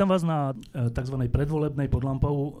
Vítam 0.00 0.16
vás 0.16 0.24
na 0.24 0.56
e, 0.56 0.88
tzv. 0.96 1.28
predvolebnej 1.28 1.92
podlampou, 1.92 2.36
e, 2.40 2.52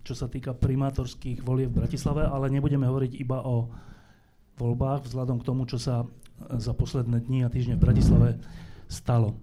čo 0.00 0.16
sa 0.16 0.32
týka 0.32 0.56
primátorských 0.56 1.44
volieb 1.44 1.68
v 1.68 1.84
Bratislave, 1.84 2.24
ale 2.24 2.48
nebudeme 2.48 2.88
hovoriť 2.88 3.20
iba 3.20 3.44
o 3.44 3.68
voľbách 4.56 5.04
vzhľadom 5.04 5.36
k 5.36 5.44
tomu, 5.44 5.68
čo 5.68 5.76
sa 5.76 6.08
e, 6.08 6.56
za 6.56 6.72
posledné 6.72 7.20
dni 7.20 7.44
a 7.44 7.52
týždne 7.52 7.76
v 7.76 7.84
Bratislave 7.84 8.40
stalo. 8.88 9.36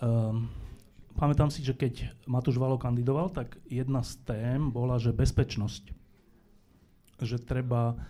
Um, 0.00 0.48
pamätám 1.20 1.52
si, 1.52 1.60
že 1.60 1.76
keď 1.76 2.08
Matúš 2.24 2.56
Valo 2.56 2.80
kandidoval, 2.80 3.36
tak 3.36 3.60
jedna 3.68 4.00
z 4.00 4.24
tém 4.24 4.72
bola, 4.72 4.96
že 4.96 5.12
bezpečnosť. 5.12 5.92
Že 7.20 7.36
treba 7.44 8.00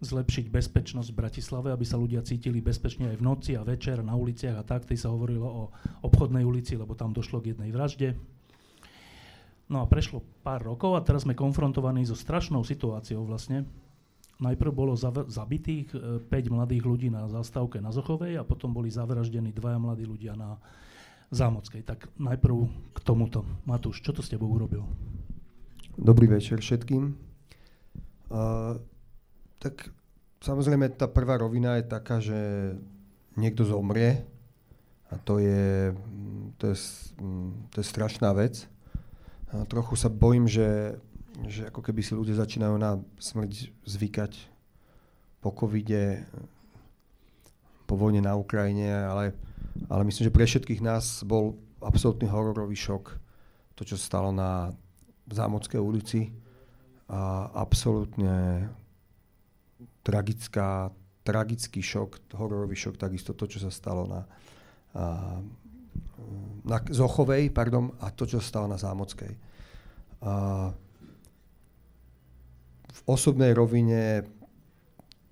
zlepšiť 0.00 0.48
bezpečnosť 0.48 1.12
v 1.12 1.18
Bratislave, 1.20 1.68
aby 1.76 1.84
sa 1.84 2.00
ľudia 2.00 2.24
cítili 2.24 2.64
bezpečne 2.64 3.12
aj 3.12 3.16
v 3.20 3.26
noci 3.26 3.50
a 3.56 3.62
večer 3.64 4.00
na 4.00 4.16
uliciach 4.16 4.56
a 4.56 4.64
tak. 4.64 4.88
Tej 4.88 5.06
sa 5.06 5.12
hovorilo 5.12 5.44
o 5.44 5.62
obchodnej 6.08 6.44
ulici, 6.44 6.74
lebo 6.74 6.96
tam 6.96 7.12
došlo 7.12 7.44
k 7.44 7.52
jednej 7.52 7.68
vražde. 7.68 8.16
No 9.70 9.84
a 9.84 9.86
prešlo 9.86 10.24
pár 10.42 10.66
rokov 10.66 10.98
a 10.98 11.04
teraz 11.04 11.22
sme 11.28 11.38
konfrontovaní 11.38 12.02
so 12.02 12.18
strašnou 12.18 12.66
situáciou 12.66 13.22
vlastne. 13.22 13.68
Najprv 14.40 14.72
bolo 14.72 14.96
zav- 14.96 15.28
zabitých 15.28 15.94
5 15.94 16.26
e, 16.26 16.48
mladých 16.48 16.82
ľudí 16.88 17.08
na 17.12 17.28
zastávke 17.28 17.78
na 17.78 17.92
Zochovej 17.92 18.40
a 18.40 18.42
potom 18.42 18.72
boli 18.72 18.88
zavraždení 18.88 19.52
dvaja 19.52 19.76
mladí 19.76 20.08
ľudia 20.08 20.32
na 20.32 20.56
Zámockej. 21.30 21.86
Tak 21.86 22.10
najprv 22.18 22.56
k 22.90 22.98
tomuto. 23.04 23.46
Matúš, 23.62 24.02
čo 24.02 24.10
to 24.10 24.24
s 24.24 24.32
tebou 24.32 24.50
urobil? 24.50 24.82
Dobrý 25.94 26.26
večer 26.26 26.58
všetkým. 26.58 27.14
Uh, 28.32 28.80
tak 29.60 29.92
samozrejme 30.40 30.96
tá 30.96 31.04
prvá 31.04 31.36
rovina 31.36 31.76
je 31.76 31.84
taká, 31.84 32.16
že 32.18 32.72
niekto 33.36 33.68
zomrie 33.68 34.24
a 35.12 35.20
to 35.20 35.36
je, 35.36 35.92
to 36.56 36.72
je, 36.72 36.76
to 37.70 37.76
je 37.78 37.86
strašná 37.86 38.32
vec. 38.32 38.64
A 39.52 39.66
trochu 39.68 39.98
sa 40.00 40.08
bojím, 40.08 40.48
že, 40.48 40.96
že 41.44 41.68
ako 41.68 41.84
keby 41.84 42.00
si 42.00 42.16
ľudia 42.16 42.40
začínajú 42.40 42.74
na 42.80 43.02
smrť 43.20 43.68
zvykať 43.84 44.32
po 45.44 45.50
covide, 45.52 46.24
po 47.84 47.98
vojne 47.98 48.22
na 48.22 48.38
Ukrajine, 48.38 48.86
ale, 49.04 49.34
ale 49.90 50.02
myslím, 50.06 50.30
že 50.30 50.36
pre 50.36 50.46
všetkých 50.46 50.80
nás 50.80 51.26
bol 51.26 51.58
absolútny 51.82 52.30
hororový 52.30 52.78
šok 52.78 53.18
to, 53.74 53.82
čo 53.82 53.98
stalo 53.98 54.30
na 54.30 54.70
Zámodskej 55.26 55.80
ulici 55.82 56.30
a 57.10 57.50
absolútne 57.50 58.68
tragická, 60.00 60.90
tragický 61.22 61.84
šok, 61.84 62.32
hororový 62.36 62.76
šok, 62.76 62.96
takisto 62.96 63.36
to, 63.36 63.44
čo 63.46 63.58
sa 63.60 63.70
stalo 63.72 64.08
na, 64.08 64.24
na 66.64 66.76
Zochovej 66.88 67.52
pardon, 67.52 67.92
a 68.00 68.10
to, 68.10 68.24
čo 68.24 68.40
sa 68.40 68.46
stalo 68.46 68.66
na 68.68 68.80
Zámockej. 68.80 69.32
A 70.20 70.32
v 72.90 73.00
osobnej 73.08 73.56
rovine 73.56 74.24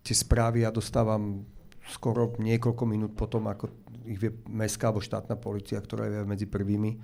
tie 0.00 0.16
správy 0.16 0.64
ja 0.64 0.72
dostávam 0.72 1.44
skoro 1.88 2.36
niekoľko 2.40 2.84
minút 2.88 3.12
potom, 3.16 3.48
ako 3.48 3.68
ich 4.08 4.16
vie 4.16 4.32
mestská 4.48 4.88
alebo 4.88 5.04
štátna 5.04 5.36
policia, 5.36 5.80
ktorá 5.80 6.08
je 6.08 6.24
medzi 6.24 6.48
prvými. 6.48 6.96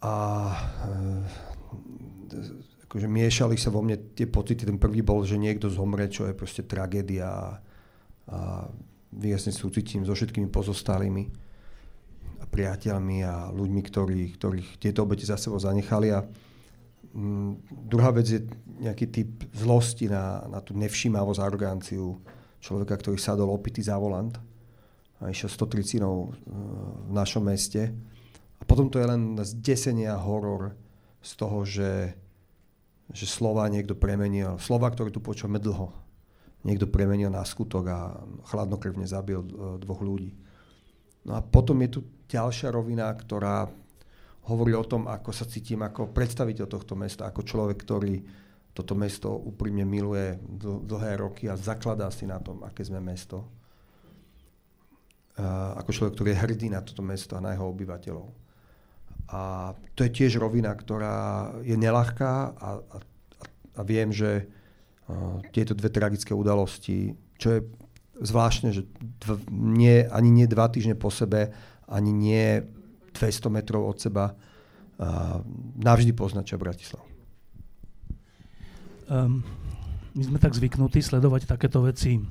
A 0.00 0.14
e, 0.48 0.96
akože 2.92 3.08
miešali 3.08 3.56
sa 3.56 3.72
vo 3.72 3.80
mne 3.80 4.12
tie 4.12 4.28
pocity. 4.28 4.68
Ten 4.68 4.76
prvý 4.76 5.00
bol, 5.00 5.24
že 5.24 5.40
niekto 5.40 5.72
zomre, 5.72 6.12
čo 6.12 6.28
je 6.28 6.36
proste 6.36 6.60
tragédia 6.68 7.24
a 8.28 8.68
výjasne 9.16 9.48
súcitím 9.48 10.04
so 10.04 10.12
všetkými 10.12 10.52
pozostalými 10.52 11.24
a 12.40 12.44
priateľmi 12.44 13.24
a 13.24 13.48
ľuďmi, 13.48 13.80
ktorí, 13.80 14.20
ktorých 14.36 14.68
tieto 14.76 15.08
obete 15.08 15.24
za 15.24 15.40
sebou 15.40 15.56
zanechali. 15.56 16.12
A 16.12 16.20
mm, 17.16 17.64
druhá 17.88 18.12
vec 18.12 18.28
je 18.28 18.44
nejaký 18.84 19.08
typ 19.08 19.30
zlosti 19.56 20.12
na, 20.12 20.44
na 20.52 20.60
tú 20.60 20.76
nevšímavosť, 20.76 21.40
aroganciu 21.40 22.20
človeka, 22.60 23.00
ktorý 23.00 23.16
sadol 23.16 23.56
opitý 23.56 23.80
za 23.80 23.96
volant 23.96 24.36
a 25.16 25.32
išiel 25.32 25.48
130 25.48 25.96
e, 25.96 26.04
v 27.08 27.12
našom 27.16 27.40
meste. 27.40 27.88
A 28.60 28.62
potom 28.68 28.92
to 28.92 29.00
je 29.00 29.08
len 29.08 29.40
zdesenie 29.40 30.12
a 30.12 30.20
horor 30.20 30.76
z 31.24 31.32
toho, 31.40 31.64
že 31.64 32.20
že 33.10 33.26
slova 33.26 33.66
niekto 33.66 33.98
premenil, 33.98 34.60
slova, 34.62 34.86
ktoré 34.92 35.10
tu 35.10 35.18
počujeme 35.18 35.58
dlho, 35.58 35.90
niekto 36.62 36.86
premenil 36.86 37.32
na 37.32 37.42
skutok 37.42 37.84
a 37.90 37.98
chladnokrvne 38.46 39.02
zabil 39.08 39.42
e, 39.42 39.46
dvoch 39.82 40.00
ľudí. 40.04 40.30
No 41.26 41.38
a 41.38 41.40
potom 41.42 41.78
je 41.82 41.98
tu 41.98 42.00
ďalšia 42.30 42.70
rovina, 42.70 43.10
ktorá 43.10 43.66
hovorí 44.46 44.74
o 44.74 44.86
tom, 44.86 45.06
ako 45.06 45.30
sa 45.30 45.46
cítim 45.46 45.82
ako 45.82 46.10
predstaviteľ 46.10 46.66
tohto 46.66 46.94
mesta, 46.98 47.30
ako 47.30 47.46
človek, 47.46 47.78
ktorý 47.78 48.14
toto 48.72 48.96
mesto 48.96 49.28
úprimne 49.28 49.84
miluje 49.84 50.40
dl- 50.40 50.82
dlhé 50.82 51.20
roky 51.20 51.44
a 51.46 51.60
zakladá 51.60 52.08
si 52.08 52.24
na 52.24 52.40
tom, 52.40 52.64
aké 52.64 52.82
sme 52.82 52.98
mesto. 52.98 53.44
A 55.36 55.76
ako 55.80 55.90
človek, 55.92 56.12
ktorý 56.16 56.28
je 56.32 56.42
hrdý 56.42 56.66
na 56.72 56.80
toto 56.80 57.04
mesto 57.04 57.36
a 57.36 57.44
na 57.44 57.52
jeho 57.52 57.68
obyvateľov. 57.68 58.41
A 59.28 59.72
to 59.94 60.04
je 60.04 60.10
tiež 60.12 60.40
rovina, 60.40 60.72
ktorá 60.74 61.50
je 61.62 61.76
nelahká 61.78 62.52
a, 62.52 62.68
a, 62.80 62.96
a 63.76 63.80
viem, 63.86 64.10
že 64.12 64.48
tieto 65.52 65.76
dve 65.76 65.88
tragické 65.92 66.32
udalosti, 66.32 67.16
čo 67.36 67.48
je 67.58 67.60
zvláštne, 68.22 68.70
že 68.72 68.82
dv, 69.24 69.40
nie, 69.52 70.04
ani 70.08 70.30
nie 70.30 70.46
dva 70.46 70.68
týždne 70.68 70.94
po 70.94 71.10
sebe, 71.10 71.52
ani 71.88 72.12
nie 72.12 72.62
200 73.16 73.52
metrov 73.52 73.88
od 73.88 73.98
seba, 73.98 74.36
navždy 75.82 76.12
poznačia 76.14 76.60
Bratislavu. 76.60 77.04
Um, 79.10 79.42
my 80.14 80.22
sme 80.24 80.38
tak 80.38 80.54
zvyknutí 80.54 81.02
sledovať 81.02 81.50
takéto 81.50 81.82
veci 81.82 82.22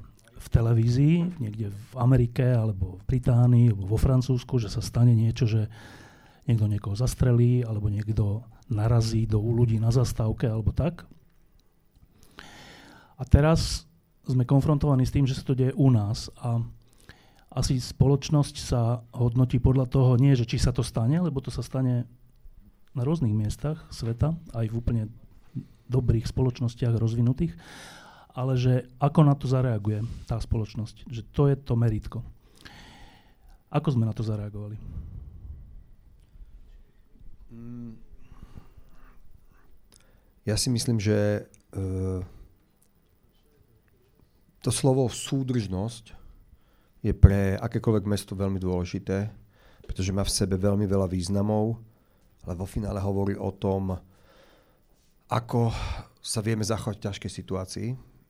v 0.42 0.48
televízii, 0.50 1.38
niekde 1.38 1.70
v 1.70 1.94
Amerike, 2.00 2.46
alebo 2.46 2.98
v 2.98 3.04
Británii, 3.06 3.76
alebo 3.76 3.86
vo 3.86 4.00
Francúzsku, 4.00 4.58
že 4.58 4.72
sa 4.72 4.82
stane 4.82 5.14
niečo, 5.14 5.46
že 5.46 5.70
niekto 6.52 6.68
niekoho 6.68 6.96
zastrelí, 7.00 7.64
alebo 7.64 7.88
niekto 7.88 8.44
narazí 8.68 9.24
do 9.24 9.40
ľudí 9.40 9.80
na 9.80 9.90
zastávke, 9.90 10.48
alebo 10.48 10.76
tak. 10.76 11.08
A 13.16 13.24
teraz 13.24 13.88
sme 14.28 14.46
konfrontovaní 14.46 15.08
s 15.08 15.14
tým, 15.14 15.26
že 15.26 15.38
sa 15.38 15.44
to 15.46 15.58
deje 15.58 15.74
u 15.76 15.88
nás. 15.90 16.30
A 16.42 16.62
asi 17.52 17.78
spoločnosť 17.84 18.56
sa 18.60 19.04
hodnotí 19.12 19.60
podľa 19.60 19.92
toho, 19.92 20.16
nie 20.16 20.36
že 20.40 20.48
či 20.48 20.56
sa 20.56 20.72
to 20.72 20.82
stane, 20.82 21.20
lebo 21.20 21.44
to 21.44 21.52
sa 21.52 21.60
stane 21.60 22.08
na 22.96 23.04
rôznych 23.04 23.36
miestach 23.36 23.84
sveta, 23.92 24.36
aj 24.56 24.72
v 24.72 24.78
úplne 24.80 25.04
dobrých 25.92 26.28
spoločnostiach 26.28 26.96
rozvinutých, 26.96 27.56
ale 28.32 28.56
že 28.56 28.88
ako 29.04 29.28
na 29.28 29.36
to 29.36 29.52
zareaguje 29.52 30.08
tá 30.24 30.40
spoločnosť. 30.40 31.12
Že 31.12 31.22
to 31.36 31.44
je 31.52 31.56
to 31.60 31.74
meritko. 31.76 32.20
Ako 33.68 33.96
sme 33.96 34.08
na 34.08 34.16
to 34.16 34.24
zareagovali? 34.24 34.80
Ja 40.42 40.58
si 40.58 40.74
myslím, 40.74 40.98
že 40.98 41.46
uh, 41.78 42.26
to 44.62 44.70
slovo 44.74 45.06
súdržnosť 45.10 46.18
je 47.02 47.14
pre 47.18 47.58
akékoľvek 47.58 48.06
mesto 48.06 48.38
veľmi 48.38 48.62
dôležité, 48.62 49.30
pretože 49.86 50.14
má 50.14 50.22
v 50.22 50.34
sebe 50.34 50.56
veľmi 50.58 50.86
veľa 50.86 51.10
významov, 51.10 51.82
ale 52.46 52.54
vo 52.58 52.66
finále 52.70 53.02
hovorí 53.02 53.34
o 53.38 53.50
tom, 53.54 53.98
ako 55.30 55.74
sa 56.22 56.46
vieme 56.46 56.62
zachovať 56.62 56.96
v 56.98 57.06
ťažkej 57.10 57.32
situácii 57.32 57.88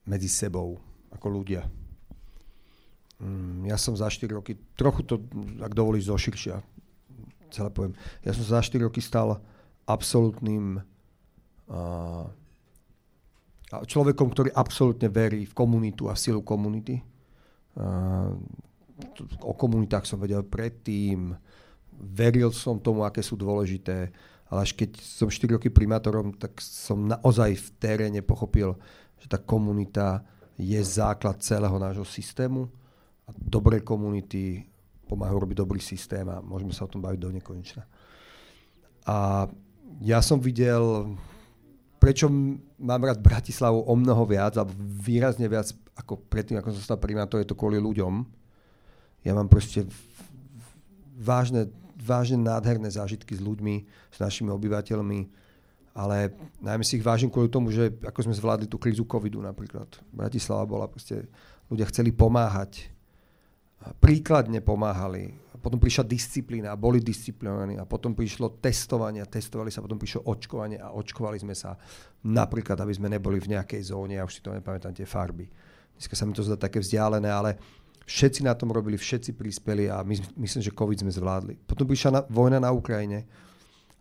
medzi 0.07 0.29
sebou, 0.31 0.79
ako 1.11 1.27
ľudia. 1.27 1.67
Mm, 3.19 3.67
ja 3.67 3.75
som 3.75 3.93
za 3.93 4.07
4 4.07 4.31
roky, 4.31 4.55
trochu 4.73 5.03
to, 5.03 5.19
ak 5.59 5.75
dovolíš, 5.75 6.07
zoširšia, 6.07 6.63
celé 7.51 7.69
poviem. 7.69 7.93
Ja 8.23 8.31
som 8.31 8.43
za 8.47 8.63
4 8.63 8.87
roky 8.87 9.03
stal 9.03 9.37
absolútnym 9.85 10.79
uh, 11.67 12.25
človekom, 13.71 14.27
ktorý 14.31 14.49
absolútne 14.55 15.07
verí 15.11 15.43
v 15.47 15.53
komunitu 15.55 16.07
a 16.07 16.15
v 16.15 16.23
silu 16.23 16.41
komunity. 16.43 17.03
Uh, 17.75 18.35
o 19.41 19.53
komunitách 19.55 20.05
som 20.07 20.19
vedel 20.19 20.43
predtým, 20.45 21.35
veril 22.01 22.49
som 22.53 22.81
tomu, 22.81 23.03
aké 23.05 23.21
sú 23.21 23.37
dôležité, 23.37 24.11
ale 24.51 24.59
až 24.67 24.75
keď 24.75 24.99
som 24.99 25.31
4 25.31 25.55
roky 25.55 25.71
primátorom, 25.71 26.35
tak 26.35 26.59
som 26.59 27.07
naozaj 27.07 27.55
v 27.55 27.67
teréne 27.79 28.21
pochopil, 28.23 28.75
že 29.21 29.31
tá 29.31 29.39
komunita 29.39 30.25
je 30.59 30.77
základ 30.83 31.39
celého 31.39 31.73
nášho 31.79 32.05
systému 32.05 32.67
a 33.25 33.31
dobré 33.33 33.79
komunity 33.81 34.70
pomáhajú 35.11 35.43
robiť 35.43 35.57
dobrý 35.59 35.83
systém 35.83 36.23
a 36.31 36.39
môžeme 36.39 36.71
sa 36.71 36.87
o 36.87 36.91
tom 36.91 37.03
baviť 37.03 37.19
do 37.19 37.29
nekonečna. 37.35 37.83
A 39.03 39.47
ja 39.99 40.23
som 40.23 40.39
videl, 40.39 41.11
prečo 41.99 42.31
mám 42.79 43.03
rád 43.03 43.19
Bratislavu 43.19 43.83
o 43.83 43.93
mnoho 43.99 44.23
viac, 44.23 44.55
alebo 44.55 44.71
výrazne 44.79 45.51
viac 45.51 45.75
ako 45.99 46.23
predtým, 46.31 46.55
ako 46.57 46.71
som 46.71 46.95
stal 46.95 46.99
primátor, 47.03 47.43
je 47.43 47.51
to 47.51 47.59
kvôli 47.59 47.75
ľuďom. 47.75 48.23
Ja 49.27 49.35
mám 49.35 49.51
proste 49.51 49.85
vážne, 51.19 51.69
vážne 51.99 52.39
nádherné 52.39 52.89
zážitky 52.89 53.35
s 53.35 53.43
ľuďmi, 53.43 53.85
s 54.09 54.17
našimi 54.17 54.49
obyvateľmi, 54.49 55.19
ale 55.91 56.31
najmä 56.63 56.87
si 56.87 56.97
ich 56.97 57.05
vážim 57.05 57.27
kvôli 57.27 57.51
tomu, 57.51 57.69
že 57.69 57.91
ako 58.01 58.31
sme 58.31 58.33
zvládli 58.33 58.65
tú 58.65 58.79
krízu 58.79 59.03
covidu 59.03 59.43
napríklad. 59.43 59.91
Bratislava 60.09 60.63
bola 60.63 60.87
proste, 60.87 61.27
ľudia 61.67 61.85
chceli 61.91 62.15
pomáhať, 62.15 62.87
príkladne 63.97 64.61
pomáhali. 64.61 65.33
Potom 65.61 65.77
prišla 65.77 66.09
disciplína 66.09 66.73
boli 66.73 66.97
disciplinovaní 67.05 67.77
a 67.77 67.85
potom 67.85 68.17
prišlo 68.17 68.57
testovanie 68.57 69.21
testovali 69.29 69.69
sa, 69.69 69.85
potom 69.85 70.01
prišlo 70.01 70.25
očkovanie 70.25 70.81
a 70.81 70.89
očkovali 70.89 71.37
sme 71.37 71.53
sa 71.53 71.77
napríklad, 72.25 72.81
aby 72.81 72.93
sme 72.97 73.13
neboli 73.13 73.37
v 73.37 73.53
nejakej 73.53 73.93
zóne, 73.93 74.17
ja 74.17 74.25
už 74.25 74.41
si 74.41 74.41
to 74.41 74.49
nepamätám, 74.57 74.89
tie 74.97 75.05
farby. 75.05 75.45
Dneska 75.93 76.17
sa 76.17 76.25
mi 76.25 76.33
to 76.33 76.41
zdá 76.41 76.57
také 76.57 76.81
vzdialené, 76.81 77.29
ale 77.29 77.61
všetci 78.09 78.41
na 78.41 78.57
tom 78.57 78.73
robili, 78.73 78.97
všetci 78.97 79.37
prispeli 79.37 79.85
a 79.85 80.01
my, 80.01 80.17
myslím, 80.41 80.61
že 80.65 80.73
COVID 80.73 81.05
sme 81.05 81.13
zvládli. 81.13 81.53
Potom 81.61 81.85
prišla 81.85 82.09
na, 82.09 82.21
vojna 82.25 82.57
na 82.57 82.73
Ukrajine 82.73 83.29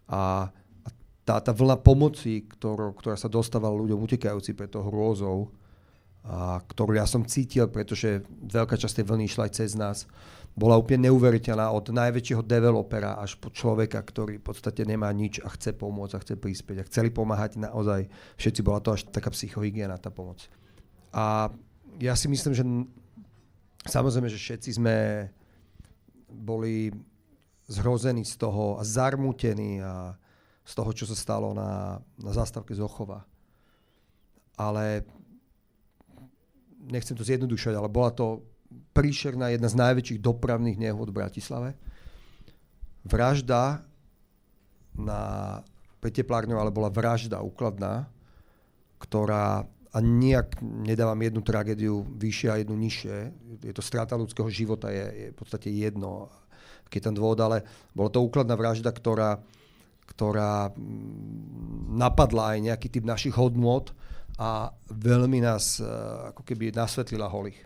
a, 0.08 0.48
a 0.80 0.88
tá, 1.28 1.44
tá 1.44 1.52
vlna 1.52 1.76
pomoci, 1.84 2.48
ktorú, 2.48 2.96
ktorá 2.96 3.20
sa 3.20 3.28
dostávala 3.28 3.76
ľuďom 3.76 4.00
utekajúci 4.00 4.56
pred 4.56 4.72
tou 4.72 4.80
hrôzou, 4.80 5.52
a 6.24 6.60
ktorú 6.60 7.00
ja 7.00 7.08
som 7.08 7.24
cítil, 7.24 7.68
pretože 7.72 8.20
veľká 8.28 8.76
časť 8.76 9.00
tej 9.00 9.06
vlny 9.08 9.24
išla 9.24 9.48
aj 9.48 9.52
cez 9.56 9.72
nás, 9.72 10.04
bola 10.52 10.76
úplne 10.76 11.08
neuveriteľná 11.08 11.70
od 11.72 11.94
najväčšieho 11.94 12.42
developera 12.42 13.16
až 13.16 13.38
po 13.38 13.48
človeka, 13.48 14.02
ktorý 14.02 14.42
v 14.42 14.44
podstate 14.44 14.82
nemá 14.82 15.08
nič 15.14 15.38
a 15.40 15.48
chce 15.48 15.72
pomôcť 15.72 16.14
a 16.18 16.22
chce 16.22 16.34
prispieť 16.36 16.76
a 16.82 16.88
chceli 16.90 17.08
pomáhať 17.14 17.62
naozaj. 17.62 18.10
Všetci 18.36 18.60
bola 18.60 18.82
to 18.82 18.92
až 18.92 19.06
taká 19.08 19.30
psychohygiena, 19.30 19.96
tá 19.96 20.10
pomoc. 20.10 20.50
A 21.14 21.48
ja 22.02 22.14
si 22.18 22.26
myslím, 22.28 22.52
že 22.52 22.64
samozrejme, 23.86 24.28
že 24.28 24.42
všetci 24.42 24.76
sme 24.76 25.30
boli 26.28 26.90
zhrození 27.70 28.26
z 28.26 28.34
toho 28.34 28.76
a 28.76 28.82
zarmútení 28.82 29.78
a 29.80 30.18
z 30.66 30.72
toho, 30.74 30.90
čo 30.90 31.06
sa 31.06 31.14
stalo 31.14 31.54
na, 31.54 32.02
na 32.18 32.32
zástavke 32.34 32.74
Zochova. 32.74 33.22
Ale 34.58 35.06
nechcem 36.90 37.16
to 37.16 37.26
zjednodušovať, 37.26 37.74
ale 37.74 37.88
bola 37.90 38.10
to 38.10 38.44
príšerná 38.94 39.50
jedna 39.50 39.66
z 39.66 39.78
najväčších 39.78 40.22
dopravných 40.22 40.78
nehôd 40.78 41.10
v 41.10 41.18
Bratislave. 41.22 41.70
Vražda 43.02 43.82
na 44.94 45.22
Peteplárňov, 46.00 46.58
ale 46.60 46.74
bola 46.74 46.92
vražda 46.92 47.42
úkladná, 47.42 48.08
ktorá 49.00 49.64
a 49.90 49.98
nijak 49.98 50.62
nedávam 50.62 51.18
jednu 51.18 51.42
tragédiu 51.42 52.06
vyššie 52.14 52.48
a 52.50 52.60
jednu 52.62 52.78
nižšie. 52.78 53.14
Je 53.66 53.74
to 53.74 53.82
strata 53.82 54.14
ľudského 54.14 54.46
života, 54.46 54.86
je, 54.86 55.02
je 55.02 55.26
v 55.34 55.36
podstate 55.36 55.66
jedno, 55.66 56.30
keď 56.86 57.10
ten 57.10 57.14
dôvod, 57.18 57.42
ale 57.42 57.66
bola 57.90 58.06
to 58.06 58.22
úkladná 58.22 58.54
vražda, 58.54 58.94
ktorá, 58.94 59.42
ktorá 60.06 60.70
mm, 60.70 61.98
napadla 61.98 62.54
aj 62.54 62.58
nejaký 62.70 62.86
typ 62.86 63.02
našich 63.02 63.34
hodnôt 63.34 63.90
a 64.40 64.72
veľmi 64.88 65.44
nás 65.44 65.76
e, 65.78 65.86
ako 66.32 66.40
keby 66.40 66.72
nasvetlila 66.72 67.28
holých. 67.28 67.60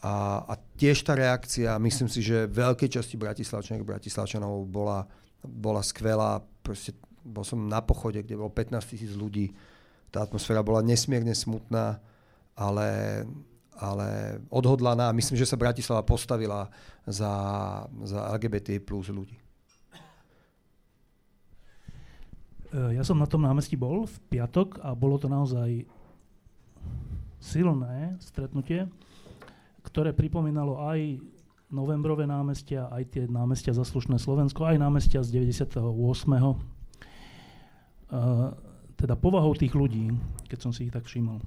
A, 0.00 0.40
a 0.48 0.52
tiež 0.80 1.04
tá 1.04 1.12
reakcia, 1.12 1.76
myslím 1.76 2.08
si, 2.08 2.24
že 2.24 2.48
veľkej 2.48 2.88
časti 2.88 3.20
Bratislavčanov 3.20 3.84
Bratislavčanov 3.84 4.64
bola, 4.64 5.04
bola 5.44 5.84
skvelá. 5.84 6.40
Proste 6.64 6.96
bol 7.20 7.44
som 7.44 7.68
na 7.68 7.84
pochode, 7.84 8.24
kde 8.24 8.40
bolo 8.40 8.48
15 8.48 8.80
tisíc 8.96 9.12
ľudí. 9.12 9.52
Tá 10.08 10.24
atmosféra 10.24 10.64
bola 10.64 10.80
nesmierne 10.80 11.36
smutná, 11.36 12.00
ale, 12.56 12.88
ale 13.76 14.40
odhodlaná. 14.48 15.12
Myslím, 15.12 15.36
že 15.36 15.48
sa 15.48 15.60
Bratislava 15.60 16.00
postavila 16.00 16.72
za, 17.04 17.32
za 18.08 18.32
LGBT 18.32 18.80
plus 18.80 19.12
ľudí. 19.12 19.43
Ja 22.74 23.06
som 23.06 23.14
na 23.22 23.30
tom 23.30 23.46
námestí 23.46 23.78
bol 23.78 24.10
v 24.10 24.16
piatok 24.34 24.82
a 24.82 24.98
bolo 24.98 25.14
to 25.14 25.30
naozaj 25.30 25.86
silné 27.38 28.18
stretnutie, 28.18 28.90
ktoré 29.86 30.10
pripomínalo 30.16 30.80
aj 30.82 31.22
novembrové 31.68 32.24
námestia, 32.24 32.88
aj 32.88 33.04
tie 33.14 33.22
námestia 33.28 33.76
za 33.76 33.84
slušné 33.84 34.16
Slovensko, 34.16 34.64
aj 34.64 34.80
námestia 34.80 35.20
z 35.20 35.44
98. 35.44 35.76
Uh, 35.76 36.56
eh, 38.10 38.50
teda 38.94 39.14
povahou 39.18 39.52
tých 39.58 39.74
ľudí, 39.74 40.14
keď 40.48 40.58
som 40.58 40.72
si 40.72 40.88
ich 40.88 40.94
tak 40.94 41.04
všimol. 41.04 41.42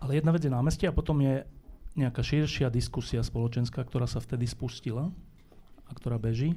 Ale 0.00 0.18
jedna 0.18 0.34
vec 0.34 0.42
je 0.44 0.52
námestie 0.52 0.86
a 0.90 0.96
potom 0.96 1.22
je 1.22 1.44
nejaká 1.94 2.22
širšia 2.22 2.72
diskusia 2.72 3.22
spoločenská, 3.22 3.82
ktorá 3.84 4.06
sa 4.06 4.22
vtedy 4.22 4.46
spustila 4.46 5.10
a 5.86 5.90
ktorá 5.94 6.16
beží. 6.18 6.54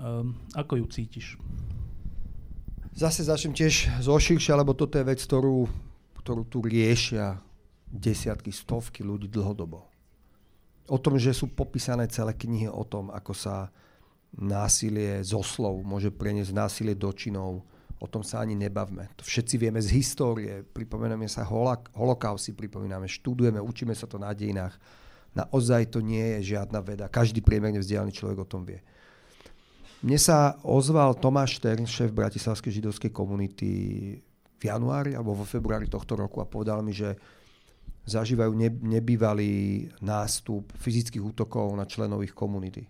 Um, 0.00 0.36
ako 0.56 0.80
ju 0.80 0.86
cítiš? 0.88 1.26
Zase 2.90 3.22
začnem 3.22 3.54
tiež 3.54 4.02
zo 4.02 4.14
širšia, 4.18 4.58
lebo 4.58 4.74
toto 4.74 4.98
je 4.98 5.06
vec, 5.06 5.22
ktorú, 5.22 5.70
ktorú 6.20 6.42
tu 6.50 6.58
riešia 6.60 7.38
desiatky, 7.86 8.50
stovky 8.50 9.06
ľudí 9.06 9.30
dlhodobo. 9.30 9.86
O 10.90 10.98
tom, 10.98 11.14
že 11.18 11.30
sú 11.30 11.46
popísané 11.50 12.10
celé 12.10 12.34
knihy 12.34 12.66
o 12.66 12.82
tom, 12.82 13.14
ako 13.14 13.30
sa 13.30 13.70
násilie 14.34 15.22
zo 15.26 15.42
slov 15.42 15.82
môže 15.82 16.10
preniesť 16.14 16.54
násilie 16.54 16.94
do 16.94 17.10
činov, 17.10 17.66
o 18.00 18.06
tom 18.08 18.24
sa 18.24 18.40
ani 18.40 18.56
nebavme. 18.56 19.10
To 19.18 19.22
všetci 19.26 19.60
vieme 19.60 19.82
z 19.82 19.92
histórie, 19.92 20.64
pripomíname 20.64 21.28
sa 21.28 21.44
holok- 21.44 21.92
holokausty, 21.92 22.56
pripomíname, 22.56 23.10
študujeme, 23.10 23.60
učíme 23.60 23.92
sa 23.92 24.08
to 24.08 24.16
na 24.16 24.32
dejinách. 24.32 24.78
Naozaj 25.36 25.94
to 25.94 26.00
nie 26.00 26.38
je 26.38 26.56
žiadna 26.56 26.80
veda. 26.80 27.06
Každý 27.12 27.44
priemerne 27.44 27.78
vzdelaný 27.78 28.10
človek 28.10 28.38
o 28.40 28.48
tom 28.48 28.64
vie. 28.66 28.80
Mne 30.00 30.16
sa 30.16 30.56
ozval 30.64 31.12
Tomáš 31.20 31.60
Štern, 31.60 31.84
šéf 31.84 32.08
Bratislavskej 32.16 32.80
židovskej 32.80 33.12
komunity 33.12 33.70
v 34.56 34.62
januári 34.64 35.12
alebo 35.12 35.36
vo 35.36 35.44
februári 35.44 35.92
tohto 35.92 36.16
roku 36.16 36.40
a 36.40 36.48
povedal 36.48 36.80
mi, 36.80 36.96
že 36.96 37.20
zažívajú 38.08 38.56
nebývalý 38.80 39.88
nástup 40.00 40.72
fyzických 40.80 41.20
útokov 41.20 41.76
na 41.76 41.84
členov 41.84 42.24
ich 42.24 42.32
komunity. 42.32 42.88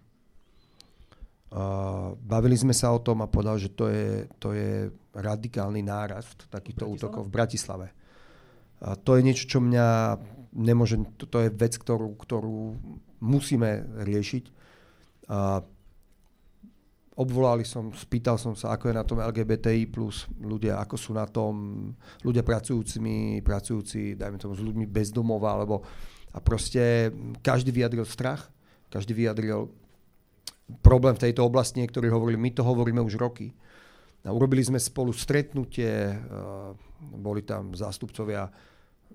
Uh, 1.50 2.14
bavili 2.14 2.54
sme 2.54 2.70
sa 2.70 2.94
o 2.94 3.02
tom 3.02 3.26
a 3.26 3.30
povedal, 3.30 3.58
že 3.58 3.74
to 3.74 3.90
je, 3.90 4.30
to 4.38 4.54
je 4.54 4.86
radikálny 5.10 5.82
nárast 5.82 6.46
takýchto 6.46 6.86
útokov 6.86 7.26
v 7.26 7.34
Bratislave. 7.34 7.90
A 8.86 8.94
to 8.94 9.18
je 9.18 9.26
niečo, 9.26 9.50
čo 9.50 9.58
mňa 9.58 10.14
nemôže, 10.54 10.94
to, 11.18 11.26
to 11.26 11.42
je 11.42 11.50
vec, 11.50 11.74
ktorú, 11.74 12.14
ktorú 12.14 12.78
musíme 13.18 13.82
riešiť. 13.98 14.44
Uh, 15.26 15.66
obvolali 17.20 17.68
som, 17.68 17.92
spýtal 17.92 18.40
som 18.40 18.56
sa, 18.56 18.72
ako 18.72 18.88
je 18.88 18.94
na 18.96 19.04
tom 19.04 19.20
LGBTI 19.20 19.92
plus 19.92 20.24
ľudia, 20.40 20.80
ako 20.80 20.96
sú 20.96 21.12
na 21.12 21.28
tom 21.28 21.92
ľudia 22.24 22.40
pracujúcimi, 22.40 23.44
pracujúci, 23.44 24.16
dajme 24.16 24.40
tomu, 24.40 24.56
s 24.56 24.64
ľuďmi 24.64 24.88
bez 24.88 25.12
domova, 25.12 25.52
alebo 25.52 25.84
a 26.32 26.38
proste 26.40 27.10
každý 27.44 27.74
vyjadril 27.74 28.06
strach, 28.06 28.48
každý 28.88 29.12
vyjadril 29.12 29.68
problém 30.80 31.18
v 31.18 31.28
tejto 31.28 31.42
oblasti, 31.42 31.82
niektorí 31.82 32.06
hovorili, 32.06 32.38
my 32.38 32.50
to 32.54 32.62
hovoríme 32.62 33.02
už 33.02 33.18
roky. 33.18 33.50
A 34.22 34.30
urobili 34.30 34.62
sme 34.62 34.78
spolu 34.78 35.10
stretnutie, 35.10 36.12
boli 37.00 37.42
tam 37.42 37.74
zástupcovia 37.74 38.46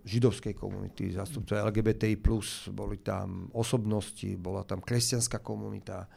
židovskej 0.03 0.53
komunity, 0.57 1.15
zástupcovia 1.15 1.65
LGBTI+, 1.71 2.19
boli 2.75 3.00
tam 3.00 3.47
osobnosti, 3.55 4.35
bola 4.35 4.67
tam 4.67 4.83
kresťanská 4.83 5.39
komunita, 5.39 6.09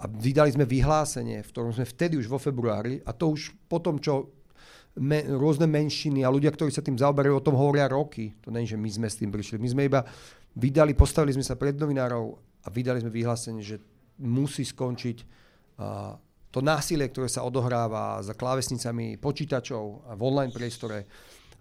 a 0.00 0.08
vydali 0.08 0.48
sme 0.48 0.64
vyhlásenie, 0.64 1.44
v 1.44 1.50
ktorom 1.52 1.76
sme 1.76 1.84
vtedy 1.84 2.16
už 2.16 2.26
vo 2.32 2.40
februári, 2.40 3.04
a 3.04 3.12
to 3.12 3.36
už 3.36 3.52
po 3.68 3.84
tom, 3.84 4.00
čo 4.00 4.32
me, 4.96 5.22
rôzne 5.28 5.68
menšiny 5.68 6.24
a 6.24 6.32
ľudia, 6.32 6.50
ktorí 6.50 6.72
sa 6.72 6.80
tým 6.80 6.96
zaoberajú, 6.96 7.36
o 7.36 7.44
tom 7.44 7.54
hovoria 7.54 7.86
roky. 7.86 8.32
To 8.42 8.48
nie, 8.48 8.64
že 8.64 8.80
my 8.80 8.88
sme 8.88 9.08
s 9.12 9.20
tým 9.20 9.28
prišli. 9.28 9.60
My 9.60 9.68
sme 9.68 9.82
iba 9.86 10.02
vydali, 10.56 10.96
postavili 10.96 11.36
sme 11.36 11.44
sa 11.44 11.54
pred 11.54 11.76
novinárov 11.76 12.32
a 12.64 12.68
vydali 12.72 13.04
sme 13.04 13.12
vyhlásenie, 13.12 13.60
že 13.60 13.76
musí 14.24 14.64
skončiť 14.64 15.16
uh, 15.20 16.16
to 16.50 16.58
násilie, 16.58 17.06
ktoré 17.06 17.30
sa 17.30 17.46
odohráva 17.46 18.18
za 18.24 18.34
klávesnicami 18.34 19.20
počítačov 19.22 20.10
a 20.10 20.18
v 20.18 20.22
online 20.26 20.50
priestore 20.50 21.06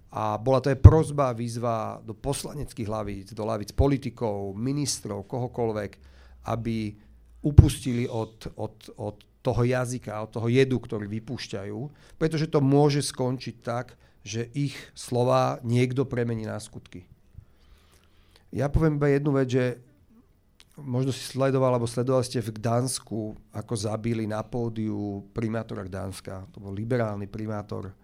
A 0.10 0.42
bola 0.42 0.58
to 0.58 0.74
aj 0.74 0.82
prozba, 0.82 1.38
výzva 1.38 2.02
do 2.02 2.18
poslaneckých 2.18 2.90
hlavíc, 2.90 3.28
do 3.38 3.46
hlavíc 3.46 3.78
politikov, 3.78 4.58
ministrov, 4.58 5.30
kohokoľvek, 5.30 5.92
aby 6.50 6.98
upustili 7.40 8.06
od, 8.08 8.52
od, 8.56 8.76
od 9.00 9.16
toho 9.40 9.62
jazyka, 9.64 10.28
od 10.28 10.32
toho 10.36 10.48
jedu, 10.52 10.78
ktorý 10.80 11.08
vypúšťajú, 11.08 11.80
pretože 12.20 12.52
to 12.52 12.60
môže 12.60 13.06
skončiť 13.08 13.56
tak, 13.64 13.96
že 14.20 14.52
ich 14.52 14.76
slova 14.92 15.64
niekto 15.64 16.04
premení 16.04 16.44
na 16.44 16.60
skutky. 16.60 17.08
Ja 18.52 18.68
poviem 18.68 19.00
iba 19.00 19.08
jednu 19.08 19.32
vec, 19.32 19.48
že 19.48 19.66
možno 20.76 21.16
si 21.16 21.24
sledoval, 21.24 21.76
alebo 21.76 21.88
sledovali 21.88 22.28
ste 22.28 22.44
v 22.44 22.56
Gdansku, 22.56 23.36
ako 23.56 23.74
zabili 23.76 24.28
na 24.28 24.44
pódiu 24.44 25.24
primátora 25.32 25.88
Gdanska. 25.88 26.48
To 26.56 26.58
bol 26.60 26.74
liberálny 26.76 27.28
primátor 27.28 27.96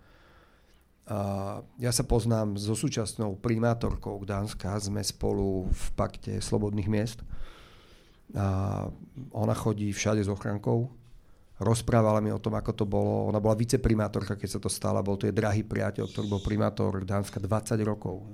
Uh, 1.06 1.62
ja 1.78 1.94
sa 1.94 2.02
poznám 2.02 2.58
so 2.58 2.74
súčasnou 2.74 3.38
primátorkou 3.38 4.18
Gdanska, 4.26 4.74
sme 4.82 5.06
spolu 5.06 5.70
v 5.70 5.86
pakte 5.94 6.42
slobodných 6.42 6.90
miest. 6.90 7.22
Uh, 8.34 8.90
ona 9.38 9.54
chodí 9.54 9.94
všade 9.94 10.26
s 10.26 10.30
ochrankou, 10.32 10.90
rozprávala 11.62 12.20
mi 12.20 12.34
o 12.34 12.42
tom, 12.42 12.58
ako 12.58 12.72
to 12.74 12.86
bolo. 12.90 13.30
Ona 13.30 13.40
bola 13.40 13.56
viceprimátorka, 13.56 14.36
keď 14.36 14.50
sa 14.50 14.60
to 14.60 14.68
stala, 14.68 15.06
bol 15.06 15.16
to 15.16 15.30
je 15.30 15.36
drahý 15.36 15.64
priateľ, 15.64 16.10
ktorý 16.10 16.28
bol 16.28 16.42
primátor 16.44 17.06
Gdanska 17.06 17.40
20 17.40 17.80
rokov, 17.86 18.26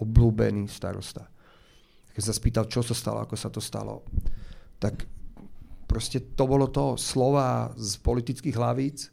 obľúbený 0.00 0.70
starosta. 0.70 1.28
Keď 2.16 2.22
sa 2.24 2.32
spýtal, 2.32 2.64
čo 2.70 2.80
sa 2.80 2.96
stalo, 2.96 3.20
ako 3.20 3.36
sa 3.36 3.52
to 3.52 3.60
stalo, 3.60 4.06
tak 4.80 5.04
proste 5.84 6.22
to 6.32 6.44
bolo 6.48 6.70
to 6.70 6.96
slova 6.96 7.74
z 7.76 8.00
politických 8.00 8.56
hlavíc, 8.56 9.12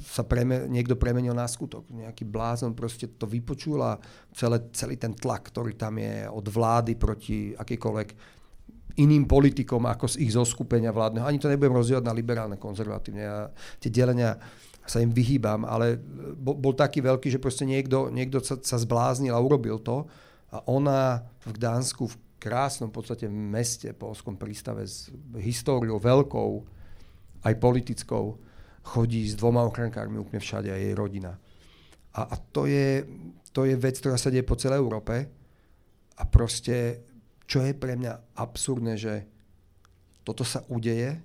sa 0.00 0.24
preme, 0.24 0.64
niekto 0.72 0.96
premenil 0.96 1.36
na 1.36 1.44
skutok. 1.44 1.84
Nejaký 1.92 2.24
blázon 2.24 2.72
proste 2.72 3.12
to 3.12 3.28
vypočul 3.28 3.84
a 3.84 4.00
celé, 4.32 4.72
celý 4.72 4.96
ten 4.96 5.12
tlak, 5.12 5.52
ktorý 5.52 5.76
tam 5.76 6.00
je 6.00 6.24
od 6.32 6.46
vlády 6.48 6.96
proti 6.96 7.52
akýkoľvek 7.52 8.39
iným 8.96 9.28
politikom 9.28 9.86
ako 9.86 10.10
z 10.10 10.26
ich 10.26 10.32
zoskupenia 10.34 10.90
vládneho. 10.90 11.26
Ani 11.26 11.38
to 11.38 11.50
nebudem 11.50 11.76
rozdielať 11.76 12.04
na 12.06 12.16
liberálne, 12.16 12.56
konzervatívne. 12.56 13.22
Ja 13.22 13.50
tie 13.78 13.92
delenia 13.92 14.40
sa 14.86 14.98
im 14.98 15.14
vyhýbam, 15.14 15.62
ale 15.62 16.00
bol, 16.34 16.58
bol 16.58 16.74
taký 16.74 16.98
veľký, 17.04 17.30
že 17.30 17.42
proste 17.42 17.62
niekto, 17.62 18.10
niekto 18.10 18.42
sa, 18.42 18.58
sa 18.58 18.74
zbláznil 18.80 19.30
a 19.30 19.38
urobil 19.38 19.78
to. 19.78 20.08
A 20.50 20.66
ona 20.66 21.22
v 21.46 21.54
Gdansku, 21.54 22.10
v 22.10 22.16
krásnom 22.42 22.90
podstate 22.90 23.30
meste, 23.30 23.92
polskom 23.94 24.34
prístave 24.34 24.82
s 24.88 25.12
históriou 25.38 26.02
veľkou, 26.02 26.50
aj 27.46 27.54
politickou, 27.60 28.40
chodí 28.82 29.28
s 29.28 29.36
dvoma 29.36 29.62
ochrankármi 29.62 30.16
úplne 30.16 30.40
všade 30.40 30.72
a 30.72 30.80
jej 30.80 30.96
rodina. 30.96 31.36
A, 32.16 32.34
a 32.34 32.36
to, 32.50 32.66
je, 32.66 33.06
to 33.54 33.68
je 33.68 33.78
vec, 33.78 33.94
ktorá 34.00 34.18
sa 34.18 34.32
deje 34.32 34.42
po 34.42 34.58
celej 34.58 34.82
Európe 34.82 35.30
a 36.18 36.22
proste, 36.26 37.06
čo 37.50 37.66
je 37.66 37.74
pre 37.74 37.98
mňa 37.98 38.38
absurdné, 38.38 38.94
že 38.94 39.26
toto 40.22 40.46
sa 40.46 40.62
udeje 40.70 41.18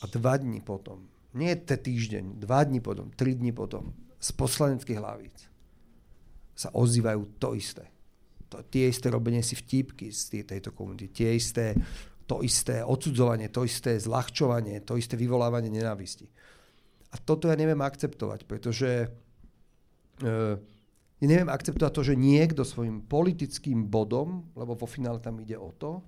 a 0.00 0.04
dva 0.08 0.40
dní 0.40 0.64
potom, 0.64 1.04
nie 1.36 1.52
te 1.52 1.76
týždeň, 1.76 2.40
dva 2.40 2.64
dní 2.64 2.80
potom, 2.80 3.12
tri 3.12 3.36
dní 3.36 3.52
potom, 3.52 3.92
z 4.16 4.32
poslaneckých 4.32 4.96
hlavíc 4.96 5.36
sa 6.56 6.72
ozývajú 6.72 7.36
to 7.36 7.52
isté. 7.52 7.84
To, 8.48 8.64
tie 8.64 8.88
isté 8.88 9.12
robenie 9.12 9.44
si 9.44 9.52
vtipky 9.52 10.08
z 10.08 10.48
tejto 10.48 10.72
komunity, 10.72 11.12
tie 11.12 11.36
isté, 11.36 11.76
to 12.24 12.40
isté 12.40 12.80
odsudzovanie, 12.80 13.52
to 13.52 13.68
isté 13.68 14.00
zľahčovanie, 14.00 14.80
to 14.80 14.96
isté 14.96 15.20
vyvolávanie 15.20 15.68
nenávisti. 15.68 16.24
A 17.12 17.20
toto 17.20 17.52
ja 17.52 17.56
neviem 17.60 17.78
akceptovať, 17.84 18.48
pretože 18.48 19.04
uh, 19.04 20.56
ja 21.18 21.26
neviem 21.26 21.50
akceptovať 21.50 21.92
to, 21.92 22.02
že 22.02 22.14
niekto 22.14 22.62
svojim 22.62 23.02
politickým 23.02 23.86
bodom, 23.90 24.46
lebo 24.54 24.78
vo 24.78 24.86
finále 24.86 25.18
tam 25.18 25.42
ide 25.42 25.58
o 25.58 25.74
to, 25.74 26.02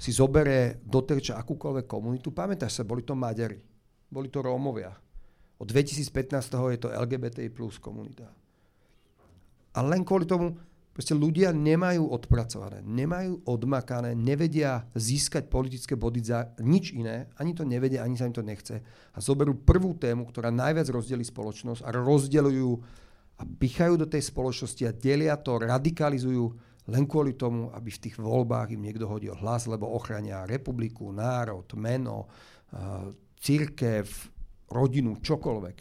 si 0.00 0.12
zobere 0.12 0.80
do 0.84 1.04
terča 1.04 1.36
akúkoľvek 1.40 1.84
komunitu. 1.84 2.32
Pamätáš 2.32 2.80
sa, 2.80 2.88
boli 2.88 3.04
to 3.04 3.12
Maďari, 3.12 3.60
boli 4.08 4.32
to 4.32 4.40
Rómovia. 4.40 4.92
Od 5.60 5.68
2015. 5.68 6.56
je 6.72 6.80
to 6.80 6.88
LGBTI 6.88 7.52
plus 7.52 7.76
komunita. 7.76 8.32
A 9.76 9.78
len 9.84 10.00
kvôli 10.04 10.24
tomu, 10.24 10.56
Proste 10.90 11.14
ľudia 11.14 11.54
nemajú 11.54 12.10
odpracované, 12.10 12.82
nemajú 12.82 13.46
odmakané, 13.46 14.18
nevedia 14.18 14.90
získať 14.98 15.46
politické 15.46 15.94
body 15.94 16.18
za 16.18 16.50
nič 16.58 16.90
iné, 16.90 17.30
ani 17.38 17.54
to 17.54 17.62
nevedia, 17.62 18.02
ani 18.02 18.18
sa 18.18 18.26
im 18.26 18.34
to 18.34 18.42
nechce. 18.42 18.82
A 19.14 19.18
zoberú 19.22 19.54
prvú 19.54 19.94
tému, 19.94 20.26
ktorá 20.26 20.50
najviac 20.50 20.90
rozdelí 20.90 21.22
spoločnosť 21.22 21.86
a 21.86 21.94
rozdeľujú 21.94 22.70
a 23.40 23.42
pichajú 23.48 23.96
do 23.96 24.04
tej 24.04 24.28
spoločnosti 24.28 24.84
a 24.84 24.92
delia 24.92 25.40
to, 25.40 25.56
radikalizujú 25.56 26.44
len 26.92 27.08
kvôli 27.08 27.32
tomu, 27.40 27.72
aby 27.72 27.88
v 27.88 28.02
tých 28.04 28.16
voľbách 28.20 28.76
im 28.76 28.84
niekto 28.84 29.08
hodil 29.08 29.32
hlas, 29.40 29.64
lebo 29.64 29.88
ochrania 29.88 30.44
republiku, 30.44 31.08
národ, 31.08 31.64
meno, 31.78 32.28
církev, 33.40 34.04
rodinu, 34.68 35.16
čokoľvek. 35.24 35.76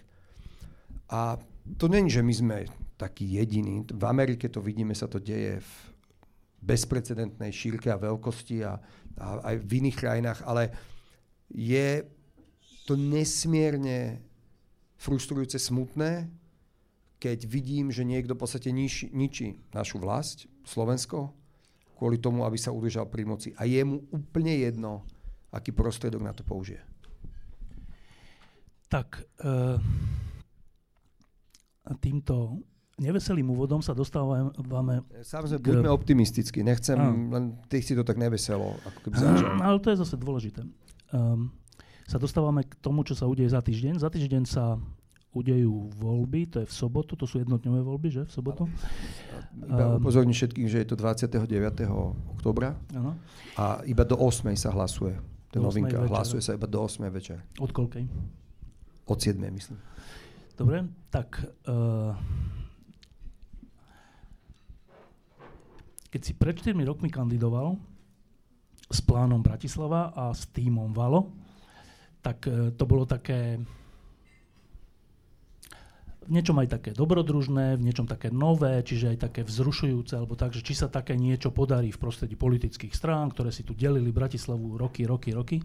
A 1.11 1.35
to 1.75 1.85
není, 1.91 2.07
že 2.07 2.23
my 2.23 2.33
sme 2.33 2.57
taký 2.95 3.27
jediný. 3.41 3.83
V 3.83 4.03
Amerike 4.07 4.47
to 4.47 4.63
vidíme, 4.63 4.95
sa 4.95 5.11
to 5.11 5.19
deje 5.19 5.59
v 5.59 5.71
bezprecedentnej 6.63 7.51
šírke 7.51 7.91
a 7.91 7.99
veľkosti 7.99 8.63
a, 8.63 8.79
a 9.19 9.27
aj 9.51 9.55
v 9.63 9.71
iných 9.83 9.97
krajinách, 9.99 10.39
ale 10.47 10.71
je 11.51 12.03
to 12.87 12.99
nesmierne 12.99 14.19
frustrujúce, 14.99 15.55
smutné, 15.55 16.27
keď 17.19 17.45
vidím, 17.45 17.91
že 17.91 18.07
niekto 18.07 18.33
v 18.33 18.41
podstate 18.41 18.71
niči, 18.71 19.11
ničí 19.11 19.59
našu 19.75 19.99
vlast, 19.99 20.47
Slovensko, 20.63 21.35
kvôli 21.99 22.15
tomu, 22.15 22.47
aby 22.47 22.55
sa 22.55 22.71
udržal 22.71 23.11
pri 23.11 23.27
moci. 23.27 23.51
A 23.59 23.67
je 23.67 23.83
mu 23.83 24.07
úplne 24.15 24.55
jedno, 24.55 25.03
aký 25.51 25.75
prostriedok 25.75 26.23
na 26.23 26.31
to 26.31 26.47
použije. 26.47 26.79
Tak, 28.88 29.21
uh, 29.43 29.77
týmto 31.99 32.63
neveselým 32.97 33.51
úvodom 33.51 33.83
sa 33.83 33.91
dostávame... 33.91 34.55
Samozrejme, 35.23 35.59
k... 35.59 35.67
buďme 35.75 35.91
optimistickí. 35.91 36.63
Nechcem, 36.63 36.97
a. 36.99 37.11
len 37.11 37.59
ty 37.67 37.83
si 37.83 37.93
to 37.95 38.07
tak 38.07 38.15
neveselo. 38.15 38.79
Ako 38.88 38.99
keby 39.03 39.15
začal. 39.19 39.49
Ale 39.59 39.77
to 39.83 39.88
je 39.91 39.97
zase 39.99 40.15
dôležité. 40.15 40.61
Um, 41.11 41.51
sa 42.09 42.17
dostávame 42.17 42.65
k 42.65 42.73
tomu, 42.81 43.05
čo 43.05 43.13
sa 43.13 43.29
udeje 43.29 43.51
za 43.53 43.61
týždeň. 43.61 44.01
Za 44.01 44.09
týždeň 44.09 44.43
sa 44.49 44.81
udejú 45.29 45.93
voľby, 45.93 46.50
to 46.50 46.57
je 46.65 46.67
v 46.67 46.74
sobotu, 46.74 47.13
to 47.13 47.29
sú 47.29 47.38
jednotňové 47.38 47.86
voľby, 47.86 48.09
že 48.09 48.21
v 48.25 48.31
sobotu? 48.33 48.63
Iba 49.62 49.95
um, 49.95 50.01
upozorním 50.01 50.33
všetkým, 50.33 50.65
že 50.65 50.81
je 50.81 50.88
to 50.89 50.98
29. 50.98 51.45
oktobra 52.33 52.74
ano. 52.98 53.13
a 53.53 53.86
iba 53.86 54.01
do 54.01 54.17
8. 54.17 54.50
sa 54.57 54.74
hlasuje. 54.74 55.13
To 55.53 55.62
novinka, 55.62 56.01
večer. 56.01 56.09
hlasuje 56.09 56.41
sa 56.41 56.57
iba 56.57 56.65
do 56.65 56.81
8. 56.81 57.05
večer. 57.13 57.38
Od 57.62 57.69
koľkej? 57.69 58.03
Od 59.05 59.17
7. 59.21 59.38
myslím. 59.38 59.77
Dobre, 60.57 60.89
tak 61.13 61.45
uh, 61.69 62.17
keď 66.09 66.21
si 66.25 66.33
pred 66.33 66.57
4 66.57 66.74
rokmi 66.89 67.13
kandidoval 67.13 67.77
s 68.89 69.00
plánom 69.05 69.45
Bratislava 69.45 70.09
a 70.17 70.33
s 70.33 70.50
týmom 70.50 70.89
Valo, 70.89 71.29
tak 72.25 72.50
e, 72.50 72.74
to 72.74 72.83
bolo 72.89 73.05
také 73.05 73.62
niečom 76.31 76.57
aj 76.62 76.67
také 76.79 76.91
dobrodružné, 76.93 77.79
v 77.79 77.86
niečom 77.86 78.05
také 78.05 78.29
nové, 78.29 78.81
čiže 78.86 79.15
aj 79.15 79.17
také 79.29 79.41
vzrušujúce, 79.41 80.13
alebo 80.13 80.38
tak, 80.38 80.53
že 80.53 80.62
či 80.62 80.77
sa 80.77 80.91
také 80.91 81.17
niečo 81.17 81.50
podarí 81.50 81.89
v 81.89 82.01
prostredí 82.01 82.38
politických 82.38 82.93
strán, 82.93 83.33
ktoré 83.33 83.50
si 83.50 83.65
tu 83.65 83.74
delili 83.74 84.13
Bratislavu 84.13 84.77
roky, 84.77 85.09
roky, 85.09 85.33
roky. 85.33 85.57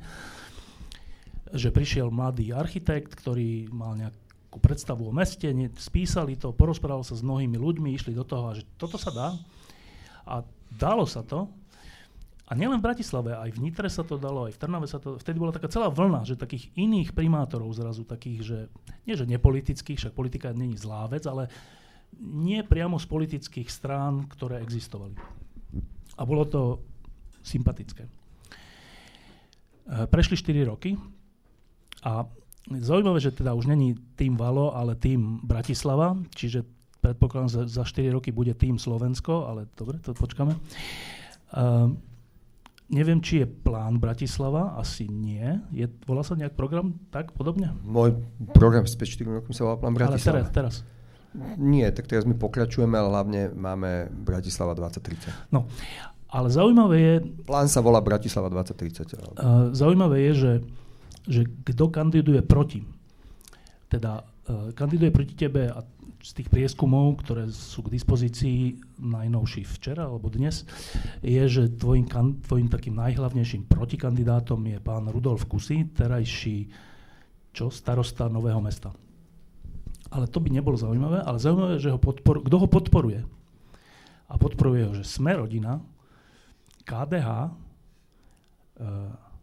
Že 1.55 1.69
prišiel 1.71 2.09
mladý 2.11 2.51
architekt, 2.57 3.15
ktorý 3.15 3.71
mal 3.71 3.95
nejakú 3.95 4.59
predstavu 4.59 5.07
o 5.09 5.13
meste, 5.15 5.51
spísali 5.79 6.39
to, 6.39 6.55
porozprával 6.55 7.03
sa 7.03 7.19
s 7.19 7.23
mnohými 7.23 7.59
ľuďmi, 7.59 7.95
išli 7.95 8.15
do 8.17 8.23
toho 8.23 8.51
a 8.51 8.57
že 8.57 8.67
toto 8.79 8.97
sa 8.97 9.11
dá. 9.11 9.29
A 10.25 10.41
dalo 10.73 11.05
sa 11.05 11.21
to. 11.21 11.51
A 12.55 12.59
nielen 12.63 12.79
v 12.79 12.87
Bratislave, 12.87 13.35
aj 13.35 13.51
v 13.51 13.67
Nitre 13.67 13.91
sa 13.91 14.07
to 14.07 14.15
dalo, 14.15 14.47
aj 14.47 14.55
v 14.55 14.61
Trnave 14.63 14.87
sa 14.87 15.03
to... 15.03 15.19
Vtedy 15.19 15.43
bola 15.43 15.51
taká 15.51 15.67
celá 15.67 15.91
vlna, 15.91 16.23
že 16.23 16.39
takých 16.39 16.71
iných 16.79 17.11
primátorov 17.11 17.75
zrazu, 17.75 18.07
takých, 18.07 18.47
že 18.47 18.59
nie 19.11 19.19
že 19.19 19.27
nepolitických, 19.27 19.99
však 19.99 20.15
politika 20.15 20.55
není 20.55 20.79
zlá 20.79 21.11
vec, 21.11 21.27
ale 21.27 21.51
nie 22.23 22.63
priamo 22.63 22.95
z 23.03 23.11
politických 23.11 23.67
strán, 23.67 24.31
ktoré 24.31 24.63
existovali. 24.63 25.19
A 26.15 26.23
bolo 26.23 26.47
to 26.47 26.79
sympatické. 27.43 28.07
E, 28.07 28.11
prešli 30.07 30.39
4 30.39 30.71
roky 30.71 30.95
a 32.07 32.23
zaujímavé, 32.71 33.19
že 33.19 33.35
teda 33.35 33.51
už 33.59 33.67
není 33.67 33.99
tým 34.15 34.39
Valo, 34.39 34.79
ale 34.79 34.95
tým 34.95 35.43
Bratislava, 35.43 36.15
čiže 36.39 36.63
predpokladám, 37.03 37.51
že 37.51 37.61
za 37.67 37.83
4 37.83 38.15
roky 38.15 38.31
bude 38.31 38.55
tým 38.55 38.79
Slovensko, 38.79 39.51
ale 39.51 39.67
dobre, 39.75 39.99
to 39.99 40.15
počkáme. 40.15 40.55
Uh, 41.51 41.91
neviem, 42.93 43.21
či 43.25 43.45
je 43.45 43.47
plán 43.49 43.97
Bratislava, 43.97 44.77
asi 44.77 45.09
nie. 45.09 45.45
Je, 45.73 45.89
volá 46.05 46.21
sa 46.21 46.37
nejak 46.37 46.53
program 46.53 46.97
tak 47.09 47.33
podobne? 47.33 47.73
Môj 47.81 48.21
program 48.53 48.85
z 48.85 49.01
4 49.01 49.41
rokov 49.41 49.53
sa 49.57 49.65
volá 49.65 49.77
plán 49.81 49.95
Bratislava. 49.97 50.45
Ale 50.45 50.53
teraz, 50.53 50.85
teraz. 50.85 50.95
Nie, 51.59 51.91
tak 51.91 52.07
teraz 52.07 52.23
my 52.29 52.39
pokračujeme, 52.39 52.95
ale 52.95 53.11
hlavne 53.11 53.41
máme 53.51 54.07
Bratislava 54.13 54.79
2030. 54.79 55.51
No, 55.51 55.67
ale 56.31 56.47
zaujímavé 56.51 56.97
je... 56.99 57.15
Plán 57.43 57.67
sa 57.67 57.83
volá 57.83 57.99
Bratislava 57.99 58.51
2030. 58.51 59.35
Uh, 59.39 59.71
zaujímavé 59.75 60.31
je, 60.31 60.33
že, 60.35 60.53
že 61.27 61.43
kto 61.67 61.91
kandiduje 61.91 62.39
proti. 62.43 62.87
Teda 63.91 64.23
uh, 64.23 64.71
kandiduje 64.75 65.11
proti 65.11 65.35
tebe 65.35 65.71
a 65.71 65.83
z 66.25 66.31
tých 66.41 66.49
prieskumov, 66.49 67.21
ktoré 67.21 67.53
sú 67.53 67.85
k 67.85 67.93
dispozícii 67.93 68.81
najnovší 68.97 69.69
včera 69.69 70.09
alebo 70.09 70.33
dnes, 70.33 70.65
je, 71.21 71.45
že 71.45 71.69
tvojim, 71.77 72.09
tvojim 72.41 72.73
takým 72.73 72.97
najhlavnejším 72.97 73.69
protikandidátom 73.69 74.57
je 74.65 74.81
pán 74.81 75.05
Rudolf 75.13 75.45
Kusy, 75.45 75.85
terajší 75.93 76.73
čo, 77.53 77.69
starosta 77.69 78.33
Nového 78.33 78.57
mesta. 78.65 78.97
Ale 80.09 80.25
to 80.25 80.41
by 80.41 80.49
nebolo 80.49 80.81
zaujímavé, 80.81 81.21
ale 81.21 81.37
zaujímavé, 81.37 81.77
že 81.77 81.93
ho 81.93 82.01
podpor, 82.01 82.41
kto 82.41 82.57
ho 82.57 82.69
podporuje. 82.73 83.21
A 84.33 84.35
podporuje 84.41 84.83
ho, 84.89 84.93
že 84.97 85.05
sme 85.05 85.37
rodina, 85.37 85.85
KDH, 86.89 87.29
e, 87.29 87.51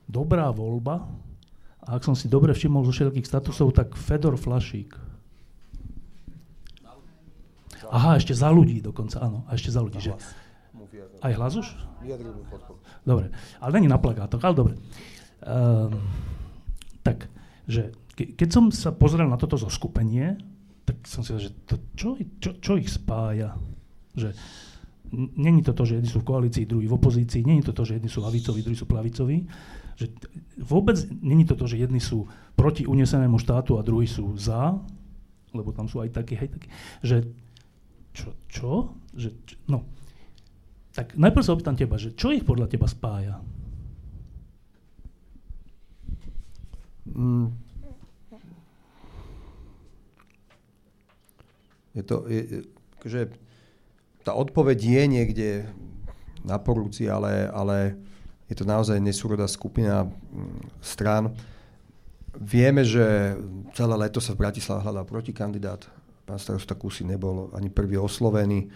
dobrá 0.10 0.50
voľba, 0.50 1.06
a 1.82 1.98
ak 1.98 2.06
som 2.06 2.18
si 2.18 2.26
dobre 2.26 2.58
všimol 2.58 2.86
zo 2.90 2.94
všetkých 2.94 3.26
statusov, 3.26 3.74
tak 3.74 3.94
Fedor 3.98 4.38
Flašík, 4.38 5.11
Aha, 7.90 8.22
ešte 8.22 8.38
za 8.38 8.54
ľudí 8.54 8.84
dokonca, 8.84 9.18
áno. 9.24 9.48
A 9.50 9.58
ešte 9.58 9.74
za 9.74 9.82
ľudí. 9.82 9.98
Že... 9.98 10.14
Aj 11.26 11.34
hlas 11.34 11.58
už? 11.58 11.68
Dobre, 13.02 13.34
ale 13.58 13.72
není 13.80 13.90
na 13.90 13.98
plagátoch, 13.98 14.42
ale 14.46 14.56
dobre. 14.56 14.74
Um, 15.42 15.98
tak, 17.02 17.26
že 17.66 17.90
ke, 18.14 18.38
keď 18.38 18.50
som 18.54 18.64
sa 18.70 18.94
pozrel 18.94 19.26
na 19.26 19.42
toto 19.42 19.58
zoskupenie, 19.58 20.38
tak 20.86 21.02
som 21.10 21.26
si 21.26 21.34
že 21.42 21.50
to, 21.66 21.82
čo, 21.98 22.20
čo, 22.38 22.62
čo 22.62 22.72
ich 22.78 22.90
spája? 22.90 23.58
Že 24.14 24.38
není 25.38 25.62
to 25.64 25.74
to, 25.74 25.84
že 25.86 26.00
jedni 26.00 26.10
sú 26.10 26.22
v 26.22 26.30
koalícii, 26.30 26.70
druhí 26.70 26.88
v 26.88 26.98
opozícii, 26.98 27.44
není 27.44 27.62
to 27.62 27.74
to, 27.76 27.84
že 27.84 28.00
jedni 28.00 28.10
sú 28.10 28.22
lavicoví, 28.24 28.60
druhí 28.64 28.78
sú 28.78 28.88
plavicoví. 28.88 29.50
Že 30.00 30.06
vôbec 30.64 30.98
není 31.10 31.44
to 31.44 31.54
to, 31.58 31.68
že 31.68 31.82
jedni 31.82 32.00
sú 32.00 32.26
proti 32.56 32.88
unesenému 32.88 33.38
štátu 33.38 33.76
a 33.78 33.86
druhí 33.86 34.08
sú 34.08 34.34
za, 34.40 34.78
lebo 35.52 35.76
tam 35.76 35.92
sú 35.92 36.00
aj 36.00 36.16
takí, 36.16 36.40
hej, 36.40 36.50
takí. 36.50 36.68
Že 37.04 37.18
čo? 38.12 38.36
čo? 38.48 38.72
Že, 39.16 39.30
čo? 39.48 39.56
No. 39.68 39.88
Tak 40.92 41.16
najprv 41.16 41.44
sa 41.44 41.56
opýtam 41.56 41.80
teba, 41.80 41.96
že 41.96 42.12
čo 42.12 42.36
ich 42.36 42.44
podľa 42.44 42.68
teba 42.68 42.88
spája? 42.88 43.40
Mm. 47.08 47.56
Je 51.92 52.04
to, 52.08 52.24
je, 52.28 52.64
že 53.04 53.32
tá 54.24 54.32
odpoveď 54.32 54.80
je 54.80 55.04
niekde 55.08 55.50
na 56.48 56.56
porúci, 56.56 57.08
ale, 57.12 57.52
ale 57.52 58.00
je 58.48 58.56
to 58.56 58.64
naozaj 58.64 59.00
nesúrodá 59.00 59.48
skupina 59.48 60.08
mm, 60.08 60.84
strán. 60.84 61.36
Vieme, 62.32 62.88
že 62.88 63.36
celé 63.76 63.96
leto 64.00 64.24
sa 64.24 64.32
v 64.32 64.48
Bratislave 64.48 64.88
hľadal 64.88 65.04
protikandidát 65.04 65.84
pán 66.26 66.40
starosta 66.40 66.78
Kusy 66.78 67.04
nebol 67.04 67.52
ani 67.54 67.70
prvý 67.70 67.98
oslovený. 67.98 68.70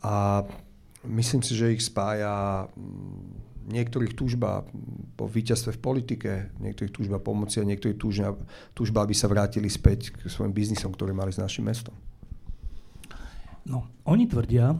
A 0.00 0.44
myslím 1.04 1.44
si, 1.44 1.52
že 1.52 1.72
ich 1.76 1.84
spája 1.84 2.66
mm, 2.72 3.70
niektorých 3.70 4.16
túžba 4.16 4.64
po 5.14 5.28
víťazstve 5.28 5.76
v 5.76 5.80
politike, 5.80 6.30
niektorých 6.58 6.92
túžba 6.92 7.18
pomoci 7.20 7.60
a 7.60 7.68
niektorých 7.68 7.98
túžba, 8.00 8.34
túžba, 8.72 9.04
aby 9.04 9.14
sa 9.14 9.30
vrátili 9.30 9.68
späť 9.68 10.16
k 10.16 10.26
svojim 10.26 10.50
biznisom, 10.50 10.90
ktoré 10.96 11.12
mali 11.14 11.30
s 11.30 11.38
našim 11.38 11.68
mestom. 11.68 11.94
No, 13.68 13.86
oni 14.08 14.26
tvrdia 14.26 14.74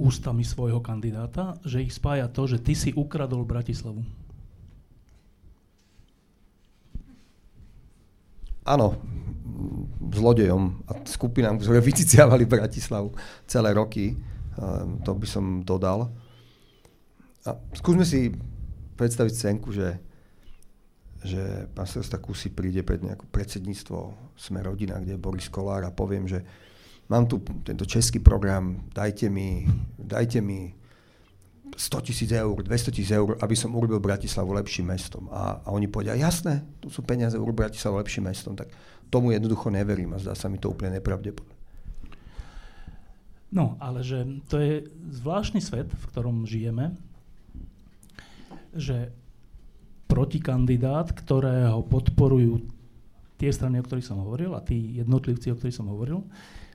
ústami 0.00 0.46
svojho 0.46 0.80
kandidáta, 0.80 1.60
že 1.60 1.84
ich 1.84 1.92
spája 1.92 2.24
to, 2.32 2.48
že 2.48 2.62
ty 2.62 2.72
si 2.72 2.90
ukradol 2.96 3.44
Bratislavu. 3.44 4.00
Áno, 8.64 8.96
zlodejom 10.12 10.84
a 10.88 11.00
skupinám, 11.06 11.60
ktoré 11.60 11.80
vyciciavali 11.90 12.44
Bratislavu 12.44 13.14
celé 13.46 13.70
roky. 13.74 14.16
To 15.06 15.12
by 15.16 15.26
som 15.26 15.62
dodal. 15.64 16.10
A 17.48 17.56
skúsme 17.72 18.04
si 18.04 18.34
predstaviť 19.00 19.32
scénku, 19.32 19.72
že, 19.72 19.96
že 21.24 21.64
pán 21.72 21.88
Srsta 21.88 22.20
Kusy 22.20 22.52
príde 22.52 22.84
pred 22.84 23.00
nejakú 23.00 23.24
predsedníctvo 23.32 23.96
Sme 24.36 24.60
rodina, 24.60 25.00
kde 25.00 25.16
je 25.16 25.24
Boris 25.24 25.48
Kolár 25.48 25.88
a 25.88 25.94
poviem, 25.94 26.28
že 26.28 26.44
mám 27.08 27.24
tu 27.24 27.40
tento 27.64 27.88
český 27.88 28.20
program, 28.20 28.84
dajte 28.92 29.32
mi, 29.32 29.64
dajte 29.96 30.44
mi 30.44 30.76
100 31.76 32.06
tisíc 32.06 32.30
eur, 32.32 32.60
200 32.60 32.92
tisíc 32.92 33.12
eur, 33.14 33.40
aby 33.40 33.56
som 33.56 33.72
urobil 33.72 34.04
Bratislavu 34.04 34.52
lepším 34.52 34.92
mestom. 34.92 35.32
A, 35.32 35.64
a 35.64 35.68
oni 35.72 35.88
povedia, 35.88 36.18
jasné, 36.18 36.60
tu 36.76 36.92
sú 36.92 37.00
peniaze, 37.00 37.40
urobil 37.40 37.66
Bratislavu 37.66 37.96
lepším 38.04 38.28
mestom. 38.28 38.52
Tak 38.52 38.68
tomu 39.10 39.34
jednoducho 39.34 39.68
neverím 39.68 40.14
a 40.14 40.22
zdá 40.22 40.38
sa 40.38 40.46
mi 40.46 40.56
to 40.56 40.70
úplne 40.70 40.96
nepravdepodobné. 41.02 41.58
No, 43.50 43.74
ale 43.82 44.06
že 44.06 44.22
to 44.46 44.62
je 44.62 44.86
zvláštny 45.10 45.58
svet, 45.58 45.90
v 45.90 46.04
ktorom 46.14 46.46
žijeme, 46.46 46.94
že 48.70 49.10
protikandidát, 50.06 51.10
ktorého 51.10 51.82
podporujú 51.82 52.62
tie 53.42 53.50
strany, 53.50 53.82
o 53.82 53.86
ktorých 53.86 54.06
som 54.06 54.22
hovoril, 54.22 54.54
a 54.54 54.62
tí 54.62 55.02
jednotlivci, 55.02 55.50
o 55.50 55.58
ktorých 55.58 55.78
som 55.82 55.90
hovoril, 55.90 56.22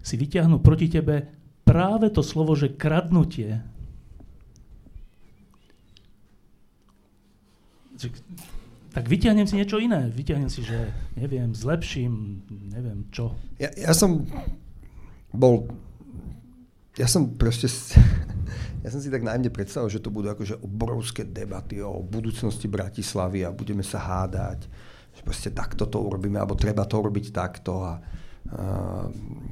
si 0.04 0.20
vyťahnú 0.20 0.60
proti 0.60 0.92
tebe 0.92 1.32
práve 1.64 2.12
to 2.12 2.20
slovo, 2.20 2.54
že 2.60 2.76
kradnutie. 2.76 3.64
Tak 8.96 9.12
vyťahnem 9.12 9.44
si 9.44 9.60
niečo 9.60 9.76
iné. 9.76 10.08
Vyťahnem 10.08 10.48
si, 10.48 10.64
že 10.64 10.88
neviem, 11.20 11.52
zlepším, 11.52 12.48
neviem 12.72 13.04
čo. 13.12 13.36
Ja, 13.60 13.68
ja 13.76 13.92
som 13.92 14.24
bol, 15.36 15.68
ja 16.96 17.04
som 17.04 17.36
proste, 17.36 17.68
ja 18.88 18.88
som 18.88 19.04
si 19.04 19.12
tak 19.12 19.28
najmä 19.28 19.52
predstavil, 19.52 19.92
že 19.92 20.00
to 20.00 20.16
budú 20.16 20.32
akože 20.32 20.64
obrovské 20.64 21.28
debaty 21.28 21.84
o 21.84 22.00
budúcnosti 22.00 22.72
Bratislavy 22.72 23.44
a 23.44 23.52
budeme 23.52 23.84
sa 23.84 24.00
hádať, 24.00 24.64
že 25.12 25.22
proste 25.28 25.52
takto 25.52 25.92
to 25.92 26.00
urobíme, 26.00 26.40
alebo 26.40 26.56
treba 26.56 26.88
to 26.88 26.96
urobiť 26.96 27.36
takto 27.36 27.84
a, 27.84 27.92
a 27.92 27.92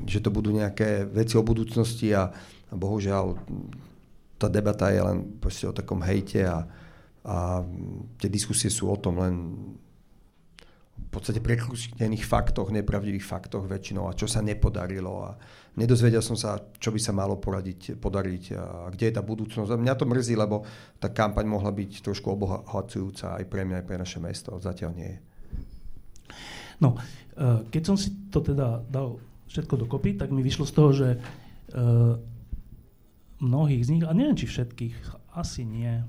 že 0.08 0.24
to 0.24 0.32
budú 0.32 0.56
nejaké 0.56 1.04
veci 1.04 1.36
o 1.36 1.44
budúcnosti 1.44 2.16
a, 2.16 2.32
a 2.72 2.74
bohužiaľ 2.80 3.36
tá 4.40 4.48
debata 4.48 4.88
je 4.88 5.04
len 5.04 5.36
proste 5.44 5.68
o 5.68 5.76
takom 5.76 6.00
hejte 6.00 6.48
a, 6.48 6.64
a 7.24 7.64
tie 8.20 8.28
diskusie 8.28 8.68
sú 8.68 8.92
o 8.92 8.98
tom 9.00 9.20
len 9.20 9.36
v 10.94 11.10
podstate 11.10 11.42
prekrustených 11.42 12.26
faktoch, 12.26 12.74
nepravdivých 12.74 13.26
faktoch 13.26 13.70
väčšinou 13.70 14.10
a 14.10 14.18
čo 14.18 14.26
sa 14.26 14.42
nepodarilo 14.42 15.14
a 15.26 15.38
nedozvedel 15.78 16.22
som 16.22 16.34
sa, 16.38 16.58
čo 16.78 16.90
by 16.90 17.00
sa 17.02 17.14
malo 17.14 17.38
poradiť, 17.38 17.98
podariť 17.98 18.44
a 18.58 18.90
kde 18.90 19.06
je 19.10 19.14
tá 19.14 19.24
budúcnosť. 19.26 19.70
A 19.74 19.82
mňa 19.82 19.94
to 19.94 20.10
mrzí, 20.10 20.34
lebo 20.34 20.66
tá 20.98 21.14
kampaň 21.14 21.46
mohla 21.46 21.70
byť 21.70 22.02
trošku 22.02 22.28
obohacujúca 22.34 23.42
aj 23.42 23.46
pre 23.46 23.62
mňa, 23.66 23.82
aj 23.82 23.86
pre 23.86 23.98
naše 23.98 24.20
mesto. 24.22 24.58
Zatiaľ 24.58 24.92
nie 24.94 25.10
je. 25.10 25.20
No, 26.82 26.98
e, 26.98 27.70
keď 27.70 27.84
som 27.86 27.96
si 27.98 28.14
to 28.34 28.42
teda 28.42 28.82
dal 28.90 29.22
všetko 29.50 29.86
dokopy, 29.86 30.18
tak 30.18 30.34
mi 30.34 30.42
vyšlo 30.42 30.66
z 30.66 30.74
toho, 30.74 30.90
že 30.94 31.08
e, 31.14 31.20
mnohých 33.38 33.84
z 33.86 33.90
nich, 33.98 34.04
a 34.06 34.14
neviem 34.18 34.38
či 34.38 34.50
všetkých, 34.50 34.96
asi 35.38 35.62
nie, 35.66 36.02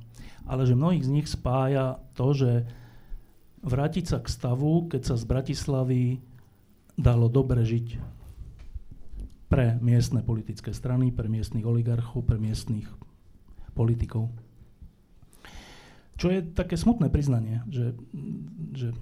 ale 0.44 0.68
že 0.68 0.76
mnohých 0.76 1.04
z 1.04 1.10
nich 1.12 1.28
spája 1.28 2.00
to, 2.12 2.36
že 2.36 2.52
vrátiť 3.64 4.04
sa 4.04 4.18
k 4.20 4.28
stavu, 4.28 4.92
keď 4.92 5.02
sa 5.12 5.14
z 5.16 5.24
Bratislavy 5.24 6.02
dalo 6.94 7.32
dobre 7.32 7.64
žiť 7.64 7.86
pre 9.48 9.78
miestne 9.80 10.20
politické 10.20 10.74
strany, 10.74 11.14
pre 11.14 11.30
miestnych 11.30 11.64
oligarchov, 11.64 12.26
pre 12.26 12.36
miestnych 12.36 12.86
politikov. 13.72 14.30
Čo 16.14 16.30
je 16.30 16.40
také 16.42 16.78
smutné 16.78 17.10
priznanie, 17.10 17.62
že, 17.66 17.94
že, 18.70 18.94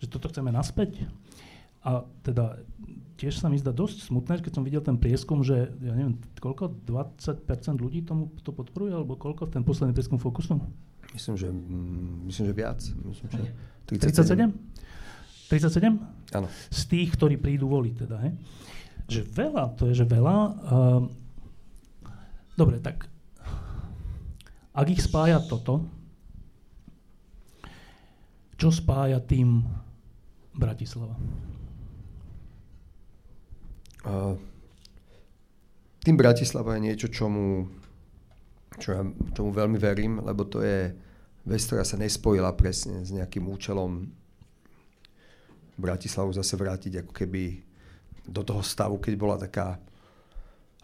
že 0.00 0.06
toto 0.08 0.32
chceme 0.32 0.48
naspäť. 0.48 1.04
A 1.84 2.04
teda 2.24 2.60
tiež 3.18 3.42
sa 3.42 3.50
mi 3.50 3.58
zdá 3.58 3.74
dosť 3.74 4.06
smutné, 4.06 4.38
keď 4.38 4.52
som 4.54 4.62
videl 4.62 4.78
ten 4.78 4.94
prieskum, 4.94 5.42
že 5.42 5.74
ja 5.82 5.92
neviem, 5.92 6.14
koľko, 6.38 6.70
20% 6.86 7.42
ľudí 7.82 8.06
tomu 8.06 8.30
to 8.46 8.54
podporuje, 8.54 8.94
alebo 8.94 9.18
koľko 9.18 9.50
ten 9.50 9.66
posledný 9.66 9.90
prieskum 9.90 10.22
Fokusu? 10.22 10.62
Myslím, 11.10 11.34
že, 11.34 11.50
mm, 11.50 12.30
myslím, 12.30 12.44
že 12.46 12.54
viac. 12.54 12.80
Myslím, 12.80 13.28
že 13.34 13.42
37? 13.90 14.54
37? 15.50 15.98
Áno. 16.38 16.46
Z 16.70 16.82
tých, 16.86 17.08
ktorí 17.18 17.40
prídu 17.42 17.66
voliť 17.66 17.94
teda, 18.06 18.16
he? 18.22 18.30
Že 19.10 19.20
veľa, 19.34 19.64
to 19.74 19.90
je, 19.90 19.94
že 19.98 20.06
veľa. 20.06 20.36
Uh, 20.68 21.02
dobre, 22.54 22.78
tak 22.78 23.08
ak 24.78 24.86
ich 24.94 25.02
spája 25.02 25.42
toto, 25.42 25.82
čo 28.54 28.70
spája 28.70 29.18
tým 29.18 29.66
Bratislava? 30.54 31.18
Tým 36.04 36.16
Bratislava 36.16 36.78
je 36.78 36.84
niečo, 36.88 37.08
čomu, 37.10 37.68
čo 38.78 38.88
ja, 38.94 39.02
čomu 39.34 39.50
veľmi 39.50 39.78
verím, 39.78 40.22
lebo 40.22 40.46
to 40.46 40.62
je 40.62 40.94
vec, 41.48 41.60
ktorá 41.64 41.82
sa 41.82 41.98
nespojila 41.98 42.52
presne 42.54 43.02
s 43.02 43.10
nejakým 43.10 43.44
účelom 43.48 44.08
Bratislavu 45.78 46.34
zase 46.34 46.58
vrátiť 46.58 47.06
ako 47.06 47.12
keby 47.14 47.62
do 48.28 48.42
toho 48.44 48.60
stavu, 48.60 49.00
keď 49.00 49.14
bola 49.14 49.36
taká 49.38 49.80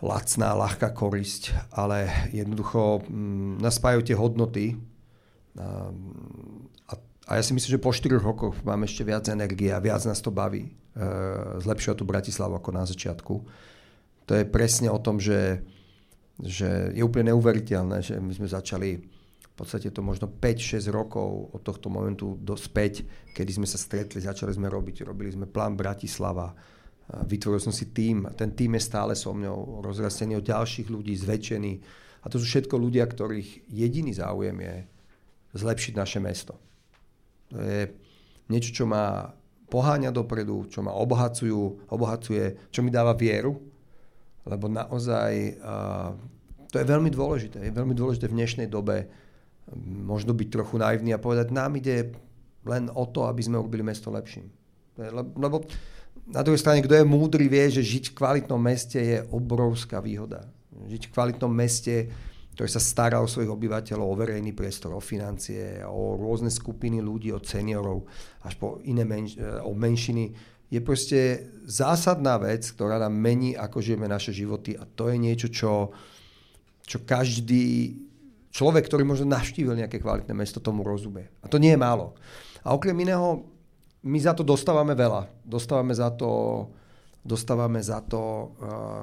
lacná, 0.00 0.54
ľahká 0.54 0.90
korisť, 0.90 1.54
ale 1.74 2.10
jednoducho 2.34 3.04
mm, 3.04 3.62
nás 3.62 3.78
spájajú 3.78 4.02
tie 4.02 4.16
hodnoty 4.16 4.66
a, 5.56 5.90
a, 6.90 6.94
a 7.24 7.40
ja 7.40 7.42
si 7.42 7.56
myslím, 7.56 7.80
že 7.80 7.84
po 7.84 7.88
4 7.88 8.20
rokoch 8.20 8.60
máme 8.68 8.84
ešte 8.84 9.00
viac 9.00 9.24
energie 9.32 9.72
a 9.72 9.80
viac 9.80 10.04
nás 10.04 10.20
to 10.20 10.28
baví 10.28 10.68
e, 10.68 10.72
zlepšovať 11.64 11.96
tú 11.96 12.04
Bratislavu 12.04 12.60
ako 12.60 12.70
na 12.72 12.84
začiatku. 12.84 13.34
To 14.28 14.32
je 14.36 14.44
presne 14.44 14.92
o 14.92 15.00
tom, 15.00 15.16
že, 15.16 15.64
že 16.36 16.92
je 16.92 17.00
úplne 17.00 17.32
neuveriteľné, 17.32 18.04
že 18.04 18.20
my 18.20 18.32
sme 18.36 18.48
začali 18.48 18.90
v 19.54 19.62
podstate 19.62 19.88
to 19.94 20.02
možno 20.02 20.26
5-6 20.26 20.90
rokov 20.90 21.54
od 21.54 21.62
tohto 21.62 21.86
momentu 21.86 22.34
do 22.42 22.58
späť, 22.58 23.06
kedy 23.32 23.62
sme 23.62 23.68
sa 23.70 23.78
stretli, 23.78 24.18
začali 24.18 24.50
sme 24.50 24.66
robiť, 24.66 25.06
robili 25.06 25.30
sme 25.30 25.46
plán 25.46 25.78
Bratislava, 25.78 26.50
vytvoril 27.06 27.62
som 27.62 27.70
si 27.70 27.94
tým, 27.94 28.26
ten 28.34 28.50
tým 28.50 28.74
je 28.74 28.82
stále 28.82 29.14
so 29.14 29.30
mňou 29.30 29.78
rozrastený 29.86 30.42
od 30.42 30.48
ďalších 30.50 30.90
ľudí, 30.90 31.14
zväčšený 31.14 31.72
a 32.24 32.26
to 32.26 32.42
sú 32.42 32.50
všetko 32.50 32.74
ľudia, 32.74 33.06
ktorých 33.06 33.70
jediný 33.70 34.10
záujem 34.10 34.58
je 34.58 34.74
zlepšiť 35.54 35.92
naše 35.94 36.18
mesto. 36.18 36.58
To 37.52 37.56
je 37.60 37.80
niečo, 38.48 38.70
čo 38.72 38.84
ma 38.88 39.28
poháňa 39.68 40.14
dopredu, 40.14 40.70
čo 40.70 40.80
ma 40.84 40.94
obohacujú, 40.94 41.90
obohacuje, 41.90 42.70
čo 42.70 42.80
mi 42.80 42.94
dáva 42.94 43.16
vieru, 43.16 43.58
lebo 44.44 44.68
naozaj 44.68 45.32
uh, 45.58 46.12
to 46.68 46.78
je 46.78 46.86
veľmi 46.86 47.10
dôležité. 47.10 47.58
Je 47.64 47.72
veľmi 47.72 47.96
dôležité 47.96 48.28
v 48.28 48.38
dnešnej 48.38 48.68
dobe 48.68 49.08
možno 50.04 50.36
byť 50.36 50.48
trochu 50.52 50.76
naivný 50.76 51.16
a 51.16 51.22
povedať, 51.22 51.48
nám 51.54 51.78
ide 51.80 52.12
len 52.68 52.92
o 52.92 53.04
to, 53.08 53.24
aby 53.24 53.40
sme 53.40 53.60
urobili 53.60 53.80
mesto 53.80 54.12
lepším. 54.12 54.48
Lebo 55.00 55.64
na 56.28 56.40
druhej 56.44 56.60
strane, 56.60 56.84
kto 56.84 56.96
je 56.96 57.04
múdry, 57.04 57.48
vie, 57.48 57.68
že 57.68 57.84
žiť 57.84 58.12
v 58.12 58.16
kvalitnom 58.16 58.60
meste 58.60 58.96
je 59.00 59.18
obrovská 59.32 60.00
výhoda. 60.00 60.48
Žiť 60.72 61.08
v 61.08 61.12
kvalitnom 61.12 61.52
meste, 61.52 62.08
ktoré 62.54 62.70
sa 62.70 62.78
stará 62.78 63.18
o 63.18 63.26
svojich 63.26 63.50
obyvateľov, 63.50 64.06
o 64.06 64.18
verejný 64.18 64.54
priestor, 64.54 64.94
o 64.94 65.02
financie, 65.02 65.82
o 65.82 66.14
rôzne 66.14 66.54
skupiny 66.54 67.02
ľudí, 67.02 67.34
od 67.34 67.42
seniorov 67.42 68.06
až 68.46 68.54
po 68.62 68.78
iné 68.86 69.02
menš- 69.02 69.38
o 69.66 69.74
menšiny, 69.74 70.54
je 70.70 70.80
proste 70.80 71.50
zásadná 71.66 72.38
vec, 72.38 72.62
ktorá 72.66 73.02
nám 73.02 73.14
mení, 73.14 73.58
ako 73.58 73.82
žijeme 73.82 74.06
naše 74.06 74.30
životy 74.30 74.78
a 74.78 74.86
to 74.86 75.10
je 75.10 75.16
niečo, 75.18 75.48
čo, 75.50 75.90
čo 76.86 77.02
každý 77.02 77.98
človek, 78.54 78.86
ktorý 78.86 79.02
možno 79.02 79.34
navštívil 79.34 79.74
nejaké 79.74 79.98
kvalitné 79.98 80.34
mesto, 80.34 80.62
tomu 80.62 80.86
rozumie. 80.86 81.26
A 81.42 81.50
to 81.50 81.58
nie 81.58 81.74
je 81.74 81.78
málo. 81.78 82.14
A 82.62 82.70
okrem 82.70 82.94
iného, 83.02 83.44
my 84.06 84.18
za 84.22 84.30
to 84.30 84.46
dostávame 84.46 84.94
veľa. 84.94 85.26
Dostávame 85.42 85.90
za 85.90 86.14
to, 86.14 86.30
dostávame 87.26 87.82
za 87.82 87.98
to 88.06 88.22
uh, 88.62 89.02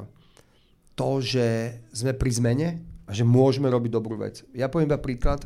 to, 0.96 1.10
že 1.20 1.48
sme 1.92 2.16
pri 2.16 2.32
zmene 2.32 2.70
a 3.12 3.12
že 3.12 3.28
môžeme 3.28 3.68
robiť 3.68 3.92
dobrú 3.92 4.16
vec. 4.16 4.48
Ja 4.56 4.72
poviem 4.72 4.88
iba 4.88 4.96
príklad. 4.96 5.44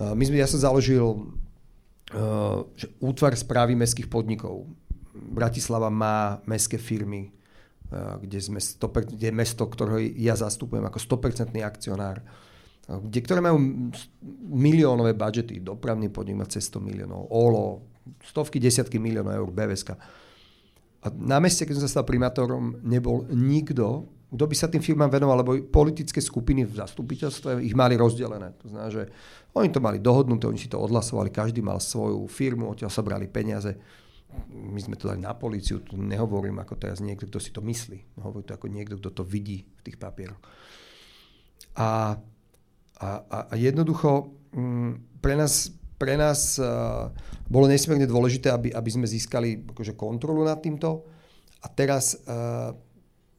Uh, 0.00 0.16
my 0.16 0.24
sme, 0.24 0.40
ja 0.40 0.48
som 0.48 0.56
založil 0.56 1.04
uh, 1.04 2.64
že 2.72 2.88
útvar 3.04 3.36
správy 3.36 3.76
mestských 3.76 4.08
podnikov. 4.08 4.64
Bratislava 5.12 5.92
má 5.92 6.40
mestské 6.48 6.80
firmy, 6.80 7.28
uh, 7.92 8.16
kde, 8.16 8.40
sme 8.40 8.64
100%, 8.64 9.12
kde 9.12 9.28
je 9.28 9.34
mesto, 9.36 9.68
ktorého 9.68 10.00
ja 10.16 10.32
zastupujem 10.32 10.88
ako 10.88 10.96
100% 11.20 11.60
akcionár 11.60 12.24
kde, 12.86 13.18
ktoré 13.18 13.42
majú 13.42 13.58
miliónové 14.46 15.18
budžety. 15.18 15.58
Dopravný 15.58 16.06
podnik 16.06 16.38
má 16.38 16.46
cez 16.46 16.70
100 16.70 16.86
miliónov, 16.86 17.26
OLO, 17.34 17.82
stovky, 18.22 18.62
desiatky 18.62 19.02
miliónov 19.02 19.34
eur, 19.34 19.48
BVSK. 19.50 19.90
A 21.02 21.06
na 21.10 21.42
meste, 21.42 21.66
keď 21.66 21.82
som 21.82 21.84
sa 21.86 21.98
stal 21.98 22.06
primátorom, 22.06 22.78
nebol 22.86 23.26
nikto, 23.34 24.06
kto 24.26 24.44
by 24.44 24.54
sa 24.58 24.66
tým 24.66 24.82
firmám 24.82 25.10
venoval, 25.10 25.40
lebo 25.40 25.54
politické 25.70 26.18
skupiny 26.18 26.66
v 26.66 26.82
zastupiteľstve 26.82 27.62
ich 27.62 27.78
mali 27.78 27.94
rozdelené. 27.94 28.58
To 28.62 28.66
znamená, 28.70 28.90
že 28.90 29.02
oni 29.54 29.70
to 29.70 29.78
mali 29.78 30.02
dohodnuté, 30.02 30.50
oni 30.50 30.58
si 30.58 30.66
to 30.66 30.82
odhlasovali, 30.82 31.30
každý 31.30 31.62
mal 31.62 31.78
svoju 31.78 32.26
firmu, 32.26 32.74
odtiaľ 32.74 32.90
sa 32.90 33.06
brali 33.06 33.30
peniaze. 33.30 33.78
My 34.50 34.82
sme 34.82 34.98
to 34.98 35.08
dali 35.08 35.22
na 35.22 35.32
políciu, 35.32 35.80
tu 35.80 35.94
nehovorím 35.96 36.58
ako 36.58 36.74
teraz 36.76 36.98
niekto, 36.98 37.30
kto 37.30 37.38
si 37.38 37.54
to 37.54 37.62
myslí. 37.62 38.18
Hovorím 38.20 38.46
to 38.50 38.56
ako 38.58 38.66
niekto, 38.66 38.94
kto 38.98 39.10
to 39.14 39.22
vidí 39.22 39.62
v 39.62 39.80
tých 39.86 39.96
papieroch. 39.96 40.42
A 41.78 42.18
a, 42.96 43.08
a, 43.52 43.54
jednoducho 43.56 44.32
mm, 44.56 45.20
pre 45.20 45.36
nás, 45.36 45.68
pre 46.00 46.16
nás 46.16 46.56
uh, 46.56 47.12
bolo 47.44 47.68
nesmierne 47.68 48.08
dôležité, 48.08 48.48
aby, 48.48 48.72
aby 48.72 48.90
sme 48.90 49.04
získali 49.04 49.68
akože 49.68 49.92
kontrolu 49.92 50.48
nad 50.48 50.60
týmto. 50.64 51.04
A 51.60 51.68
teraz 51.68 52.16
uh, 52.24 52.72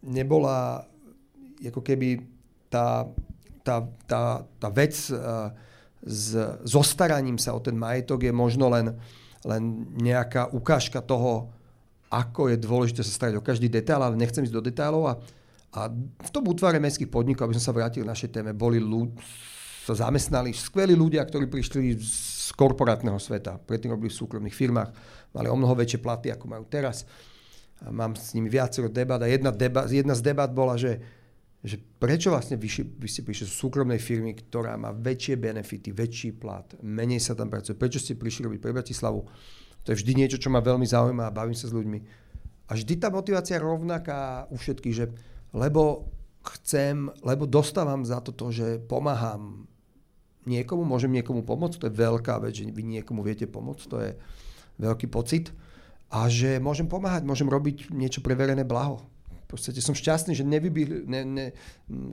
nebola 0.07 0.87
ako 1.59 1.83
keby 1.83 2.23
tá, 2.71 3.05
tá, 3.61 3.83
tá, 4.07 4.47
tá 4.57 4.69
vec 4.71 4.95
uh, 5.11 5.51
s 6.07 6.37
zostaraním 6.63 7.35
sa 7.35 7.51
o 7.51 7.59
ten 7.59 7.75
majetok 7.75 8.23
je 8.23 8.31
možno 8.31 8.71
len, 8.71 8.95
len 9.43 9.63
nejaká 9.97 10.53
ukážka 10.55 11.03
toho, 11.03 11.51
ako 12.07 12.47
je 12.47 12.57
dôležité 12.61 13.01
sa 13.03 13.11
starať 13.11 13.35
o 13.41 13.43
každý 13.43 13.67
detail, 13.67 13.99
ale 13.99 14.15
nechcem 14.15 14.45
ísť 14.45 14.55
do 14.55 14.63
detailov. 14.63 15.03
A, 15.11 15.13
a 15.75 15.91
v 16.23 16.29
tom 16.31 16.47
útvare 16.47 16.79
mestských 16.79 17.11
podnikov, 17.11 17.49
aby 17.49 17.57
som 17.59 17.67
sa 17.67 17.75
vrátil 17.75 18.07
k 18.07 18.11
našej 18.11 18.31
téme, 18.31 18.55
boli 18.55 18.79
ľud, 18.79 19.11
sa 19.87 20.07
zamestnali 20.07 20.51
skvelí 20.51 20.95
ľudia, 20.95 21.23
ktorí 21.23 21.47
prišli 21.47 21.95
z 21.99 22.51
korporátneho 22.55 23.19
sveta. 23.19 23.59
Predtým 23.59 23.95
robili 23.95 24.11
v 24.11 24.19
súkromných 24.19 24.55
firmách, 24.55 24.89
mali 25.35 25.47
o 25.47 25.55
mnoho 25.55 25.75
väčšie 25.75 25.99
platy, 25.99 26.27
ako 26.31 26.45
majú 26.47 26.63
teraz. 26.67 27.03
A 27.85 27.93
mám 27.93 28.17
s 28.17 28.33
nimi 28.33 28.49
viacero 28.49 28.89
debat 28.89 29.21
a 29.21 29.29
jedna, 29.29 29.53
deba, 29.53 29.85
jedna 29.85 30.17
z 30.17 30.21
debat 30.25 30.49
bola, 30.49 30.79
že, 30.79 30.97
že 31.61 31.77
prečo 31.77 32.33
vlastne 32.33 32.57
vy, 32.57 32.69
vy 32.97 33.07
ste 33.07 33.21
prišli 33.21 33.45
z 33.45 33.53
súkromnej 33.53 34.01
firmy, 34.01 34.33
ktorá 34.33 34.73
má 34.81 34.89
väčšie 34.89 35.37
benefity, 35.37 35.93
väčší 35.93 36.33
plat, 36.41 36.65
menej 36.81 37.21
sa 37.21 37.37
tam 37.37 37.53
pracuje. 37.53 37.77
Prečo 37.77 38.01
ste 38.01 38.17
prišli 38.17 38.49
robiť 38.49 38.59
pre 38.61 38.73
Bratislavu? 38.73 39.21
To 39.85 39.87
je 39.93 39.99
vždy 40.03 40.11
niečo, 40.17 40.41
čo 40.41 40.49
ma 40.49 40.59
veľmi 40.59 40.89
zaujíma 40.89 41.29
a 41.29 41.35
bavím 41.35 41.55
sa 41.55 41.69
s 41.69 41.75
ľuďmi. 41.77 41.99
A 42.67 42.75
vždy 42.75 42.93
tá 42.99 43.07
motivácia 43.07 43.61
rovnaká 43.61 44.49
u 44.51 44.59
všetkých, 44.59 44.95
že 44.95 45.05
lebo 45.55 46.11
chcem, 46.43 47.07
lebo 47.23 47.47
dostávam 47.47 48.03
za 48.03 48.19
to, 48.19 48.33
že 48.51 48.83
pomáham 48.83 49.67
niekomu, 50.47 50.83
môžem 50.87 51.11
niekomu 51.11 51.43
pomôcť, 51.43 51.77
to 51.79 51.87
je 51.91 51.99
veľká 51.99 52.39
vec, 52.43 52.55
že 52.55 52.67
vy 52.71 52.83
niekomu 52.83 53.23
viete 53.23 53.47
pomôcť, 53.47 53.83
to 53.87 53.97
je 53.99 54.11
veľký 54.79 55.07
pocit. 55.11 55.51
A 56.07 56.31
že 56.31 56.59
môžem 56.63 56.87
pomáhať, 56.87 57.27
môžem 57.27 57.47
robiť 57.47 57.91
niečo 57.91 58.23
pre 58.23 58.35
verejné 58.35 58.63
blaho. 58.63 59.03
V 59.47 59.55
som 59.79 59.95
šťastný, 59.95 60.35
že 60.35 60.43
nevyby, 60.43 61.07
ne, 61.07 61.21
ne, 61.23 61.45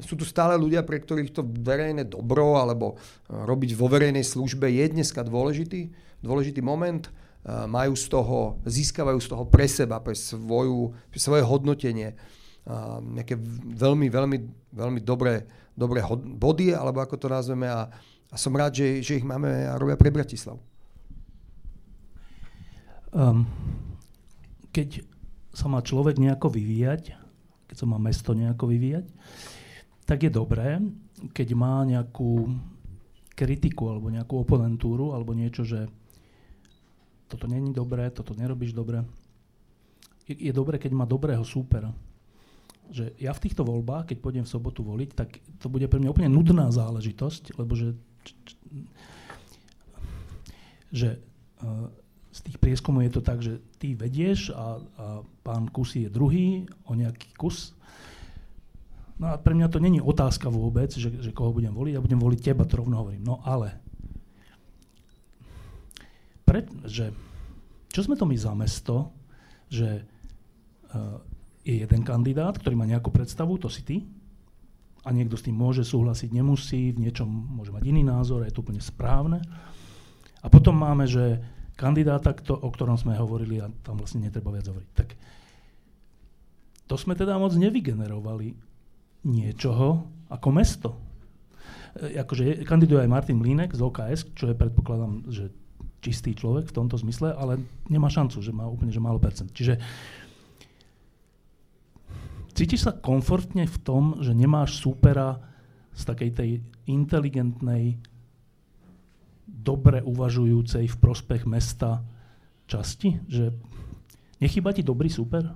sú 0.07 0.15
tu 0.15 0.23
stále 0.23 0.55
ľudia, 0.55 0.87
pre 0.87 1.03
ktorých 1.03 1.35
to 1.35 1.43
verejné 1.43 2.07
dobro 2.07 2.55
alebo 2.55 2.95
e, 2.95 3.35
robiť 3.35 3.75
vo 3.75 3.91
verejnej 3.91 4.23
službe 4.23 4.71
je 4.71 4.87
dneska 4.87 5.27
dôležitý, 5.27 5.91
dôležitý 6.23 6.63
moment. 6.63 7.11
E, 7.11 7.11
majú 7.67 7.99
z 7.99 8.07
toho, 8.07 8.63
získavajú 8.63 9.19
z 9.19 9.29
toho 9.35 9.45
pre 9.51 9.67
seba, 9.67 9.99
pre, 9.99 10.15
svoju, 10.15 10.95
pre 11.11 11.19
svoje 11.19 11.43
hodnotenie 11.43 12.15
nejaké 13.13 13.37
veľmi, 13.77 14.09
veľmi, 14.09 14.39
veľmi 14.73 15.01
dobré, 15.05 15.45
dobré 15.77 16.01
body, 16.17 16.73
alebo 16.73 17.05
ako 17.05 17.17
to 17.21 17.29
nazveme. 17.29 17.69
A, 17.69 17.93
a 18.33 18.37
som 18.41 18.57
rád, 18.57 18.81
že, 18.81 19.05
že 19.05 19.21
ich 19.21 19.27
máme 19.27 19.69
a 19.69 19.77
robia 19.77 20.01
pre 20.01 20.09
Bratislav. 20.09 20.57
Um, 23.15 23.47
keď 24.75 25.07
sa 25.55 25.71
má 25.71 25.79
človek 25.79 26.19
nejako 26.19 26.51
vyvíjať, 26.51 27.15
keď 27.71 27.77
sa 27.79 27.87
má 27.87 27.95
mesto 28.03 28.35
nejako 28.35 28.75
vyvíjať, 28.75 29.07
tak 30.03 30.27
je 30.27 30.35
dobré, 30.35 30.83
keď 31.31 31.49
má 31.55 31.87
nejakú 31.87 32.51
kritiku 33.39 33.87
alebo 33.95 34.11
nejakú 34.11 34.43
oponentúru 34.43 35.15
alebo 35.15 35.31
niečo, 35.31 35.63
že 35.63 35.87
toto 37.31 37.47
není 37.47 37.71
dobré, 37.71 38.11
toto 38.11 38.35
nerobíš 38.35 38.75
dobre. 38.75 39.07
Je, 40.27 40.51
je 40.51 40.53
dobré, 40.53 40.83
keď 40.83 40.91
má 40.99 41.07
dobrého 41.07 41.47
súpera. 41.47 41.95
Že 42.91 43.15
ja 43.23 43.31
v 43.31 43.43
týchto 43.47 43.63
voľbách, 43.63 44.11
keď 44.11 44.17
pôjdem 44.19 44.45
v 44.45 44.53
sobotu 44.59 44.83
voliť, 44.83 45.11
tak 45.15 45.39
to 45.63 45.71
bude 45.71 45.87
pre 45.87 46.03
mňa 46.03 46.11
úplne 46.11 46.35
nudná 46.35 46.67
záležitosť, 46.75 47.63
lebo 47.63 47.79
že 47.79 47.95
že 50.95 51.19
uh, 51.63 51.91
z 52.35 52.51
tých 52.51 52.59
prieskumov 52.59 53.07
je 53.07 53.13
to 53.15 53.23
tak, 53.23 53.39
že 53.39 53.63
ty 53.79 53.95
vedieš 53.95 54.51
a, 54.51 54.59
a 54.59 54.67
pán 55.47 55.71
Kusy 55.71 56.11
je 56.11 56.11
druhý 56.11 56.67
o 56.91 56.99
nejaký 56.99 57.31
kus. 57.39 57.79
No 59.23 59.31
a 59.31 59.39
pre 59.39 59.55
mňa 59.55 59.71
to 59.71 59.79
není 59.79 60.03
otázka 60.03 60.51
vôbec, 60.51 60.91
že, 60.91 61.15
že 61.23 61.31
koho 61.31 61.55
budem 61.55 61.71
voliť, 61.71 61.95
ja 61.95 62.03
budem 62.03 62.19
voliť 62.19 62.41
teba, 62.43 62.67
to 62.67 62.83
rovno 62.83 62.99
hovorím. 62.99 63.23
No 63.23 63.39
ale, 63.47 63.79
pre, 66.43 66.67
že, 66.91 67.15
čo 67.95 68.03
sme 68.03 68.19
to 68.19 68.27
my 68.27 68.35
za 68.35 68.51
mesto, 68.59 69.15
že 69.71 70.03
uh, 70.03 71.23
je 71.63 71.87
jeden 71.87 72.03
kandidát, 72.03 72.59
ktorý 72.59 72.75
má 72.75 72.91
nejakú 72.91 73.15
predstavu, 73.15 73.63
to 73.63 73.71
si 73.71 73.87
ty, 73.87 74.03
a 75.07 75.15
niekto 75.15 75.39
s 75.39 75.47
tým 75.47 75.55
môže 75.55 75.87
súhlasiť, 75.87 76.35
nemusí, 76.35 76.91
v 76.91 77.07
niečom 77.07 77.31
môže 77.31 77.71
mať 77.71 77.87
iný 77.87 78.03
názor, 78.03 78.43
je 78.43 78.51
to 78.51 78.67
úplne 78.67 78.83
správne. 78.83 79.39
A 80.43 80.51
potom 80.51 80.75
máme, 80.75 81.07
že 81.07 81.54
kandidáta, 81.75 82.35
kto, 82.35 82.55
o 82.55 82.69
ktorom 82.71 82.95
sme 82.95 83.19
hovorili, 83.19 83.59
a 83.59 83.71
tam 83.83 83.99
vlastne 83.99 84.23
netreba 84.23 84.55
viac 84.55 84.67
hovoriť. 84.71 84.91
Tak 84.95 85.09
to 86.87 86.95
sme 86.95 87.19
teda 87.19 87.35
moc 87.41 87.55
nevygenerovali 87.57 88.55
niečoho 89.25 90.07
ako 90.31 90.49
mesto. 90.53 90.91
E, 91.97 92.21
akože 92.21 92.63
kandiduje 92.69 93.03
aj 93.03 93.11
Martin 93.11 93.41
Mlínek 93.41 93.73
z 93.73 93.81
OKS, 93.81 94.37
čo 94.37 94.53
je 94.53 94.59
predpokladám, 94.59 95.27
že 95.33 95.51
čistý 96.05 96.37
človek 96.37 96.69
v 96.69 96.77
tomto 96.77 97.01
zmysle, 97.01 97.33
ale 97.33 97.65
nemá 97.89 98.13
šancu, 98.13 98.45
že 98.45 98.53
má 98.53 98.69
úplne 98.69 98.93
že 98.93 99.01
málo 99.01 99.17
percent. 99.17 99.49
Čiže 99.49 99.81
cítiš 102.53 102.85
sa 102.85 102.93
komfortne 102.93 103.65
v 103.65 103.79
tom, 103.81 104.21
že 104.21 104.37
nemáš 104.37 104.77
súpera 104.77 105.41
z 105.97 106.03
takej 106.05 106.31
tej 106.37 106.51
inteligentnej, 106.85 107.97
dobre 109.55 110.03
uvažujúcej 110.03 110.91
v 110.91 110.97
prospech 110.99 111.47
mesta 111.47 112.03
časti? 112.67 113.23
Že 113.31 113.55
nechýba 114.43 114.75
ti 114.75 114.83
dobrý 114.83 115.07
súper? 115.07 115.47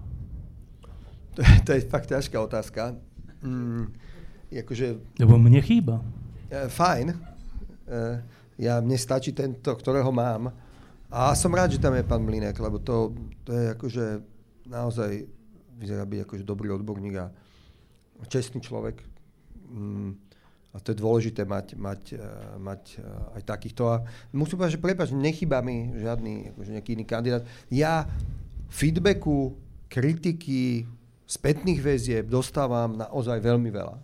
To 1.35 1.41
je, 1.43 1.55
to 1.67 1.71
je 1.75 1.81
fakt 1.87 2.11
ťažká 2.11 2.39
otázka. 2.39 2.95
Mm, 3.43 3.95
akože, 4.51 5.19
Lebo 5.19 5.39
mne 5.39 5.63
chýba. 5.63 6.03
E, 6.51 6.67
fajn. 6.67 7.07
E, 7.11 7.17
ja, 8.59 8.83
mne 8.83 8.99
stačí 8.99 9.31
tento, 9.31 9.71
ktorého 9.71 10.11
mám. 10.11 10.51
A 11.09 11.33
som 11.39 11.55
rád, 11.55 11.73
že 11.73 11.83
tam 11.83 11.95
je 11.95 12.05
pán 12.05 12.21
Mlinek, 12.21 12.59
lebo 12.59 12.83
to, 12.83 13.15
to 13.47 13.55
je 13.55 13.65
akože 13.73 14.05
naozaj 14.69 15.25
vyzerá 15.79 16.05
byť 16.05 16.21
akože 16.27 16.45
dobrý 16.45 16.75
odborník 16.75 17.17
a 17.17 17.31
čestný 18.27 18.61
človek. 18.61 19.01
Mm, 19.71 20.19
a 20.79 20.83
to 20.87 20.95
je 20.95 21.03
dôležité 21.03 21.43
mať, 21.43 21.75
mať, 21.75 22.03
e, 22.15 22.23
mať 22.63 22.83
e, 22.95 23.05
aj 23.35 23.43
takýchto. 23.43 23.83
A 23.91 24.07
musím 24.31 24.63
povedať, 24.63 24.79
že 24.79 24.85
prepáč, 24.87 25.11
nechýba 25.11 25.59
mi 25.59 25.91
žiadny 25.99 26.55
akože 26.55 26.71
nejaký 26.79 26.91
iný 26.95 27.03
kandidát. 27.03 27.43
Ja 27.67 28.07
feedbacku, 28.71 29.59
kritiky, 29.91 30.87
spätných 31.27 31.83
väzieb 31.83 32.31
dostávam 32.31 32.95
naozaj 32.95 33.43
veľmi 33.43 33.75
veľa. 33.75 33.97
E, 33.99 34.03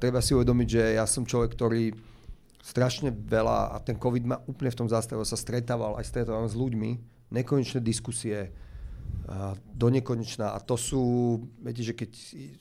treba 0.00 0.24
si 0.24 0.32
uvedomiť, 0.32 0.68
že 0.72 0.82
ja 0.96 1.04
som 1.04 1.28
človek, 1.28 1.52
ktorý 1.52 1.92
strašne 2.64 3.12
veľa, 3.12 3.76
a 3.76 3.76
ten 3.84 4.00
COVID 4.00 4.24
ma 4.24 4.40
úplne 4.48 4.72
v 4.72 4.78
tom 4.80 4.88
zastavil, 4.88 5.28
sa 5.28 5.36
stretával, 5.36 6.00
aj 6.00 6.08
stretávam 6.08 6.48
s 6.48 6.56
ľuďmi, 6.56 6.90
nekonečné 7.36 7.84
diskusie, 7.84 8.48
do 9.72 9.88
nekonečná. 9.88 10.52
A 10.52 10.58
to 10.60 10.76
sú, 10.76 11.02
viete, 11.62 11.80
že 11.80 11.94
keď 11.96 12.10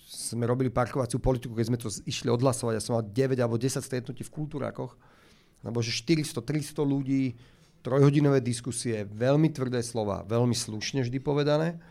sme 0.08 0.48
robili 0.48 0.72
parkovaciu 0.72 1.20
politiku, 1.20 1.58
keď 1.58 1.68
sme 1.68 1.82
to 1.82 1.90
išli 2.06 2.30
odhlasovať, 2.32 2.74
ja 2.78 2.84
som 2.84 2.96
mal 2.96 3.06
9 3.06 3.38
alebo 3.42 3.60
10 3.60 3.82
stretnutí 3.82 4.24
v 4.24 4.34
kultúrakoch, 4.34 4.96
alebo 5.62 5.80
že 5.84 5.92
400-300 5.94 6.82
ľudí, 6.86 7.36
trojhodinové 7.82 8.46
diskusie, 8.46 9.10
veľmi 9.10 9.50
tvrdé 9.50 9.82
slova, 9.82 10.22
veľmi 10.30 10.54
slušne 10.54 11.02
vždy 11.02 11.18
povedané. 11.18 11.82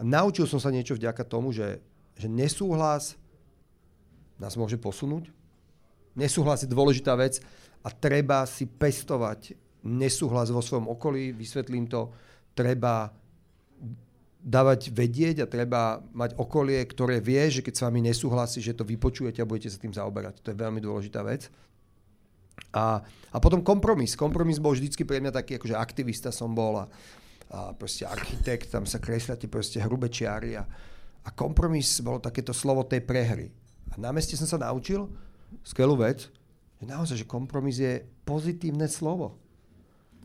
A 0.00 0.02
naučil 0.02 0.48
som 0.48 0.56
sa 0.56 0.72
niečo 0.72 0.96
vďaka 0.96 1.28
tomu, 1.28 1.52
že, 1.52 1.80
že 2.16 2.26
nesúhlas 2.28 3.20
nás 4.36 4.52
môže 4.56 4.76
posunúť, 4.76 5.32
Nesúhlas 6.16 6.64
je 6.64 6.72
dôležitá 6.72 7.12
vec 7.12 7.44
a 7.84 7.92
treba 7.92 8.48
si 8.48 8.64
pestovať 8.64 9.52
nesúhlas 9.84 10.48
vo 10.48 10.64
svojom 10.64 10.88
okolí, 10.88 11.36
vysvetlím 11.36 11.86
to, 11.86 12.08
treba 12.56 13.12
dávať 14.46 14.94
vedieť 14.94 15.42
a 15.42 15.50
treba 15.50 15.98
mať 16.14 16.38
okolie, 16.38 16.78
ktoré 16.86 17.18
vie, 17.18 17.50
že 17.50 17.66
keď 17.66 17.74
s 17.74 17.82
vami 17.82 17.98
nesúhlasí, 18.06 18.62
že 18.62 18.78
to 18.78 18.86
vypočujete 18.86 19.42
a 19.42 19.48
budete 19.48 19.74
sa 19.74 19.82
tým 19.82 19.90
zaoberať. 19.90 20.38
To 20.46 20.54
je 20.54 20.62
veľmi 20.62 20.78
dôležitá 20.78 21.26
vec. 21.26 21.50
A, 22.70 23.02
a 23.34 23.36
potom 23.42 23.66
kompromis. 23.66 24.14
Kompromis 24.14 24.62
bol 24.62 24.78
vždycky 24.78 25.02
pre 25.02 25.18
mňa 25.18 25.34
taký, 25.34 25.58
akože 25.58 25.74
aktivista 25.74 26.30
som 26.30 26.54
bol 26.54 26.78
a, 26.78 26.86
a 27.50 27.74
proste 27.74 28.06
architekt, 28.06 28.70
tam 28.70 28.86
sa 28.86 29.02
kresláte 29.02 29.50
proste 29.50 29.82
hrubé 29.82 30.14
čiary 30.14 30.54
a, 30.54 30.62
a 31.26 31.28
kompromis 31.34 31.98
bolo 31.98 32.22
takéto 32.22 32.54
slovo 32.54 32.86
tej 32.86 33.02
prehry. 33.02 33.50
A 33.90 33.98
na 33.98 34.14
meste 34.14 34.38
som 34.38 34.46
sa 34.46 34.62
naučil, 34.62 35.10
skvelú 35.66 35.98
vec, 35.98 36.30
že 36.78 36.84
naozaj, 36.86 37.16
že 37.18 37.26
kompromis 37.26 37.82
je 37.82 38.06
pozitívne 38.22 38.86
slovo. 38.86 39.34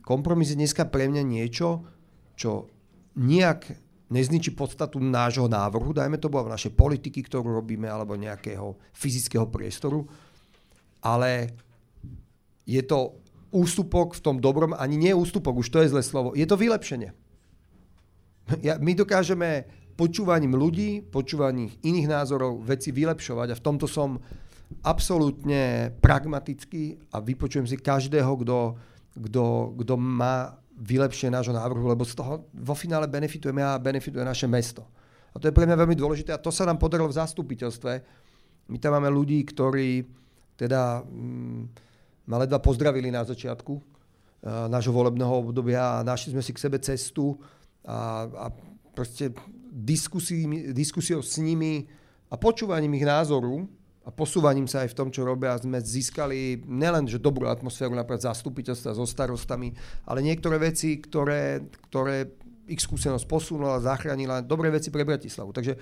Kompromis 0.06 0.54
je 0.54 0.62
dneska 0.62 0.86
pre 0.86 1.10
mňa 1.10 1.26
niečo, 1.26 1.90
čo 2.38 2.70
nejak 3.18 3.81
nezničí 4.12 4.52
podstatu 4.52 5.00
nášho 5.00 5.48
návrhu, 5.48 5.96
dajme 5.96 6.20
to 6.20 6.28
v 6.28 6.52
našej 6.52 6.76
politiky, 6.76 7.24
ktorú 7.24 7.64
robíme, 7.64 7.88
alebo 7.88 8.20
nejakého 8.20 8.76
fyzického 8.92 9.48
priestoru, 9.48 10.04
ale 11.00 11.56
je 12.68 12.84
to 12.84 13.18
ústupok 13.52 14.16
v 14.16 14.24
tom 14.24 14.38
dobrom, 14.40 14.76
ani 14.76 15.00
nie 15.00 15.14
ústupok, 15.16 15.64
už 15.64 15.72
to 15.72 15.80
je 15.84 15.92
zlé 15.92 16.04
slovo, 16.04 16.36
je 16.36 16.44
to 16.44 16.60
vylepšenie. 16.60 17.16
Ja, 18.60 18.76
my 18.80 18.92
dokážeme 18.92 19.68
počúvaním 19.96 20.60
ľudí, 20.60 21.04
počúvaním 21.08 21.72
iných 21.84 22.08
názorov 22.12 22.64
veci 22.68 22.92
vylepšovať 22.92 23.48
a 23.54 23.60
v 23.60 23.64
tomto 23.64 23.88
som 23.88 24.20
absolútne 24.84 25.92
pragmatický 26.00 27.12
a 27.12 27.20
vypočujem 27.20 27.68
si 27.68 27.76
každého, 27.76 28.32
kto, 28.44 28.58
kto, 29.20 29.44
kto 29.84 29.94
má 30.00 30.61
vylepšenie 30.82 31.38
nášho 31.38 31.54
návrhu, 31.54 31.86
lebo 31.86 32.02
z 32.02 32.18
toho 32.18 32.50
vo 32.50 32.74
finále 32.74 33.06
benefitujeme 33.06 33.62
a 33.62 33.78
benefituje 33.78 34.26
naše 34.26 34.50
mesto. 34.50 34.82
A 35.32 35.40
to 35.40 35.48
je 35.48 35.56
pre 35.56 35.70
mňa 35.70 35.78
veľmi 35.78 35.96
dôležité 35.96 36.34
a 36.34 36.42
to 36.42 36.50
sa 36.50 36.66
nám 36.66 36.82
podarilo 36.82 37.08
v 37.08 37.20
zastupiteľstve. 37.22 37.92
My 38.68 38.78
tam 38.82 38.98
máme 38.98 39.14
ľudí, 39.14 39.40
ktorí 39.46 40.04
teda 40.58 41.06
mm, 41.06 41.62
ma 42.28 42.36
ledva 42.42 42.60
pozdravili 42.60 43.14
na 43.14 43.24
začiatku 43.24 43.74
uh, 43.78 44.68
nášho 44.68 44.92
volebného 44.92 45.32
obdobia 45.32 46.02
a 46.02 46.06
našli 46.06 46.36
sme 46.36 46.44
si 46.44 46.52
k 46.52 46.64
sebe 46.66 46.78
cestu 46.82 47.38
a, 47.86 48.28
a 48.28 48.46
proste 48.92 49.32
diskusiou 49.72 51.24
s 51.24 51.40
nimi 51.40 51.88
a 52.28 52.36
počúvaním 52.36 53.00
ich 53.00 53.08
názoru 53.08 53.66
a 54.02 54.10
posúvaním 54.10 54.66
sa 54.66 54.82
aj 54.82 54.94
v 54.94 54.98
tom, 54.98 55.10
čo 55.14 55.22
robia, 55.22 55.54
sme 55.62 55.78
získali 55.78 56.66
nielen 56.66 57.06
že 57.06 57.22
dobrú 57.22 57.46
atmosféru 57.46 57.94
napríklad 57.94 58.34
zastupiteľstva 58.34 58.98
so 58.98 59.06
starostami, 59.06 59.78
ale 60.10 60.26
niektoré 60.26 60.58
veci, 60.58 60.98
ktoré, 60.98 61.70
ktoré 61.90 62.34
ich 62.66 62.82
skúsenosť 62.82 63.30
posunula, 63.30 63.84
zachránila, 63.84 64.42
dobré 64.42 64.74
veci 64.74 64.90
pre 64.90 65.06
Bratislavu. 65.06 65.54
Takže 65.54 65.78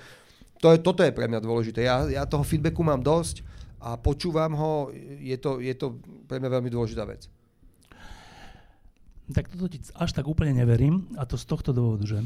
to 0.60 0.76
je, 0.76 0.78
toto 0.84 1.00
je 1.00 1.16
pre 1.16 1.24
mňa 1.32 1.40
dôležité. 1.40 1.88
Ja, 1.88 2.04
ja 2.04 2.28
toho 2.28 2.44
feedbacku 2.44 2.84
mám 2.84 3.00
dosť 3.00 3.40
a 3.80 3.96
počúvam 3.96 4.52
ho, 4.52 4.92
je 5.16 5.36
to, 5.40 5.56
je 5.64 5.72
to 5.72 5.96
pre 6.28 6.36
mňa 6.36 6.60
veľmi 6.60 6.68
dôležitá 6.68 7.08
vec. 7.08 7.24
Tak 9.32 9.48
toto 9.48 9.70
ti 9.72 9.80
až 9.96 10.12
tak 10.12 10.28
úplne 10.28 10.52
neverím 10.52 11.08
a 11.16 11.24
to 11.24 11.40
z 11.40 11.48
tohto 11.48 11.72
dôvodu, 11.72 12.04
že 12.04 12.20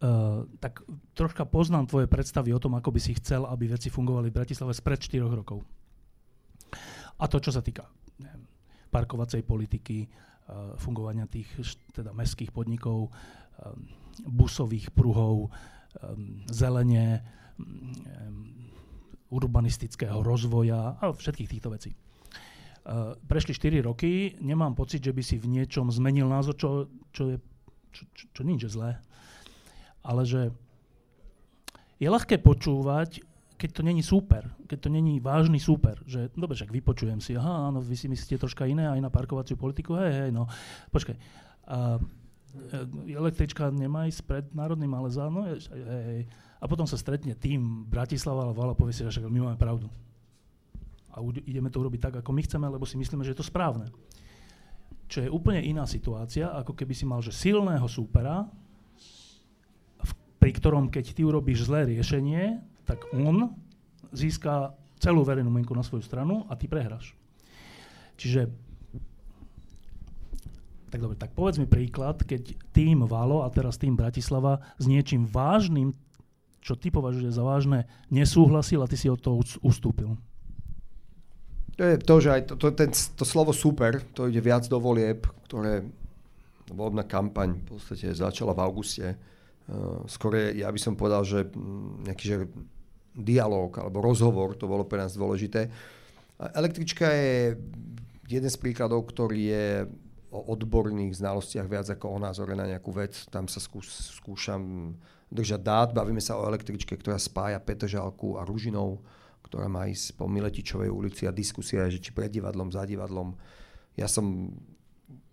Uh, 0.00 0.48
tak 0.64 0.80
troška 1.12 1.44
poznám 1.44 1.84
tvoje 1.84 2.08
predstavy 2.08 2.56
o 2.56 2.62
tom, 2.62 2.72
ako 2.72 2.88
by 2.88 3.00
si 3.04 3.12
chcel, 3.20 3.44
aby 3.44 3.68
veci 3.68 3.92
fungovali 3.92 4.32
v 4.32 4.36
Bratislave 4.40 4.72
spred 4.72 4.96
4 4.96 5.28
rokov. 5.28 5.60
A 7.20 7.28
to, 7.28 7.36
čo 7.36 7.52
sa 7.52 7.60
týka 7.60 7.84
neviem, 8.16 8.48
parkovacej 8.88 9.44
politiky, 9.44 10.08
uh, 10.08 10.72
fungovania 10.80 11.28
tých 11.28 11.52
teda 11.92 12.16
mestských 12.16 12.48
podnikov, 12.48 13.12
um, 13.12 13.12
busových 14.24 14.88
pruhov, 14.88 15.52
um, 15.52 16.48
zelenie, 16.48 17.20
um, 17.60 18.72
urbanistického 19.28 20.24
rozvoja 20.24 20.96
a 20.96 21.12
všetkých 21.12 21.60
týchto 21.60 21.76
vecí. 21.76 21.92
Uh, 22.88 23.20
prešli 23.28 23.52
4 23.52 23.84
roky, 23.84 24.40
nemám 24.40 24.72
pocit, 24.72 25.04
že 25.04 25.12
by 25.12 25.20
si 25.20 25.36
v 25.36 25.60
niečom 25.60 25.92
zmenil 25.92 26.24
názor, 26.24 26.56
čo, 26.56 26.88
čo 27.12 27.36
je 27.36 27.38
čo, 27.90 28.06
čo, 28.14 28.24
čo 28.32 28.42
nič 28.46 28.64
je 28.64 28.70
zlé 28.70 28.90
ale 30.00 30.22
že 30.24 30.50
je 32.00 32.08
ľahké 32.08 32.40
počúvať, 32.40 33.20
keď 33.60 33.70
to 33.76 33.82
není 33.84 34.00
super, 34.00 34.48
keď 34.64 34.88
to 34.88 34.88
není 34.88 35.20
vážny 35.20 35.60
super, 35.60 36.00
že 36.08 36.32
dobre, 36.32 36.56
však 36.56 36.72
vypočujem 36.72 37.20
si, 37.20 37.36
aha, 37.36 37.68
áno, 37.68 37.84
vy 37.84 37.92
si 37.92 38.08
myslíte 38.08 38.40
troška 38.40 38.64
iné 38.64 38.88
aj 38.88 39.00
na 39.04 39.12
parkovaciu 39.12 39.60
politiku, 39.60 40.00
hej, 40.00 40.12
hej, 40.24 40.30
no, 40.32 40.48
počkaj, 40.88 41.12
a, 41.68 42.00
e, 42.72 43.12
električka 43.12 43.68
nemá 43.68 44.08
ísť 44.08 44.20
pred 44.24 44.44
národným, 44.56 44.88
ale 44.96 45.12
za, 45.12 45.28
no, 45.28 45.44
hej, 45.44 45.60
hej, 45.76 46.24
a 46.60 46.64
potom 46.64 46.88
sa 46.88 46.96
stretne 46.96 47.36
tým 47.36 47.84
Bratislava 47.84 48.48
a 48.48 48.56
Vala 48.56 48.72
povie 48.72 48.92
si, 48.92 49.04
že 49.04 49.20
my 49.20 49.52
máme 49.52 49.60
pravdu. 49.60 49.88
A 51.10 51.24
ideme 51.48 51.72
to 51.72 51.80
urobiť 51.80 52.00
tak, 52.00 52.14
ako 52.22 52.30
my 52.36 52.40
chceme, 52.44 52.68
lebo 52.68 52.84
si 52.84 53.00
myslíme, 53.00 53.24
že 53.24 53.32
je 53.32 53.40
to 53.40 53.48
správne. 53.48 53.88
Čo 55.10 55.26
je 55.26 55.32
úplne 55.32 55.58
iná 55.64 55.88
situácia, 55.88 56.52
ako 56.54 56.76
keby 56.76 56.94
si 56.94 57.02
mal 57.08 57.18
že 57.24 57.34
silného 57.34 57.88
súpera, 57.90 58.46
pri 60.40 60.50
ktorom 60.56 60.88
keď 60.88 61.12
ty 61.12 61.22
urobíš 61.22 61.68
zlé 61.68 61.86
riešenie, 61.86 62.58
tak 62.88 63.04
on 63.12 63.52
získa 64.10 64.74
celú 64.98 65.22
verejnú 65.22 65.52
mienku 65.52 65.76
na 65.76 65.84
svoju 65.84 66.02
stranu 66.02 66.48
a 66.50 66.56
ty 66.56 66.66
prehráš. 66.66 67.14
Čiže 68.18 68.50
Tak 70.90 71.06
dobre, 71.06 71.14
tak 71.14 71.30
povedz 71.38 71.62
mi 71.62 71.70
príklad, 71.70 72.26
keď 72.26 72.50
tým 72.74 73.06
Valo 73.06 73.46
a 73.46 73.48
teraz 73.54 73.78
tým 73.78 73.94
Bratislava 73.94 74.58
s 74.74 74.90
niečím 74.90 75.22
vážnym, 75.22 75.94
čo 76.58 76.74
ty 76.74 76.90
považuješ 76.90 77.30
za 77.30 77.46
vážne, 77.46 77.86
nesúhlasil 78.10 78.82
a 78.82 78.90
ty 78.90 78.98
si 78.98 79.06
od 79.06 79.22
toho 79.22 79.38
ustúpil. 79.62 80.18
To 81.78 81.82
je 81.86 81.96
to, 81.96 82.14
že 82.18 82.28
aj 82.34 82.42
to, 82.50 82.54
to, 82.58 82.66
ten, 82.74 82.90
to 82.90 83.22
slovo 83.22 83.54
super, 83.54 84.02
to 84.12 84.26
ide 84.26 84.42
viac 84.42 84.66
do 84.66 84.82
volieb, 84.82 85.30
ktoré 85.46 85.86
volebná 86.68 87.06
kampaň 87.06 87.62
v 87.62 87.78
podstate 87.78 88.10
začala 88.10 88.50
v 88.50 88.60
auguste. 88.66 89.14
Uh, 89.68 90.06
skôr 90.08 90.54
ja 90.56 90.70
by 90.70 90.80
som 90.80 90.96
povedal, 90.96 91.26
že 91.26 91.50
nejaký 92.06 92.24
že 92.24 92.36
dialog 93.14 93.74
alebo 93.76 94.00
rozhovor, 94.00 94.54
to 94.54 94.70
bolo 94.70 94.86
pre 94.86 95.02
nás 95.02 95.18
dôležité. 95.18 95.68
Električka 96.40 97.10
je 97.10 97.58
jeden 98.30 98.50
z 98.50 98.56
príkladov, 98.56 99.10
ktorý 99.10 99.40
je 99.50 99.66
o 100.30 100.54
odborných 100.54 101.18
znalostiach 101.18 101.66
viac 101.66 101.90
ako 101.90 102.16
o 102.16 102.18
názore 102.22 102.54
na 102.54 102.70
nejakú 102.70 102.94
vec. 102.94 103.26
Tam 103.28 103.50
sa 103.50 103.58
skúš, 103.58 104.14
skúšam 104.14 104.94
držať 105.26 105.60
dát. 105.60 105.88
Bavíme 105.90 106.22
sa 106.22 106.38
o 106.38 106.46
električke, 106.46 106.94
ktorá 106.94 107.18
spája 107.18 107.58
Petržalku 107.58 108.38
a 108.38 108.46
Ružinov, 108.46 109.02
ktorá 109.42 109.66
má 109.66 109.90
ísť 109.90 110.14
po 110.14 110.30
Miletičovej 110.30 110.88
ulici 110.88 111.26
a 111.26 111.34
diskusia 111.34 111.90
je, 111.90 111.98
že 111.98 112.08
či 112.08 112.10
pred 112.14 112.30
divadlom, 112.30 112.70
za 112.70 112.86
divadlom. 112.86 113.34
Ja 113.98 114.06
som 114.06 114.54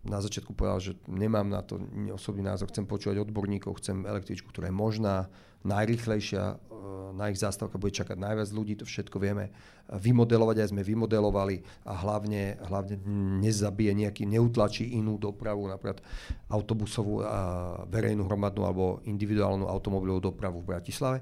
na 0.08 0.24
začiatku 0.24 0.56
povedal, 0.56 0.80
že 0.80 0.92
nemám 1.06 1.48
na 1.48 1.62
to 1.62 1.78
osobný 2.16 2.42
názor, 2.48 2.72
chcem 2.72 2.88
počúvať 2.88 3.22
odborníkov, 3.22 3.84
chcem 3.84 4.08
električku, 4.08 4.50
ktorá 4.50 4.72
je 4.72 4.76
možná, 4.76 5.28
najrychlejšia, 5.68 6.44
e, 6.44 6.56
na 7.12 7.28
ich 7.28 7.40
zástavka 7.42 7.76
bude 7.76 7.92
čakať 7.92 8.16
najviac 8.16 8.50
ľudí, 8.56 8.80
to 8.80 8.88
všetko 8.88 9.20
vieme 9.20 9.52
vymodelovať, 9.92 10.56
aj 10.64 10.70
sme 10.72 10.84
vymodelovali 10.84 11.64
a 11.84 11.94
hlavne, 11.96 12.56
hlavne 12.64 12.96
nezabije 13.44 13.92
nejaký, 13.96 14.24
neutlačí 14.24 14.96
inú 14.96 15.20
dopravu, 15.20 15.68
napríklad 15.68 16.00
autobusovú, 16.48 17.24
a 17.24 17.40
verejnú 17.92 18.24
hromadnú 18.24 18.64
alebo 18.64 19.04
individuálnu 19.04 19.68
automobilovú 19.68 20.32
dopravu 20.32 20.64
v 20.64 20.70
Bratislave. 20.72 21.20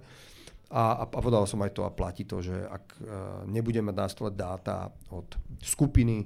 A, 0.70 0.84
a, 0.98 1.04
a 1.06 1.20
povedal 1.22 1.46
som 1.46 1.62
aj 1.62 1.78
to 1.78 1.86
a 1.86 1.94
platí 1.94 2.26
to, 2.26 2.42
že 2.42 2.58
ak 2.58 2.86
uh, 2.98 3.06
nebudeme 3.46 3.94
mať 3.94 3.98
na 4.02 4.08
stole 4.10 4.32
dáta 4.34 4.90
od 5.14 5.30
skupiny 5.62 6.26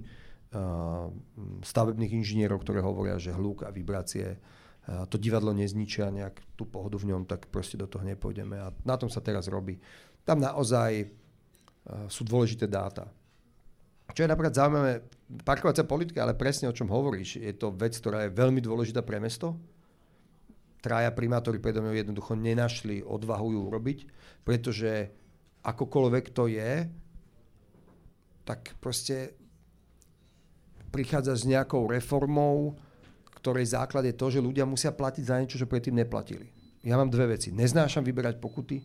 stavebných 1.62 2.16
inžinierov, 2.22 2.66
ktoré 2.66 2.82
hovoria, 2.82 3.22
že 3.22 3.30
hluk 3.30 3.66
a 3.66 3.70
vibrácie 3.70 4.34
uh, 4.34 5.06
to 5.06 5.22
divadlo 5.22 5.54
nezničia 5.54 6.10
nejak 6.10 6.42
tú 6.58 6.66
pohodu 6.66 6.98
v 6.98 7.14
ňom, 7.14 7.30
tak 7.30 7.54
proste 7.54 7.78
do 7.78 7.86
toho 7.86 8.02
nepôjdeme. 8.02 8.58
A 8.58 8.74
na 8.82 8.96
tom 8.98 9.14
sa 9.14 9.22
teraz 9.22 9.46
robí. 9.46 9.78
Tam 10.26 10.42
naozaj 10.42 11.06
uh, 11.06 12.10
sú 12.10 12.26
dôležité 12.26 12.66
dáta. 12.66 13.06
Čo 14.10 14.26
je 14.26 14.32
napríklad 14.34 14.58
zaujímavé, 14.58 15.06
parkovacia 15.46 15.86
politika, 15.86 16.26
ale 16.26 16.34
presne 16.34 16.66
o 16.66 16.74
čom 16.74 16.90
hovoríš, 16.90 17.38
je 17.38 17.54
to 17.54 17.70
vec, 17.78 17.94
ktorá 17.94 18.26
je 18.26 18.34
veľmi 18.34 18.58
dôležitá 18.58 19.06
pre 19.06 19.22
mesto, 19.22 19.54
traja 20.82 21.14
primátori 21.14 21.62
predo 21.62 21.86
mňou 21.86 21.94
jednoducho 21.94 22.34
nenašli 22.34 23.06
odvahu 23.06 23.54
ju 23.54 23.60
urobiť, 23.70 24.00
pretože 24.42 25.14
akokoľvek 25.62 26.26
to 26.34 26.50
je, 26.50 26.90
tak 28.50 28.74
proste 28.82 29.38
prichádza 30.90 31.38
s 31.38 31.48
nejakou 31.48 31.88
reformou, 31.88 32.76
ktorej 33.40 33.72
základ 33.72 34.04
je 34.04 34.16
to, 34.18 34.28
že 34.28 34.44
ľudia 34.44 34.68
musia 34.68 34.92
platiť 34.92 35.24
za 35.24 35.40
niečo, 35.40 35.62
čo 35.62 35.70
predtým 35.70 35.96
neplatili. 35.96 36.52
Ja 36.84 37.00
mám 37.00 37.08
dve 37.08 37.36
veci. 37.40 37.56
Neznášam 37.56 38.04
vyberať 38.04 38.40
pokuty 38.44 38.84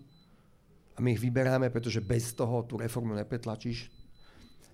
a 0.94 1.02
my 1.02 1.14
ich 1.14 1.22
vyberáme, 1.22 1.70
pretože 1.74 1.98
bez 1.98 2.30
toho 2.34 2.62
tú 2.62 2.78
reformu 2.78 3.18
nepretlačíš. 3.18 3.90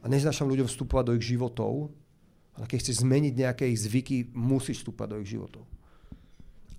A 0.01 0.09
neznášam 0.09 0.49
ľuďom 0.49 0.69
vstupovať 0.69 1.05
do 1.13 1.17
ich 1.17 1.29
životov, 1.29 1.93
ale 2.57 2.65
keď 2.69 2.79
chceš 2.85 3.05
zmeniť 3.05 3.35
nejaké 3.37 3.65
ich 3.69 3.81
zvyky, 3.85 4.33
musíš 4.33 4.85
vstúpať 4.85 5.07
do 5.13 5.17
ich 5.21 5.33
životov. 5.33 5.65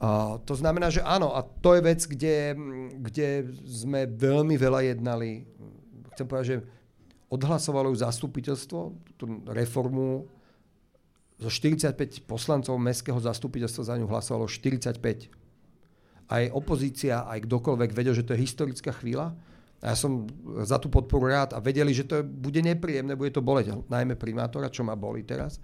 A 0.01 0.41
to 0.41 0.57
znamená, 0.57 0.89
že 0.89 1.05
áno, 1.05 1.29
a 1.37 1.45
to 1.45 1.77
je 1.77 1.81
vec, 1.85 2.01
kde, 2.09 2.57
kde 3.05 3.45
sme 3.69 4.09
veľmi 4.09 4.57
veľa 4.57 4.93
jednali. 4.93 5.45
Chcem 6.17 6.25
povedať, 6.25 6.47
že 6.49 6.57
odhlasovalo 7.29 7.93
ju 7.93 8.01
zastupiteľstvo, 8.01 8.79
tú 9.21 9.25
reformu, 9.45 10.25
zo 11.41 11.49
45 11.49 12.30
poslancov 12.30 12.77
mestského 12.77 13.17
zastupiteľstva 13.17 13.82
za 13.82 13.95
ňu 13.97 14.06
hlasovalo 14.06 14.45
45. 14.45 15.01
Aj 16.32 16.43
opozícia, 16.54 17.25
aj 17.25 17.49
kdokoľvek 17.49 17.89
vedel, 17.97 18.13
že 18.13 18.23
to 18.23 18.38
je 18.38 18.45
historická 18.45 18.93
chvíľa. 18.93 19.34
A 19.82 19.91
ja 19.91 19.95
som 19.97 20.30
za 20.62 20.77
tú 20.77 20.93
podporu 20.93 21.34
rád 21.34 21.58
a 21.58 21.60
vedeli, 21.60 21.89
že 21.89 22.06
to 22.06 22.21
bude 22.21 22.62
nepríjemné, 22.62 23.17
bude 23.17 23.34
to 23.34 23.41
boleť, 23.41 23.89
najmä 23.89 24.13
primátora, 24.13 24.69
čo 24.69 24.86
ma 24.86 24.93
boli 24.93 25.25
teraz. 25.25 25.58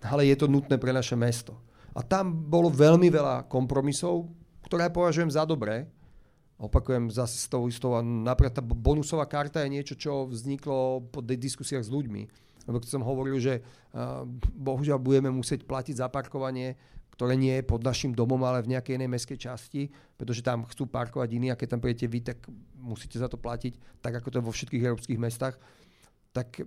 Ale 0.00 0.24
je 0.24 0.40
to 0.40 0.48
nutné 0.48 0.80
pre 0.80 0.96
naše 0.96 1.12
mesto. 1.12 1.52
A 1.92 2.00
tam 2.00 2.32
bolo 2.32 2.72
veľmi 2.72 3.12
veľa 3.12 3.44
kompromisov, 3.52 4.32
ktoré 4.64 4.88
považujem 4.88 5.28
za 5.28 5.44
dobré. 5.44 5.84
Opakujem 6.56 7.12
zase 7.12 7.36
s 7.36 7.46
tou 7.52 7.68
istou, 7.68 8.00
napríklad 8.00 8.56
tá 8.56 8.64
bonusová 8.64 9.28
karta 9.28 9.60
je 9.60 9.72
niečo, 9.76 9.94
čo 9.96 10.24
vzniklo 10.24 11.12
po 11.12 11.20
diskusiách 11.20 11.84
s 11.84 11.92
ľuďmi. 11.92 12.49
Lebo 12.68 12.82
som 12.84 13.04
hovoril, 13.04 13.40
že 13.40 13.60
uh, 13.60 14.24
bohužiaľ 14.56 15.00
budeme 15.00 15.32
musieť 15.32 15.64
platiť 15.64 16.00
za 16.00 16.06
parkovanie, 16.12 16.76
ktoré 17.20 17.36
nie 17.36 17.52
je 17.60 17.68
pod 17.68 17.84
našim 17.84 18.16
domom, 18.16 18.40
ale 18.48 18.64
v 18.64 18.72
nejakej 18.72 18.96
inej 18.96 19.12
mestskej 19.12 19.38
časti, 19.38 19.92
pretože 20.16 20.40
tam 20.40 20.64
chcú 20.64 20.88
parkovať 20.88 21.28
iní 21.36 21.52
a 21.52 21.58
keď 21.58 21.76
tam 21.76 21.80
prídete 21.84 22.08
vy, 22.08 22.24
tak 22.24 22.40
musíte 22.80 23.20
za 23.20 23.28
to 23.28 23.36
platiť, 23.36 24.00
tak 24.00 24.16
ako 24.16 24.28
to 24.32 24.38
je 24.40 24.46
vo 24.48 24.52
všetkých 24.56 24.86
európskych 24.88 25.20
mestách. 25.20 25.60
Tak 26.32 26.64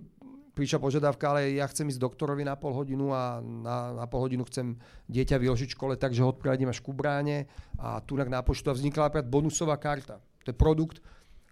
prišla 0.54 0.78
požiadavka, 0.78 1.26
ale 1.26 1.58
ja 1.58 1.66
chcem 1.66 1.90
ísť 1.90 1.98
doktorovi 1.98 2.46
na 2.46 2.54
pol 2.54 2.70
hodinu 2.70 3.10
a 3.10 3.42
na, 3.42 3.98
na 3.98 4.06
pol 4.06 4.22
hodinu 4.30 4.46
chcem 4.46 4.78
dieťa 5.10 5.42
vyložiť 5.42 5.74
v 5.74 5.76
škole, 5.76 5.94
takže 5.98 6.22
ho 6.22 6.30
odprevediem 6.30 6.70
až 6.70 6.78
ku 6.78 6.94
bráne 6.94 7.50
a 7.74 7.98
tu 7.98 8.14
na 8.14 8.40
poštu 8.40 8.70
a 8.70 8.78
vznikla 8.78 9.10
napríklad 9.10 9.26
bonusová 9.26 9.74
karta. 9.74 10.22
To 10.46 10.54
je 10.54 10.56
produkt, 10.56 11.02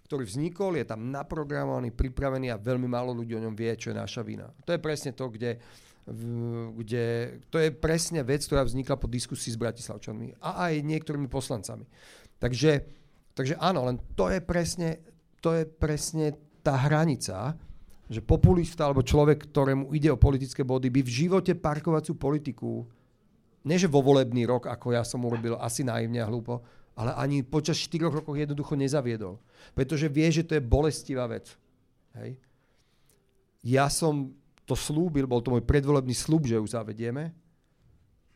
ktorý 0.03 0.27
vznikol, 0.27 0.75
je 0.75 0.85
tam 0.85 1.09
naprogramovaný, 1.09 1.95
pripravený 1.95 2.51
a 2.51 2.59
veľmi 2.59 2.87
málo 2.87 3.15
ľudí 3.15 3.33
o 3.39 3.43
ňom 3.43 3.55
vie, 3.55 3.71
čo 3.79 3.91
je 3.91 3.97
naša 3.97 4.21
vina. 4.21 4.51
To 4.67 4.75
je 4.75 4.79
presne 4.79 5.15
to, 5.15 5.31
kde, 5.31 5.57
kde 6.75 7.03
to 7.47 7.57
je 7.57 7.71
presne 7.71 8.19
vec, 8.27 8.43
ktorá 8.43 8.67
vznikla 8.67 8.99
po 8.99 9.07
diskusii 9.07 9.55
s 9.55 9.61
Bratislavčanmi 9.61 10.43
a 10.43 10.69
aj 10.69 10.83
niektorými 10.83 11.31
poslancami. 11.31 11.87
Takže, 12.37 12.83
takže 13.31 13.55
áno, 13.57 13.87
len 13.87 13.97
to 14.13 14.27
je 14.27 14.43
presne, 14.43 14.99
to 15.39 15.55
je 15.55 15.63
presne 15.63 16.35
tá 16.59 16.75
hranica, 16.75 17.55
že 18.11 18.19
populista 18.19 18.83
alebo 18.85 19.01
človek, 19.01 19.49
ktorému 19.49 19.95
ide 19.95 20.11
o 20.11 20.19
politické 20.19 20.67
body, 20.67 20.91
by 20.91 21.01
v 21.01 21.15
živote 21.23 21.55
parkovaciu 21.55 22.19
politiku, 22.19 22.83
nie 23.63 23.79
že 23.79 23.87
vo 23.87 24.03
volebný 24.03 24.43
rok, 24.43 24.67
ako 24.67 24.91
ja 24.91 25.07
som 25.07 25.23
urobil 25.23 25.55
asi 25.55 25.87
naivne 25.87 26.19
a 26.19 26.27
hlúpo, 26.27 26.59
ale 26.93 27.11
ani 27.17 27.41
počas 27.41 27.77
4 27.81 28.05
rokov 28.09 28.37
jednoducho 28.37 28.77
nezaviedol. 28.77 29.41
Pretože 29.73 30.05
vie, 30.09 30.29
že 30.29 30.45
to 30.45 30.53
je 30.57 30.61
bolestivá 30.61 31.25
vec. 31.25 31.53
Hej? 32.17 32.37
Ja 33.65 33.89
som 33.89 34.35
to 34.63 34.77
slúbil, 34.77 35.25
bol 35.25 35.41
to 35.41 35.51
môj 35.51 35.65
predvolebný 35.65 36.13
slúb, 36.13 36.45
že 36.45 36.55
ju 36.55 36.65
zavedieme, 36.67 37.33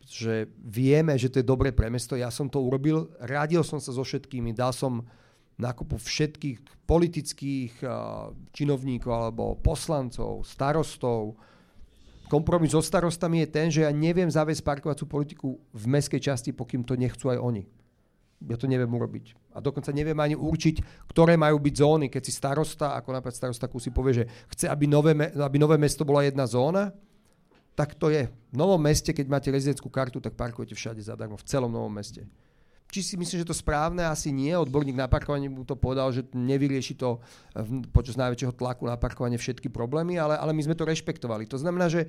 že 0.08 0.48
vieme, 0.58 1.16
že 1.20 1.28
to 1.28 1.44
je 1.44 1.46
dobré 1.46 1.76
pre 1.76 1.92
mesto. 1.92 2.16
Ja 2.16 2.32
som 2.32 2.48
to 2.48 2.64
urobil, 2.64 3.12
radil 3.20 3.60
som 3.64 3.78
sa 3.78 3.92
so 3.92 4.04
všetkými, 4.08 4.56
dal 4.56 4.72
som 4.72 5.04
nákupu 5.60 6.00
všetkých 6.00 6.88
politických 6.88 7.84
činovníkov 8.56 9.12
alebo 9.12 9.60
poslancov, 9.60 10.48
starostov. 10.48 11.36
Kompromis 12.32 12.72
so 12.72 12.84
starostami 12.84 13.44
je 13.44 13.48
ten, 13.52 13.68
že 13.68 13.84
ja 13.84 13.92
neviem 13.92 14.32
zaviesť 14.32 14.64
parkovacú 14.64 15.04
politiku 15.08 15.48
v 15.76 15.84
meskej 15.92 16.24
časti, 16.24 16.56
pokým 16.56 16.84
to 16.88 16.96
nechcú 16.96 17.32
aj 17.32 17.40
oni. 17.40 17.64
Ja 18.46 18.54
to 18.54 18.70
neviem 18.70 18.90
urobiť. 18.94 19.34
A 19.58 19.64
dokonca 19.64 19.90
neviem 19.90 20.18
ani 20.22 20.38
určiť, 20.38 21.10
ktoré 21.10 21.34
majú 21.34 21.58
byť 21.58 21.74
zóny. 21.74 22.06
Keď 22.14 22.22
si 22.22 22.30
starosta, 22.30 22.94
ako 22.94 23.18
napríklad 23.18 23.34
starosta 23.34 23.66
Kusy 23.66 23.90
povie, 23.90 24.22
že 24.22 24.26
chce, 24.54 24.70
aby 24.70 24.86
nové, 24.86 25.18
aby 25.18 25.58
nové 25.58 25.82
mesto 25.82 26.06
bola 26.06 26.22
jedna 26.22 26.46
zóna, 26.46 26.94
tak 27.74 27.98
to 27.98 28.14
je. 28.14 28.30
V 28.30 28.56
novom 28.58 28.78
meste, 28.78 29.10
keď 29.10 29.26
máte 29.26 29.50
rezidentskú 29.50 29.90
kartu, 29.90 30.22
tak 30.22 30.38
parkujete 30.38 30.78
všade 30.78 31.02
zadarmo, 31.02 31.38
v 31.38 31.46
celom 31.50 31.70
novom 31.70 31.90
meste. 31.94 32.26
Či 32.88 33.04
si 33.04 33.16
myslím, 33.20 33.44
že 33.44 33.50
to 33.50 33.58
správne? 33.58 34.06
Asi 34.08 34.32
nie. 34.32 34.54
Odborník 34.56 34.96
na 34.96 35.12
parkovanie 35.12 35.52
mu 35.52 35.68
to 35.68 35.76
povedal, 35.76 36.08
že 36.10 36.24
nevyrieši 36.32 36.96
to 36.96 37.20
počas 37.92 38.16
najväčšieho 38.16 38.56
tlaku 38.56 38.88
na 38.88 38.96
parkovanie 38.96 39.36
všetky 39.36 39.68
problémy, 39.68 40.16
ale, 40.16 40.40
ale 40.40 40.56
my 40.56 40.62
sme 40.64 40.78
to 40.78 40.88
rešpektovali. 40.88 41.50
To 41.52 41.60
znamená, 41.60 41.92
že 41.92 42.08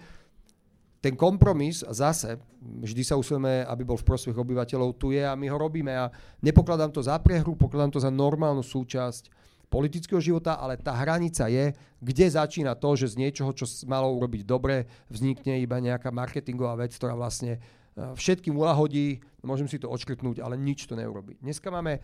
ten 0.98 1.14
kompromis, 1.14 1.86
zase, 1.94 2.42
vždy 2.58 3.02
sa 3.06 3.14
usilujeme, 3.14 3.62
aby 3.70 3.86
bol 3.86 3.94
v 3.94 4.08
prospech 4.08 4.34
obyvateľov, 4.34 4.98
tu 4.98 5.14
je 5.14 5.22
a 5.22 5.38
my 5.38 5.46
ho 5.46 5.54
robíme 5.54 5.94
a 5.94 6.10
nepokladám 6.42 6.90
to 6.90 7.06
za 7.06 7.14
prehru, 7.22 7.54
pokladám 7.54 7.94
to 7.94 8.00
za 8.02 8.10
normálnu 8.10 8.66
súčasť 8.66 9.30
politického 9.70 10.18
života, 10.18 10.58
ale 10.58 10.80
tá 10.80 10.96
hranica 10.96 11.46
je, 11.46 11.70
kde 12.02 12.26
začína 12.34 12.74
to, 12.74 12.98
že 12.98 13.14
z 13.14 13.20
niečoho, 13.20 13.52
čo 13.54 13.68
malo 13.86 14.10
urobiť 14.16 14.42
dobre, 14.42 14.88
vznikne 15.06 15.60
iba 15.62 15.78
nejaká 15.78 16.10
marketingová 16.10 16.74
vec, 16.82 16.96
ktorá 16.96 17.14
vlastne 17.14 17.62
všetkým 17.94 18.56
ulahodí, 18.56 19.22
môžem 19.44 19.70
si 19.70 19.78
to 19.78 19.90
odškrtnúť, 19.90 20.42
ale 20.42 20.58
nič 20.58 20.88
to 20.88 20.98
neurobi. 20.98 21.38
Dneska 21.38 21.70
máme 21.70 22.02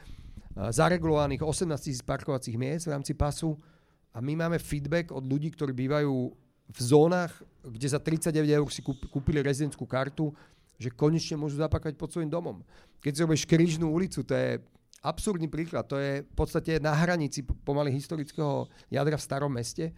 zaregulovaných 0.54 1.42
18 1.42 1.70
tisíc 1.82 2.02
parkovacích 2.04 2.54
miest 2.54 2.86
v 2.86 2.94
rámci 2.94 3.16
pasu 3.16 3.58
a 4.14 4.22
my 4.22 4.38
máme 4.38 4.62
feedback 4.62 5.10
od 5.10 5.26
ľudí, 5.26 5.50
ktorí 5.50 5.74
bývajú 5.74 6.30
v 6.70 6.78
zónach, 6.80 7.32
kde 7.64 7.86
za 7.88 8.00
39 8.00 8.44
eur 8.48 8.68
si 8.72 8.80
kúpili 8.84 9.44
rezidentskú 9.44 9.84
kartu, 9.84 10.32
že 10.80 10.90
konečne 10.90 11.38
môžu 11.38 11.60
zapakať 11.60 11.94
pod 11.94 12.10
svojim 12.10 12.28
domom. 12.28 12.64
Keď 13.00 13.12
si 13.12 13.20
robíš 13.22 13.44
krížnú 13.46 13.92
ulicu, 13.92 14.24
to 14.24 14.34
je 14.34 14.58
absurdný 15.04 15.46
príklad, 15.46 15.84
to 15.86 16.00
je 16.00 16.24
v 16.24 16.34
podstate 16.34 16.80
na 16.80 16.96
hranici 16.96 17.44
pomaly 17.44 17.92
historického 17.92 18.66
jadra 18.88 19.20
v 19.20 19.26
starom 19.26 19.52
meste, 19.52 19.92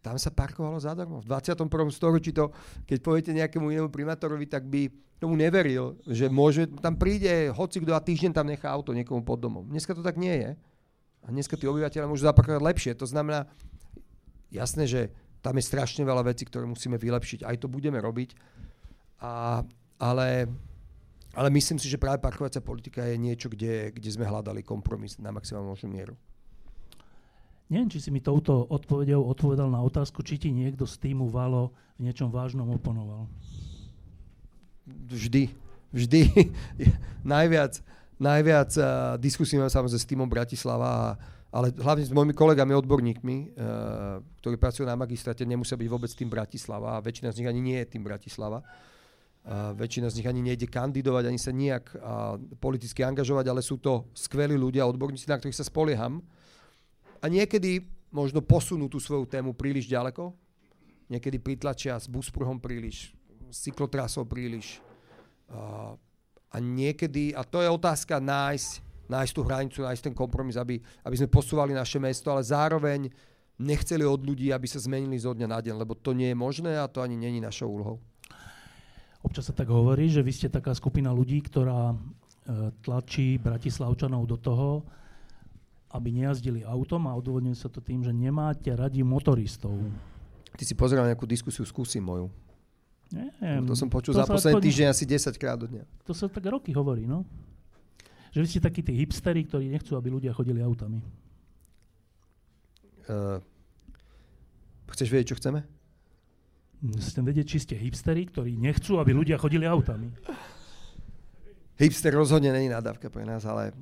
tam 0.00 0.16
sa 0.16 0.32
parkovalo 0.32 0.80
zadarmo. 0.80 1.20
V 1.20 1.28
21. 1.28 1.68
storočí 1.92 2.32
to, 2.32 2.48
keď 2.88 2.98
poviete 3.04 3.30
nejakému 3.36 3.68
inému 3.68 3.90
primátorovi, 3.92 4.48
tak 4.48 4.64
by 4.64 4.88
tomu 5.20 5.36
neveril, 5.36 6.00
že 6.08 6.32
môže, 6.32 6.64
tam 6.80 6.96
príde 6.96 7.52
hoci 7.52 7.84
kto 7.84 7.92
a 7.92 8.00
týždeň 8.00 8.32
tam 8.32 8.48
nechá 8.48 8.72
auto 8.72 8.96
niekomu 8.96 9.20
pod 9.20 9.36
domom. 9.36 9.68
Dneska 9.68 9.92
to 9.92 10.00
tak 10.00 10.16
nie 10.16 10.32
je. 10.32 10.50
A 11.20 11.26
dneska 11.28 11.60
tí 11.60 11.68
obyvateľe 11.68 12.08
môžu 12.08 12.24
zaparkovať 12.24 12.64
lepšie. 12.64 12.92
To 12.96 13.04
znamená, 13.04 13.44
jasné, 14.48 14.88
že 14.88 15.12
tam 15.40 15.56
je 15.56 15.64
strašne 15.64 16.04
veľa 16.04 16.24
vecí, 16.28 16.44
ktoré 16.44 16.64
musíme 16.68 17.00
vylepšiť. 17.00 17.48
Aj 17.48 17.56
to 17.56 17.66
budeme 17.68 17.96
robiť. 17.96 18.36
A, 19.20 19.64
ale, 20.00 20.48
ale 21.36 21.48
myslím 21.52 21.80
si, 21.80 21.88
že 21.88 22.00
práve 22.00 22.20
parkovacia 22.20 22.64
politika 22.64 23.04
je 23.04 23.16
niečo, 23.16 23.48
kde, 23.48 23.92
kde 23.92 24.10
sme 24.12 24.28
hľadali 24.28 24.64
kompromis 24.64 25.16
na 25.16 25.32
maximálnu 25.32 25.72
možnú 25.72 25.88
mieru. 25.92 26.14
Neviem, 27.70 27.88
či 27.88 28.02
si 28.02 28.10
mi 28.10 28.18
touto 28.18 28.66
odpovedou 28.66 29.22
odpovedal 29.30 29.70
na 29.70 29.78
otázku, 29.78 30.26
či 30.26 30.42
ti 30.42 30.50
niekto 30.50 30.90
z 30.90 30.98
týmu 30.98 31.30
Valo 31.30 31.70
v 31.96 32.10
niečom 32.10 32.28
vážnom 32.28 32.66
oponoval. 32.74 33.30
Vždy. 34.88 35.54
Vždy. 35.94 36.50
najviac 37.22 37.78
najviac 38.20 38.70
uh, 38.76 39.16
diskusí 39.16 39.56
samozrejme 39.56 39.96
s 39.96 40.06
týmom 40.06 40.28
Bratislava, 40.28 41.16
ale 41.50 41.74
hlavne 41.74 42.06
s 42.06 42.14
mojimi 42.14 42.30
kolegami, 42.30 42.78
odborníkmi, 42.78 43.36
uh, 43.36 44.22
ktorí 44.38 44.54
pracujú 44.54 44.86
na 44.86 44.94
magistráte, 44.94 45.42
nemusia 45.42 45.74
byť 45.74 45.88
vôbec 45.90 46.10
tým 46.14 46.30
Bratislava 46.30 46.98
a 46.98 47.02
väčšina 47.02 47.34
z 47.34 47.42
nich 47.42 47.50
ani 47.50 47.60
nie 47.62 47.78
je 47.82 47.86
tým 47.98 48.06
Bratislava. 48.06 48.62
Uh, 49.40 49.74
väčšina 49.74 50.12
z 50.12 50.22
nich 50.22 50.28
ani 50.30 50.46
nejde 50.46 50.70
kandidovať, 50.70 51.24
ani 51.26 51.40
sa 51.40 51.50
nejak 51.50 51.96
politicky 52.62 53.02
angažovať, 53.02 53.46
ale 53.50 53.60
sú 53.64 53.82
to 53.82 54.06
skvelí 54.14 54.54
ľudia, 54.54 54.86
odborníci, 54.86 55.26
na 55.26 55.40
ktorých 55.40 55.58
sa 55.58 55.66
spolieham 55.66 56.22
a 57.20 57.26
niekedy 57.28 57.84
možno 58.10 58.42
posunú 58.42 58.90
tú 58.90 58.98
svoju 58.98 59.24
tému 59.26 59.54
príliš 59.54 59.86
ďaleko, 59.86 60.34
niekedy 61.10 61.38
pritlačia 61.38 61.98
s 61.98 62.10
buspruhom 62.10 62.58
príliš, 62.58 63.14
s 63.50 63.66
cyklotrasou 63.66 64.26
príliš. 64.26 64.82
A, 65.50 65.94
a 66.50 66.56
niekedy, 66.58 67.34
a 67.34 67.46
to 67.46 67.62
je 67.62 67.70
otázka 67.70 68.18
nájsť, 68.18 68.89
nájsť 69.10 69.32
tú 69.34 69.42
hranicu, 69.42 69.78
nájsť 69.82 70.02
ten 70.06 70.14
kompromis, 70.14 70.54
aby, 70.54 70.78
aby 70.78 71.16
sme 71.18 71.26
posúvali 71.26 71.74
naše 71.74 71.98
mesto, 71.98 72.30
ale 72.30 72.46
zároveň 72.46 73.10
nechceli 73.60 74.06
od 74.06 74.22
ľudí, 74.22 74.54
aby 74.54 74.64
sa 74.70 74.78
zmenili 74.78 75.18
zo 75.18 75.34
dňa 75.34 75.48
na 75.50 75.58
deň, 75.60 75.74
lebo 75.74 75.98
to 75.98 76.14
nie 76.14 76.32
je 76.32 76.38
možné 76.38 76.78
a 76.78 76.88
to 76.88 77.02
ani 77.02 77.18
není 77.18 77.42
našou 77.42 77.68
úlohou. 77.68 77.98
Občas 79.20 79.52
sa 79.52 79.54
tak 79.54 79.68
hovorí, 79.68 80.08
že 80.08 80.24
vy 80.24 80.32
ste 80.32 80.48
taká 80.48 80.72
skupina 80.72 81.12
ľudí, 81.12 81.44
ktorá 81.44 81.92
e, 81.92 81.96
tlačí 82.80 83.36
Bratislavčanov 83.36 84.24
do 84.24 84.40
toho, 84.40 84.80
aby 85.92 86.08
nejazdili 86.08 86.64
autom 86.64 87.04
a 87.10 87.18
odôvodňuje 87.18 87.58
sa 87.58 87.68
to 87.68 87.84
tým, 87.84 88.00
že 88.00 88.16
nemáte 88.16 88.72
radi 88.72 89.04
motoristov. 89.04 89.76
Ty 90.56 90.64
si 90.64 90.72
pozeral 90.72 91.04
nejakú 91.04 91.28
diskusiu, 91.28 91.68
skúsim 91.68 92.00
moju. 92.00 92.32
Nie, 93.10 93.58
to 93.66 93.74
som 93.74 93.90
počul 93.90 94.14
to 94.14 94.22
za 94.22 94.24
posledný 94.24 94.62
týždeň 94.62 94.86
asi 94.94 95.02
10 95.02 95.34
krát 95.34 95.58
do 95.58 95.66
dňa. 95.66 95.82
To 96.06 96.14
sa 96.14 96.30
tak 96.30 96.46
roky 96.46 96.70
hovorí, 96.70 97.10
no. 97.10 97.26
Že 98.30 98.38
vy 98.38 98.46
ste 98.46 98.60
takí 98.62 98.80
tí 98.82 98.94
hipstery, 98.94 99.46
ktorí 99.46 99.66
nechcú, 99.70 99.98
aby 99.98 100.08
ľudia 100.10 100.30
chodili 100.30 100.62
autami. 100.62 101.02
Uh, 103.10 103.42
chceš 104.94 105.10
vedieť, 105.10 105.34
čo 105.34 105.38
chceme? 105.42 105.66
Chcem 106.80 107.24
vedieť, 107.26 107.46
či 107.46 107.58
ste 107.60 107.74
hipstery, 107.76 108.30
ktorí 108.30 108.56
nechcú, 108.56 108.96
aby 109.02 109.12
ľudia 109.12 109.36
chodili 109.36 109.68
autami. 109.68 110.08
Hipster 111.76 112.12
rozhodne 112.14 112.52
není 112.52 112.72
nadávka 112.72 113.12
pre 113.12 113.24
nás, 113.24 113.44
ale 113.44 113.72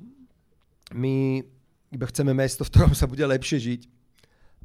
my 0.95 1.45
iba 1.93 2.05
chceme 2.09 2.33
mesto, 2.33 2.65
v 2.65 2.71
ktorom 2.73 2.93
sa 2.95 3.07
bude 3.07 3.23
lepšie 3.23 3.57
žiť 3.59 3.81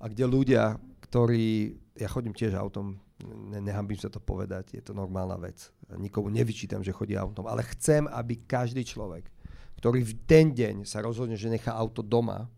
a 0.00 0.10
kde 0.10 0.24
ľudia, 0.26 0.62
ktorí, 1.08 1.76
ja 1.98 2.08
chodím 2.10 2.34
tiež 2.34 2.54
autom, 2.58 2.98
ne, 3.22 3.58
nehambím 3.62 3.98
sa 3.98 4.10
to 4.10 4.18
povedať, 4.22 4.74
je 4.74 4.82
to 4.82 4.94
normálna 4.94 5.38
vec. 5.38 5.70
Nikomu 5.94 6.30
nevyčítam, 6.30 6.82
že 6.82 6.94
chodí 6.94 7.14
autom, 7.14 7.46
ale 7.46 7.66
chcem, 7.74 8.06
aby 8.10 8.38
každý 8.46 8.82
človek, 8.82 9.30
ktorý 9.78 10.00
v 10.02 10.14
ten 10.24 10.54
deň 10.54 10.86
sa 10.86 11.04
rozhodne, 11.04 11.38
že 11.38 11.50
nechá 11.50 11.74
auto 11.74 12.00
doma, 12.00 12.48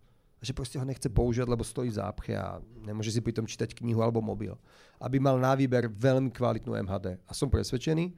že 0.41 0.53
proste 0.53 0.77
ho 0.79 0.85
nechce 0.85 1.09
použiť, 1.09 1.49
lebo 1.49 1.65
stojí 1.65 1.91
v 1.91 1.99
zápche 1.99 2.33
a 2.37 2.61
nemôže 2.85 3.11
si 3.11 3.25
pritom 3.25 3.49
čítať 3.49 3.73
knihu 3.73 4.05
alebo 4.05 4.21
mobil, 4.23 4.55
aby 5.01 5.17
mal 5.19 5.41
na 5.41 5.57
výber 5.57 5.89
veľmi 5.91 6.31
kvalitnú 6.31 6.77
MHD. 6.77 7.19
A 7.25 7.33
som 7.33 7.49
presvedčený, 7.51 8.13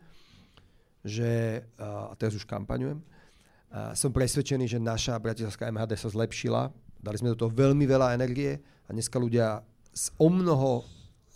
že, 1.07 1.63
a 1.79 2.13
teraz 2.19 2.35
už 2.35 2.45
kampaňujem, 2.45 3.01
som 3.95 4.11
presvedčený, 4.11 4.67
že 4.67 4.83
naša 4.83 5.15
bratislavská 5.17 5.71
MHD 5.71 5.93
sa 5.95 6.11
zlepšila. 6.11 6.73
Dali 6.99 7.17
sme 7.17 7.33
do 7.33 7.39
toho 7.47 7.53
veľmi 7.55 7.87
veľa 7.87 8.19
energie 8.19 8.59
a 8.59 8.91
dneska 8.91 9.17
ľudia 9.21 9.63
s 9.95 10.11
o 10.19 10.27
mnoho 10.27 10.83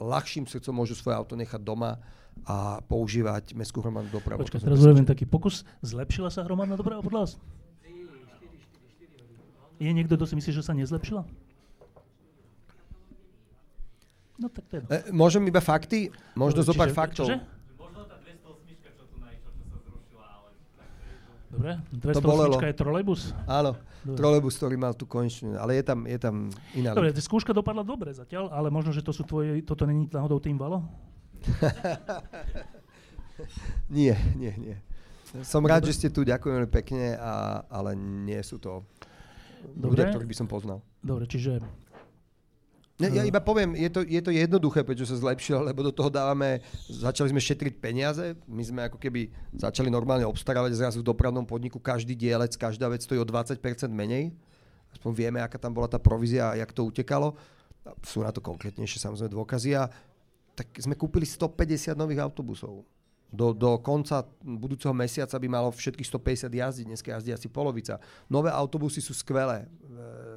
ľahším 0.02 0.50
srdcom 0.50 0.82
môžu 0.82 0.98
svoje 0.98 1.14
auto 1.14 1.38
nechať 1.38 1.62
doma 1.62 1.94
a 2.42 2.82
používať 2.90 3.54
mestskú 3.54 3.78
hromadnú 3.78 4.10
dopravu. 4.10 4.42
Počkaj, 4.42 4.66
teraz 4.66 4.82
urobím 4.82 5.06
taký 5.06 5.24
pokus. 5.28 5.62
Zlepšila 5.86 6.28
sa 6.32 6.42
hromadná 6.42 6.74
doprava 6.74 6.98
podľa 7.04 7.20
vás? 7.28 7.32
Je 9.82 9.90
niekto, 9.90 10.14
kto 10.14 10.26
si 10.30 10.34
myslí, 10.38 10.50
že 10.54 10.62
sa 10.62 10.74
nezlepšila? 10.74 11.22
No 14.38 14.46
tak 14.50 14.64
teda. 14.70 14.86
E, 14.90 15.10
môžem 15.14 15.42
iba 15.46 15.62
fakty? 15.62 16.10
Možno 16.34 16.66
zo 16.66 16.74
pár 16.74 16.90
faktov. 16.90 17.30
Čože? 17.30 17.62
Dobre, 21.52 21.76
208 21.92 22.64
je 22.64 22.76
trolejbus? 22.80 23.20
Áno, 23.44 23.76
dobre. 24.08 24.16
trolejbus, 24.16 24.56
ktorý 24.56 24.80
mal 24.80 24.96
tú 24.96 25.04
konečnú, 25.04 25.60
ale 25.60 25.76
je 25.76 25.84
tam, 25.84 26.08
je 26.08 26.16
tam 26.16 26.48
iná... 26.72 26.96
Dobre, 26.96 27.12
skúška 27.12 27.52
dopadla 27.52 27.84
dobre 27.84 28.08
zatiaľ, 28.16 28.48
ale 28.48 28.72
možno, 28.72 28.88
že 28.88 29.04
to 29.04 29.12
sú 29.12 29.20
tvoje, 29.28 29.60
toto 29.60 29.84
není 29.84 30.08
náhodou 30.08 30.40
tým 30.40 30.56
valo? 30.56 30.80
nie, 33.96 34.14
nie, 34.38 34.52
nie. 34.58 34.76
Som 35.42 35.64
rád, 35.64 35.86
dobre. 35.86 35.90
že 35.92 35.96
ste 35.96 36.08
tu, 36.12 36.28
ďakujem 36.28 36.68
pekne, 36.68 37.16
a, 37.16 37.64
ale 37.72 37.96
nie 37.96 38.38
sú 38.44 38.60
to 38.60 38.84
dobre. 39.74 39.96
ľudia, 39.96 40.12
ktorých 40.12 40.30
by 40.30 40.36
som 40.36 40.48
poznal. 40.48 40.84
Dobre, 41.00 41.24
čiže 41.24 41.64
ja, 43.02 43.08
ja 43.08 43.22
iba 43.26 43.42
poviem, 43.42 43.74
je 43.74 43.90
to, 43.90 44.00
je 44.06 44.20
to 44.22 44.30
jednoduché, 44.30 44.86
prečo 44.86 45.02
sa 45.02 45.18
zlepšilo, 45.18 45.66
lebo 45.66 45.82
do 45.82 45.90
toho 45.90 46.06
dávame, 46.06 46.62
začali 46.86 47.34
sme 47.34 47.42
šetriť 47.42 47.74
peniaze, 47.82 48.38
my 48.46 48.62
sme 48.62 48.80
ako 48.86 49.00
keby 49.00 49.26
začali 49.58 49.90
normálne 49.90 50.28
obstarávať 50.28 50.78
zrazu 50.78 51.02
v 51.02 51.08
dopravnom 51.10 51.42
podniku 51.42 51.82
každý 51.82 52.14
dielec, 52.14 52.54
každá 52.54 52.86
vec 52.86 53.02
stojí 53.02 53.18
o 53.18 53.26
20% 53.26 53.58
menej. 53.90 54.30
Aspoň 54.92 55.10
vieme, 55.16 55.40
aká 55.40 55.56
tam 55.56 55.72
bola 55.72 55.88
tá 55.88 55.96
provízia 55.96 56.52
a 56.52 56.58
jak 56.60 56.70
to 56.70 56.84
utekalo. 56.84 57.34
Sú 58.04 58.22
na 58.22 58.30
to 58.30 58.44
konkrétnejšie 58.44 59.00
samozrejme 59.00 59.34
dôkazy 59.34 59.74
a 59.74 59.88
tak 60.62 60.70
sme 60.78 60.94
kúpili 60.94 61.26
150 61.26 61.98
nových 61.98 62.22
autobusov 62.22 62.86
do, 63.32 63.56
do 63.56 63.80
konca 63.80 64.28
budúceho 64.44 64.92
mesiaca 64.92 65.40
by 65.40 65.48
malo 65.48 65.72
všetkých 65.72 66.04
150 66.04 66.52
jazdiť, 66.52 66.86
dneska 66.86 67.08
jazdí 67.16 67.32
asi 67.32 67.48
polovica. 67.48 67.96
Nové 68.28 68.52
autobusy 68.52 69.00
sú 69.00 69.16
skvelé. 69.16 69.64
E, 69.64 69.66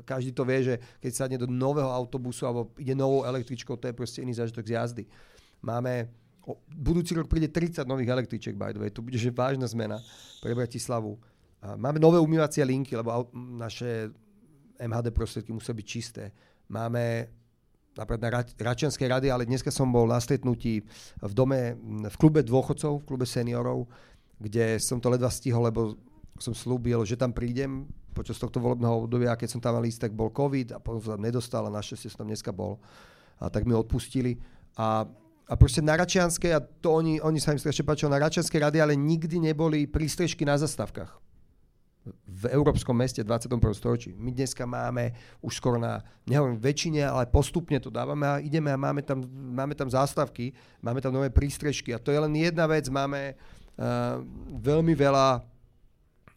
každý 0.07 0.31
to 0.31 0.47
vie, 0.47 0.63
že 0.63 0.75
keď 1.03 1.11
sa 1.11 1.27
do 1.27 1.43
nového 1.43 1.91
autobusu 1.91 2.47
alebo 2.47 2.71
ide 2.79 2.95
novou 2.95 3.27
električkou, 3.27 3.75
to 3.75 3.91
je 3.91 3.93
proste 3.93 4.23
iný 4.23 4.39
zážitok 4.39 4.63
z 4.63 4.71
jazdy. 4.79 5.03
Máme, 5.59 6.07
o, 6.47 6.55
budúci 6.71 7.11
rok 7.19 7.27
príde 7.27 7.51
30 7.51 7.83
nových 7.83 8.15
električek, 8.15 8.55
by 8.55 8.71
the 8.71 8.79
way, 8.79 8.87
to 8.87 9.03
bude 9.03 9.19
že 9.19 9.27
vážna 9.27 9.67
zmena 9.67 9.99
pre 10.39 10.55
Bratislavu. 10.55 11.19
Máme 11.75 11.99
nové 11.99 12.21
umývacie 12.21 12.63
linky, 12.63 12.95
lebo 12.95 13.27
naše 13.35 14.13
MHD 14.79 15.11
prostriedky 15.11 15.51
musia 15.51 15.75
byť 15.75 15.85
čisté. 15.85 16.31
Máme 16.71 17.27
napríklad 17.95 18.21
na 18.21 18.31
Račianskej 18.59 19.07
rady, 19.07 19.27
ale 19.31 19.47
dneska 19.47 19.71
som 19.71 19.87
bol 19.87 20.05
na 20.05 20.19
stretnutí 20.19 20.83
v 21.19 21.33
dome, 21.33 21.79
v 22.05 22.15
klube 22.19 22.43
dôchodcov, 22.43 23.01
v 23.01 23.07
klube 23.07 23.25
seniorov, 23.27 23.87
kde 24.39 24.77
som 24.83 24.99
to 24.99 25.07
ledva 25.07 25.31
stihol, 25.31 25.63
lebo 25.63 25.95
som 26.35 26.51
slúbil, 26.51 27.07
že 27.07 27.15
tam 27.15 27.31
prídem 27.31 27.87
počas 28.11 28.39
tohto 28.39 28.63
volebného 28.63 29.07
obdobia 29.07 29.35
keď 29.35 29.49
som 29.51 29.63
tam 29.63 29.79
mal 29.79 29.83
ísť, 29.87 30.07
tak 30.07 30.11
bol 30.15 30.31
COVID 30.31 30.75
a 30.75 30.77
potom 30.79 30.99
som 30.99 31.19
tam 31.19 31.23
nedostal 31.23 31.63
a 31.67 31.71
našťastie 31.71 32.11
som 32.11 32.23
tam 32.23 32.31
dneska 32.31 32.51
bol. 32.51 32.79
A 33.39 33.51
tak 33.51 33.67
mi 33.67 33.75
odpustili. 33.75 34.39
A, 34.79 35.03
a 35.47 35.53
proste 35.59 35.83
na 35.83 35.99
Račianskej, 35.99 36.51
a 36.55 36.63
to 36.63 36.95
oni, 36.95 37.19
oni 37.19 37.39
sa 37.43 37.51
im 37.51 37.59
strašne 37.59 37.83
páčilo, 37.83 38.11
na 38.11 38.23
Račianskej 38.23 38.63
rady, 38.63 38.79
ale 38.79 38.95
nikdy 38.95 39.39
neboli 39.39 39.87
prístrežky 39.87 40.47
na 40.47 40.55
zastavkách 40.55 41.24
v 42.25 42.43
európskom 42.53 42.93
meste 42.93 43.25
21. 43.25 43.57
storočí. 43.73 44.13
My 44.13 44.29
dneska 44.29 44.65
máme 44.69 45.17
už 45.41 45.57
skoro 45.57 45.81
na, 45.81 46.05
nehovorím 46.29 46.61
väčšine, 46.61 47.01
ale 47.01 47.25
postupne 47.25 47.81
to 47.81 47.89
dávame 47.89 48.25
a 48.29 48.37
ideme 48.37 48.69
a 48.69 48.77
máme 48.77 49.01
tam, 49.01 49.25
máme 49.29 49.73
tam 49.73 49.89
zástavky, 49.89 50.53
máme 50.85 51.01
tam 51.01 51.13
nové 51.17 51.33
prístrežky 51.33 51.97
a 51.97 52.01
to 52.01 52.13
je 52.13 52.19
len 52.21 52.33
jedna 52.37 52.69
vec, 52.69 52.85
máme 52.93 53.33
uh, 53.33 54.21
veľmi 54.53 54.93
veľa, 54.93 55.41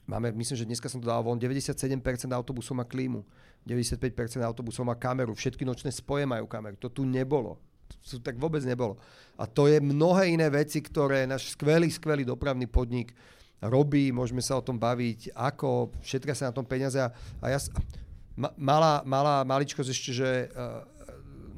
máme, 0.09 0.33
myslím, 0.33 0.57
že 0.57 0.69
dneska 0.69 0.89
som 0.89 1.05
to 1.05 1.09
dal 1.09 1.21
von, 1.21 1.37
97% 1.37 1.85
autobusov 2.33 2.73
má 2.73 2.89
klímu, 2.89 3.21
95% 3.69 4.41
autobusov 4.41 4.89
má 4.89 4.97
kameru, 4.97 5.37
všetky 5.37 5.69
nočné 5.69 5.93
spoje 5.93 6.25
majú 6.25 6.49
kameru, 6.49 6.81
to 6.81 6.89
tu 6.89 7.05
nebolo. 7.05 7.61
sú, 8.01 8.17
tak 8.25 8.41
vôbec 8.41 8.65
nebolo. 8.65 8.97
A 9.37 9.45
to 9.45 9.69
je 9.69 9.85
mnohé 9.85 10.33
iné 10.33 10.49
veci, 10.49 10.81
ktoré 10.81 11.29
náš 11.29 11.53
skvelý, 11.53 11.93
skvelý 11.93 12.25
dopravný 12.25 12.65
podnik 12.65 13.13
robí, 13.63 14.15
môžeme 14.15 14.43
sa 14.43 14.59
o 14.59 14.65
tom 14.65 14.79
baviť, 14.79 15.35
ako, 15.35 15.91
všetka 16.03 16.33
sa 16.35 16.51
na 16.51 16.55
tom 16.55 16.67
peniaze. 16.67 16.99
A, 16.99 17.11
ja, 17.43 17.59
malá, 18.55 19.03
malá 19.03 19.43
maličkosť 19.43 19.91
ešte, 19.91 20.11
že 20.15 20.29
e, 20.29 20.47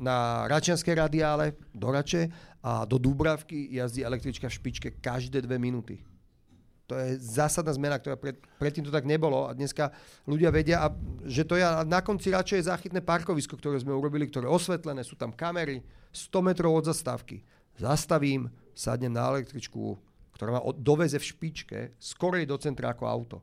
na 0.01 0.49
Račianskej 0.49 0.97
radiále 0.97 1.53
do 1.77 1.93
Rače 1.93 2.33
a 2.65 2.89
do 2.89 2.97
Dúbravky 2.97 3.77
jazdí 3.77 4.01
električka 4.01 4.49
v 4.49 4.57
špičke 4.57 4.89
každé 4.97 5.45
dve 5.45 5.61
minúty. 5.61 6.01
To 6.89 6.99
je 6.99 7.23
zásadná 7.23 7.71
zmena, 7.71 8.03
ktorá 8.03 8.19
pred, 8.19 8.35
predtým 8.59 8.83
to 8.83 8.91
tak 8.91 9.07
nebolo 9.07 9.47
a 9.47 9.55
dneska 9.55 9.95
ľudia 10.27 10.51
vedia, 10.51 10.83
a, 10.83 10.91
že 11.23 11.47
to 11.47 11.55
je 11.55 11.63
na 11.87 12.01
konci 12.03 12.35
radšej 12.35 12.59
je 12.65 12.69
záchytné 12.73 13.01
parkovisko, 13.05 13.55
ktoré 13.55 13.79
sme 13.79 13.95
urobili, 13.95 14.27
ktoré 14.27 14.51
je 14.51 14.57
osvetlené, 14.57 15.07
sú 15.07 15.15
tam 15.15 15.31
kamery, 15.31 15.85
100 16.11 16.43
metrov 16.43 16.75
od 16.75 16.91
zastávky. 16.91 17.47
Zastavím, 17.79 18.51
sadnem 18.75 19.15
na 19.15 19.31
električku, 19.31 19.95
ktorá 20.41 20.57
ma 20.57 20.65
doveze 20.73 21.21
v 21.21 21.29
špičke, 21.37 21.79
skorej 22.01 22.49
do 22.49 22.57
centra 22.57 22.97
ako 22.97 23.05
auto. 23.05 23.37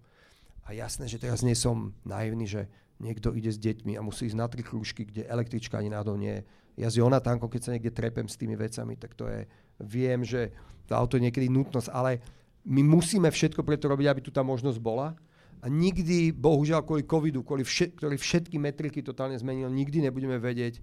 A 0.65 0.73
jasné, 0.73 1.05
že 1.05 1.21
teraz 1.21 1.45
nie 1.45 1.53
som 1.53 1.93
naivný, 2.01 2.49
že 2.49 2.65
niekto 2.97 3.29
ide 3.37 3.53
s 3.53 3.61
deťmi 3.61 3.93
a 3.93 4.01
musí 4.01 4.25
ísť 4.25 4.33
na 4.41 4.49
tri 4.49 4.65
krúžky, 4.65 5.05
kde 5.05 5.29
električka 5.29 5.77
ani 5.77 5.93
náhodou 5.93 6.17
nie 6.17 6.41
je. 6.41 6.43
Ja 6.81 6.89
s 6.89 6.97
Jonatánkom, 6.97 7.53
keď 7.53 7.61
sa 7.61 7.73
niekde 7.77 7.93
trepem 7.93 8.25
s 8.25 8.33
tými 8.33 8.57
vecami, 8.57 8.97
tak 8.97 9.13
to 9.13 9.29
je, 9.29 9.45
viem, 9.77 10.25
že 10.25 10.49
to 10.89 10.97
auto 10.97 11.21
je 11.21 11.29
niekedy 11.29 11.53
nutnosť, 11.53 11.93
ale 11.93 12.17
my 12.65 12.81
musíme 12.81 13.29
všetko 13.29 13.61
preto 13.61 13.85
robiť, 13.93 14.09
aby 14.09 14.21
tu 14.25 14.33
tá 14.33 14.41
možnosť 14.41 14.81
bola. 14.81 15.13
A 15.61 15.69
nikdy, 15.69 16.33
bohužiaľ, 16.33 16.81
kvôli 16.81 17.05
covidu, 17.05 17.45
kvôli 17.45 17.61
všet, 17.61 18.01
ktorý 18.01 18.17
všetky 18.17 18.57
metriky 18.57 19.05
totálne 19.05 19.37
zmenil, 19.37 19.69
nikdy 19.69 20.01
nebudeme 20.01 20.41
vedieť 20.41 20.81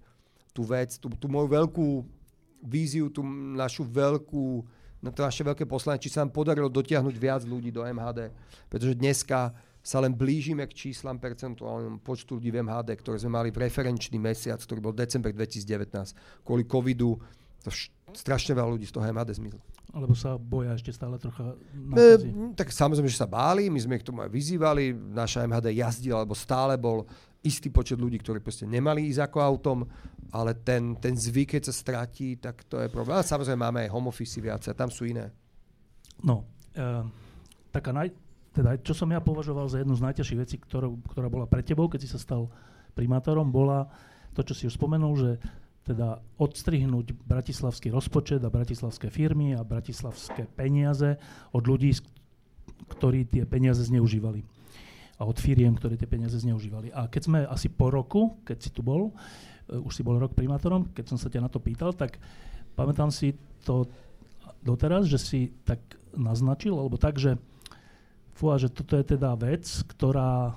tú 0.54 0.62
vec, 0.62 0.94
tú, 1.02 1.10
tú 1.10 1.26
moju 1.26 1.50
veľkú 1.50 1.86
víziu, 2.62 3.10
tú 3.10 3.26
našu 3.54 3.82
veľkú, 3.82 4.62
na 5.04 5.12
to 5.12 5.20
naše 5.20 5.44
veľké 5.44 5.68
poslanie, 5.68 6.00
či 6.00 6.08
sa 6.08 6.24
nám 6.24 6.32
podarilo 6.32 6.72
dotiahnuť 6.72 7.14
viac 7.20 7.44
ľudí 7.44 7.68
do 7.68 7.84
MHD. 7.84 8.32
Pretože 8.72 8.96
dneska 8.96 9.52
sa 9.84 10.00
len 10.00 10.16
blížime 10.16 10.64
k 10.64 10.88
číslam 10.88 11.20
percentuálnym 11.20 12.00
počtu 12.00 12.40
ľudí 12.40 12.48
v 12.48 12.64
MHD, 12.64 12.96
ktoré 12.96 13.20
sme 13.20 13.36
mali 13.36 13.52
v 13.52 13.68
referenčný 13.68 14.16
mesiac, 14.16 14.56
ktorý 14.56 14.80
bol 14.80 14.96
december 14.96 15.28
2019. 15.36 16.16
Kvôli 16.40 16.64
covidu 16.64 17.20
to 17.60 17.68
strašne 18.16 18.56
veľa 18.56 18.80
ľudí 18.80 18.88
z 18.88 18.96
toho 18.96 19.04
MHD 19.04 19.36
zmizlo. 19.36 19.60
Alebo 19.92 20.16
sa 20.16 20.40
boja 20.40 20.74
ešte 20.74 20.90
stále 20.90 21.20
trocha 21.20 21.54
E, 21.94 22.18
tak 22.58 22.72
samozrejme, 22.72 23.06
že 23.06 23.20
sa 23.20 23.28
báli, 23.28 23.70
my 23.70 23.78
sme 23.78 24.00
ich 24.00 24.06
tomu 24.08 24.24
aj 24.24 24.32
vyzývali, 24.32 24.90
naša 24.90 25.44
MHD 25.46 25.76
jazdila, 25.76 26.24
alebo 26.24 26.34
stále 26.34 26.74
bol 26.80 27.06
istý 27.44 27.68
počet 27.68 28.00
ľudí, 28.00 28.16
ktorí 28.18 28.40
proste 28.40 28.64
nemali 28.64 29.04
ísť 29.12 29.28
ako 29.28 29.38
autom, 29.38 29.78
ale 30.32 30.56
ten, 30.64 30.96
ten 30.96 31.12
zvyk, 31.12 31.60
keď 31.60 31.62
sa 31.68 31.74
stratí, 31.76 32.40
tak 32.40 32.64
to 32.64 32.80
je 32.80 32.88
problém. 32.88 33.20
Ale 33.20 33.28
samozrejme 33.28 33.60
máme 33.60 33.80
aj 33.84 33.92
home 33.92 34.08
office 34.08 34.40
viac 34.40 34.64
a 34.64 34.72
tam 34.72 34.88
sú 34.88 35.04
iné. 35.04 35.28
No, 36.24 36.48
uh, 36.74 37.04
taká 37.68 37.92
naj, 37.92 38.10
teda, 38.56 38.80
čo 38.80 38.96
som 38.96 39.12
ja 39.12 39.20
považoval 39.20 39.68
za 39.68 39.84
jednu 39.84 39.92
z 39.92 40.04
najťažších 40.08 40.40
vecí, 40.40 40.56
ktorú, 40.56 41.04
ktorá 41.12 41.28
bola 41.28 41.44
pre 41.44 41.60
tebou, 41.60 41.90
keď 41.90 42.00
si 42.06 42.10
sa 42.10 42.18
stal 42.22 42.48
primátorom, 42.96 43.52
bola 43.52 43.90
to, 44.32 44.40
čo 44.46 44.54
si 44.56 44.64
už 44.70 44.78
spomenul, 44.80 45.14
že 45.18 45.30
teda 45.84 46.16
odstrihnúť 46.40 47.12
bratislavský 47.28 47.92
rozpočet 47.92 48.40
a 48.40 48.48
bratislavské 48.48 49.12
firmy 49.12 49.52
a 49.52 49.60
bratislavské 49.60 50.48
peniaze 50.48 51.20
od 51.52 51.60
ľudí, 51.68 51.92
ktorí 52.88 53.28
tie 53.28 53.44
peniaze 53.44 53.84
zneužívali 53.84 54.53
a 55.18 55.22
od 55.22 55.38
firiem, 55.38 55.74
ktorí 55.78 55.94
tie 55.94 56.10
peniaze 56.10 56.34
zneužívali. 56.38 56.90
A 56.90 57.06
keď 57.06 57.22
sme 57.22 57.38
asi 57.46 57.70
po 57.70 57.90
roku, 57.90 58.38
keď 58.42 58.58
si 58.58 58.70
tu 58.74 58.82
bol, 58.82 59.10
uh, 59.10 59.86
už 59.86 59.92
si 59.94 60.02
bol 60.02 60.18
rok 60.18 60.34
primátorom, 60.34 60.90
keď 60.90 61.14
som 61.14 61.18
sa 61.18 61.30
ťa 61.30 61.44
na 61.46 61.50
to 61.50 61.62
pýtal, 61.62 61.94
tak 61.94 62.18
pamätám 62.74 63.14
si 63.14 63.38
to 63.62 63.86
doteraz, 64.64 65.06
že 65.06 65.18
si 65.20 65.40
tak 65.62 65.78
naznačil, 66.14 66.74
alebo 66.74 66.98
tak, 66.98 67.20
že 67.20 67.36
fúha, 68.34 68.58
že 68.58 68.72
toto 68.72 68.98
je 68.98 69.04
teda 69.04 69.34
vec, 69.38 69.64
ktorá 69.94 70.54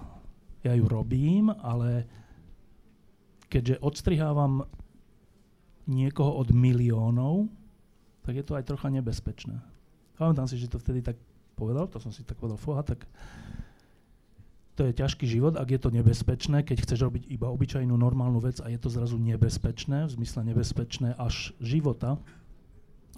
ja 0.66 0.74
ju 0.74 0.86
robím, 0.90 1.54
ale 1.62 2.10
keďže 3.48 3.80
odstrihávam 3.80 4.66
niekoho 5.88 6.36
od 6.36 6.52
miliónov, 6.52 7.48
tak 8.28 8.36
je 8.36 8.44
to 8.44 8.60
aj 8.60 8.68
trocha 8.68 8.92
nebezpečné. 8.92 9.56
Pamätám 10.20 10.52
si, 10.52 10.60
že 10.60 10.68
to 10.68 10.82
vtedy 10.82 11.00
tak 11.00 11.16
povedal, 11.56 11.88
to 11.88 12.02
som 12.02 12.12
si 12.12 12.28
tak 12.28 12.36
povedal, 12.36 12.60
fúha, 12.60 12.84
tak 12.84 13.08
to 14.78 14.86
je 14.86 14.94
ťažký 14.94 15.26
život, 15.26 15.58
ak 15.58 15.74
je 15.74 15.80
to 15.82 15.90
nebezpečné, 15.90 16.62
keď 16.62 16.86
chceš 16.86 17.10
robiť 17.10 17.26
iba 17.34 17.50
obyčajnú 17.50 17.98
normálnu 17.98 18.38
vec 18.38 18.62
a 18.62 18.70
je 18.70 18.78
to 18.78 18.94
zrazu 18.94 19.18
nebezpečné, 19.18 20.06
v 20.06 20.12
zmysle 20.22 20.46
nebezpečné 20.46 21.18
až 21.18 21.58
života, 21.58 22.22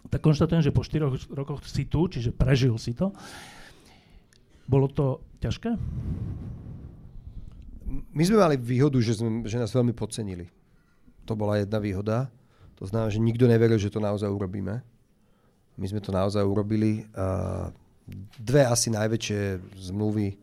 tak 0.08 0.24
konštatujem, 0.24 0.64
že 0.64 0.72
po 0.72 0.88
4 0.88 1.36
rokoch 1.36 1.60
si 1.68 1.84
tu, 1.84 2.08
čiže 2.08 2.32
prežil 2.32 2.80
si 2.80 2.96
to. 2.96 3.12
Bolo 4.64 4.88
to 4.88 5.20
ťažké? 5.44 5.76
My 8.16 8.24
sme 8.24 8.40
mali 8.40 8.56
výhodu, 8.56 8.96
že, 9.04 9.20
sme, 9.20 9.44
že 9.44 9.60
nás 9.60 9.76
veľmi 9.76 9.92
podcenili. 9.92 10.48
To 11.28 11.36
bola 11.36 11.60
jedna 11.60 11.84
výhoda. 11.84 12.32
To 12.80 12.88
znamená, 12.88 13.12
že 13.12 13.20
nikto 13.20 13.44
neveril, 13.44 13.76
že 13.76 13.92
to 13.92 14.00
naozaj 14.00 14.32
urobíme. 14.32 14.80
My 15.76 15.86
sme 15.92 16.00
to 16.00 16.16
naozaj 16.16 16.48
urobili. 16.48 17.04
Dve 18.40 18.64
asi 18.64 18.88
najväčšie 18.88 19.60
zmluvy, 19.92 20.40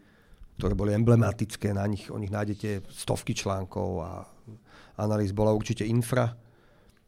ktoré 0.56 0.72
boli 0.72 0.96
emblematické, 0.96 1.76
na 1.76 1.84
nich, 1.84 2.08
o 2.08 2.16
nich 2.16 2.32
nájdete 2.32 2.88
stovky 2.88 3.36
článkov 3.36 3.90
a 4.00 4.10
analýz, 4.96 5.36
bola 5.36 5.52
určite 5.52 5.84
infra, 5.84 6.32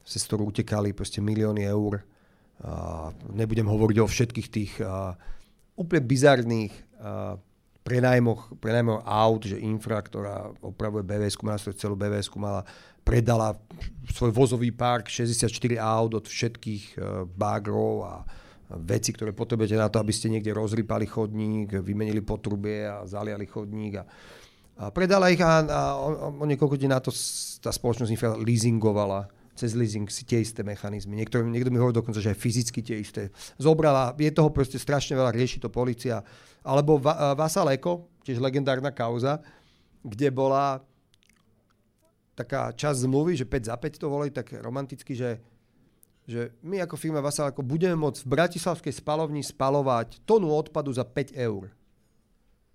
cez 0.05 0.25
ktorú 0.29 0.53
utekali 0.53 0.93
proste 0.93 1.25
milióny 1.25 1.65
eur. 1.65 2.05
A 2.59 3.09
nebudem 3.33 3.65
hovoriť 3.65 3.99
o 4.03 4.11
všetkých 4.11 4.49
tých 4.51 4.73
a, 4.83 5.17
úplne 5.79 6.03
bizarných 6.05 6.75
a, 7.01 7.37
prenajmoch, 7.89 8.61
prenajmoch 8.61 9.01
aut, 9.09 9.43
že 9.49 9.57
infra, 9.57 10.05
ktorá 10.05 10.53
opravuje 10.61 11.09
BVS, 11.09 11.41
mala 11.41 11.57
celú 11.57 11.97
BVS, 11.97 12.29
mala 12.37 12.63
predala 13.01 13.57
svoj 14.13 14.37
vozový 14.37 14.69
park 14.69 15.09
64 15.09 15.49
aut 15.81 16.13
od 16.13 16.29
všetkých 16.29 16.85
e, 16.93 17.25
bagrov 17.25 17.95
a 18.05 18.15
veci, 18.69 19.17
ktoré 19.17 19.33
potrebujete 19.33 19.81
na 19.81 19.89
to, 19.89 19.97
aby 19.97 20.13
ste 20.13 20.29
niekde 20.29 20.53
rozrypali 20.53 21.09
chodník, 21.09 21.81
vymenili 21.81 22.21
potrubie 22.21 22.85
a 22.85 23.09
zaliali 23.09 23.49
chodník. 23.49 24.01
A, 24.01 24.05
a 24.79 24.85
predala 24.93 25.33
ich 25.33 25.41
a, 25.41 25.65
a 25.65 25.81
o, 25.97 26.37
o 26.37 26.45
niekoľko 26.45 26.77
dní 26.77 26.89
na 26.93 27.01
to 27.01 27.09
tá 27.65 27.73
spoločnosť 27.73 28.13
infra 28.13 28.37
leasingovala 28.37 29.39
cez 29.59 29.75
leasing 29.75 30.07
si 30.07 30.23
tie 30.23 30.39
isté 30.39 30.63
mechanizmy. 30.63 31.19
Niekto, 31.19 31.43
niekto 31.43 31.75
mi 31.75 31.83
hovorí 31.83 31.91
dokonca, 31.91 32.23
že 32.23 32.31
aj 32.31 32.39
fyzicky 32.39 32.79
tie 32.79 33.03
isté. 33.03 33.35
Zobrala, 33.59 34.15
je 34.15 34.31
toho 34.31 34.55
proste 34.55 34.79
strašne 34.79 35.19
veľa, 35.19 35.35
rieši 35.35 35.59
to 35.59 35.67
policia. 35.67 36.23
Alebo 36.63 37.03
Va, 37.03 37.35
Vasaleko, 37.35 38.07
tiež 38.23 38.39
legendárna 38.39 38.95
kauza, 38.95 39.43
kde 40.07 40.31
bola 40.31 40.79
taká 42.39 42.71
časť 42.71 43.03
zmluvy, 43.03 43.35
že 43.35 43.51
5 43.51 43.67
za 43.67 43.75
5 43.75 43.99
to 43.99 44.07
volí 44.07 44.31
tak 44.31 44.55
romanticky, 44.63 45.19
že, 45.19 45.43
že 46.29 46.53
my 46.61 46.85
ako 46.85 47.01
firma 47.01 47.25
Vasalko 47.25 47.65
budeme 47.65 47.97
môcť 47.97 48.21
v 48.21 48.33
Bratislavskej 48.37 48.93
spalovni 48.93 49.41
spalovať 49.41 50.21
tonu 50.29 50.53
odpadu 50.53 50.93
za 50.93 51.01
5 51.01 51.33
eur. 51.33 51.73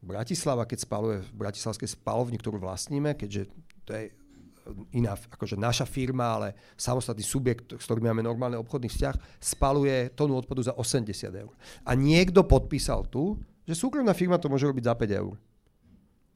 Bratislava, 0.01 0.65
keď 0.65 0.79
spaluje 0.81 1.17
v 1.21 1.31
Bratislavskej 1.37 1.93
spalovni, 1.93 2.41
ktorú 2.41 2.57
vlastníme, 2.57 3.13
keďže 3.13 3.53
to 3.85 3.93
je 3.93 4.09
iná, 4.97 5.13
akože 5.13 5.53
naša 5.53 5.85
firma, 5.85 6.41
ale 6.41 6.47
samostatný 6.73 7.21
subjekt, 7.21 7.77
s 7.77 7.85
ktorým 7.85 8.09
máme 8.09 8.25
normálny 8.25 8.57
obchodný 8.57 8.89
vzťah, 8.89 9.15
spaluje 9.37 10.11
tonu 10.17 10.33
odpadu 10.33 10.65
za 10.65 10.73
80 10.73 11.13
eur. 11.29 11.53
A 11.85 11.93
niekto 11.93 12.41
podpísal 12.41 13.05
tu, 13.05 13.37
že 13.69 13.77
súkromná 13.77 14.17
firma 14.17 14.41
to 14.41 14.49
môže 14.49 14.65
robiť 14.65 14.83
za 14.89 14.97
5 14.97 15.21
eur. 15.21 15.37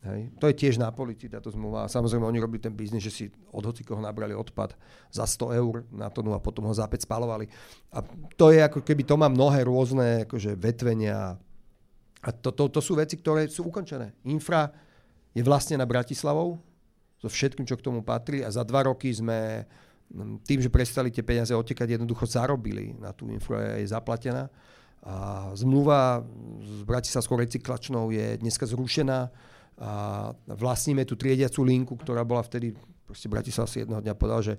Hej. 0.05 0.29
To 0.37 0.45
je 0.45 0.55
tiež 0.55 0.77
na 0.77 0.93
policii 0.93 1.25
táto 1.25 1.49
zmluva. 1.49 1.89
Samozrejme, 1.89 2.21
oni 2.21 2.37
robili 2.37 2.61
ten 2.61 2.71
biznis, 2.71 3.01
že 3.01 3.11
si 3.11 3.25
od 3.49 3.65
hocikoho 3.65 3.97
nabrali 3.97 4.37
odpad 4.37 4.77
za 5.09 5.25
100 5.25 5.57
eur 5.57 5.75
na 5.89 6.13
tonu 6.13 6.37
a 6.37 6.39
potom 6.39 6.69
ho 6.69 6.73
zápäť 6.73 7.09
spalovali. 7.09 7.49
A 7.89 8.05
to 8.37 8.53
je 8.53 8.61
ako 8.61 8.85
keby 8.85 9.03
to 9.03 9.17
má 9.17 9.25
mnohé 9.25 9.65
rôzne 9.65 10.29
akože 10.29 10.53
vetvenia. 10.53 11.35
A 12.21 12.29
to, 12.29 12.53
to, 12.53 12.69
to 12.69 12.79
sú 12.79 12.93
veci, 12.93 13.17
ktoré 13.17 13.49
sú 13.49 13.67
ukončené. 13.67 14.13
Infra 14.29 14.69
je 15.33 15.41
vlastne 15.41 15.81
na 15.81 15.89
Bratislavou 15.89 16.61
so 17.17 17.27
všetkým, 17.27 17.65
čo 17.65 17.77
k 17.77 17.85
tomu 17.89 18.05
patrí 18.05 18.45
a 18.45 18.53
za 18.53 18.61
dva 18.61 18.85
roky 18.85 19.09
sme 19.09 19.65
tým, 20.47 20.59
že 20.63 20.71
prestali 20.71 21.11
tie 21.11 21.25
peniaze 21.25 21.51
otekať, 21.51 21.99
jednoducho 21.99 22.23
zarobili 22.23 22.95
na 22.95 23.11
tú 23.11 23.27
infra, 23.27 23.75
je 23.75 23.91
zaplatená. 23.91 24.47
A 25.03 25.51
zmluva 25.55 26.23
s 26.63 26.83
Bratislavskou 26.87 27.35
recyklačnou 27.37 28.11
je 28.11 28.39
dneska 28.39 28.63
zrušená 28.63 29.29
a 29.77 30.33
vlastníme 30.49 31.05
tú 31.05 31.13
triediacu 31.13 31.61
linku, 31.61 31.93
ktorá 31.97 32.25
bola 32.25 32.41
vtedy, 32.41 32.73
proste 33.05 33.29
Bratislav 33.29 33.69
si 33.69 33.85
jedného 33.85 34.01
dňa 34.01 34.17
povedal, 34.17 34.41
že 34.41 34.53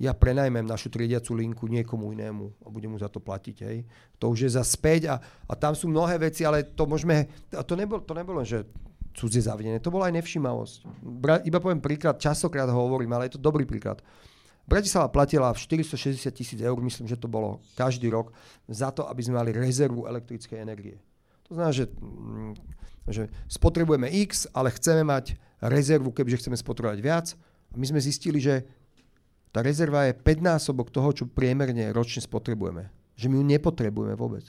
ja 0.00 0.16
prenajmem 0.16 0.64
našu 0.64 0.88
triediacu 0.88 1.36
linku 1.36 1.68
niekomu 1.68 2.16
inému 2.16 2.64
a 2.64 2.72
budem 2.72 2.88
mu 2.88 2.96
za 2.96 3.12
to 3.12 3.20
platiť. 3.20 3.56
Hej. 3.68 3.84
To 4.16 4.32
už 4.32 4.48
je 4.48 4.50
za 4.56 4.64
späť 4.64 5.12
a, 5.12 5.20
a 5.20 5.52
tam 5.52 5.76
sú 5.76 5.92
mnohé 5.92 6.16
veci, 6.16 6.46
ale 6.46 6.64
to 6.64 6.88
môžeme, 6.88 7.28
a 7.52 7.60
to 7.60 7.76
nebolo, 7.76 8.00
to 8.00 8.16
nebolo 8.16 8.40
že 8.40 8.64
cudzie 9.12 9.44
zavedenie, 9.44 9.82
to 9.82 9.92
bola 9.92 10.08
aj 10.08 10.22
nevšimavosť. 10.22 10.74
Bra, 11.02 11.42
iba 11.44 11.60
poviem 11.60 11.82
príklad, 11.82 12.16
častokrát 12.16 12.70
ho 12.70 12.78
hovorím, 12.78 13.12
ale 13.12 13.28
je 13.28 13.36
to 13.36 13.42
dobrý 13.42 13.68
príklad. 13.68 14.00
Bratislava 14.64 15.10
platila 15.10 15.50
460 15.50 16.30
tisíc 16.30 16.60
eur, 16.62 16.78
myslím, 16.78 17.10
že 17.10 17.18
to 17.18 17.26
bolo 17.26 17.58
každý 17.74 18.06
rok, 18.06 18.30
za 18.70 18.94
to, 18.94 19.02
aby 19.10 19.20
sme 19.20 19.42
mali 19.42 19.50
rezervu 19.50 20.06
elektrickej 20.06 20.62
energie. 20.62 20.96
To 21.50 21.58
znamená, 21.58 21.74
že, 21.74 21.90
mm, 21.90 22.54
že 23.08 23.32
spotrebujeme 23.48 24.10
X, 24.28 24.50
ale 24.52 24.74
chceme 24.74 25.06
mať 25.06 25.38
rezervu, 25.60 26.12
kebyže 26.12 26.40
chceme 26.44 26.56
spotrebovať 26.56 26.98
viac. 27.00 27.26
A 27.70 27.74
my 27.78 27.84
sme 27.86 28.00
zistili, 28.02 28.42
že 28.42 28.66
tá 29.50 29.62
rezerva 29.62 30.06
je 30.06 30.14
5 30.14 30.24
násobok 30.40 30.90
toho, 30.94 31.10
čo 31.10 31.24
priemerne 31.26 31.90
ročne 31.90 32.22
spotrebujeme. 32.22 32.90
Že 33.18 33.26
my 33.30 33.34
ju 33.40 33.44
nepotrebujeme 33.56 34.14
vôbec. 34.14 34.46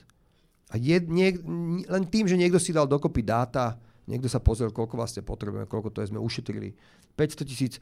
A 0.71 0.79
je, 0.79 0.95
nie, 1.03 1.35
len 1.83 2.03
tým, 2.07 2.29
že 2.29 2.39
niekto 2.39 2.55
si 2.55 2.71
dal 2.71 2.87
dokopy 2.87 3.25
dáta, 3.25 3.75
niekto 4.07 4.31
sa 4.31 4.39
pozrel, 4.39 4.71
koľko 4.71 4.95
vlastne 4.95 5.21
potrebujeme, 5.25 5.67
koľko 5.67 5.91
to 5.91 5.99
je, 5.99 6.11
sme 6.15 6.21
ušetrili. 6.21 6.71
500 7.19 7.49
tisíc 7.49 7.73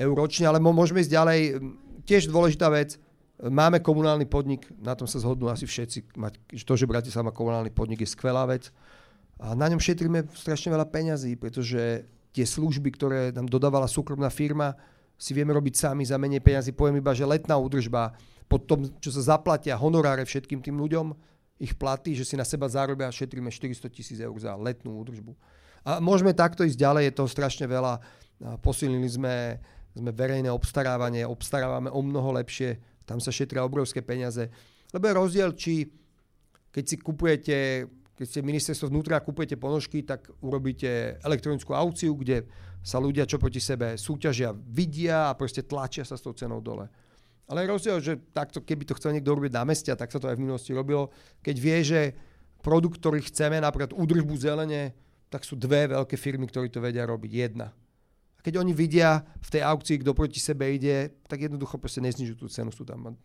eur 0.00 0.14
ročne, 0.16 0.48
ale 0.48 0.62
môžeme 0.62 1.04
ísť 1.04 1.12
ďalej. 1.12 1.40
Tiež 2.08 2.32
dôležitá 2.32 2.72
vec, 2.72 2.96
máme 3.42 3.84
komunálny 3.84 4.24
podnik, 4.24 4.64
na 4.80 4.96
tom 4.96 5.04
sa 5.04 5.20
zhodnú 5.20 5.52
asi 5.52 5.68
všetci. 5.68 6.16
Mať, 6.16 6.34
to, 6.64 6.74
že 6.78 6.88
Bratislava 6.88 7.28
má 7.28 7.32
komunálny 7.34 7.74
podnik 7.74 8.02
je 8.02 8.08
skvelá 8.08 8.48
vec. 8.48 8.72
A 9.40 9.52
na 9.52 9.66
ňom 9.66 9.82
šetríme 9.82 10.26
strašne 10.34 10.70
veľa 10.70 10.86
peňazí, 10.88 11.34
pretože 11.34 12.06
tie 12.34 12.46
služby, 12.46 12.88
ktoré 12.94 13.20
nám 13.34 13.50
dodávala 13.50 13.90
súkromná 13.90 14.30
firma, 14.30 14.74
si 15.14 15.30
vieme 15.34 15.54
robiť 15.54 15.74
sami 15.86 16.02
za 16.02 16.18
menej 16.18 16.42
peňazí. 16.42 16.74
Poviem 16.74 16.98
iba, 16.98 17.14
že 17.14 17.26
letná 17.26 17.54
údržba, 17.58 18.14
po 18.50 18.60
tom, 18.60 18.86
čo 19.00 19.10
sa 19.14 19.34
zaplatia 19.34 19.78
honoráre 19.78 20.26
všetkým 20.26 20.60
tým 20.60 20.76
ľuďom, 20.78 21.14
ich 21.62 21.72
platy, 21.78 22.18
že 22.18 22.26
si 22.26 22.34
na 22.34 22.42
seba 22.42 22.66
zarobia 22.66 23.06
a 23.06 23.14
šetríme 23.14 23.48
400 23.48 23.86
tisíc 23.88 24.18
eur 24.18 24.34
za 24.36 24.58
letnú 24.58 24.98
údržbu. 25.00 25.32
A 25.86 26.02
môžeme 26.02 26.34
takto 26.34 26.66
ísť 26.66 26.76
ďalej, 26.76 27.02
je 27.08 27.14
to 27.14 27.24
strašne 27.30 27.66
veľa. 27.70 28.02
Posilnili 28.60 29.06
sme 29.06 29.34
sme 29.94 30.10
verejné 30.10 30.50
obstarávanie, 30.50 31.22
obstarávame 31.22 31.86
o 31.86 32.02
mnoho 32.02 32.34
lepšie, 32.34 32.82
tam 33.06 33.22
sa 33.22 33.30
šetria 33.30 33.62
obrovské 33.62 34.02
peniaze. 34.02 34.50
Lebo 34.90 35.06
je 35.06 35.14
rozdiel, 35.14 35.50
či 35.54 35.86
keď 36.74 36.84
si 36.84 36.96
kupujete, 36.98 37.56
keď 38.14 38.26
ste 38.26 38.46
ministerstvo 38.46 38.90
vnútra 38.90 39.18
a 39.18 39.24
kupujete 39.24 39.58
ponožky, 39.58 40.06
tak 40.06 40.30
urobíte 40.38 41.18
elektronickú 41.22 41.74
aukciu, 41.74 42.14
kde 42.14 42.46
sa 42.78 43.02
ľudia 43.02 43.26
čo 43.26 43.42
proti 43.42 43.58
sebe 43.58 43.98
súťažia, 43.98 44.54
vidia 44.54 45.30
a 45.30 45.36
proste 45.36 45.66
tlačia 45.66 46.06
sa 46.06 46.14
s 46.14 46.22
tou 46.22 46.30
cenou 46.32 46.62
dole. 46.62 46.86
Ale 47.44 47.66
je 47.66 47.72
rozdiel, 47.74 47.98
že 48.00 48.12
takto, 48.32 48.64
keby 48.64 48.88
to 48.88 48.96
chcel 48.96 49.12
niekto 49.12 49.34
robiť 49.34 49.52
na 49.52 49.68
meste, 49.68 49.92
tak 49.92 50.08
sa 50.08 50.22
to 50.22 50.30
aj 50.30 50.36
v 50.38 50.44
minulosti 50.48 50.72
robilo, 50.72 51.12
keď 51.44 51.56
vie, 51.60 51.78
že 51.84 52.00
produkt, 52.64 53.02
ktorý 53.02 53.20
chceme, 53.20 53.60
napríklad 53.60 53.92
údržbu 53.92 54.34
zelene, 54.40 54.96
tak 55.28 55.44
sú 55.44 55.58
dve 55.58 55.92
veľké 55.92 56.16
firmy, 56.16 56.48
ktorí 56.48 56.72
to 56.72 56.80
vedia 56.80 57.04
robiť. 57.04 57.30
Jedna 57.34 57.68
keď 58.44 58.60
oni 58.60 58.76
vidia 58.76 59.24
v 59.40 59.48
tej 59.48 59.62
aukcii, 59.64 60.04
kto 60.04 60.12
proti 60.12 60.36
sebe 60.36 60.68
ide, 60.68 61.16
tak 61.24 61.48
jednoducho 61.48 61.80
proste 61.80 62.04
neznižujú 62.04 62.36
tú 62.36 62.46
cenu. 62.52 62.68
Sú 62.68 62.84
tam. 62.84 63.16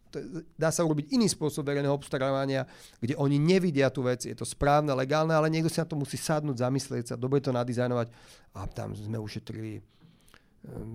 Dá 0.55 0.71
sa 0.71 0.87
urobiť 0.87 1.11
iný 1.11 1.27
spôsob 1.27 1.67
verejného 1.67 1.91
obstarávania, 1.91 2.63
kde 3.03 3.19
oni 3.19 3.35
nevidia 3.35 3.91
tú 3.91 4.07
vec, 4.07 4.23
je 4.23 4.31
to 4.31 4.47
správne, 4.47 4.95
legálne, 4.95 5.35
ale 5.35 5.51
niekto 5.51 5.67
si 5.67 5.83
na 5.83 5.87
to 5.91 5.99
musí 5.99 6.15
sadnúť, 6.15 6.63
zamyslieť 6.63 7.05
sa, 7.11 7.15
dobre 7.19 7.43
to 7.43 7.51
nadizajnovať 7.51 8.07
a 8.55 8.63
tam 8.71 8.95
sme 8.95 9.19
ušetrili. 9.19 9.75
Ehm, 9.75 9.83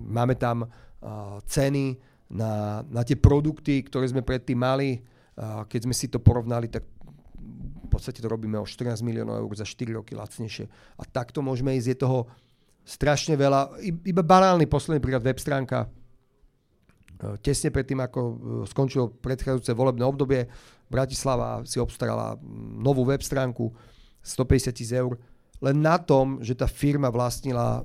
máme 0.09 0.33
tam 0.33 0.65
ceny 1.45 1.97
na, 2.33 2.81
na 2.89 3.01
tie 3.05 3.13
produkty, 3.13 3.85
ktoré 3.85 4.09
sme 4.09 4.25
predtým 4.25 4.57
mali. 4.57 5.05
Keď 5.69 5.81
sme 5.85 5.93
si 5.93 6.09
to 6.09 6.17
porovnali, 6.17 6.71
tak 6.71 6.81
v 7.85 7.89
podstate 7.91 8.19
to 8.23 8.31
robíme 8.31 8.57
o 8.57 8.65
14 8.65 9.05
miliónov 9.05 9.45
eur 9.45 9.51
za 9.53 9.67
4 9.67 9.93
roky 9.93 10.17
lacnejšie. 10.17 10.65
A 10.97 11.03
takto 11.05 11.45
môžeme 11.45 11.77
ísť. 11.77 11.87
Je 11.93 11.97
toho, 12.01 12.19
strašne 12.85 13.33
veľa, 13.33 13.81
iba 13.83 14.21
banálny 14.21 14.69
posledný 14.69 15.01
príklad 15.01 15.25
web 15.25 15.41
stránka. 15.41 15.83
E, 15.83 15.87
tesne 17.41 17.73
predtým, 17.73 17.97
ako 17.97 18.19
e, 18.21 18.33
skončilo 18.69 19.09
predchádzajúce 19.19 19.73
volebné 19.73 20.05
obdobie, 20.05 20.45
Bratislava 20.85 21.65
si 21.65 21.81
obstarala 21.81 22.37
novú 22.77 23.09
web 23.09 23.17
stránku 23.17 23.73
150 24.21 24.69
tisíc 24.69 24.93
eur. 24.93 25.17
Len 25.57 25.81
na 25.81 25.97
tom, 25.97 26.37
že 26.45 26.53
tá 26.53 26.69
firma 26.69 27.09
vlastnila 27.09 27.81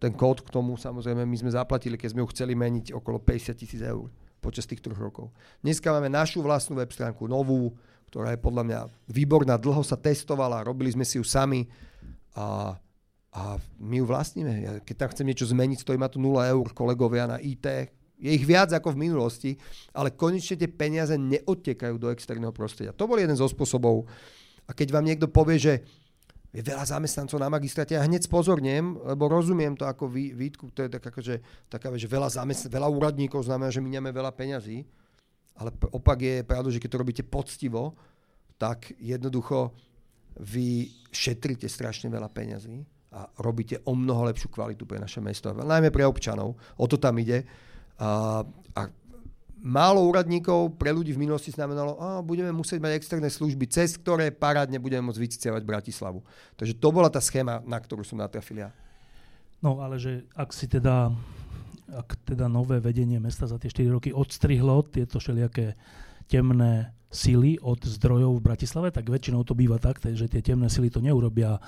ten 0.00 0.16
kód 0.16 0.40
k 0.40 0.48
tomu, 0.48 0.80
samozrejme, 0.80 1.20
my 1.28 1.36
sme 1.36 1.52
zaplatili, 1.52 2.00
keď 2.00 2.16
sme 2.16 2.22
ju 2.24 2.28
chceli 2.32 2.56
meniť 2.56 2.96
okolo 2.96 3.20
50 3.20 3.60
tisíc 3.60 3.82
eur 3.84 4.08
počas 4.40 4.68
tých 4.68 4.80
troch 4.84 5.00
rokov. 5.00 5.32
Dneska 5.64 5.88
máme 5.88 6.12
našu 6.12 6.44
vlastnú 6.44 6.76
web 6.76 6.88
stránku, 6.92 7.24
novú, 7.24 7.72
ktorá 8.12 8.36
je 8.36 8.40
podľa 8.40 8.62
mňa 8.68 8.80
výborná, 9.08 9.56
dlho 9.56 9.80
sa 9.80 9.96
testovala, 9.96 10.64
robili 10.64 10.92
sme 10.92 11.04
si 11.08 11.16
ju 11.16 11.24
sami 11.24 11.64
a 12.36 12.76
a 13.34 13.58
my 13.82 13.98
ju 13.98 14.06
vlastníme. 14.06 14.52
Ja, 14.62 14.72
keď 14.78 14.94
tam 14.94 15.10
chcem 15.10 15.26
niečo 15.26 15.50
zmeniť, 15.50 15.82
stojí 15.82 15.98
ma 15.98 16.06
tu 16.06 16.22
0 16.22 16.38
eur 16.38 16.66
kolegovia 16.70 17.26
na 17.26 17.42
IT. 17.42 17.66
Je 18.14 18.30
ich 18.30 18.46
viac 18.46 18.70
ako 18.70 18.94
v 18.94 19.10
minulosti, 19.10 19.58
ale 19.90 20.14
konečne 20.14 20.54
tie 20.54 20.70
peniaze 20.70 21.18
neodtekajú 21.18 21.98
do 21.98 22.14
externého 22.14 22.54
prostredia. 22.54 22.94
To 22.94 23.10
bol 23.10 23.18
jeden 23.18 23.34
zo 23.34 23.50
spôsobov. 23.50 24.06
A 24.64 24.70
keď 24.70 24.94
vám 24.94 25.10
niekto 25.10 25.26
povie, 25.26 25.58
že 25.58 25.82
je 26.54 26.62
veľa 26.62 26.86
zamestnancov 26.86 27.42
na 27.42 27.50
magistráte, 27.50 27.98
ja 27.98 28.06
hneď 28.06 28.30
spozornem, 28.30 28.94
lebo 29.02 29.26
rozumiem 29.26 29.74
to 29.74 29.82
ako 29.82 30.06
vý, 30.06 30.30
výtku, 30.30 30.70
to 30.70 30.86
je 30.86 30.88
tak 30.94 31.02
akože, 31.02 31.66
taká, 31.66 31.90
že 31.98 32.06
veľa, 32.06 32.30
zamestn- 32.30 32.70
veľa 32.70 32.86
úradníkov 32.86 33.50
znamená, 33.50 33.74
že 33.74 33.82
miniame 33.82 34.14
veľa 34.14 34.30
peňazí, 34.30 34.86
ale 35.58 35.74
opak 35.90 36.18
je 36.22 36.36
pravda, 36.46 36.70
že 36.70 36.78
keď 36.78 36.90
to 36.94 37.02
robíte 37.02 37.24
poctivo, 37.26 37.98
tak 38.54 38.94
jednoducho 39.02 39.74
vy 40.38 40.86
šetríte 41.10 41.66
strašne 41.66 42.06
veľa 42.06 42.30
peňazí 42.30 42.93
a 43.14 43.30
robíte 43.38 43.78
o 43.86 43.94
mnoho 43.94 44.26
lepšiu 44.26 44.50
kvalitu 44.50 44.82
pre 44.90 44.98
naše 44.98 45.22
mesto, 45.22 45.54
najmä 45.54 45.94
pre 45.94 46.02
občanov. 46.02 46.58
O 46.74 46.84
to 46.90 46.98
tam 46.98 47.14
ide. 47.22 47.46
A, 48.02 48.42
a 48.74 48.80
málo 49.62 50.02
úradníkov 50.04 50.74
pre 50.74 50.90
ľudí 50.90 51.14
v 51.14 51.22
minulosti 51.22 51.54
znamenalo, 51.54 51.94
a 52.02 52.18
budeme 52.20 52.50
musieť 52.50 52.82
mať 52.82 52.92
externé 52.98 53.30
služby, 53.30 53.70
cez 53.70 53.94
ktoré 53.94 54.34
parádne 54.34 54.82
budeme 54.82 55.06
môcť 55.08 55.22
vyciciavať 55.22 55.62
Bratislavu. 55.62 56.20
Takže 56.58 56.74
to 56.76 56.88
bola 56.90 57.06
tá 57.06 57.22
schéma, 57.22 57.62
na 57.62 57.78
ktorú 57.78 58.02
som 58.02 58.18
natrafil 58.18 58.66
ja. 58.66 58.74
No 59.62 59.80
ale 59.80 59.96
že 59.96 60.28
ak 60.36 60.52
si 60.52 60.68
teda, 60.68 61.08
ak 61.88 62.28
teda 62.28 62.50
nové 62.50 62.82
vedenie 62.82 63.16
mesta 63.16 63.48
za 63.48 63.56
tie 63.56 63.72
4 63.72 63.94
roky 63.94 64.10
odstrihlo 64.12 64.84
tieto 64.90 65.16
všelijaké 65.16 65.78
temné 66.28 66.92
sily 67.14 67.56
od 67.62 67.78
zdrojov 67.78 68.42
v 68.42 68.44
Bratislave, 68.44 68.88
tak 68.90 69.06
väčšinou 69.06 69.46
to 69.46 69.54
býva 69.54 69.78
tak, 69.78 70.02
že 70.02 70.26
tie 70.26 70.42
temné 70.42 70.66
sily 70.66 70.90
to 70.90 70.98
neurobia 70.98 71.62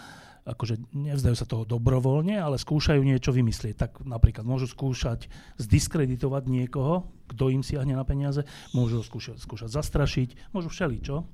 akože 0.46 0.78
nevzdajú 0.94 1.34
sa 1.34 1.42
toho 1.42 1.66
dobrovoľne, 1.66 2.38
ale 2.38 2.54
skúšajú 2.54 3.02
niečo 3.02 3.34
vymyslieť. 3.34 3.74
Tak 3.74 3.90
napríklad 4.06 4.46
môžu 4.46 4.70
skúšať 4.70 5.26
zdiskreditovať 5.58 6.46
niekoho, 6.46 7.10
kto 7.26 7.50
im 7.50 7.66
siahne 7.66 7.98
na 7.98 8.06
peniaze, 8.06 8.46
môžu 8.70 9.02
skúšať, 9.02 9.42
skúšať 9.42 9.74
zastrašiť, 9.74 10.54
môžu 10.54 10.70
všeličo. 10.70 11.26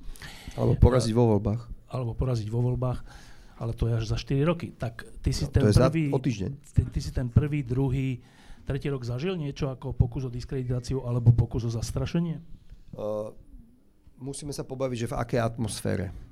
Alebo 0.56 0.74
poraziť 0.80 1.12
vo 1.12 1.36
voľbách. 1.36 1.60
Alebo 1.92 2.16
poraziť 2.16 2.48
vo 2.48 2.64
voľbách, 2.64 3.04
ale 3.60 3.76
to 3.76 3.92
je 3.92 4.00
až 4.00 4.04
za 4.08 4.16
4 4.16 4.48
roky. 4.48 4.72
Tak 4.72 5.04
ty 5.20 5.30
si 5.36 5.44
no, 5.44 5.52
ten 5.52 5.68
prvý... 5.68 6.08
týždeň. 6.08 6.52
Ty, 6.72 6.80
ty 6.88 7.00
si 7.04 7.10
ten 7.12 7.28
prvý, 7.28 7.60
druhý, 7.60 8.24
tretí 8.64 8.88
rok 8.88 9.04
zažil 9.04 9.36
niečo 9.36 9.68
ako 9.68 9.92
pokus 9.92 10.24
o 10.24 10.32
diskreditáciu 10.32 11.04
alebo 11.04 11.36
pokus 11.36 11.68
o 11.68 11.70
zastrašenie? 11.70 12.40
Uh, 12.96 13.28
musíme 14.16 14.56
sa 14.56 14.64
pobaviť, 14.64 14.96
že 15.04 15.10
v 15.12 15.18
akej 15.20 15.40
atmosfére 15.44 16.31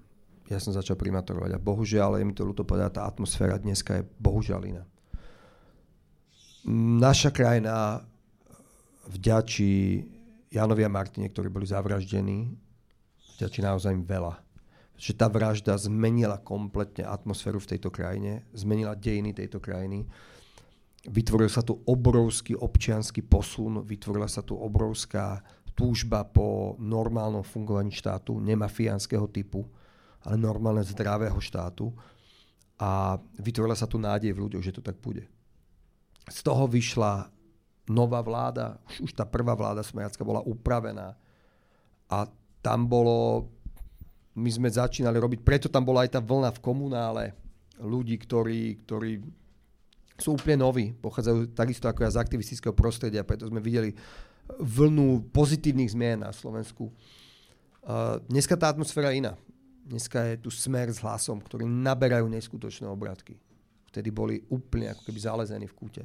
ja 0.51 0.59
som 0.59 0.75
začal 0.75 0.99
primátorovať 0.99 1.55
a 1.55 1.63
bohužiaľ, 1.63 2.19
je 2.19 2.27
mi 2.27 2.35
to 2.35 2.43
ľúto 2.43 2.67
povedať, 2.67 2.99
tá 2.99 3.07
atmosféra 3.07 3.55
dneska 3.55 4.03
je 4.03 4.09
bohužiaľ 4.19 4.61
iná. 4.67 4.85
Naša 7.01 7.31
krajina 7.31 8.03
vďačí 9.07 10.05
Janovi 10.51 10.83
a 10.83 10.91
Martine, 10.91 11.31
ktorí 11.31 11.47
boli 11.47 11.71
zavraždení, 11.71 12.51
vďačí 13.39 13.63
naozaj 13.63 13.95
veľa. 14.03 14.43
Že 15.01 15.13
tá 15.17 15.31
vražda 15.31 15.79
zmenila 15.79 16.37
kompletne 16.43 17.07
atmosféru 17.07 17.63
v 17.63 17.71
tejto 17.71 17.89
krajine, 17.95 18.45
zmenila 18.51 18.99
dejiny 18.99 19.33
tejto 19.33 19.63
krajiny. 19.63 20.05
Vytvoril 21.07 21.49
sa 21.49 21.65
tu 21.65 21.81
obrovský 21.89 22.59
občianský 22.59 23.25
posun, 23.25 23.87
vytvorila 23.87 24.29
sa 24.29 24.45
tu 24.45 24.59
obrovská 24.59 25.41
túžba 25.73 26.27
po 26.27 26.77
normálnom 26.77 27.41
fungovaní 27.41 27.95
štátu, 27.95 28.37
nemafiánskeho 28.43 29.31
typu 29.33 29.65
ale 30.25 30.37
normálne 30.37 30.85
zdravého 30.85 31.37
štátu 31.41 31.93
a 32.81 33.21
vytvorila 33.41 33.77
sa 33.77 33.89
tu 33.89 34.01
nádej 34.01 34.33
v 34.33 34.43
ľuďoch, 34.49 34.65
že 34.65 34.77
to 34.77 34.83
tak 34.85 34.97
bude. 35.01 35.25
Z 36.29 36.41
toho 36.45 36.65
vyšla 36.69 37.29
nová 37.91 38.23
vláda, 38.23 38.79
už, 38.87 39.11
už 39.11 39.13
tá 39.17 39.27
prvá 39.27 39.57
vláda 39.59 39.83
Smejacka 39.83 40.23
bola 40.23 40.45
upravená 40.45 41.19
a 42.07 42.29
tam 42.61 42.87
bolo, 42.87 43.49
my 44.37 44.51
sme 44.53 44.69
začínali 44.71 45.17
robiť, 45.19 45.41
preto 45.43 45.67
tam 45.67 45.83
bola 45.83 46.07
aj 46.07 46.15
tá 46.17 46.21
vlna 46.23 46.55
v 46.55 46.63
komunále 46.63 47.25
ľudí, 47.81 48.21
ktorí, 48.21 48.85
ktorí 48.85 49.25
sú 50.21 50.37
úplne 50.37 50.61
noví, 50.61 50.93
pochádzajú 50.93 51.57
takisto 51.57 51.89
ako 51.89 52.05
ja 52.05 52.13
z 52.13 52.21
aktivistického 52.21 52.77
prostredia, 52.77 53.25
preto 53.25 53.49
sme 53.49 53.59
videli 53.59 53.97
vlnu 54.61 55.33
pozitívnych 55.33 55.97
zmien 55.97 56.21
na 56.21 56.31
Slovensku. 56.31 56.93
Dneska 58.29 58.61
tá 58.61 58.69
atmosféra 58.69 59.17
je 59.17 59.25
iná. 59.25 59.35
Dneska 59.87 60.23
je 60.29 60.37
tu 60.45 60.51
smer 60.53 60.93
s 60.93 61.01
hlasom, 61.01 61.41
ktorí 61.41 61.65
naberajú 61.67 62.29
neskutočné 62.29 62.87
obratky. 62.87 63.37
Vtedy 63.91 64.09
boli 64.15 64.39
úplne 64.53 64.95
ako 64.95 65.03
keby 65.09 65.19
zalezení 65.19 65.67
v 65.67 65.77
kúte. 65.77 66.05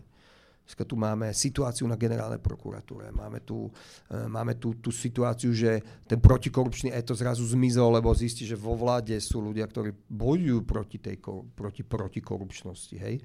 Dneska 0.66 0.82
tu 0.82 0.98
máme 0.98 1.30
situáciu 1.30 1.86
na 1.86 1.94
generálnej 1.94 2.42
prokuratúre. 2.42 3.14
Máme 3.14 3.46
tu, 3.46 3.70
e, 4.10 4.26
máme 4.26 4.58
tu 4.58 4.74
tú 4.82 4.90
situáciu, 4.90 5.54
že 5.54 5.78
ten 6.10 6.18
protikorupčný 6.18 6.90
eto 6.90 7.14
zrazu 7.14 7.46
zmizol, 7.46 8.02
lebo 8.02 8.10
zistí, 8.18 8.50
že 8.50 8.58
vo 8.58 8.74
vláde 8.74 9.14
sú 9.22 9.46
ľudia, 9.46 9.70
ktorí 9.70 9.94
bojujú 10.10 10.66
proti 10.66 10.98
tej 10.98 11.22
proti 11.54 11.86
protikorupčnosti. 11.86 12.98
Hej? 12.98 13.22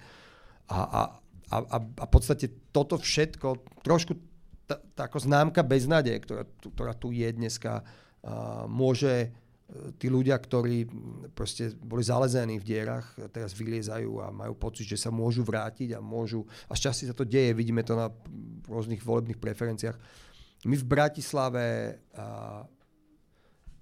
A, 0.69 0.79
a, 0.85 1.01
a, 1.49 1.57
a, 1.65 1.77
a 1.81 2.05
v 2.05 2.11
podstate 2.13 2.69
toto 2.69 3.01
všetko, 3.01 3.81
trošku 3.81 4.13
tá, 4.69 4.77
tá 4.93 5.09
ako 5.09 5.25
známka 5.25 5.65
beznadeje, 5.65 6.21
ktorá, 6.21 6.45
ktorá 6.45 6.93
tu 6.93 7.11
je 7.11 7.27
dneska, 7.27 7.83
uh, 7.83 8.69
môže 8.71 9.35
tí 9.99 10.11
ľudia, 10.11 10.35
ktorí 10.35 10.87
proste 11.33 11.71
boli 11.79 12.03
zalezení 12.03 12.59
v 12.59 12.67
dierach, 12.67 13.15
teraz 13.31 13.55
vyliezajú 13.55 14.19
a 14.19 14.35
majú 14.35 14.55
pocit, 14.59 14.87
že 14.87 14.99
sa 14.99 15.15
môžu 15.15 15.47
vrátiť 15.47 15.95
a 15.95 16.03
môžu, 16.03 16.43
a 16.67 16.75
šťastie 16.75 17.11
sa 17.11 17.15
to 17.15 17.23
deje, 17.23 17.55
vidíme 17.55 17.87
to 17.87 17.95
na 17.95 18.11
rôznych 18.67 19.03
volebných 19.03 19.39
preferenciách. 19.39 19.97
My 20.67 20.77
v 20.77 20.87
Bratislave 20.87 21.67
a 22.13 22.67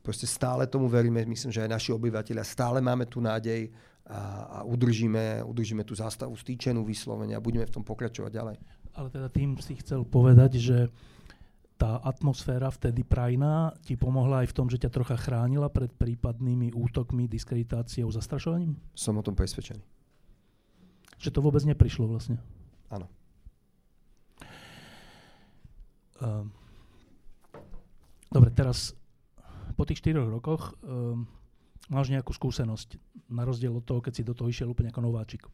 proste 0.04 0.24
stále 0.24 0.64
tomu 0.64 0.88
veríme, 0.88 1.20
myslím, 1.28 1.52
že 1.52 1.64
aj 1.64 1.74
naši 1.76 1.90
obyvateľia, 1.92 2.40
stále 2.40 2.80
máme 2.80 3.04
tu 3.04 3.20
nádej 3.20 3.68
a, 4.08 4.20
a 4.48 4.58
udržíme, 4.64 5.44
udržíme 5.44 5.84
tú 5.84 5.92
zástavu 5.92 6.32
stýčenú 6.32 6.80
vyslovene 6.80 7.36
a 7.36 7.44
budeme 7.44 7.68
v 7.68 7.74
tom 7.76 7.84
pokračovať 7.84 8.32
ďalej. 8.32 8.56
Ale 8.96 9.08
teda 9.12 9.28
tým 9.28 9.60
si 9.60 9.76
chcel 9.84 10.08
povedať, 10.08 10.56
že 10.56 10.88
tá 11.78 12.02
atmosféra 12.02 12.74
vtedy 12.74 13.06
prajná 13.06 13.70
ti 13.86 13.94
pomohla 13.94 14.42
aj 14.42 14.50
v 14.50 14.56
tom, 14.58 14.66
že 14.66 14.82
ťa 14.82 14.90
trocha 14.90 15.14
chránila 15.14 15.70
pred 15.70 15.94
prípadnými 15.94 16.74
útokmi, 16.74 17.30
diskreditáciou, 17.30 18.10
zastrašovaním? 18.10 18.74
Som 18.98 19.14
o 19.14 19.22
tom 19.22 19.38
presvedčený. 19.38 19.78
Že 21.22 21.30
to 21.30 21.38
vôbec 21.38 21.62
neprišlo 21.62 22.10
vlastne? 22.10 22.42
Áno. 22.90 23.06
Um, 26.18 26.50
dobre, 28.26 28.50
teraz 28.50 28.98
po 29.78 29.86
tých 29.86 30.02
4 30.02 30.18
rokoch 30.18 30.74
um, 30.82 31.30
máš 31.86 32.10
nejakú 32.10 32.34
skúsenosť, 32.34 32.98
na 33.30 33.46
rozdiel 33.46 33.70
od 33.70 33.86
toho, 33.86 34.02
keď 34.02 34.12
si 34.18 34.26
do 34.26 34.34
toho 34.34 34.50
išiel 34.50 34.74
úplne 34.74 34.90
ako 34.90 35.06
nováčik. 35.06 35.46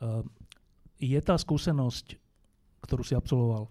Um, 0.00 0.24
je 0.96 1.20
tá 1.20 1.36
skúsenosť, 1.36 2.16
ktorú 2.80 3.04
si 3.04 3.12
absolvoval, 3.12 3.68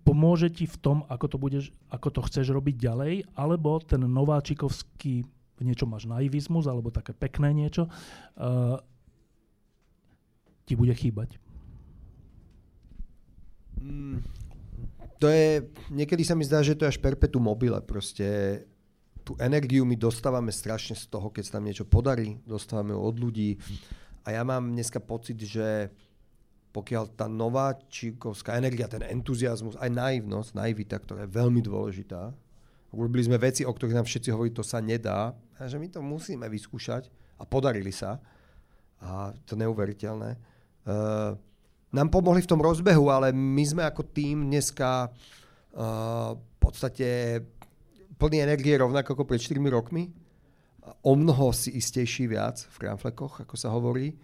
pomôže 0.00 0.48
ti 0.48 0.64
v 0.64 0.76
tom, 0.80 0.98
ako 1.04 1.26
to, 1.28 1.36
budeš, 1.36 1.64
ako 1.92 2.08
to 2.08 2.20
chceš 2.24 2.48
robiť 2.48 2.76
ďalej, 2.80 3.12
alebo 3.36 3.76
ten 3.84 4.00
nováčikovský 4.00 5.28
v 5.54 5.60
niečom 5.62 5.92
máš 5.92 6.08
naivizmus, 6.08 6.64
alebo 6.64 6.88
také 6.88 7.12
pekné 7.12 7.52
niečo, 7.52 7.86
uh, 8.40 8.80
ti 10.64 10.74
bude 10.74 10.96
chýbať? 10.96 11.36
Mm, 13.84 14.24
to 15.20 15.28
je, 15.28 15.68
niekedy 15.92 16.24
sa 16.24 16.32
mi 16.34 16.48
zdá, 16.48 16.64
že 16.64 16.74
to 16.74 16.88
je 16.88 16.96
až 16.96 16.98
perpetuum 16.98 17.44
mobile, 17.44 17.78
proste 17.84 18.60
tú 19.24 19.36
energiu 19.40 19.84
my 19.84 19.96
dostávame 19.96 20.52
strašne 20.52 20.96
z 20.96 21.04
toho, 21.08 21.28
keď 21.28 21.42
sa 21.44 21.54
nám 21.60 21.68
niečo 21.68 21.84
podarí, 21.88 22.40
dostávame 22.44 22.92
od 22.96 23.16
ľudí 23.16 23.56
a 24.24 24.32
ja 24.32 24.42
mám 24.44 24.72
dneska 24.72 25.00
pocit, 25.00 25.36
že 25.40 25.92
pokiaľ 26.74 27.14
tá 27.14 27.30
nová 27.30 27.78
čikovská 27.86 28.58
energia, 28.58 28.90
ten 28.90 29.06
entuziasmus, 29.06 29.78
aj 29.78 29.94
naivnosť, 29.94 30.58
naivita, 30.58 30.98
ktorá 30.98 31.22
je 31.22 31.30
veľmi 31.30 31.62
dôležitá, 31.62 32.34
robili 32.90 33.22
sme 33.22 33.38
veci, 33.38 33.62
o 33.62 33.70
ktorých 33.70 34.02
nám 34.02 34.06
všetci 34.10 34.34
hovorí, 34.34 34.50
to 34.50 34.66
sa 34.66 34.82
nedá, 34.82 35.30
a 35.54 35.70
že 35.70 35.78
my 35.78 35.86
to 35.86 36.02
musíme 36.02 36.42
vyskúšať 36.50 37.06
a 37.38 37.46
podarili 37.46 37.94
sa. 37.94 38.18
A 38.98 39.30
to 39.46 39.54
neuveriteľné. 39.54 40.34
Uh, 40.82 41.38
nám 41.94 42.10
pomohli 42.10 42.42
v 42.42 42.50
tom 42.50 42.58
rozbehu, 42.58 43.06
ale 43.06 43.30
my 43.30 43.62
sme 43.62 43.86
ako 43.86 44.02
tým 44.10 44.50
dneska 44.50 45.06
uh, 45.06 46.34
v 46.34 46.56
podstate 46.58 47.38
plný 48.18 48.42
energie 48.42 48.74
rovnako 48.74 49.14
ako 49.14 49.24
pred 49.30 49.38
4 49.38 49.62
rokmi. 49.70 50.10
O 51.06 51.14
mnoho 51.14 51.54
si 51.54 51.70
istejší 51.78 52.26
viac 52.26 52.66
v 52.66 52.76
kramflekoch, 52.82 53.46
ako 53.46 53.54
sa 53.54 53.70
hovorí 53.70 54.18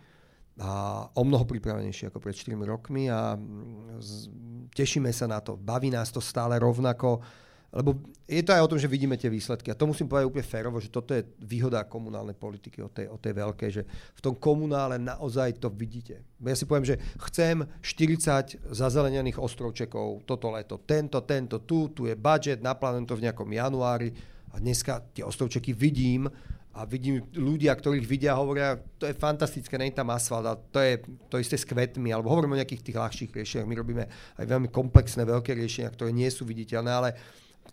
a 0.61 0.71
o 1.17 1.23
mnoho 1.25 1.49
pripravenejší 1.49 2.13
ako 2.13 2.21
pred 2.21 2.37
4 2.37 2.53
rokmi 2.69 3.09
a 3.09 3.33
mm, 3.33 4.69
tešíme 4.77 5.09
sa 5.09 5.25
na 5.25 5.41
to. 5.41 5.57
Baví 5.57 5.89
nás 5.89 6.13
to 6.13 6.21
stále 6.21 6.61
rovnako, 6.61 7.25
lebo 7.71 8.03
je 8.27 8.43
to 8.43 8.51
aj 8.51 8.63
o 8.67 8.71
tom, 8.75 8.79
že 8.83 8.91
vidíme 8.91 9.15
tie 9.15 9.31
výsledky. 9.31 9.71
A 9.71 9.79
to 9.79 9.87
musím 9.87 10.11
povedať 10.11 10.27
úplne 10.27 10.47
férovo, 10.47 10.83
že 10.83 10.91
toto 10.91 11.15
je 11.15 11.23
výhoda 11.39 11.87
komunálnej 11.87 12.35
politiky 12.35 12.83
o 12.83 12.91
tej, 12.91 13.07
o 13.09 13.17
tej 13.17 13.33
veľkej, 13.41 13.71
že 13.71 13.83
v 13.89 14.21
tom 14.21 14.35
komunále 14.35 14.99
naozaj 14.99 15.63
to 15.63 15.71
vidíte. 15.71 16.21
Ja 16.43 16.57
si 16.59 16.67
poviem, 16.67 16.85
že 16.85 17.01
chcem 17.31 17.63
40 17.81 18.75
zazelenených 18.75 19.39
ostrovčekov 19.39 20.27
toto 20.27 20.51
leto. 20.51 20.83
Tento, 20.83 21.23
tento, 21.23 21.63
tu, 21.63 21.95
tu 21.95 22.11
je 22.11 22.19
budget, 22.19 22.59
naplánujem 22.59 23.07
to 23.07 23.17
v 23.17 23.25
nejakom 23.31 23.49
januári 23.49 24.13
a 24.51 24.59
dneska 24.59 25.07
tie 25.15 25.23
ostrovčeky 25.23 25.71
vidím 25.71 26.27
a 26.71 26.87
vidím 26.87 27.27
ľudia, 27.35 27.75
ktorých 27.75 28.07
vidia, 28.07 28.39
hovoria, 28.39 28.79
to 28.97 29.11
je 29.11 29.18
fantastické, 29.18 29.75
není 29.75 29.91
tam 29.91 30.14
asfalt 30.14 30.47
a 30.47 30.55
to 30.55 30.79
je 30.79 31.03
to 31.27 31.43
isté 31.43 31.59
s 31.59 31.66
kvetmi, 31.66 32.14
alebo 32.14 32.31
hovoríme 32.31 32.55
o 32.55 32.61
nejakých 32.62 32.87
tých 32.87 32.99
ľahších 32.99 33.31
riešeniach. 33.35 33.66
My 33.66 33.75
robíme 33.75 34.05
aj 34.39 34.47
veľmi 34.47 34.71
komplexné, 34.71 35.27
veľké 35.27 35.51
riešenia, 35.59 35.91
ktoré 35.91 36.14
nie 36.14 36.31
sú 36.31 36.47
viditeľné, 36.47 36.91
ale 36.91 37.11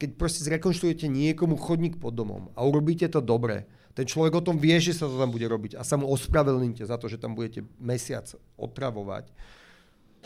keď 0.01 0.17
proste 0.17 0.41
zrekonštruujete 0.49 1.05
niekomu 1.05 1.61
chodník 1.61 2.01
pod 2.01 2.17
domom 2.17 2.49
a 2.57 2.65
urobíte 2.65 3.05
to 3.05 3.21
dobre, 3.21 3.69
ten 3.93 4.05
človek 4.05 4.41
o 4.41 4.45
tom 4.45 4.61
vie, 4.61 4.77
že 4.77 4.93
sa 4.93 5.09
to 5.09 5.17
tam 5.17 5.33
bude 5.33 5.45
robiť 5.45 5.73
a 5.77 5.81
sa 5.81 5.97
mu 5.97 6.05
ospravedlníte 6.09 6.85
za 6.85 7.01
to, 7.01 7.09
že 7.09 7.17
tam 7.17 7.33
budete 7.33 7.65
mesiac 7.81 8.29
otravovať, 8.57 9.29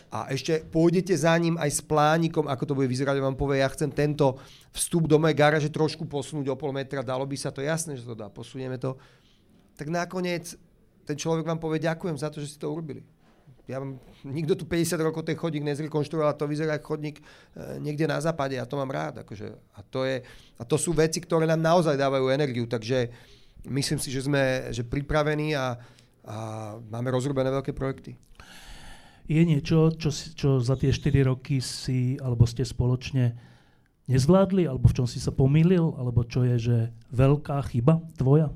a 0.10 0.32
ešte 0.34 0.66
pôjdete 0.66 1.14
za 1.14 1.36
ním 1.38 1.60
aj 1.60 1.70
s 1.70 1.82
plánikom, 1.86 2.50
ako 2.50 2.64
to 2.64 2.78
bude 2.78 2.90
vyzerať, 2.90 3.22
vám 3.22 3.38
povie, 3.38 3.62
ja 3.62 3.70
chcem 3.70 3.92
tento 3.94 4.42
vstup 4.74 5.06
do 5.06 5.22
mojej 5.22 5.38
garáže 5.38 5.70
trošku 5.70 6.10
posunúť 6.10 6.50
o 6.50 6.56
pol 6.58 6.74
metra, 6.74 7.06
dalo 7.06 7.28
by 7.28 7.38
sa 7.38 7.54
to, 7.54 7.62
jasné, 7.62 8.00
že 8.00 8.08
to 8.08 8.18
dá, 8.18 8.32
posunieme 8.32 8.80
to. 8.80 8.98
Tak 9.78 9.92
nakoniec 9.92 10.58
ten 11.06 11.18
človek 11.18 11.46
vám 11.46 11.60
povie, 11.60 11.84
ďakujem 11.84 12.18
za 12.18 12.32
to, 12.32 12.40
že 12.40 12.56
ste 12.56 12.64
to 12.64 12.72
urobili. 12.72 13.04
Ja 13.70 13.80
mám, 13.80 14.02
nikto 14.26 14.58
tu 14.58 14.66
50 14.68 15.00
rokov 15.00 15.24
ten 15.24 15.38
chodník 15.38 15.64
nezrekonštruoval, 15.64 16.36
to 16.36 16.50
vyzerá 16.50 16.76
ako 16.76 16.98
chodník 16.98 17.22
e, 17.22 17.24
niekde 17.80 18.10
na 18.10 18.20
západe, 18.20 18.58
ja 18.58 18.66
to 18.66 18.76
mám 18.76 18.90
rád. 18.90 19.24
Akože, 19.24 19.54
a, 19.54 19.80
to 19.86 20.04
je, 20.04 20.26
a 20.58 20.64
to 20.66 20.76
sú 20.76 20.92
veci, 20.92 21.22
ktoré 21.24 21.46
nám 21.48 21.62
naozaj 21.62 21.96
dávajú 21.96 22.28
energiu, 22.34 22.66
takže 22.66 23.08
myslím 23.70 24.00
si, 24.02 24.10
že 24.10 24.26
sme 24.26 24.74
že 24.74 24.84
pripravení 24.84 25.54
a, 25.54 25.78
a 26.26 26.38
máme 26.90 27.14
rozrobené 27.14 27.54
veľké 27.54 27.72
projekty. 27.72 28.18
Je 29.32 29.48
niečo, 29.48 29.96
čo, 29.96 30.12
čo 30.12 30.60
za 30.60 30.76
tie 30.76 30.92
4 30.92 31.32
roky 31.32 31.64
si, 31.64 32.20
alebo 32.20 32.44
ste 32.44 32.68
spoločne 32.68 33.40
nezvládli, 34.12 34.68
alebo 34.68 34.92
v 34.92 34.96
čom 35.00 35.08
si 35.08 35.24
sa 35.24 35.32
pomýlil, 35.32 35.96
alebo 35.96 36.28
čo 36.28 36.44
je, 36.44 36.56
že 36.60 36.78
veľká 37.16 37.64
chyba 37.72 38.04
tvoja? 38.20 38.52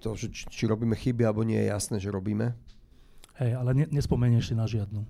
To, 0.00 0.16
že 0.16 0.32
či, 0.32 0.48
či 0.48 0.64
robíme 0.64 0.96
chyby, 0.96 1.24
alebo 1.24 1.44
nie 1.44 1.60
je 1.60 1.68
jasné, 1.68 1.96
že 2.00 2.12
robíme. 2.12 2.56
Hej, 3.40 3.60
ale 3.60 3.72
ne, 3.72 3.84
nespomenieš 3.92 4.52
si 4.52 4.54
na 4.56 4.64
žiadnu. 4.64 5.04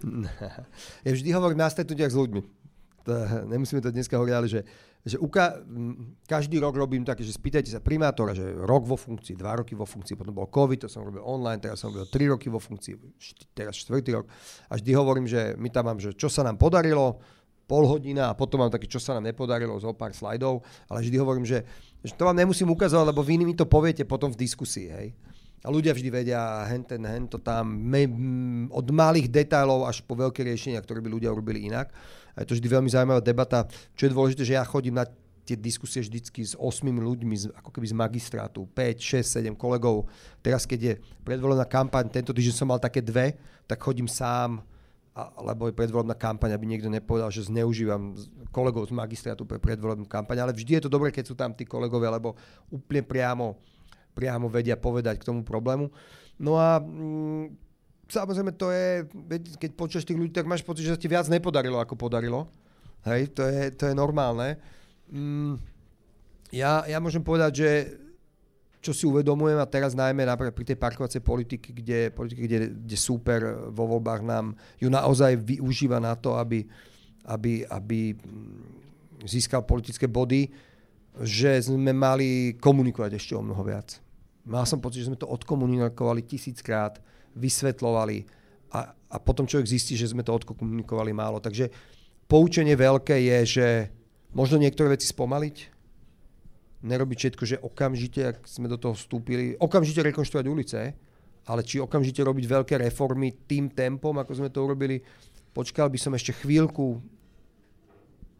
Ja 1.04 1.10
vždy 1.12 1.28
hovorím 1.32 1.60
na 1.60 1.72
stretnutiach 1.72 2.12
s 2.12 2.20
ľuďmi. 2.20 2.65
Nemusíme 3.46 3.80
to 3.80 3.94
dneska 3.94 4.18
hovoriť, 4.18 4.34
ale 4.34 4.48
že 4.50 4.60
že 5.06 5.22
uka- 5.22 5.62
každý 6.26 6.58
rok 6.58 6.74
robím 6.74 7.06
také, 7.06 7.22
že 7.22 7.30
spýtajte 7.30 7.70
sa 7.70 7.78
primátora, 7.78 8.34
že 8.34 8.42
rok 8.66 8.90
vo 8.90 8.98
funkcii, 8.98 9.38
dva 9.38 9.62
roky 9.62 9.78
vo 9.78 9.86
funkcii, 9.86 10.18
potom 10.18 10.34
bol 10.34 10.50
COVID, 10.50 10.82
to 10.82 10.88
som 10.90 11.06
robil 11.06 11.22
online, 11.22 11.62
teraz 11.62 11.78
som 11.78 11.94
robil 11.94 12.10
tri 12.10 12.26
roky 12.26 12.50
vo 12.50 12.58
funkcii, 12.58 13.14
št- 13.14 13.46
teraz 13.54 13.78
štvrtý 13.86 14.18
rok. 14.18 14.26
A 14.66 14.74
vždy 14.74 14.90
hovorím, 14.98 15.30
že 15.30 15.54
my 15.62 15.70
tam 15.70 15.86
mám, 15.86 16.02
že 16.02 16.10
čo 16.10 16.26
sa 16.26 16.42
nám 16.42 16.58
podarilo, 16.58 17.22
pol 17.70 17.86
hodina 17.86 18.34
a 18.34 18.34
potom 18.34 18.66
mám 18.66 18.70
také, 18.74 18.90
čo 18.90 18.98
sa 18.98 19.14
nám 19.14 19.30
nepodarilo, 19.30 19.78
zo 19.78 19.94
pár 19.94 20.10
slajdov, 20.10 20.66
ale 20.90 21.06
vždy 21.06 21.16
hovorím, 21.22 21.46
že, 21.46 21.62
že 22.02 22.10
to 22.10 22.26
vám 22.26 22.42
nemusím 22.42 22.66
ukazovať, 22.74 23.06
lebo 23.06 23.22
vy 23.22 23.46
mi 23.46 23.54
to 23.54 23.66
poviete 23.70 24.02
potom 24.02 24.34
v 24.34 24.42
diskusii, 24.42 24.90
hej. 24.90 25.14
A 25.62 25.70
ľudia 25.70 25.94
vždy 25.94 26.10
vedia, 26.10 26.66
hen 26.66 26.82
ten, 26.86 27.02
hen 27.02 27.26
to 27.30 27.38
tam, 27.42 27.66
me, 27.66 28.06
od 28.70 28.86
malých 28.90 29.30
detailov 29.30 29.86
až 29.86 30.02
po 30.02 30.18
veľké 30.18 30.42
riešenia, 30.46 30.82
ktoré 30.82 31.02
by 31.02 31.10
ľudia 31.10 31.30
urobili 31.30 31.66
inak. 31.66 31.90
A 32.36 32.44
je 32.44 32.52
to 32.52 32.56
vždy 32.60 32.68
veľmi 32.68 32.92
zaujímavá 32.92 33.24
debata. 33.24 33.64
Čo 33.96 34.06
je 34.06 34.12
dôležité, 34.12 34.42
že 34.44 34.60
ja 34.60 34.64
chodím 34.68 35.00
na 35.00 35.08
tie 35.46 35.56
diskusie 35.56 36.02
vždycky 36.02 36.42
s 36.42 36.58
osmými 36.58 36.98
ľuďmi, 36.98 37.54
ako 37.62 37.70
keby 37.70 37.86
z 37.86 37.94
magistrátu, 37.94 38.66
5, 38.74 39.24
6, 39.24 39.54
7 39.54 39.54
kolegov. 39.54 40.10
Teraz, 40.42 40.66
keď 40.66 40.80
je 40.82 40.92
predvolená 41.22 41.64
kampaň, 41.64 42.10
tento 42.10 42.34
týždeň 42.34 42.54
som 42.54 42.66
mal 42.66 42.82
také 42.82 42.98
dve, 42.98 43.38
tak 43.64 43.78
chodím 43.78 44.10
sám, 44.10 44.60
alebo 45.16 45.70
je 45.70 45.78
predvolebná 45.78 46.12
kampaň, 46.12 46.52
aby 46.52 46.68
niekto 46.68 46.92
nepovedal, 46.92 47.32
že 47.32 47.48
zneužívam 47.48 48.12
kolegov 48.52 48.84
z 48.84 48.92
magistrátu 48.92 49.48
pre 49.48 49.56
predvolebnú 49.56 50.04
kampaň, 50.04 50.44
ale 50.44 50.52
vždy 50.52 50.76
je 50.76 50.82
to 50.84 50.92
dobré, 50.92 51.08
keď 51.08 51.24
sú 51.32 51.34
tam 51.38 51.56
tí 51.56 51.64
kolegovia, 51.64 52.12
lebo 52.12 52.36
úplne 52.68 53.00
priamo, 53.00 53.56
priamo 54.12 54.52
vedia 54.52 54.76
povedať 54.76 55.22
k 55.22 55.24
tomu 55.24 55.40
problému. 55.40 55.88
No 56.36 56.60
a 56.60 56.76
mm, 56.84 57.65
samozrejme 58.06 58.54
to 58.54 58.70
je, 58.70 59.06
keď 59.58 59.70
počuješ 59.74 60.06
tých 60.06 60.18
ľudí, 60.18 60.32
tak 60.32 60.46
máš 60.46 60.62
pocit, 60.62 60.86
že 60.86 60.94
sa 60.94 61.00
ti 61.00 61.10
viac 61.10 61.26
nepodarilo, 61.26 61.78
ako 61.82 61.98
podarilo. 61.98 62.46
Hej, 63.06 63.34
to 63.34 63.42
je, 63.46 63.70
to 63.74 63.90
je 63.90 63.94
normálne. 63.94 64.58
Mm, 65.10 65.62
ja, 66.50 66.82
ja 66.86 66.98
môžem 66.98 67.22
povedať, 67.22 67.52
že 67.62 67.70
čo 68.82 68.94
si 68.94 69.02
uvedomujem 69.02 69.58
a 69.58 69.66
teraz 69.66 69.98
najmä 69.98 70.22
napríklad 70.22 70.54
pri 70.54 70.66
tej 70.70 70.78
parkovacej 70.78 71.22
politiky, 71.22 71.74
kde, 71.74 72.14
politiky, 72.14 72.42
kde, 72.46 72.58
kde 72.86 72.96
súper 72.98 73.42
vo 73.74 73.90
voľbách 73.90 74.22
nám 74.22 74.54
ju 74.78 74.86
naozaj 74.86 75.42
využíva 75.42 75.98
na 75.98 76.14
to, 76.14 76.38
aby, 76.38 76.62
aby, 77.26 77.66
aby 77.66 78.14
získal 79.26 79.66
politické 79.66 80.06
body, 80.06 80.54
že 81.18 81.66
sme 81.66 81.90
mali 81.90 82.54
komunikovať 82.62 83.18
ešte 83.18 83.34
o 83.34 83.42
mnoho 83.42 83.62
viac. 83.66 83.98
Mal 84.46 84.62
som 84.68 84.78
pocit, 84.78 85.02
že 85.02 85.10
sme 85.10 85.18
to 85.18 85.26
odkomunikovali 85.26 86.22
tisíckrát, 86.22 87.02
vysvetlovali 87.36 88.24
a, 88.72 88.90
a 88.90 89.16
potom 89.20 89.44
človek 89.46 89.68
zistí, 89.68 89.94
že 89.94 90.10
sme 90.10 90.24
to 90.24 90.34
odkomunikovali 90.34 91.12
málo. 91.12 91.38
Takže 91.38 91.70
poučenie 92.26 92.74
veľké 92.74 93.16
je, 93.20 93.38
že 93.46 93.66
možno 94.34 94.58
niektoré 94.58 94.96
veci 94.96 95.06
spomaliť, 95.06 95.56
nerobiť 96.82 97.16
všetko, 97.16 97.44
že 97.44 97.56
okamžite, 97.62 98.20
ak 98.34 98.36
sme 98.48 98.66
do 98.66 98.80
toho 98.80 98.96
vstúpili, 98.96 99.54
okamžite 99.56 100.02
rekonštruovať 100.02 100.46
ulice, 100.48 100.80
ale 101.46 101.60
či 101.62 101.78
okamžite 101.78 102.20
robiť 102.26 102.44
veľké 102.44 102.74
reformy 102.82 103.46
tým 103.46 103.70
tempom, 103.70 104.16
ako 104.18 104.32
sme 104.34 104.50
to 104.50 104.66
urobili, 104.66 104.98
počkal 105.54 105.86
by 105.86 105.98
som 106.00 106.12
ešte 106.18 106.34
chvíľku, 106.42 106.98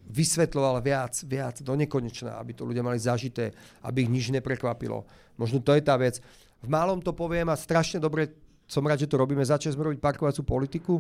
vysvetloval 0.06 0.78
viac, 0.82 1.18
viac, 1.26 1.58
do 1.62 1.74
nekonečna, 1.74 2.38
aby 2.38 2.54
to 2.54 2.62
ľudia 2.62 2.82
mali 2.82 2.98
zažité, 2.98 3.50
aby 3.82 4.06
ich 4.06 4.10
nič 4.10 4.30
neprekvapilo. 4.30 5.02
Možno 5.34 5.58
to 5.58 5.74
je 5.74 5.82
tá 5.82 5.98
vec. 5.98 6.22
V 6.62 6.68
malom 6.70 7.02
to 7.02 7.10
poviem 7.10 7.50
a 7.50 7.58
strašne 7.58 7.98
dobre 7.98 8.30
som 8.66 8.82
rád, 8.82 9.06
že 9.06 9.10
to 9.10 9.16
robíme. 9.16 9.42
Začali 9.42 9.74
sme 9.74 9.90
robiť 9.90 10.02
parkovacú 10.02 10.42
politiku. 10.42 10.94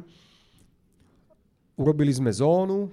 Urobili 1.76 2.14
sme 2.14 2.32
zónu, 2.32 2.88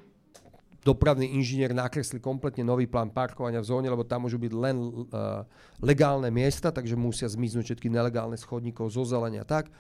dopravný 0.84 1.32
inžinier 1.32 1.71
nakreslil 1.71 2.19
kompletne 2.19 2.67
nový 2.67 2.84
plán 2.84 3.07
parkovania 3.07 3.63
v 3.63 3.69
zóne, 3.71 3.88
lebo 3.88 4.03
tam 4.03 4.28
môžu 4.28 4.36
byť 4.36 4.51
len 4.51 4.76
uh, 4.76 5.47
legálne 5.80 6.28
miesta, 6.28 6.74
takže 6.74 6.99
musia 6.99 7.32
zmiznúť 7.32 7.71
všetky 7.71 7.88
nelegálne 7.88 8.36
schodníkov 8.36 8.91
zo 8.91 9.07
zelenia 9.07 9.47
tak. 9.47 9.71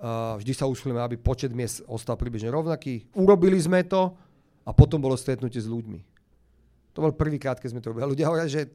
Uh, 0.00 0.40
vždy 0.40 0.52
sa 0.56 0.64
usilujeme, 0.64 1.00
aby 1.04 1.16
počet 1.20 1.52
miest 1.52 1.84
ostal 1.84 2.16
približne 2.16 2.48
rovnaký. 2.48 3.04
Urobili 3.12 3.60
sme 3.60 3.84
to 3.84 4.16
a 4.64 4.72
potom 4.72 5.00
bolo 5.00 5.16
stretnutie 5.20 5.60
s 5.60 5.68
ľuďmi. 5.68 6.00
To 6.96 7.04
bol 7.04 7.12
prvýkrát, 7.12 7.60
keď 7.60 7.68
sme 7.76 7.80
to 7.84 7.92
robili. 7.92 8.16
Ľudia 8.16 8.28
hovoria, 8.32 8.48
že 8.48 8.72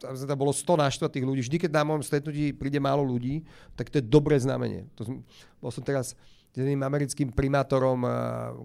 tam 0.00 0.38
bolo 0.38 0.52
100 0.52 0.84
naštvatých 0.86 1.24
ľudí. 1.24 1.40
Vždy, 1.46 1.56
keď 1.66 1.70
na 1.72 1.84
mojom 1.86 2.04
stretnutí 2.04 2.52
príde 2.52 2.76
málo 2.76 3.04
ľudí, 3.04 3.44
tak 3.74 3.88
to 3.88 3.98
je 4.00 4.04
dobré 4.04 4.36
znamenie. 4.36 4.84
To 5.00 5.08
som, 5.08 5.14
bol 5.58 5.72
som 5.72 5.80
teraz 5.80 6.12
jedným 6.56 6.80
americkým 6.80 7.28
primátorom, 7.36 8.00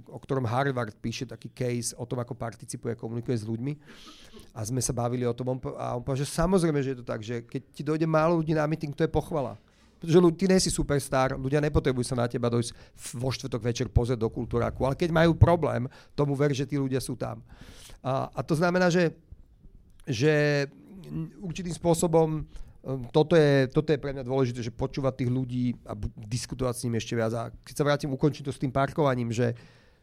o 0.08 0.20
ktorom 0.24 0.48
Harvard 0.48 0.96
píše 0.96 1.28
taký 1.28 1.52
case 1.52 1.92
o 2.00 2.08
tom, 2.08 2.24
ako 2.24 2.40
participuje 2.40 2.96
komunikuje 2.96 3.36
s 3.36 3.44
ľuďmi. 3.44 3.74
A 4.56 4.64
sme 4.64 4.80
sa 4.80 4.96
bavili 4.96 5.28
o 5.28 5.36
tom 5.36 5.60
a 5.76 6.00
on 6.00 6.04
povedal, 6.04 6.24
že 6.24 6.32
samozrejme, 6.32 6.80
že 6.80 6.96
je 6.96 7.00
to 7.04 7.06
tak, 7.08 7.20
že 7.20 7.44
keď 7.44 7.62
ti 7.76 7.84
dojde 7.84 8.08
málo 8.08 8.40
ľudí 8.40 8.56
na 8.56 8.64
meeting, 8.64 8.96
to 8.96 9.04
je 9.04 9.12
pochvala. 9.12 9.60
Pretože 10.02 10.18
ty 10.34 10.50
nie 10.50 10.58
superstar, 10.58 11.38
ľudia 11.38 11.62
nepotrebujú 11.62 12.02
sa 12.02 12.18
na 12.18 12.26
teba 12.26 12.50
dojsť 12.50 12.74
vo 13.22 13.30
štvrtok 13.30 13.62
večer 13.62 13.88
pozrieť 13.92 14.24
do 14.24 14.34
kultúraku, 14.34 14.82
ale 14.88 14.98
keď 14.98 15.14
majú 15.14 15.38
problém, 15.38 15.86
tomu 16.18 16.34
ver, 16.34 16.58
že 16.58 16.66
tí 16.66 16.80
ľudia 16.80 16.98
sú 16.98 17.14
tam. 17.14 17.44
A, 18.02 18.34
a 18.34 18.42
to 18.42 18.58
znamená, 18.58 18.90
že, 18.90 19.14
že 20.10 20.66
určitým 21.42 21.74
spôsobom 21.74 22.46
Ehm, 22.82 23.06
toto 23.14 23.38
je, 23.38 23.70
toto 23.70 23.94
je 23.94 24.02
pre 24.02 24.14
mňa 24.14 24.26
dôležité, 24.26 24.66
že 24.66 24.74
počúvať 24.74 25.22
tých 25.22 25.32
ľudí 25.32 25.78
a 25.86 25.94
diskutovať 26.26 26.74
s 26.74 26.84
nimi 26.86 26.98
ešte 26.98 27.14
viac. 27.14 27.34
A 27.38 27.44
keď 27.62 27.76
sa 27.78 27.86
vrátim, 27.86 28.10
ukončiť 28.10 28.44
to 28.50 28.54
s 28.54 28.62
tým 28.62 28.74
parkovaním, 28.74 29.30
že, 29.30 29.54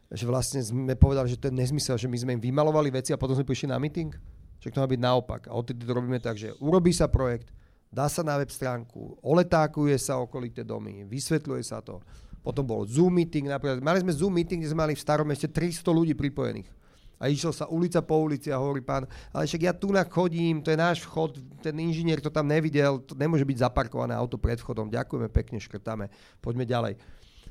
že 0.07 0.23
vlastne 0.23 0.63
sme 0.63 0.95
povedali, 0.95 1.27
že 1.27 1.39
to 1.39 1.51
je 1.51 1.59
nezmysel, 1.59 1.99
že 1.99 2.07
my 2.07 2.17
sme 2.17 2.31
im 2.39 2.41
vymalovali 2.43 2.87
veci 2.91 3.11
a 3.11 3.19
potom 3.19 3.35
sme 3.35 3.47
prišli 3.47 3.67
na 3.67 3.79
meeting. 3.79 4.15
Že 4.63 4.75
to 4.75 4.81
má 4.83 4.87
byť 4.87 5.01
naopak. 5.03 5.41
A 5.51 5.55
odtedy 5.55 5.83
to 5.83 5.91
robíme 5.91 6.19
tak, 6.23 6.39
že 6.39 6.55
urobí 6.63 6.91
sa 6.95 7.11
projekt, 7.11 7.51
dá 7.91 8.07
sa 8.07 8.23
na 8.23 8.39
web 8.39 8.51
stránku, 8.51 9.19
oletákuje 9.23 9.95
sa 9.99 10.19
okolité 10.19 10.63
domy, 10.63 11.07
vysvetľuje 11.07 11.63
sa 11.63 11.83
to. 11.83 11.99
Potom 12.39 12.63
bol 12.63 12.87
Zoom 12.87 13.19
meeting, 13.19 13.51
napríklad. 13.51 13.83
Mali 13.83 13.99
sme 13.99 14.15
Zoom 14.15 14.31
meeting, 14.31 14.63
kde 14.63 14.71
sme 14.71 14.87
mali 14.87 14.95
v 14.95 15.03
starom 15.03 15.27
meste 15.27 15.51
300 15.51 15.83
ľudí 15.91 16.15
pripojených 16.15 16.78
a 17.19 17.27
išiel 17.27 17.51
sa 17.51 17.67
ulica 17.67 17.99
po 17.99 18.23
ulici 18.23 18.47
a 18.47 18.57
hovorí 18.57 18.79
pán, 18.79 19.03
ale 19.35 19.43
však 19.43 19.61
ja 19.61 19.73
tu 19.75 19.91
chodím, 20.07 20.63
to 20.63 20.71
je 20.71 20.79
náš 20.79 21.03
vchod, 21.03 21.43
ten 21.59 21.75
inžinier 21.75 22.23
to 22.23 22.31
tam 22.31 22.47
nevidel, 22.47 23.03
to 23.03 23.11
nemôže 23.13 23.43
byť 23.43 23.67
zaparkované 23.67 24.15
auto 24.15 24.39
pred 24.39 24.55
vchodom, 24.55 24.87
ďakujeme 24.87 25.27
pekne, 25.27 25.59
škrtáme, 25.59 26.07
poďme 26.39 26.63
ďalej. 26.63 26.93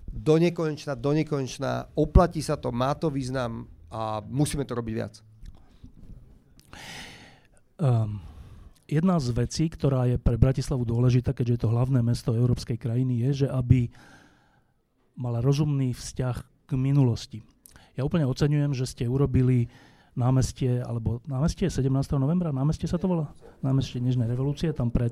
Do 0.08 0.40
nekonečna, 0.40 0.96
do 0.96 1.12
nekonečna, 1.12 1.92
oplatí 1.92 2.40
sa 2.40 2.56
to, 2.56 2.72
má 2.72 2.96
to 2.96 3.12
význam 3.12 3.68
a 3.92 4.24
musíme 4.24 4.64
to 4.64 4.72
robiť 4.72 4.94
viac. 4.96 5.14
Um, 7.76 8.24
jedna 8.88 9.20
z 9.20 9.36
vecí, 9.36 9.68
ktorá 9.68 10.08
je 10.08 10.16
pre 10.16 10.40
Bratislavu 10.40 10.88
dôležitá, 10.88 11.36
keďže 11.36 11.52
je 11.52 11.62
to 11.68 11.72
hlavné 11.76 12.00
mesto 12.00 12.32
európskej 12.32 12.80
krajiny, 12.80 13.20
je, 13.28 13.44
že 13.44 13.48
aby 13.52 13.92
mala 15.12 15.44
rozumný 15.44 15.92
vzťah 15.92 16.36
k 16.64 16.72
minulosti 16.72 17.44
ja 17.98 18.06
úplne 18.06 18.30
oceňujem, 18.30 18.72
že 18.78 18.86
ste 18.86 19.10
urobili 19.10 19.66
námestie, 20.14 20.78
alebo 20.86 21.18
námestie 21.26 21.66
17. 21.66 21.90
novembra, 22.14 22.54
námestie 22.54 22.86
sa 22.86 22.94
to 22.94 23.10
volá? 23.10 23.26
Námestie 23.58 23.98
Nežnej 23.98 24.30
revolúcie, 24.30 24.70
tam 24.70 24.94
pred 24.94 25.10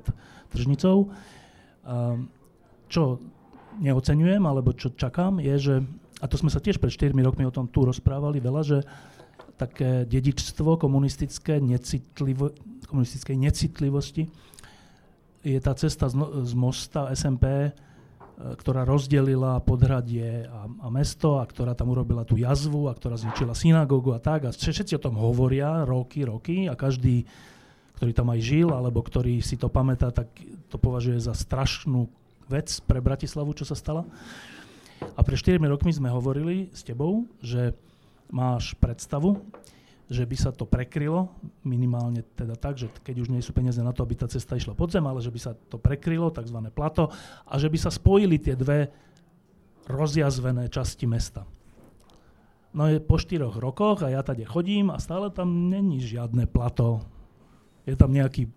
Tržnicou. 0.51 1.11
Čo 2.87 3.19
neoceňujem, 3.83 4.43
alebo 4.47 4.71
čo 4.71 4.95
čakám, 4.95 5.43
je, 5.43 5.55
že, 5.59 5.75
a 6.23 6.25
to 6.31 6.39
sme 6.39 6.47
sa 6.47 6.63
tiež 6.63 6.79
pred 6.79 6.91
4 6.91 7.11
rokmi 7.11 7.43
o 7.43 7.51
tom 7.51 7.67
tu 7.67 7.83
rozprávali 7.83 8.39
veľa, 8.39 8.61
že 8.63 8.77
také 9.59 10.07
dedičstvo 10.07 10.79
komunistické 10.79 11.59
necitlivo, 11.59 12.55
komunistickej 12.87 13.35
necitlivosti 13.35 14.31
je 15.47 15.59
tá 15.63 15.73
cesta 15.77 16.11
z, 16.11 16.15
z 16.43 16.53
mosta 16.53 17.11
SMP 17.15 17.71
ktorá 18.37 18.85
rozdelila 18.85 19.57
podhradie 19.65 20.45
a, 20.45 20.69
a 20.69 20.87
mesto 20.93 21.41
a 21.41 21.43
ktorá 21.49 21.73
tam 21.73 21.89
urobila 21.89 22.21
tú 22.21 22.37
jazvu 22.37 22.85
a 22.85 22.93
ktorá 22.93 23.17
zničila 23.17 23.57
synagógu 23.57 24.13
a 24.13 24.21
tak. 24.21 24.45
A 24.45 24.53
všetci 24.53 24.93
o 24.93 25.01
tom 25.01 25.17
hovoria 25.17 25.81
roky, 25.81 26.21
roky 26.21 26.69
a 26.69 26.77
každý, 26.77 27.25
ktorý 27.97 28.13
tam 28.13 28.29
aj 28.29 28.39
žil 28.45 28.69
alebo 28.69 29.01
ktorý 29.01 29.41
si 29.41 29.57
to 29.57 29.73
pamätá, 29.73 30.13
tak 30.13 30.29
to 30.69 30.77
považuje 30.77 31.17
za 31.17 31.33
strašnú 31.33 32.05
vec 32.45 32.69
pre 32.85 33.01
Bratislavu, 33.01 33.57
čo 33.57 33.65
sa 33.65 33.73
stala. 33.73 34.05
A 35.17 35.21
pre 35.25 35.33
4 35.33 35.57
rokmi 35.57 35.89
sme 35.89 36.13
hovorili 36.13 36.69
s 36.73 36.85
tebou, 36.85 37.25
že 37.41 37.73
máš 38.29 38.77
predstavu, 38.77 39.41
že 40.07 40.23
by 40.23 40.35
sa 40.39 40.55
to 40.55 40.63
prekrylo, 40.63 41.27
minimálne 41.67 42.23
teda 42.35 42.55
tak, 42.55 42.79
že 42.79 42.87
keď 43.03 43.27
už 43.27 43.27
nie 43.27 43.43
sú 43.43 43.51
peniaze 43.51 43.83
na 43.83 43.91
to, 43.91 44.07
aby 44.07 44.15
tá 44.15 44.27
cesta 44.31 44.55
išla 44.55 44.71
pod 44.71 44.87
zem, 44.91 45.03
ale 45.03 45.19
že 45.19 45.31
by 45.31 45.39
sa 45.39 45.51
to 45.55 45.75
prekrylo, 45.75 46.31
tzv. 46.31 46.59
plato, 46.71 47.11
a 47.43 47.53
že 47.59 47.67
by 47.67 47.77
sa 47.77 47.91
spojili 47.91 48.39
tie 48.39 48.55
dve 48.55 48.87
rozjazvené 49.87 50.71
časti 50.71 51.03
mesta. 51.07 51.43
No 52.71 52.87
je 52.87 53.03
po 53.03 53.19
štyroch 53.19 53.59
rokoch 53.59 54.03
a 54.03 54.11
ja 54.11 54.23
tady 54.23 54.47
chodím 54.47 54.91
a 54.91 55.01
stále 55.01 55.31
tam 55.31 55.71
není 55.71 55.99
žiadne 56.03 56.47
plato. 56.47 57.03
Je 57.87 57.95
tam 57.95 58.11
nejaký 58.11 58.51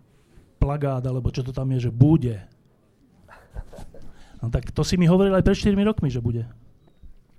plagát, 0.59 1.01
alebo 1.03 1.31
čo 1.31 1.41
to 1.41 1.55
tam 1.55 1.71
je, 1.73 1.89
že 1.89 1.91
bude. 1.91 2.37
No 4.43 4.47
tak 4.53 4.69
to 4.71 4.85
si 4.85 4.95
mi 4.99 5.09
hovoril 5.09 5.33
aj 5.35 5.43
pred 5.43 5.57
4 5.57 5.73
rokmi, 5.81 6.11
že 6.11 6.21
bude. 6.21 6.45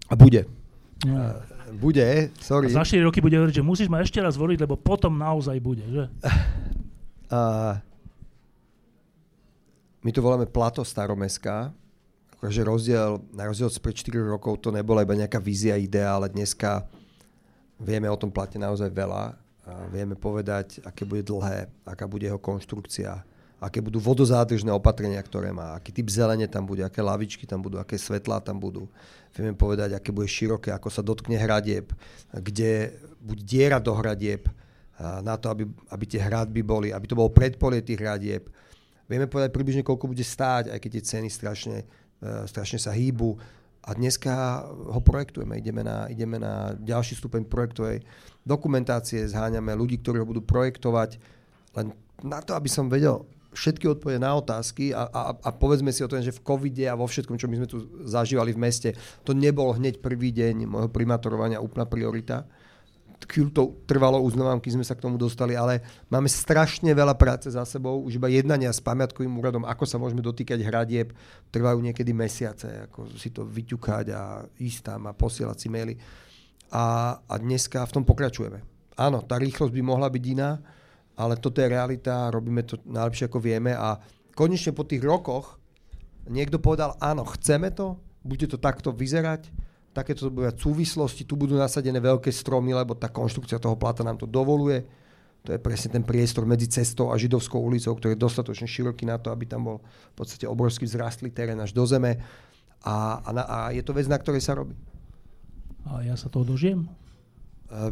A 0.09 0.15
bude. 0.19 0.45
No. 1.07 1.39
Bude, 1.71 2.35
sorry. 2.43 2.73
A 2.73 2.83
za 2.83 2.85
4 2.85 3.07
roky 3.07 3.23
bude 3.23 3.39
hovoriť, 3.39 3.63
že 3.63 3.65
musíš 3.65 3.89
ma 3.89 4.03
ešte 4.03 4.19
raz 4.19 4.35
voliť, 4.35 4.59
lebo 4.67 4.75
potom 4.75 5.15
naozaj 5.15 5.57
bude, 5.63 5.85
že? 5.87 6.05
Uh, 7.33 7.81
my 10.05 10.13
to 10.13 10.21
voláme 10.21 10.45
plato 10.45 10.85
staromestská. 10.85 11.73
Akože 12.37 12.61
rozdiel, 12.61 13.25
na 13.33 13.49
rozdiel 13.49 13.73
od 13.73 13.81
pred 13.81 13.97
4 13.97 14.21
rokov 14.21 14.61
to 14.61 14.69
nebola 14.69 15.01
iba 15.01 15.17
nejaká 15.17 15.41
vízia, 15.41 15.81
idea, 15.81 16.13
ale 16.13 16.29
dneska 16.29 16.85
vieme 17.81 18.05
o 18.13 18.21
tom 18.21 18.29
plate 18.29 18.61
naozaj 18.61 18.93
veľa. 18.93 19.33
A 19.65 19.73
vieme 19.89 20.13
povedať, 20.13 20.85
aké 20.85 21.09
bude 21.09 21.25
dlhé, 21.25 21.73
aká 21.89 22.05
bude 22.05 22.29
jeho 22.29 22.37
konštrukcia, 22.37 23.25
aké 23.63 23.79
budú 23.79 24.03
vodozádržné 24.03 24.75
opatrenia, 24.75 25.23
ktoré 25.23 25.55
má, 25.55 25.79
aký 25.79 25.95
typ 25.95 26.11
zelene 26.11 26.51
tam 26.51 26.67
bude, 26.67 26.83
aké 26.83 26.99
lavičky 26.99 27.47
tam 27.47 27.63
budú, 27.63 27.79
aké 27.79 27.95
svetlá 27.95 28.43
tam 28.43 28.59
budú. 28.59 28.91
Vieme 29.39 29.55
povedať, 29.55 29.95
aké 29.95 30.11
bude 30.11 30.27
široké, 30.27 30.75
ako 30.75 30.91
sa 30.91 31.01
dotkne 31.07 31.39
hradieb, 31.39 31.95
kde 32.35 32.91
bude 33.23 33.47
diera 33.47 33.79
do 33.79 33.95
hradieb, 33.95 34.51
na 35.03 35.35
to, 35.35 35.51
aby, 35.51 35.65
aby 35.91 36.05
tie 36.07 36.21
hradby 36.23 36.63
boli, 36.63 36.89
aby 36.95 37.07
to 37.09 37.19
bolo 37.19 37.33
predpolie 37.33 37.83
tých 37.83 37.99
hradieb. 37.99 38.47
Vieme 39.11 39.27
povedať 39.27 39.51
približne, 39.51 39.83
koľko 39.83 40.07
bude 40.07 40.23
stáť, 40.23 40.71
aj 40.71 40.79
keď 40.79 40.91
tie 40.99 41.05
ceny 41.17 41.29
strašne, 41.29 41.77
e, 42.23 42.47
strašne 42.47 42.79
sa 42.79 42.95
hýbu. 42.95 43.35
A 43.83 43.99
dneska 43.99 44.63
ho 44.69 45.01
projektujeme, 45.03 45.59
ideme 45.59 45.83
na, 45.83 46.07
ideme 46.07 46.39
na 46.39 46.79
ďalší 46.79 47.19
stupeň 47.19 47.51
projektovej 47.51 47.99
dokumentácie, 48.47 49.27
zháňame 49.27 49.75
ľudí, 49.75 49.99
ktorí 49.99 50.23
ho 50.23 50.27
budú 50.29 50.39
projektovať. 50.47 51.19
Len 51.75 51.91
na 52.23 52.39
to, 52.39 52.55
aby 52.55 52.71
som 52.71 52.87
vedel 52.87 53.27
všetky 53.53 53.85
odpovede 53.89 54.21
na 54.21 54.33
otázky 54.33 54.97
a, 54.97 55.05
a, 55.09 55.21
a 55.37 55.49
povedzme 55.53 55.93
si 55.93 56.01
o 56.01 56.11
tom, 56.11 56.25
že 56.25 56.33
v 56.33 56.41
covide 56.41 56.89
a 56.89 56.97
vo 56.97 57.05
všetkom, 57.05 57.37
čo 57.37 57.49
my 57.49 57.61
sme 57.61 57.69
tu 57.69 57.85
zažívali 58.09 58.57
v 58.57 58.63
meste, 58.65 58.91
to 59.23 59.37
nebol 59.37 59.77
hneď 59.77 60.01
prvý 60.01 60.33
deň 60.33 60.65
môjho 60.65 60.89
primátorovania 60.89 61.61
úplná 61.61 61.85
priorita. 61.85 62.49
chvíľu 63.29 63.51
to 63.53 63.63
trvalo, 63.87 64.19
uznávam, 64.19 64.59
keď 64.59 64.73
sme 64.81 64.85
sa 64.89 64.97
k 64.97 65.05
tomu 65.05 65.21
dostali, 65.21 65.55
ale 65.55 65.85
máme 66.09 66.27
strašne 66.27 66.91
veľa 66.91 67.15
práce 67.15 67.53
za 67.53 67.63
sebou, 67.69 68.03
už 68.03 68.19
iba 68.19 68.27
jednania 68.33 68.73
s 68.73 68.83
pamiatkovým 68.83 69.31
úradom, 69.37 69.63
ako 69.69 69.85
sa 69.87 70.01
môžeme 70.01 70.25
dotýkať 70.25 70.59
hradieb, 70.65 71.15
trvajú 71.53 71.79
niekedy 71.79 72.11
mesiace, 72.11 72.89
ako 72.91 73.13
si 73.15 73.31
to 73.31 73.47
vyťukať 73.47 74.07
a 74.11 74.43
ísť 74.59 74.81
tam 74.83 75.07
a 75.07 75.13
posielať 75.15 75.57
si 75.61 75.69
maily. 75.71 75.95
A, 76.73 77.15
a 77.21 77.35
dneska 77.37 77.85
v 77.85 77.95
tom 78.01 78.05
pokračujeme. 78.09 78.65
Áno, 78.97 79.21
tá 79.25 79.37
rýchlosť 79.37 79.73
by 79.73 79.83
mohla 79.85 80.09
byť 80.09 80.25
iná, 80.25 80.57
ale 81.17 81.37
toto 81.37 81.61
je 81.61 81.69
realita, 81.69 82.33
robíme 82.33 82.65
to 82.65 82.81
najlepšie 82.89 83.29
ako 83.29 83.39
vieme 83.39 83.73
a 83.77 84.01
konečne 84.33 84.73
po 84.73 84.85
tých 84.89 85.05
rokoch 85.05 85.61
niekto 86.29 86.63
povedal, 86.63 86.95
áno, 87.03 87.27
chceme 87.37 87.69
to, 87.75 87.99
bude 88.23 88.47
to 88.47 88.57
takto 88.57 88.95
vyzerať, 88.95 89.51
takéto 89.93 90.33
budú 90.33 90.49
súvislosti, 90.57 91.29
tu 91.29 91.37
budú 91.37 91.59
nasadené 91.59 92.01
veľké 92.01 92.33
stromy, 92.33 92.73
lebo 92.73 92.97
tá 92.97 93.13
konštrukcia 93.13 93.61
toho 93.61 93.77
plata 93.77 94.01
nám 94.01 94.17
to 94.17 94.25
dovoluje. 94.25 94.87
To 95.43 95.51
je 95.51 95.59
presne 95.59 95.99
ten 95.99 96.07
priestor 96.07 96.47
medzi 96.47 96.71
cestou 96.71 97.11
a 97.11 97.19
židovskou 97.19 97.59
ulicou, 97.59 97.99
ktorý 97.99 98.15
je 98.15 98.25
dostatočne 98.25 98.71
široký 98.71 99.11
na 99.11 99.19
to, 99.19 99.35
aby 99.35 99.43
tam 99.43 99.67
bol 99.67 99.77
v 99.83 100.15
podstate 100.15 100.47
obrovský 100.47 100.87
vzrastlý 100.87 101.35
terén 101.35 101.59
až 101.59 101.75
do 101.75 101.83
zeme. 101.83 102.23
A, 102.87 103.19
a, 103.27 103.31
na, 103.35 103.43
a 103.43 103.59
je 103.75 103.83
to 103.83 103.91
vec, 103.91 104.07
na 104.07 104.23
ktorej 104.23 104.39
sa 104.39 104.55
robí. 104.55 104.79
A 105.83 106.07
ja 106.07 106.15
sa 106.15 106.31
toho 106.31 106.47
dožijem? 106.47 106.87
Uh, 107.73 107.89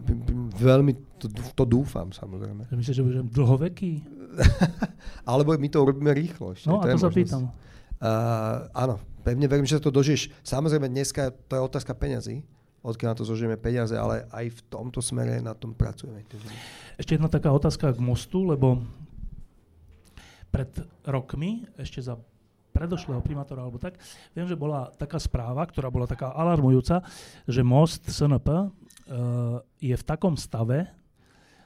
veľmi 0.61 0.93
to, 1.17 1.33
to 1.57 1.65
dúfam, 1.65 2.13
samozrejme. 2.13 2.69
Myslíš, 2.69 3.01
že 3.01 3.05
budem 3.05 3.25
dlhoveký? 3.33 4.05
Alebo 5.31 5.57
my 5.57 5.69
to 5.73 5.81
urobíme 5.81 6.13
rýchlo. 6.13 6.53
Ešte. 6.53 6.69
No 6.69 6.85
a 6.85 6.85
to, 6.85 7.01
to 7.01 7.09
sa 7.09 7.09
pýtam. 7.09 7.49
Uh, 7.97 8.69
áno, 8.77 9.01
pevne 9.25 9.49
verím, 9.49 9.65
že 9.65 9.81
to 9.81 9.89
dožiješ. 9.89 10.29
Samozrejme, 10.45 10.85
dneska 10.85 11.33
to 11.49 11.57
je 11.57 11.63
otázka 11.65 11.97
peňazí, 11.97 12.45
odkiaľ 12.85 13.09
na 13.13 13.17
to 13.17 13.25
zožijeme 13.25 13.57
peniaze, 13.57 13.97
ale 13.97 14.29
aj 14.29 14.53
v 14.53 14.61
tomto 14.69 15.01
smere 15.01 15.41
na 15.41 15.57
tom 15.57 15.73
pracujeme. 15.73 16.29
Ešte 17.01 17.17
jedna 17.17 17.33
taká 17.33 17.49
otázka 17.49 17.97
k 17.97 18.01
mostu, 18.05 18.45
lebo 18.45 18.85
pred 20.53 20.69
rokmi, 21.09 21.65
ešte 21.81 22.05
za 22.05 22.21
predošlého 22.71 23.21
primátora 23.21 23.67
alebo 23.67 23.81
tak, 23.81 23.99
viem, 24.33 24.47
že 24.47 24.57
bola 24.57 24.93
taká 24.95 25.19
správa, 25.19 25.67
ktorá 25.67 25.91
bola 25.91 26.07
taká 26.07 26.31
alarmujúca, 26.33 27.03
že 27.45 27.65
most 27.67 28.07
SNP 28.07 28.71
je 29.83 29.97
v 29.99 30.07
takom 30.07 30.39
stave, 30.39 30.87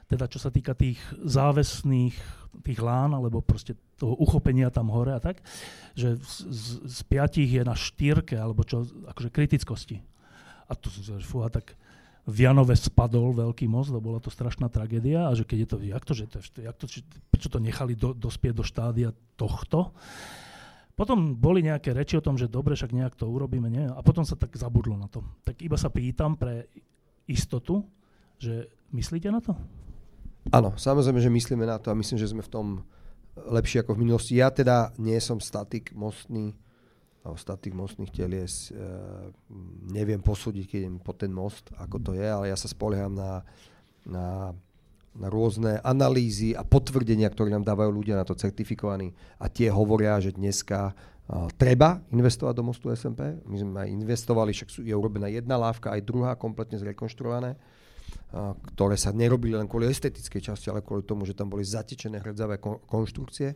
teda 0.09 0.25
čo 0.29 0.37
sa 0.41 0.49
týka 0.49 0.73
tých 0.73 0.97
závesných 1.21 2.17
tých 2.63 2.79
lán, 2.79 3.11
alebo 3.11 3.43
proste 3.43 3.75
toho 3.99 4.15
uchopenia 4.15 4.71
tam 4.71 4.87
hore 4.87 5.11
a 5.11 5.19
tak, 5.19 5.43
že 5.91 6.15
z, 6.19 6.35
z, 6.47 6.65
z 6.87 6.99
piatich 7.07 7.51
je 7.51 7.63
na 7.65 7.75
štyrke, 7.75 8.35
alebo 8.39 8.63
čo, 8.63 8.87
akože 9.11 9.29
kritickosti. 9.33 9.99
A 10.65 10.73
tu 10.75 10.87
fú, 11.23 11.43
a 11.43 11.49
tak 11.51 11.75
v 12.25 12.37
Janove 12.41 12.73
spadol 12.73 13.37
veľký 13.37 13.69
most, 13.69 13.93
lebo 13.93 14.09
bola 14.09 14.19
to 14.23 14.33
strašná 14.33 14.65
tragédia 14.65 15.29
a 15.29 15.35
že 15.37 15.45
keď 15.45 15.57
je 15.61 15.67
to, 15.67 15.77
jak 15.85 16.03
to, 16.03 16.13
že 16.17 16.25
to, 16.25 16.37
jak 16.57 16.75
to, 16.79 16.85
prečo 17.29 17.49
to 17.53 17.59
nechali 17.61 17.93
do, 17.93 18.17
dospieť 18.17 18.53
do 18.55 18.65
štádia 18.65 19.09
tohto. 19.37 19.93
Potom 20.95 21.35
boli 21.35 21.59
nejaké 21.59 21.91
reči 21.91 22.15
o 22.15 22.23
tom, 22.23 22.39
že 22.39 22.49
dobre, 22.49 22.73
však 22.73 22.95
nejak 22.95 23.19
to 23.19 23.27
urobíme, 23.27 23.67
nie? 23.67 23.83
A 23.83 23.99
potom 23.99 24.23
sa 24.23 24.39
tak 24.39 24.55
zabudlo 24.55 24.95
na 24.95 25.11
to. 25.11 25.21
Tak 25.43 25.59
iba 25.59 25.75
sa 25.75 25.91
pýtam 25.91 26.39
pre 26.39 26.71
istotu, 27.25 27.85
že 28.37 28.69
myslíte 28.93 29.29
na 29.31 29.41
to? 29.41 29.53
Áno, 30.53 30.77
samozrejme, 30.77 31.17
že 31.21 31.33
myslíme 31.33 31.65
na 31.65 31.81
to 31.81 31.89
a 31.89 31.97
myslím, 31.97 32.21
že 32.21 32.29
sme 32.29 32.45
v 32.45 32.53
tom 32.53 32.67
lepšie 33.35 33.81
ako 33.81 33.97
v 33.97 34.01
minulosti. 34.05 34.37
Ja 34.37 34.53
teda 34.53 34.93
nie 35.01 35.17
som 35.17 35.41
statik 35.41 35.91
mostný, 35.91 36.53
alebo 37.25 37.37
statik 37.41 37.73
mostných 37.73 38.13
telies. 38.13 38.69
E, 38.69 38.77
neviem 39.89 40.21
posúdiť, 40.21 40.63
keď 40.69 40.79
idem 40.85 40.97
po 41.01 41.17
ten 41.17 41.33
most, 41.33 41.73
ako 41.75 41.97
to 41.99 42.11
je, 42.13 42.23
ale 42.23 42.53
ja 42.53 42.57
sa 42.57 42.69
spolieham 42.69 43.17
na, 43.17 43.41
na 44.05 44.53
rôzne 45.15 45.79
analýzy 45.79 46.51
a 46.51 46.67
potvrdenia, 46.67 47.31
ktoré 47.31 47.51
nám 47.51 47.63
dávajú 47.63 47.91
ľudia 47.91 48.19
na 48.19 48.27
to 48.27 48.35
certifikovaní. 48.35 49.15
A 49.39 49.47
tie 49.47 49.71
hovoria, 49.71 50.19
že 50.19 50.35
dneska 50.35 50.91
uh, 50.91 51.47
treba 51.55 52.03
investovať 52.11 52.53
do 52.55 52.63
mostu 52.67 52.91
SMP. 52.91 53.39
My 53.47 53.57
sme 53.57 53.77
aj 53.87 53.89
investovali, 53.95 54.51
však 54.51 54.83
je 54.83 54.95
urobená 54.95 55.31
jedna 55.31 55.55
lávka, 55.55 55.95
aj 55.95 56.03
druhá 56.03 56.35
kompletne 56.35 56.75
zrekonštruované 56.75 57.55
ktoré 58.75 58.99
sa 58.99 59.15
nerobili 59.15 59.55
len 59.55 59.69
kvôli 59.69 59.87
estetickej 59.87 60.51
časti, 60.51 60.67
ale 60.67 60.83
kvôli 60.83 61.07
tomu, 61.07 61.23
že 61.23 61.37
tam 61.37 61.47
boli 61.47 61.63
zatečené 61.63 62.19
hrdzavé 62.19 62.59
konštrukcie. 62.59 63.55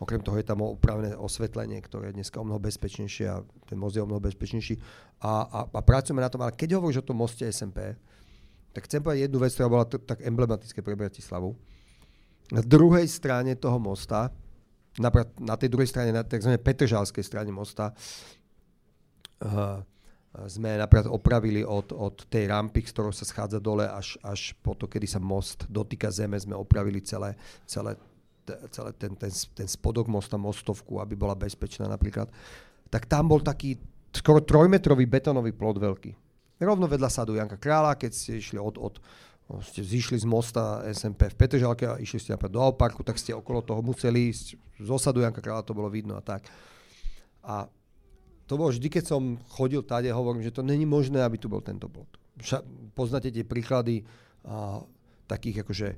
Okrem 0.00 0.24
toho 0.24 0.40
je 0.40 0.46
tam 0.46 0.64
upravené 0.64 1.12
osvetlenie, 1.12 1.76
ktoré 1.84 2.08
je 2.10 2.16
dneska 2.22 2.40
o 2.40 2.46
mnoho 2.46 2.62
bezpečnejšie 2.62 3.26
a 3.28 3.44
ten 3.68 3.76
most 3.76 3.98
je 3.98 4.02
o 4.04 4.08
mnoho 4.08 4.22
bezpečnejší. 4.22 4.80
A, 5.20 5.44
a, 5.44 5.60
a 5.68 5.80
pracujeme 5.84 6.24
na 6.24 6.32
tom, 6.32 6.40
ale 6.40 6.56
keď 6.56 6.80
hovoríš 6.80 7.04
o 7.04 7.08
tom 7.12 7.20
moste 7.20 7.44
SMP, 7.52 8.00
tak 8.70 8.86
chcem 8.86 9.02
povedať 9.02 9.26
jednu 9.26 9.38
vec, 9.42 9.50
ktorá 9.54 9.68
bola 9.68 9.86
t- 9.86 10.02
tak 10.02 10.22
emblematické 10.22 10.82
pre 10.82 10.94
Bratislavu. 10.94 11.54
Na 12.50 12.62
druhej 12.62 13.06
strane 13.06 13.54
toho 13.58 13.78
mosta, 13.78 14.30
napríklad 14.98 15.30
na 15.38 15.54
tej 15.54 15.70
druhej 15.70 15.90
strane, 15.90 16.10
na 16.10 16.26
tzv. 16.26 16.54
Petržalskej 16.58 17.22
strane 17.22 17.50
mosta, 17.54 17.94
uh, 19.42 19.82
sme 20.46 20.78
napríklad 20.78 21.10
opravili 21.10 21.66
od, 21.66 21.90
od 21.90 22.30
tej 22.30 22.46
rampy, 22.46 22.86
z 22.86 22.94
ktorou 22.94 23.10
sa 23.10 23.26
schádza 23.26 23.58
dole, 23.58 23.86
až, 23.90 24.14
až 24.22 24.54
po 24.62 24.78
to, 24.78 24.86
kedy 24.86 25.06
sa 25.10 25.18
most 25.18 25.66
dotýka 25.66 26.06
zeme, 26.14 26.38
sme 26.38 26.54
opravili 26.54 27.02
celé, 27.02 27.34
celé, 27.66 27.98
celé 28.70 28.94
ten, 28.94 29.18
ten, 29.18 29.30
ten 29.30 29.66
spodok 29.66 30.06
mosta, 30.06 30.38
mostovku, 30.38 31.02
aby 31.02 31.18
bola 31.18 31.34
bezpečná 31.34 31.90
napríklad. 31.90 32.30
Tak 32.86 33.10
tam 33.10 33.26
bol 33.26 33.42
taký 33.42 33.74
skoro 34.14 34.38
trojmetrový 34.42 35.06
betónový 35.06 35.50
plot 35.50 35.78
veľký. 35.82 36.29
Rovno 36.60 36.84
vedľa 36.84 37.08
sadu 37.08 37.34
Janka 37.40 37.56
Krála, 37.56 37.96
keď 37.96 38.12
ste 38.12 38.36
išli 38.36 38.60
od, 38.60 38.76
od 38.76 39.00
ste 39.58 39.82
zišli 39.82 40.14
z 40.20 40.26
mosta 40.28 40.86
SMP 40.94 41.26
v 41.26 41.34
Petržalke 41.34 41.82
a 41.88 41.98
išli 41.98 42.22
ste 42.22 42.30
napríklad 42.36 42.54
do 42.54 42.62
Alparku, 42.62 43.02
tak 43.02 43.18
ste 43.18 43.34
okolo 43.34 43.66
toho 43.66 43.82
museli 43.82 44.30
ísť. 44.30 44.54
Z 44.78 44.88
osadu 44.88 45.26
Janka 45.26 45.42
Krála 45.42 45.66
to 45.66 45.74
bolo 45.74 45.90
vidno 45.90 46.14
a 46.14 46.22
tak. 46.22 46.46
A 47.42 47.66
to 48.46 48.54
bolo 48.54 48.70
vždy, 48.70 48.86
keď 48.86 49.04
som 49.10 49.40
chodil 49.50 49.82
tade, 49.82 50.06
hovorím, 50.12 50.46
že 50.46 50.54
to 50.54 50.62
není 50.62 50.86
možné, 50.86 51.18
aby 51.24 51.34
tu 51.34 51.50
bol 51.50 51.64
tento 51.64 51.90
plot. 51.90 52.06
Poznáte 52.94 53.34
tie 53.34 53.42
príklady 53.42 54.06
a, 54.46 54.84
takých 55.26 55.66
akože 55.66 55.88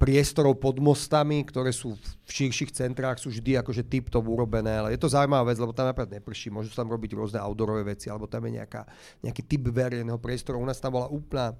priestorov 0.00 0.56
pod 0.56 0.80
mostami, 0.80 1.44
ktoré 1.44 1.76
sú 1.76 1.92
v 2.24 2.30
širších 2.32 2.72
centrách, 2.72 3.20
sú 3.20 3.28
vždy 3.28 3.60
akože 3.60 3.84
tip-top 3.84 4.24
urobené, 4.24 4.80
ale 4.80 4.96
je 4.96 5.00
to 5.04 5.12
zaujímavá 5.12 5.52
vec, 5.52 5.60
lebo 5.60 5.76
tam 5.76 5.92
napríklad 5.92 6.16
neprší, 6.16 6.48
môžu 6.48 6.72
tam 6.72 6.88
robiť 6.88 7.12
rôzne 7.12 7.36
outdoorové 7.36 7.92
veci, 7.92 8.08
alebo 8.08 8.24
tam 8.24 8.48
je 8.48 8.56
nejaká, 8.56 8.88
nejaký 9.20 9.44
typ 9.44 9.68
verejného 9.68 10.16
priestoru. 10.16 10.56
U 10.56 10.64
nás 10.64 10.80
tam 10.80 10.96
bola 10.96 11.12
úplná, 11.12 11.52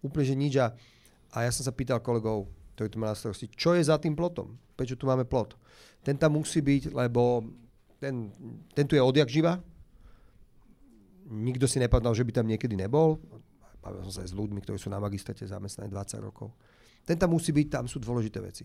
úplne 0.00 0.24
že 0.24 0.32
nič 0.32 0.54
a, 0.56 0.72
ja 1.36 1.52
som 1.52 1.68
sa 1.68 1.72
pýtal 1.76 2.00
kolegov, 2.00 2.48
ktorí 2.80 2.88
tu 2.88 2.96
na 2.96 3.12
starosti, 3.12 3.52
čo 3.52 3.76
je 3.76 3.84
za 3.84 4.00
tým 4.00 4.16
plotom? 4.16 4.56
Prečo 4.72 4.96
tu 4.96 5.04
máme 5.04 5.28
plot? 5.28 5.60
Ten 6.00 6.16
tam 6.16 6.40
musí 6.40 6.64
byť, 6.64 6.96
lebo 6.96 7.44
ten, 8.00 8.32
ten 8.72 8.88
tu 8.88 8.96
je 8.96 9.04
odjak 9.04 9.28
živa, 9.28 9.60
nikto 11.28 11.68
si 11.68 11.76
nepadal, 11.76 12.16
že 12.16 12.24
by 12.24 12.40
tam 12.40 12.48
niekedy 12.48 12.72
nebol. 12.72 13.20
Bavil 13.84 14.00
som 14.08 14.16
sa 14.16 14.20
aj 14.24 14.32
s 14.32 14.38
ľuďmi, 14.38 14.64
ktorí 14.64 14.80
sú 14.80 14.88
na 14.88 14.96
magistrate 14.96 15.44
zamestnaní 15.44 15.92
20 15.92 16.24
rokov. 16.24 16.56
Ten 17.02 17.18
tam 17.18 17.34
musí 17.34 17.50
byť, 17.50 17.66
tam 17.68 17.84
sú 17.90 17.98
dôležité 17.98 18.38
veci. 18.38 18.64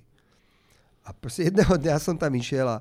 A 1.08 1.14
proste 1.16 1.48
jedného 1.50 1.74
dňa 1.78 1.96
som 1.98 2.20
tam 2.20 2.34
išiel 2.36 2.68
a 2.68 2.78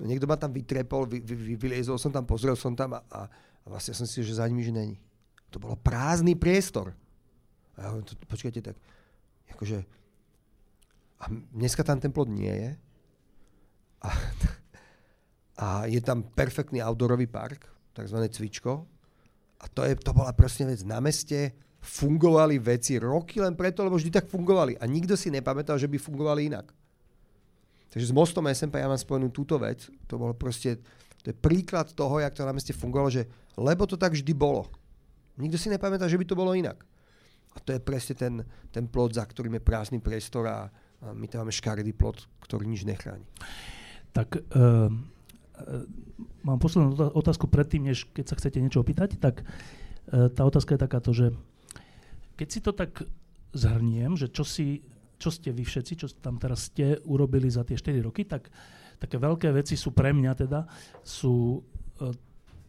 niekto 0.00 0.24
ma 0.24 0.36
tam 0.40 0.50
vytrepol, 0.50 1.06
vy, 1.06 1.20
vy, 1.20 1.54
vyliezol 1.54 2.00
som 2.00 2.10
tam, 2.10 2.24
pozrel 2.24 2.56
som 2.56 2.72
tam 2.72 2.96
a, 2.96 3.00
a, 3.12 3.20
a 3.62 3.66
vlastne 3.68 3.92
som 3.92 4.08
si 4.08 4.24
že 4.24 4.40
za 4.40 4.48
nimi, 4.48 4.64
že 4.64 4.72
není. 4.72 4.96
To 5.52 5.60
bolo 5.62 5.76
prázdny 5.76 6.34
priestor. 6.34 6.96
A 7.76 7.76
ja 7.80 7.86
hovorím, 7.92 8.08
počkajte, 8.26 8.60
tak 8.64 8.76
akože 9.52 9.84
a 11.16 11.24
dneska 11.32 11.80
tam 11.80 12.00
ten 12.00 12.12
plot 12.12 12.28
nie 12.28 12.52
je. 12.52 12.70
A, 14.04 14.08
a 15.64 15.66
je 15.88 16.00
tam 16.04 16.22
perfektný 16.22 16.84
outdoorový 16.84 17.26
park, 17.26 17.64
takzvané 17.96 18.28
cvičko, 18.28 18.84
a 19.56 19.64
to, 19.72 19.88
je, 19.88 19.96
to 19.96 20.12
bola 20.12 20.36
proste 20.36 20.68
vec 20.68 20.84
na 20.84 21.00
meste, 21.00 21.56
fungovali 21.86 22.58
veci 22.58 22.98
roky 22.98 23.38
len 23.38 23.54
preto, 23.54 23.86
lebo 23.86 23.94
vždy 23.94 24.10
tak 24.10 24.26
fungovali. 24.26 24.76
A 24.82 24.84
nikto 24.90 25.14
si 25.14 25.30
nepamätal, 25.30 25.78
že 25.78 25.86
by 25.86 25.96
fungovali 25.96 26.50
inak. 26.50 26.66
Takže 27.94 28.10
s 28.10 28.12
mostom 28.12 28.44
SMP 28.50 28.82
ja 28.82 28.90
mám 28.90 28.98
spomenúť 28.98 29.32
túto 29.32 29.56
vec. 29.56 29.86
To 30.10 30.18
bolo 30.18 30.34
proste, 30.34 30.82
to 31.22 31.32
je 31.32 31.36
príklad 31.36 31.88
toho, 31.94 32.20
jak 32.20 32.34
to 32.34 32.44
na 32.44 32.52
meste 32.52 32.74
fungovalo, 32.74 33.08
že 33.08 33.24
lebo 33.56 33.86
to 33.88 33.96
tak 33.96 34.12
vždy 34.12 34.34
bolo. 34.36 34.68
Nikto 35.38 35.56
si 35.56 35.72
nepamätá, 35.72 36.10
že 36.10 36.18
by 36.18 36.26
to 36.28 36.36
bolo 36.36 36.52
inak. 36.52 36.82
A 37.56 37.62
to 37.62 37.72
je 37.72 37.80
presne 37.80 38.12
ten, 38.18 38.34
ten 38.68 38.84
plot, 38.84 39.16
za 39.16 39.24
ktorým 39.24 39.56
je 39.56 39.64
prázdny 39.64 39.98
priestor 40.02 40.44
a, 40.44 40.68
a 41.00 41.16
my 41.16 41.24
tam 41.24 41.46
máme 41.46 41.54
škaredý 41.54 41.96
plot, 41.96 42.28
ktorý 42.44 42.68
nič 42.68 42.84
nechráni. 42.84 43.24
Tak 44.12 44.28
uh 44.52 44.92
mám 46.44 46.58
poslednú 46.60 46.94
otázku 47.16 47.48
predtým, 47.48 47.88
než 47.88 48.06
keď 48.12 48.24
sa 48.28 48.38
chcete 48.38 48.60
niečo 48.60 48.82
opýtať, 48.84 49.16
tak 49.18 49.42
e, 50.12 50.28
tá 50.30 50.42
otázka 50.44 50.76
je 50.76 50.80
takáto, 50.80 51.10
že 51.16 51.32
keď 52.36 52.48
si 52.48 52.60
to 52.60 52.72
tak 52.76 53.02
zhrniem, 53.56 54.14
že 54.14 54.28
čo, 54.28 54.44
si, 54.44 54.84
čo 55.16 55.32
ste 55.32 55.50
vy 55.50 55.64
všetci, 55.64 55.92
čo 55.96 56.06
tam 56.20 56.36
teraz 56.36 56.68
ste 56.70 57.00
urobili 57.08 57.48
za 57.48 57.64
tie 57.64 57.74
4 57.74 58.06
roky, 58.06 58.28
tak 58.28 58.52
také 59.00 59.16
veľké 59.16 59.50
veci 59.56 59.74
sú 59.74 59.96
pre 59.96 60.12
mňa 60.12 60.32
teda, 60.36 60.68
sú 61.00 61.56
e, 61.56 61.60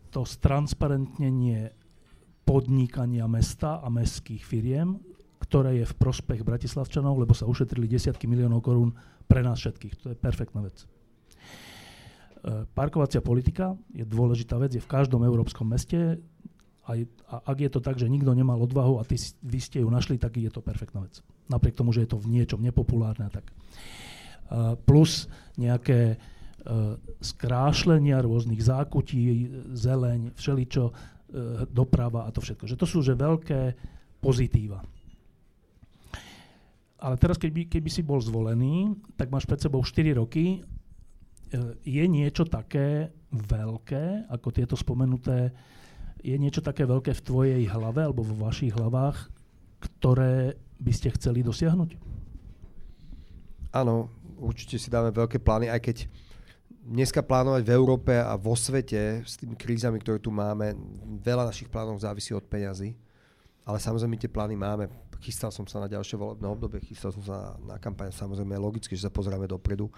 to 0.07 0.23
stransparentnenie 0.23 1.75
podnikania 2.47 3.27
mesta 3.27 3.83
a 3.83 3.91
mestských 3.91 4.43
firiem 4.47 4.95
ktoré 5.47 5.79
je 5.79 5.85
v 5.87 5.97
prospech 5.97 6.41
Bratislavčanov, 6.41 7.15
lebo 7.15 7.31
sa 7.31 7.47
ušetrili 7.47 7.87
desiatky 7.87 8.25
miliónov 8.25 8.65
korún 8.65 8.91
pre 9.29 9.39
nás 9.45 9.61
všetkých. 9.61 9.93
To 10.03 10.05
je 10.11 10.17
perfektná 10.17 10.65
vec. 10.65 10.83
E, 10.83 10.85
parkovacia 12.75 13.23
politika 13.23 13.77
je 13.95 14.03
dôležitá 14.03 14.57
vec, 14.57 14.75
je 14.75 14.83
v 14.83 14.91
každom 14.91 15.23
európskom 15.23 15.69
meste. 15.69 16.19
A, 16.87 16.91
a 17.27 17.35
ak 17.51 17.57
je 17.59 17.69
to 17.71 17.83
tak, 17.83 17.99
že 17.99 18.07
nikto 18.07 18.31
nemal 18.31 18.57
odvahu 18.63 18.97
a 18.97 19.03
ty, 19.03 19.19
vy 19.43 19.59
ste 19.59 19.83
ju 19.83 19.91
našli, 19.91 20.15
tak 20.15 20.39
je 20.39 20.47
to 20.47 20.63
perfektná 20.63 21.03
vec. 21.03 21.19
Napriek 21.51 21.75
tomu, 21.75 21.91
že 21.91 22.07
je 22.07 22.15
to 22.15 22.19
v 22.19 22.31
niečom 22.39 22.63
nepopulárne 22.63 23.27
tak. 23.27 23.43
Uh, 24.47 24.79
plus 24.79 25.27
nejaké 25.59 26.15
uh, 26.15 26.95
skrášlenia 27.19 28.23
rôznych 28.23 28.63
zákutí, 28.63 29.51
zeleň, 29.75 30.31
všeličo, 30.39 30.85
uh, 30.87 30.93
doprava 31.67 32.23
a 32.23 32.31
to 32.31 32.39
všetko. 32.39 32.63
Že 32.71 32.79
to 32.79 32.87
sú 32.87 32.99
že 33.03 33.19
veľké 33.19 33.75
pozitíva. 34.23 34.79
Ale 36.97 37.15
teraz, 37.21 37.37
keby, 37.37 37.69
keby 37.69 37.89
si 37.93 38.01
bol 38.01 38.17
zvolený, 38.17 38.97
tak 39.13 39.29
máš 39.29 39.45
pred 39.45 39.61
sebou 39.61 39.85
4 39.85 40.17
roky. 40.17 40.57
E, 40.57 40.59
je 41.85 42.05
niečo 42.09 42.41
také 42.49 43.13
veľké, 43.29 44.25
ako 44.33 44.47
tieto 44.49 44.73
spomenuté, 44.73 45.53
je 46.27 46.35
niečo 46.35 46.59
také 46.59 46.83
veľké 46.83 47.15
v 47.15 47.23
tvojej 47.23 47.63
hlave 47.71 48.03
alebo 48.03 48.19
vo 48.27 48.51
vašich 48.51 48.75
hlavách, 48.75 49.31
ktoré 49.79 50.59
by 50.83 50.91
ste 50.91 51.15
chceli 51.15 51.39
dosiahnuť? 51.39 51.95
Áno, 53.71 54.11
určite 54.35 54.75
si 54.75 54.91
dáme 54.91 55.15
veľké 55.15 55.39
plány, 55.39 55.71
aj 55.71 55.79
keď 55.79 55.97
dneska 56.83 57.23
plánovať 57.23 57.63
v 57.63 57.71
Európe 57.71 58.13
a 58.15 58.35
vo 58.35 58.59
svete 58.59 59.23
s 59.23 59.39
tými 59.39 59.55
krízami, 59.55 60.03
ktoré 60.03 60.19
tu 60.19 60.31
máme, 60.31 60.75
veľa 61.23 61.47
našich 61.47 61.71
plánov 61.71 62.03
závisí 62.03 62.35
od 62.35 62.43
peňazí. 62.43 62.95
Ale 63.67 63.79
samozrejme 63.83 64.15
tie 64.15 64.31
plány 64.31 64.55
máme 64.55 64.87
chystal 65.21 65.49
som 65.49 65.65
sa 65.65 65.81
na 65.81 65.89
ďalšie 65.89 66.15
volebné 66.17 66.47
obdobie, 66.47 66.81
chystal 66.85 67.09
som 67.13 67.23
sa 67.25 67.35
na, 67.35 67.75
na 67.75 67.77
kampaň, 67.81 68.13
samozrejme 68.13 68.53
je 68.53 68.61
logické, 68.61 68.93
že 68.93 69.05
sa 69.05 69.13
pozrieme 69.13 69.49
dopredu. 69.49 69.89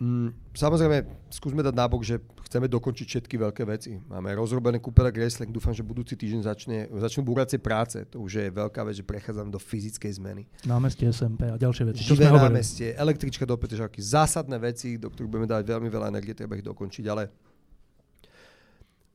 Mm, 0.00 0.32
samozrejme, 0.56 1.28
skúsme 1.28 1.60
dať 1.60 1.76
nábok, 1.76 2.00
že 2.00 2.24
chceme 2.48 2.72
dokončiť 2.72 3.04
všetky 3.04 3.36
veľké 3.36 3.68
veci. 3.68 4.00
Máme 4.08 4.32
rozrobené 4.32 4.80
kúpele 4.80 5.12
Gresling, 5.12 5.52
dúfam, 5.52 5.76
že 5.76 5.84
budúci 5.84 6.16
týždeň 6.16 6.40
začne, 6.40 6.78
začnú 6.88 7.20
búracie 7.20 7.60
práce. 7.60 8.00
To 8.08 8.24
už 8.24 8.40
je 8.40 8.46
veľká 8.48 8.80
vec, 8.80 8.96
že 8.96 9.04
prechádzam 9.04 9.52
do 9.52 9.60
fyzickej 9.60 10.12
zmeny. 10.16 10.48
Námestie 10.64 11.12
SMP 11.12 11.52
a 11.52 11.60
ďalšie 11.60 11.84
veci. 11.92 12.00
Čo 12.00 12.16
Živé 12.16 12.32
námestie, 12.32 12.96
električka 12.96 13.44
do 13.44 13.60
Petržalky, 13.60 14.00
zásadné 14.00 14.56
veci, 14.56 14.96
do 14.96 15.12
ktorých 15.12 15.28
budeme 15.28 15.52
dať 15.52 15.68
veľmi 15.68 15.92
veľa 15.92 16.08
energie, 16.08 16.32
treba 16.32 16.56
ich 16.56 16.64
dokončiť, 16.64 17.04
ale 17.04 17.28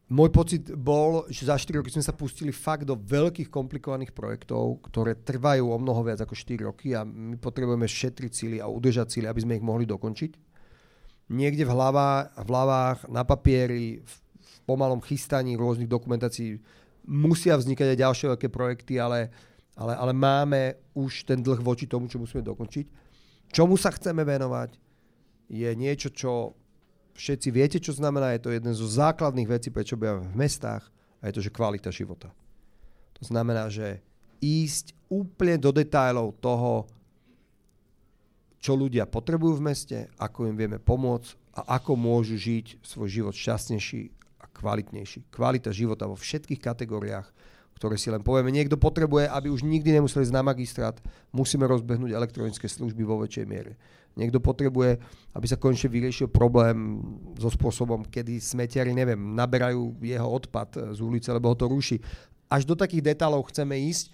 môj 0.06 0.30
pocit 0.30 0.70
bol, 0.70 1.26
že 1.34 1.50
za 1.50 1.58
4 1.58 1.82
roky 1.82 1.90
sme 1.90 2.06
sa 2.06 2.14
pustili 2.14 2.54
fakt 2.54 2.86
do 2.86 2.94
veľkých 2.94 3.50
komplikovaných 3.50 4.14
projektov, 4.14 4.86
ktoré 4.86 5.18
trvajú 5.18 5.66
o 5.66 5.78
mnoho 5.82 6.06
viac 6.06 6.22
ako 6.22 6.38
4 6.38 6.70
roky 6.70 6.94
a 6.94 7.02
my 7.02 7.42
potrebujeme 7.42 7.90
šetriť 7.90 8.30
cíly 8.30 8.58
a 8.62 8.70
udržať 8.70 9.18
cíly, 9.18 9.26
aby 9.26 9.42
sme 9.42 9.58
ich 9.58 9.66
mohli 9.66 9.90
dokončiť. 9.90 10.45
Niekde 11.26 11.66
v 11.66 11.74
hlavách, 11.74 12.38
v 12.38 12.48
hlavách 12.50 13.00
na 13.10 13.26
papieri, 13.26 14.00
v, 14.06 14.14
v 14.38 14.58
pomalom 14.70 15.02
chystaní 15.02 15.58
rôznych 15.58 15.90
dokumentácií 15.90 16.62
musia 17.06 17.58
vznikať 17.58 17.94
aj 17.94 18.02
ďalšie 18.02 18.26
veľké 18.34 18.48
projekty, 18.54 19.02
ale, 19.02 19.34
ale, 19.74 19.94
ale 19.98 20.14
máme 20.14 20.78
už 20.94 21.26
ten 21.26 21.42
dlh 21.42 21.62
voči 21.62 21.90
tomu, 21.90 22.06
čo 22.06 22.22
musíme 22.22 22.46
dokončiť. 22.46 22.86
Čomu 23.50 23.78
sa 23.78 23.94
chceme 23.94 24.26
venovať, 24.26 24.78
je 25.50 25.70
niečo, 25.78 26.10
čo 26.10 26.58
všetci 27.16 27.50
viete, 27.54 27.78
čo 27.80 27.96
znamená, 27.96 28.36
je 28.36 28.44
to 28.44 28.54
jeden 28.54 28.74
zo 28.76 28.86
základných 28.86 29.48
vecí, 29.50 29.70
prečo 29.72 29.96
bývame 29.96 30.28
v 30.30 30.40
mestách 30.46 30.84
a 31.22 31.30
je 31.30 31.36
to, 31.40 31.46
že 31.46 31.54
kvalita 31.54 31.90
života. 31.90 32.30
To 33.16 33.24
znamená, 33.24 33.72
že 33.72 34.04
ísť 34.44 34.92
úplne 35.08 35.56
do 35.56 35.72
detajlov 35.72 36.36
toho, 36.44 36.90
čo 38.66 38.74
ľudia 38.74 39.06
potrebujú 39.06 39.62
v 39.62 39.66
meste, 39.70 39.98
ako 40.18 40.50
im 40.50 40.58
vieme 40.58 40.82
pomôcť 40.82 41.62
a 41.62 41.78
ako 41.78 41.94
môžu 41.94 42.34
žiť 42.34 42.82
svoj 42.82 43.22
život 43.22 43.38
šťastnejší 43.38 44.02
a 44.42 44.50
kvalitnejší. 44.50 45.30
Kvalita 45.30 45.70
života 45.70 46.10
vo 46.10 46.18
všetkých 46.18 46.58
kategóriách, 46.58 47.30
ktoré 47.78 47.94
si 47.94 48.10
len 48.10 48.26
povieme. 48.26 48.50
Niekto 48.50 48.82
potrebuje, 48.82 49.30
aby 49.30 49.54
už 49.54 49.62
nikdy 49.62 50.02
nemuseli 50.02 50.26
ísť 50.26 50.34
na 50.34 50.42
magistrát, 50.42 50.98
musíme 51.30 51.70
rozbehnúť 51.70 52.10
elektronické 52.10 52.66
služby 52.66 53.06
vo 53.06 53.22
väčšej 53.22 53.46
miere. 53.46 53.78
Niekto 54.18 54.42
potrebuje, 54.42 54.98
aby 55.38 55.46
sa 55.46 55.62
konečne 55.62 55.92
vyriešil 55.92 56.34
problém 56.34 57.06
so 57.38 57.54
spôsobom, 57.54 58.02
kedy 58.10 58.42
smetiari, 58.42 58.98
neviem, 58.98 59.20
naberajú 59.38 60.02
jeho 60.02 60.26
odpad 60.26 60.96
z 60.96 61.00
ulice, 61.06 61.30
lebo 61.30 61.54
ho 61.54 61.56
to 61.56 61.70
ruší. 61.70 62.02
Až 62.50 62.66
do 62.66 62.74
takých 62.74 63.14
detálov 63.14 63.46
chceme 63.54 63.78
ísť, 63.78 64.10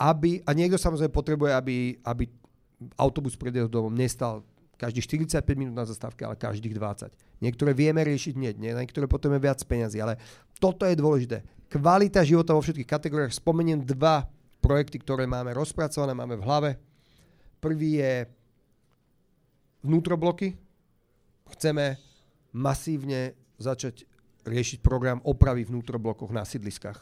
aby, 0.00 0.42
a 0.42 0.50
niekto 0.50 0.80
samozrejme 0.80 1.12
potrebuje, 1.14 1.52
aby, 1.54 1.76
aby 2.02 2.24
autobus 2.98 3.38
pred 3.38 3.54
jeho 3.54 3.70
domom 3.70 3.92
nestal 3.92 4.42
každých 4.74 5.30
45 5.30 5.54
minút 5.54 5.74
na 5.74 5.86
zastávke, 5.86 6.26
ale 6.26 6.34
každých 6.34 6.74
20. 6.74 7.14
Niektoré 7.40 7.72
vieme 7.72 8.02
riešiť 8.02 8.34
hneď, 8.34 8.54
nie? 8.58 8.72
niektoré 8.74 9.06
potrebujeme 9.06 9.40
viac 9.40 9.62
peňazí, 9.62 10.02
ale 10.02 10.18
toto 10.58 10.84
je 10.84 10.98
dôležité. 10.98 11.46
Kvalita 11.70 12.26
života 12.26 12.54
vo 12.54 12.62
všetkých 12.62 12.90
kategóriách. 12.90 13.34
Spomeniem 13.34 13.82
dva 13.82 14.26
projekty, 14.58 14.98
ktoré 15.00 15.26
máme 15.26 15.54
rozpracované, 15.54 16.12
máme 16.14 16.38
v 16.38 16.46
hlave. 16.46 16.70
Prvý 17.62 18.02
je 18.02 18.28
vnútrobloky. 19.84 20.56
Chceme 21.54 22.00
masívne 22.54 23.36
začať 23.60 24.08
riešiť 24.44 24.84
program 24.84 25.20
opravy 25.24 25.64
vnútroblokoch 25.64 26.32
na 26.32 26.44
sídliskách. 26.44 27.00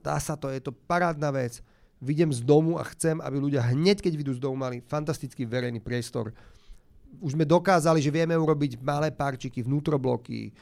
Dá 0.00 0.16
sa 0.20 0.38
to, 0.38 0.52
je 0.52 0.60
to 0.62 0.72
parádna 0.72 1.32
vec. 1.32 1.60
Vidím 1.96 2.28
z 2.28 2.44
domu 2.44 2.76
a 2.76 2.84
chcem, 2.92 3.16
aby 3.24 3.36
ľudia 3.40 3.64
hneď, 3.72 4.04
keď 4.04 4.12
vidú 4.16 4.32
z 4.36 4.40
domu, 4.42 4.56
mali 4.60 4.84
fantastický 4.84 5.48
verejný 5.48 5.80
priestor. 5.80 6.32
Už 7.24 7.32
sme 7.32 7.48
dokázali, 7.48 8.04
že 8.04 8.12
vieme 8.12 8.36
urobiť 8.36 8.76
malé 8.84 9.08
parčiky, 9.08 9.64
vnútrobloky, 9.64 10.52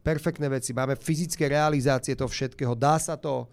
perfektné 0.00 0.48
veci, 0.48 0.72
máme 0.72 0.96
fyzické 0.96 1.52
realizácie 1.52 2.16
toho 2.16 2.32
všetkého, 2.32 2.72
dá 2.72 2.96
sa 2.96 3.20
to, 3.20 3.44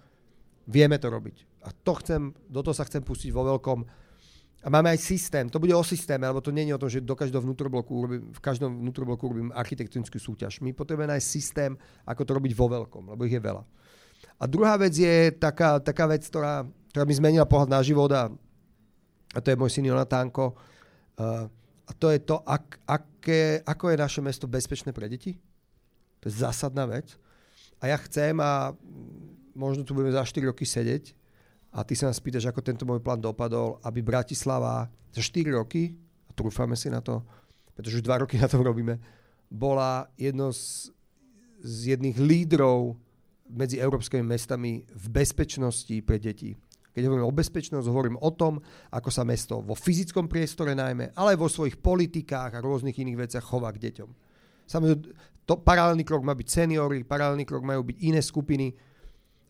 vieme 0.64 0.96
to 0.96 1.12
robiť. 1.12 1.68
A 1.68 1.76
to 1.76 2.00
chcem, 2.00 2.32
do 2.48 2.64
toho 2.64 2.72
sa 2.72 2.88
chcem 2.88 3.04
pustiť 3.04 3.36
vo 3.36 3.44
veľkom 3.52 3.80
a 4.66 4.68
máme 4.72 4.90
aj 4.96 5.00
systém, 5.04 5.46
to 5.46 5.62
bude 5.62 5.76
o 5.78 5.84
systéme, 5.86 6.26
lebo 6.26 6.42
to 6.42 6.50
nie 6.50 6.66
je 6.66 6.74
o 6.74 6.82
tom, 6.82 6.90
že 6.90 7.04
do 7.04 7.14
každého 7.14 7.44
vnútrobloku 7.44 7.92
urobím, 7.92 8.34
v 8.34 8.42
každom 8.42 8.82
vnútrobloku 8.82 9.22
urobím 9.30 9.50
architektonickú 9.54 10.18
súťaž. 10.18 10.58
My 10.64 10.74
potrebujeme 10.74 11.14
nájsť 11.14 11.28
systém, 11.28 11.78
ako 12.02 12.22
to 12.26 12.32
robiť 12.34 12.54
vo 12.58 12.72
veľkom, 12.72 13.14
lebo 13.14 13.22
ich 13.30 13.36
je 13.36 13.44
veľa. 13.44 13.62
A 14.42 14.44
druhá 14.50 14.74
vec 14.82 14.98
je 14.98 15.30
taká, 15.38 15.78
taká 15.78 16.10
vec, 16.10 16.26
ktorá, 16.26 16.66
ktorá 16.96 17.04
mi 17.04 17.12
zmenila 17.12 17.44
pohľad 17.44 17.68
na 17.68 17.84
život 17.84 18.08
a, 18.16 18.32
a 19.36 19.40
to 19.44 19.52
je 19.52 19.60
môj 19.60 19.68
syn 19.68 19.92
Jonatánko. 19.92 20.56
Uh, 21.20 21.52
a 21.84 21.92
to 21.92 22.08
je 22.08 22.24
to, 22.24 22.40
ak, 22.48 22.80
aké, 22.88 23.60
ako 23.68 23.92
je 23.92 23.98
naše 24.00 24.24
mesto 24.24 24.48
bezpečné 24.48 24.96
pre 24.96 25.12
deti. 25.12 25.36
To 26.24 26.32
je 26.32 26.40
zásadná 26.40 26.88
vec. 26.88 27.20
A 27.84 27.92
ja 27.92 28.00
chcem, 28.00 28.40
a 28.40 28.72
možno 29.52 29.84
tu 29.84 29.92
budeme 29.92 30.16
za 30.16 30.24
4 30.24 30.48
roky 30.48 30.64
sedieť, 30.64 31.12
a 31.76 31.84
ty 31.84 32.00
sa 32.00 32.08
nás 32.08 32.24
pýtaš, 32.24 32.48
ako 32.48 32.64
tento 32.64 32.88
môj 32.88 33.04
plán 33.04 33.20
dopadol, 33.20 33.76
aby 33.84 34.00
Bratislava 34.00 34.88
za 35.12 35.20
4 35.20 35.52
roky, 35.52 36.00
a 36.24 36.32
trúfame 36.32 36.80
si 36.80 36.88
na 36.88 37.04
to, 37.04 37.28
pretože 37.76 38.00
už 38.00 38.08
2 38.08 38.24
roky 38.24 38.40
na 38.40 38.48
tom 38.48 38.64
robíme, 38.64 39.04
bola 39.52 40.08
jedno 40.16 40.56
z, 40.56 40.96
z 41.60 42.00
jedných 42.00 42.16
lídrov 42.16 42.96
medzi 43.52 43.84
európskymi 43.84 44.24
mestami 44.24 44.88
v 44.88 45.06
bezpečnosti 45.12 46.00
pre 46.08 46.24
deti. 46.24 46.56
Keď 46.96 47.04
hovorím 47.12 47.28
o 47.28 47.36
bezpečnosť, 47.36 47.92
hovorím 47.92 48.18
o 48.24 48.32
tom, 48.32 48.64
ako 48.88 49.12
sa 49.12 49.28
mesto 49.28 49.60
vo 49.60 49.76
fyzickom 49.76 50.32
priestore 50.32 50.72
najmä, 50.72 51.12
ale 51.20 51.36
aj 51.36 51.40
vo 51.44 51.52
svojich 51.52 51.76
politikách 51.84 52.56
a 52.56 52.64
rôznych 52.64 52.96
iných 52.96 53.28
veciach 53.28 53.44
chová 53.44 53.76
k 53.76 53.92
deťom. 53.92 54.10
Samozrejme, 54.64 55.04
to 55.44 55.60
paralelný 55.60 56.08
krok 56.08 56.24
má 56.24 56.32
byť 56.32 56.48
seniory, 56.48 57.04
paralelný 57.04 57.44
krok 57.44 57.68
majú 57.68 57.84
byť 57.84 57.98
iné 58.00 58.24
skupiny, 58.24 58.72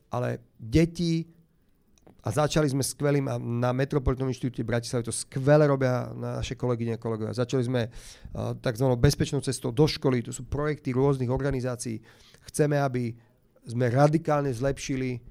ale 0.09 0.57
deti 0.57 1.23
a 2.25 2.33
začali 2.33 2.65
sme 2.65 2.81
skvelým 2.81 3.29
a 3.29 3.37
na 3.37 3.69
Metropolitnom 3.69 4.25
inštitúte 4.33 4.65
v 4.65 4.73
Bratislave 4.73 5.05
to 5.05 5.13
skvele 5.13 5.69
robia 5.69 6.09
naše 6.17 6.57
kolegyne 6.57 6.97
a 6.97 7.01
kolegovia. 7.01 7.37
Začali 7.37 7.61
sme 7.61 7.81
uh, 7.85 8.57
tzv. 8.57 8.89
bezpečnou 8.97 9.45
cestou 9.45 9.69
do 9.69 9.85
školy, 9.85 10.25
to 10.25 10.33
sú 10.33 10.49
projekty 10.49 10.97
rôznych 10.97 11.29
organizácií. 11.29 12.01
Chceme, 12.49 12.81
aby 12.81 13.13
sme 13.69 13.93
radikálne 13.93 14.49
zlepšili 14.49 15.21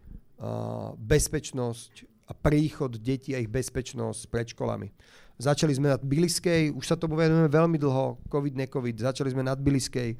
bezpečnosť 0.98 1.92
a 2.28 2.32
príchod 2.32 2.94
detí 2.96 3.36
a 3.36 3.42
ich 3.42 3.50
bezpečnosť 3.50 4.20
pred 4.32 4.46
školami. 4.50 4.88
Začali 5.36 5.74
sme 5.74 5.92
nad 5.92 6.00
Biliskej, 6.00 6.72
už 6.72 6.84
sa 6.86 6.96
tomu 6.96 7.18
venujeme 7.18 7.50
veľmi 7.50 7.76
dlho, 7.76 8.22
COVID, 8.30 8.54
necovid, 8.54 9.02
začali 9.02 9.34
sme 9.34 9.42
nad 9.42 9.58
Biliskej, 9.58 10.14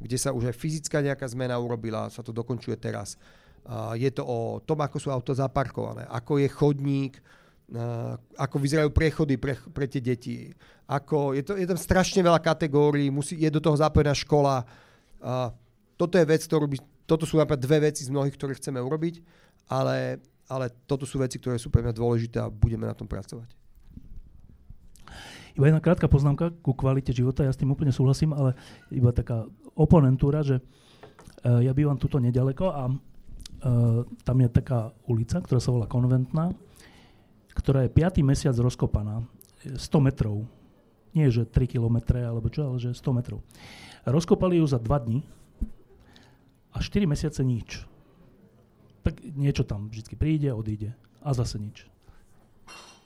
kde 0.00 0.16
sa 0.16 0.30
už 0.30 0.50
aj 0.50 0.56
fyzická 0.56 1.02
nejaká 1.02 1.26
zmena 1.28 1.58
urobila, 1.58 2.08
sa 2.08 2.22
to 2.22 2.30
dokončuje 2.30 2.78
teraz 2.78 3.18
je 3.96 4.10
to 4.10 4.22
o 4.24 4.58
tom, 4.64 4.80
ako 4.80 4.96
sú 4.96 5.08
auta 5.12 5.36
zaparkované, 5.36 6.08
ako 6.08 6.40
je 6.40 6.48
chodník, 6.48 7.14
ako 8.34 8.56
vyzerajú 8.58 8.90
prechody 8.90 9.38
pre, 9.38 9.54
pre 9.70 9.86
tie 9.86 10.02
deti. 10.02 10.50
Ako, 10.90 11.38
je, 11.38 11.42
to, 11.46 11.54
je 11.54 11.68
tam 11.68 11.78
strašne 11.78 12.18
veľa 12.18 12.42
kategórií, 12.42 13.12
musí, 13.14 13.38
je 13.38 13.46
do 13.46 13.62
toho 13.62 13.78
zapojená 13.78 14.10
škola. 14.10 14.66
Toto 15.94 16.14
je 16.18 16.24
vec, 16.26 16.42
ktorú 16.42 16.66
by, 16.66 16.78
toto 17.06 17.28
sú 17.28 17.38
napríklad 17.38 17.62
dve 17.62 17.78
veci 17.92 18.02
z 18.02 18.10
mnohých, 18.10 18.34
ktoré 18.34 18.58
chceme 18.58 18.82
urobiť, 18.82 19.22
ale, 19.70 20.18
ale 20.50 20.66
toto 20.90 21.06
sú 21.06 21.22
veci, 21.22 21.38
ktoré 21.38 21.54
sú 21.62 21.70
pre 21.70 21.86
mňa 21.86 21.94
dôležité 21.94 22.42
a 22.42 22.50
budeme 22.50 22.90
na 22.90 22.94
tom 22.98 23.06
pracovať. 23.06 23.46
Iba 25.54 25.70
jedna 25.70 25.82
krátka 25.82 26.10
poznámka 26.10 26.50
ku 26.62 26.74
kvalite 26.74 27.14
života, 27.14 27.46
ja 27.46 27.54
s 27.54 27.58
tým 27.58 27.70
úplne 27.70 27.94
súhlasím, 27.94 28.34
ale 28.34 28.54
iba 28.90 29.14
taká 29.14 29.46
oponentúra, 29.74 30.42
že 30.42 30.58
uh, 30.58 31.62
ja 31.62 31.70
bývam 31.74 31.98
tuto 31.98 32.18
nedaleko 32.22 32.70
a 32.70 32.82
uh, 32.90 34.02
tam 34.26 34.36
je 34.42 34.48
taká 34.50 34.94
ulica, 35.10 35.42
ktorá 35.42 35.58
sa 35.62 35.74
volá 35.74 35.86
Konventná, 35.90 36.54
ktorá 37.54 37.86
je 37.86 37.90
5. 37.90 38.22
mesiac 38.22 38.54
rozkopaná, 38.54 39.26
100 39.66 40.06
metrov. 40.06 40.46
Nie, 41.10 41.26
že 41.26 41.42
3 41.42 41.66
kilometre 41.66 42.22
alebo 42.22 42.46
čo, 42.46 42.70
ale 42.70 42.78
že 42.78 42.94
100 42.94 43.18
metrov. 43.18 43.42
Rozkopali 44.06 44.62
ju 44.62 44.66
za 44.70 44.78
2 44.78 44.86
dní 45.10 45.20
a 46.70 46.78
4 46.78 47.10
mesiace 47.10 47.42
nič. 47.42 47.89
Tak 49.00 49.20
niečo 49.36 49.64
tam 49.64 49.88
vždy 49.88 50.14
príde, 50.16 50.48
odíde 50.52 50.92
a 51.24 51.32
zase 51.32 51.56
nič. 51.60 51.88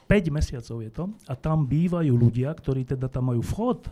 5 0.04 0.36
mesiacov 0.36 0.76
je 0.84 0.90
to 0.92 1.04
a 1.26 1.34
tam 1.34 1.64
bývajú 1.64 2.12
ľudia, 2.12 2.52
ktorí 2.52 2.84
teda 2.84 3.08
tam 3.08 3.32
majú 3.32 3.40
vchod. 3.40 3.88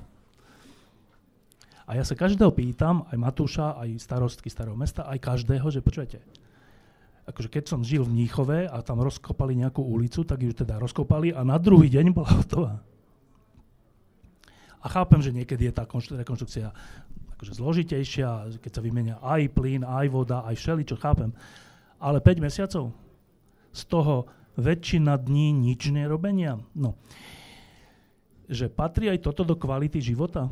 A 1.88 1.98
ja 1.98 2.04
sa 2.06 2.14
každého 2.14 2.52
pýtam, 2.54 3.08
aj 3.10 3.18
Matúša, 3.18 3.74
aj 3.80 3.98
starostky 3.98 4.46
starého 4.52 4.76
mesta, 4.76 5.08
aj 5.08 5.18
každého, 5.18 5.66
že 5.72 5.82
počujete, 5.82 6.22
akože 7.26 7.48
keď 7.48 7.64
som 7.66 7.80
žil 7.82 8.06
v 8.06 8.22
Níchove 8.22 8.70
a 8.70 8.78
tam 8.84 9.02
rozkopali 9.02 9.58
nejakú 9.58 9.82
ulicu, 9.82 10.22
tak 10.22 10.42
ju 10.42 10.52
teda 10.54 10.78
rozkopali 10.78 11.34
a 11.34 11.42
na 11.42 11.58
druhý 11.58 11.90
deň 11.90 12.06
bola 12.14 12.30
hotová. 12.38 12.74
A 14.82 14.86
chápem, 14.90 15.22
že 15.22 15.30
niekedy 15.30 15.70
je 15.70 15.74
tá 15.74 15.86
rekonštrukcia 15.86 16.74
akože 17.38 17.58
zložitejšia, 17.58 18.58
keď 18.62 18.70
sa 18.70 18.82
vymenia 18.82 19.16
aj 19.18 19.50
plyn, 19.50 19.82
aj 19.82 20.06
voda, 20.10 20.46
aj 20.46 20.58
všeličo, 20.58 20.94
chápem. 20.98 21.34
Ale 22.02 22.18
5 22.18 22.42
mesiacov? 22.42 22.90
Z 23.70 23.82
toho 23.86 24.26
väčšina 24.58 25.14
dní 25.22 25.54
nič 25.54 25.94
nerobenia. 25.94 26.58
No. 26.74 26.98
Že 28.50 28.68
patrí 28.74 29.06
aj 29.06 29.22
toto 29.22 29.46
do 29.46 29.54
kvality 29.54 30.02
života? 30.02 30.50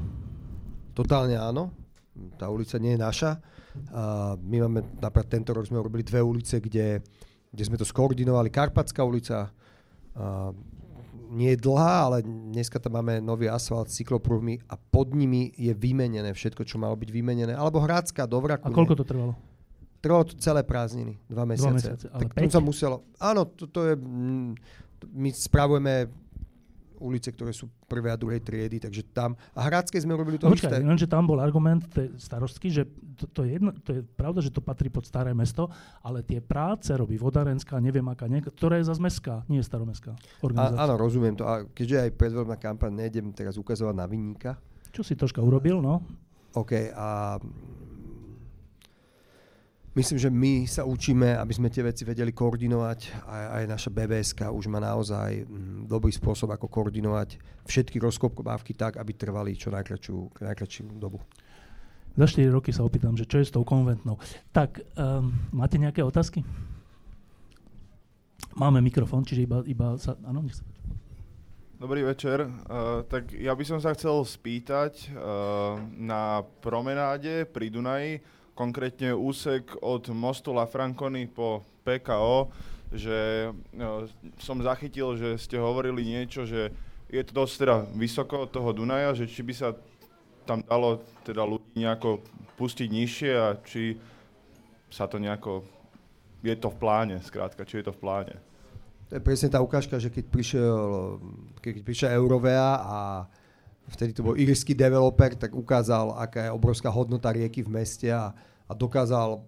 Totálne 0.94 1.34
áno. 1.34 1.74
Tá 2.38 2.46
ulica 2.46 2.78
nie 2.78 2.94
je 2.94 3.00
naša. 3.02 3.42
A 3.90 4.34
my 4.38 4.56
máme, 4.66 4.80
napríklad 5.02 5.26
tento 5.26 5.50
rok 5.50 5.66
sme 5.66 5.82
urobili 5.82 6.06
dve 6.06 6.22
ulice, 6.22 6.62
kde, 6.62 7.02
kde 7.50 7.62
sme 7.66 7.76
to 7.76 7.84
skoordinovali. 7.84 8.48
Karpatská 8.48 9.02
ulica, 9.02 9.50
a 10.14 10.54
nie 11.30 11.54
je 11.54 11.62
dlhá, 11.62 12.10
ale 12.10 12.26
dneska 12.26 12.82
tam 12.82 12.98
máme 12.98 13.22
nový 13.22 13.46
asfalt, 13.46 13.90
cyklopruhmi 13.94 14.66
a 14.66 14.74
pod 14.74 15.14
nimi 15.14 15.54
je 15.54 15.70
vymenené 15.70 16.34
všetko, 16.34 16.66
čo 16.66 16.82
malo 16.82 16.98
byť 16.98 17.10
vymenené. 17.10 17.54
Alebo 17.54 17.78
Hradská 17.78 18.26
do 18.26 18.42
Vraku. 18.42 18.66
A 18.66 18.74
koľko 18.74 18.98
to 18.98 19.04
trvalo? 19.06 19.38
Trvalo 20.00 20.24
to 20.24 20.34
celé 20.40 20.64
prázdniny, 20.64 21.20
dva 21.28 21.44
mesiace. 21.44 21.68
Dva 21.68 21.76
mesiace 21.76 22.06
ale 22.08 22.20
tak 22.32 22.48
sa 22.48 22.60
muselo, 22.64 23.04
áno, 23.20 23.44
to, 23.44 23.80
je, 23.84 23.94
mm, 24.00 24.52
my 25.12 25.28
spravujeme 25.28 26.08
ulice, 27.00 27.32
ktoré 27.32 27.50
sú 27.56 27.66
prvé 27.88 28.12
a 28.12 28.16
druhej 28.20 28.44
triedy, 28.44 28.76
takže 28.76 29.08
tam. 29.10 29.32
A 29.56 29.64
Hradské 29.64 29.96
sme 29.96 30.12
robili 30.12 30.36
to 30.36 30.46
Počkaj, 30.46 30.68
isté. 30.68 30.76
Lenže 30.84 31.08
tam 31.08 31.24
bol 31.24 31.40
argument 31.40 31.88
starostky, 32.20 32.68
že 32.68 32.84
to, 33.16 33.24
to, 33.32 33.40
je 33.48 33.56
jedno, 33.56 33.72
to 33.72 33.90
je 33.98 34.00
pravda, 34.04 34.44
že 34.44 34.52
to 34.52 34.60
patrí 34.60 34.92
pod 34.92 35.08
staré 35.08 35.32
mesto, 35.32 35.72
ale 36.04 36.20
tie 36.20 36.44
práce 36.44 36.92
robí 36.92 37.16
vodárenská, 37.16 37.80
neviem 37.80 38.04
aká, 38.12 38.28
nie, 38.28 38.44
ktorá 38.44 38.76
je 38.78 38.92
zase 38.92 39.00
mestská, 39.00 39.48
nie 39.48 39.64
je 39.64 39.66
staromestská 39.66 40.12
organizácia. 40.44 40.76
A, 40.76 40.84
áno, 40.84 40.94
rozumiem 41.00 41.34
to. 41.34 41.48
A 41.48 41.64
keďže 41.72 41.96
aj 42.04 42.10
predvoľná 42.20 42.56
kampaň, 42.60 43.08
nejdem 43.08 43.32
teraz 43.32 43.56
ukazovať 43.56 43.96
na 43.96 44.04
vinníka. 44.04 44.60
Čo 44.92 45.00
si 45.00 45.16
troška 45.16 45.40
urobil, 45.40 45.80
no? 45.80 46.04
OK, 46.52 46.92
a 46.92 47.38
Myslím, 49.90 50.22
že 50.22 50.30
my 50.30 50.70
sa 50.70 50.86
učíme, 50.86 51.34
aby 51.34 51.50
sme 51.50 51.66
tie 51.66 51.82
veci 51.82 52.06
vedeli 52.06 52.30
koordinovať. 52.30 53.26
Aj, 53.26 53.44
aj 53.58 53.64
naša 53.66 53.90
BBS 53.90 54.38
už 54.38 54.70
má 54.70 54.78
naozaj 54.78 55.42
mm, 55.42 55.90
dobrý 55.90 56.14
spôsob, 56.14 56.54
ako 56.54 56.70
koordinovať 56.70 57.34
všetky 57.66 57.98
rozkopkovávky 57.98 58.78
tak, 58.78 59.02
aby 59.02 59.18
trvali 59.18 59.58
čo 59.58 59.74
najkračšiu, 59.74 60.46
najkračšiu 60.46 60.94
dobu. 60.94 61.18
Za 62.14 62.26
4 62.26 62.54
roky 62.54 62.70
sa 62.70 62.86
opýtam, 62.86 63.18
že 63.18 63.26
čo 63.26 63.42
je 63.42 63.50
s 63.50 63.54
tou 63.54 63.66
konventnou. 63.66 64.14
Tak, 64.54 64.78
um, 64.94 65.34
máte 65.50 65.74
nejaké 65.74 66.06
otázky? 66.06 66.46
Máme 68.54 68.78
mikrofón, 68.78 69.26
čiže 69.26 69.42
iba, 69.42 69.62
iba 69.66 69.98
sa... 69.98 70.14
Áno, 70.22 70.42
nech 70.42 70.54
sa 70.54 70.62
páči. 70.66 70.82
Dobrý 71.80 72.06
večer. 72.06 72.44
Uh, 72.44 73.02
tak 73.10 73.34
ja 73.34 73.56
by 73.58 73.64
som 73.66 73.78
sa 73.82 73.96
chcel 73.96 74.22
spýtať 74.22 75.16
uh, 75.16 75.80
na 75.98 76.46
promenáde 76.60 77.48
pri 77.48 77.72
Dunaji, 77.72 78.20
konkrétne 78.54 79.16
úsek 79.16 79.76
od 79.80 80.10
mostu 80.12 80.52
La 80.52 80.66
Franconi 80.68 81.26
po 81.30 81.64
PKO, 81.86 82.50
že 82.90 83.48
no, 83.70 84.06
som 84.42 84.58
zachytil, 84.60 85.14
že 85.14 85.38
ste 85.38 85.56
hovorili 85.56 86.02
niečo, 86.02 86.42
že 86.42 86.74
je 87.10 87.22
to 87.26 87.32
dosť 87.34 87.54
teda 87.62 87.76
vysoko 87.94 88.46
od 88.46 88.50
toho 88.50 88.70
Dunaja, 88.70 89.14
že 89.14 89.26
či 89.26 89.42
by 89.42 89.54
sa 89.54 89.74
tam 90.46 90.62
dalo 90.66 91.02
teda 91.22 91.46
ľudí 91.46 91.78
nejako 91.78 92.22
pustiť 92.58 92.88
nižšie 92.90 93.32
a 93.34 93.58
či 93.62 93.98
sa 94.90 95.06
to 95.06 95.22
nejako, 95.22 95.62
je 96.42 96.54
to 96.58 96.68
v 96.70 96.76
pláne, 96.78 97.16
skrátka, 97.22 97.62
či 97.62 97.82
je 97.82 97.84
to 97.90 97.94
v 97.94 98.02
pláne. 98.02 98.34
To 99.10 99.18
je 99.18 99.22
presne 99.22 99.50
tá 99.50 99.58
ukážka, 99.58 99.98
že 99.98 100.10
keď 100.10 100.24
prišiel, 100.30 100.82
keď 101.58 101.82
prišiel 101.82 102.14
Eurovea 102.14 102.78
a 102.78 102.98
vtedy 103.90 104.14
to 104.14 104.22
bol 104.22 104.38
írsky 104.38 104.72
developer, 104.72 105.34
tak 105.34 105.52
ukázal, 105.52 106.14
aká 106.14 106.46
je 106.46 106.54
obrovská 106.54 106.88
hodnota 106.88 107.34
rieky 107.34 107.66
v 107.66 107.82
meste 107.82 108.08
a 108.08 108.30
a 108.70 108.72
dokázal 108.72 109.42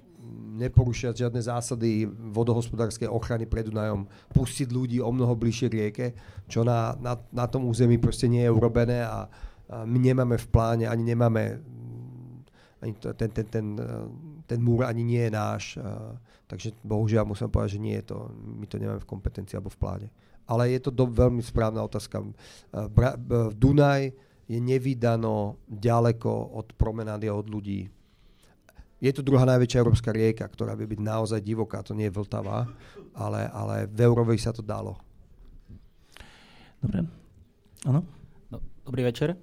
neporušiať 0.59 1.27
žiadne 1.27 1.39
zásady 1.43 2.07
vodohospodárskej 2.11 3.07
ochrany 3.07 3.47
pred 3.47 3.67
Dunajom, 3.67 4.07
pustiť 4.35 4.71
ľudí 4.71 4.99
o 4.99 5.11
mnoho 5.11 5.35
bližšie 5.39 5.71
rieke, 5.71 6.15
čo 6.51 6.67
na, 6.67 6.95
na, 6.99 7.19
na 7.31 7.47
tom 7.47 7.67
území 7.67 7.99
proste 7.99 8.27
nie 8.27 8.43
je 8.43 8.51
urobené 8.51 9.03
a, 9.03 9.27
a 9.27 9.87
my 9.87 9.99
nemáme 9.99 10.39
v 10.39 10.47
pláne, 10.51 10.85
ani 10.91 11.15
nemáme 11.15 11.63
ani 12.83 12.99
to, 12.99 13.15
ten, 13.15 13.31
ten, 13.31 13.47
ten, 13.47 13.67
ten 14.47 14.59
múr 14.59 14.91
ani 14.91 15.07
nie 15.07 15.23
je 15.23 15.31
náš. 15.31 15.65
A, 15.79 16.19
takže 16.51 16.75
bohužiaľ 16.83 17.31
musím 17.31 17.51
povedať, 17.51 17.79
že 17.79 17.83
nie 17.83 17.95
je 18.03 18.11
to, 18.11 18.31
my 18.43 18.67
to 18.67 18.79
nemáme 18.83 18.99
v 18.99 19.11
kompetencii 19.11 19.55
alebo 19.55 19.71
v 19.71 19.79
pláne. 19.79 20.09
Ale 20.51 20.71
je 20.71 20.83
to 20.83 20.91
do, 20.91 21.07
veľmi 21.07 21.43
správna 21.43 21.87
otázka. 21.87 22.27
Bra, 22.91 23.15
Dunaj 23.55 24.11
je 24.47 24.59
nevydano 24.59 25.63
ďaleko 25.71 26.59
od 26.59 26.75
promenády 26.75 27.31
a 27.31 27.37
od 27.39 27.47
ľudí 27.47 27.89
je 29.03 29.11
to 29.11 29.27
druhá 29.27 29.43
najväčšia 29.43 29.83
európska 29.83 30.15
rieka, 30.15 30.47
ktorá 30.47 30.79
by 30.79 30.87
byť 30.87 31.01
naozaj 31.03 31.43
divoká, 31.43 31.83
to 31.83 31.91
nie 31.91 32.07
je 32.07 32.15
Vltava, 32.15 32.71
ale, 33.19 33.51
ale 33.51 33.91
v 33.91 33.99
Európe 34.07 34.31
sa 34.39 34.55
to 34.55 34.63
dalo. 34.63 34.95
Dobre. 36.79 37.03
Áno? 37.83 38.07
No, 38.47 38.63
dobrý 38.87 39.03
večer. 39.03 39.35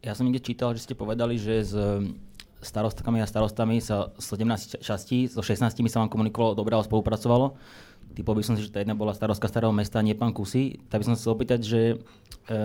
Ja 0.00 0.16
som 0.16 0.24
niekde 0.24 0.48
čítal, 0.48 0.72
že 0.72 0.88
ste 0.88 0.96
povedali, 0.96 1.36
že 1.36 1.60
s 1.60 1.76
starostkami 2.60 3.24
a 3.24 3.26
starostami 3.26 3.80
sa 3.80 4.12
17 4.20 4.84
častí, 4.84 5.26
so 5.26 5.40
16 5.40 5.72
sa 5.88 6.00
vám 6.04 6.12
komunikovalo 6.12 6.52
dobre 6.52 6.76
a 6.76 6.84
spolupracovalo. 6.84 7.56
Typol 8.12 8.36
by 8.36 8.42
som 8.44 8.54
si, 8.58 8.66
že 8.66 8.74
tá 8.74 8.82
jedna 8.82 8.98
bola 8.98 9.14
starostka 9.14 9.46
starého 9.46 9.72
mesta, 9.72 10.02
nie 10.02 10.18
pán 10.18 10.34
Kusy. 10.34 10.82
Tak 10.90 11.00
by 11.00 11.04
som 11.08 11.14
chcel 11.14 11.32
opýtať, 11.38 11.60
že 11.62 11.80
e, 11.94 11.96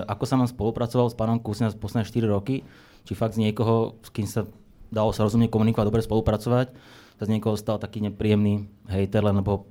ako 0.10 0.24
sa 0.26 0.36
vám 0.42 0.50
spolupracoval 0.50 1.08
s 1.14 1.16
pánom 1.16 1.38
Kusy 1.38 1.70
na 1.70 1.70
posledné 1.70 2.10
4 2.10 2.26
roky? 2.28 2.66
Či 3.06 3.14
fakt 3.14 3.38
z 3.38 3.46
niekoho, 3.46 4.02
s 4.02 4.10
kým 4.10 4.26
sa 4.26 4.50
dalo 4.90 5.14
sa 5.14 5.24
rozumne 5.26 5.52
komunikovať, 5.52 5.86
dobre 5.86 6.02
spolupracovať. 6.02 6.74
Z 7.22 7.30
niekoho 7.32 7.56
stal 7.56 7.80
taký 7.80 8.04
nepríjemný 8.04 8.68
hejter, 8.90 9.24
lebo 9.24 9.70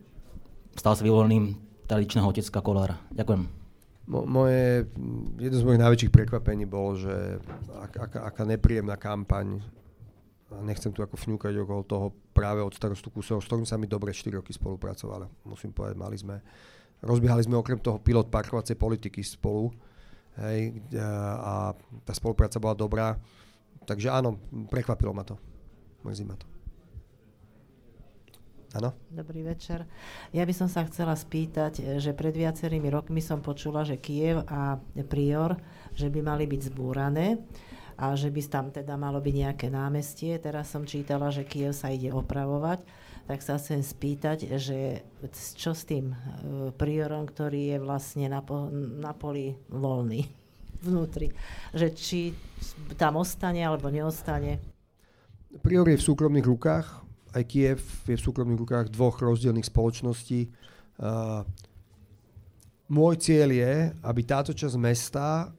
stal 0.78 0.96
sa 0.96 1.02
vyvoleným 1.04 1.58
tradičného 1.84 2.24
otecka 2.24 2.64
Kolára. 2.64 2.96
Ďakujem. 3.12 3.42
Mo- 4.04 4.28
moje, 4.28 4.84
jedno 5.40 5.56
z 5.58 5.64
mojich 5.64 5.80
najväčších 5.80 6.12
prekvapení 6.12 6.68
bolo, 6.68 6.96
že 6.96 7.40
ak, 7.80 7.92
aká, 7.96 8.18
aká 8.28 8.42
nepríjemná 8.44 9.00
kampaň 9.00 9.64
nechcem 10.50 10.92
tu 10.92 11.00
ako 11.00 11.16
fňúkať 11.16 11.54
okolo 11.64 11.82
toho 11.84 12.06
práve 12.36 12.60
od 12.60 12.74
starostu 12.74 13.08
kusov, 13.08 13.40
s 13.40 13.48
ktorým 13.48 13.66
sa 13.66 13.80
mi 13.80 13.88
dobre 13.88 14.12
4 14.12 14.40
roky 14.40 14.52
spolupracovali. 14.52 15.26
Musím 15.48 15.72
povedať, 15.72 15.96
mali 15.96 16.16
sme, 16.20 16.36
rozbiehali 17.00 17.42
sme 17.42 17.56
okrem 17.56 17.80
toho 17.80 17.98
pilot 17.98 18.28
parkovacej 18.28 18.76
politiky 18.76 19.24
spolu 19.24 19.72
hej, 20.44 20.78
a 21.40 21.72
tá 22.04 22.12
spolupráca 22.12 22.60
bola 22.60 22.76
dobrá. 22.76 23.16
Takže 23.84 24.08
áno, 24.12 24.40
prekvapilo 24.68 25.12
ma 25.12 25.24
to. 25.24 25.36
Mrzí 26.04 26.24
ma 26.24 26.36
to. 26.36 26.46
Áno? 28.74 28.90
Dobrý 29.06 29.46
večer. 29.46 29.86
Ja 30.34 30.42
by 30.42 30.50
som 30.50 30.66
sa 30.66 30.82
chcela 30.90 31.14
spýtať, 31.14 32.02
že 32.02 32.10
pred 32.10 32.34
viacerými 32.34 32.90
rokmi 32.90 33.22
som 33.22 33.38
počula, 33.38 33.86
že 33.86 34.02
Kiev 34.02 34.42
a 34.50 34.82
Prior, 35.06 35.54
že 35.94 36.10
by 36.10 36.20
mali 36.26 36.50
byť 36.50 36.74
zbúrané 36.74 37.38
a 37.94 38.18
že 38.18 38.30
by 38.30 38.40
tam 38.50 38.66
teda 38.74 38.98
malo 38.98 39.22
byť 39.22 39.34
nejaké 39.34 39.66
námestie. 39.70 40.38
Teraz 40.42 40.70
som 40.70 40.82
čítala, 40.82 41.30
že 41.30 41.46
Kiev 41.46 41.74
sa 41.74 41.90
ide 41.90 42.10
opravovať. 42.10 42.82
Tak 43.24 43.40
sa 43.40 43.56
chcem 43.56 43.80
spýtať, 43.80 44.60
že 44.60 45.00
čo 45.56 45.72
s 45.72 45.88
tým 45.88 46.12
e, 46.12 46.16
priorom, 46.76 47.24
ktorý 47.24 47.72
je 47.72 47.78
vlastne 47.80 48.28
na, 48.28 48.44
po, 48.44 48.68
na 48.74 49.16
poli 49.16 49.56
voľný 49.72 50.28
vnútri. 50.86 51.32
Že 51.72 51.86
či 51.96 52.20
tam 52.98 53.16
ostane 53.16 53.64
alebo 53.64 53.88
neostane. 53.88 54.60
Prior 55.62 55.86
je 55.86 55.96
v 55.96 56.06
súkromných 56.10 56.50
rukách, 56.50 56.86
aj 57.34 57.42
Kiev 57.46 57.78
je 58.10 58.16
v 58.18 58.24
súkromných 58.26 58.60
rukách 58.60 58.86
dvoch 58.90 59.22
rozdielných 59.22 59.70
spoločností. 59.70 60.50
Uh, 60.98 61.46
môj 62.90 63.22
cieľ 63.22 63.54
je, 63.54 63.74
aby 64.02 64.20
táto 64.26 64.50
časť 64.50 64.76
mesta 64.78 65.54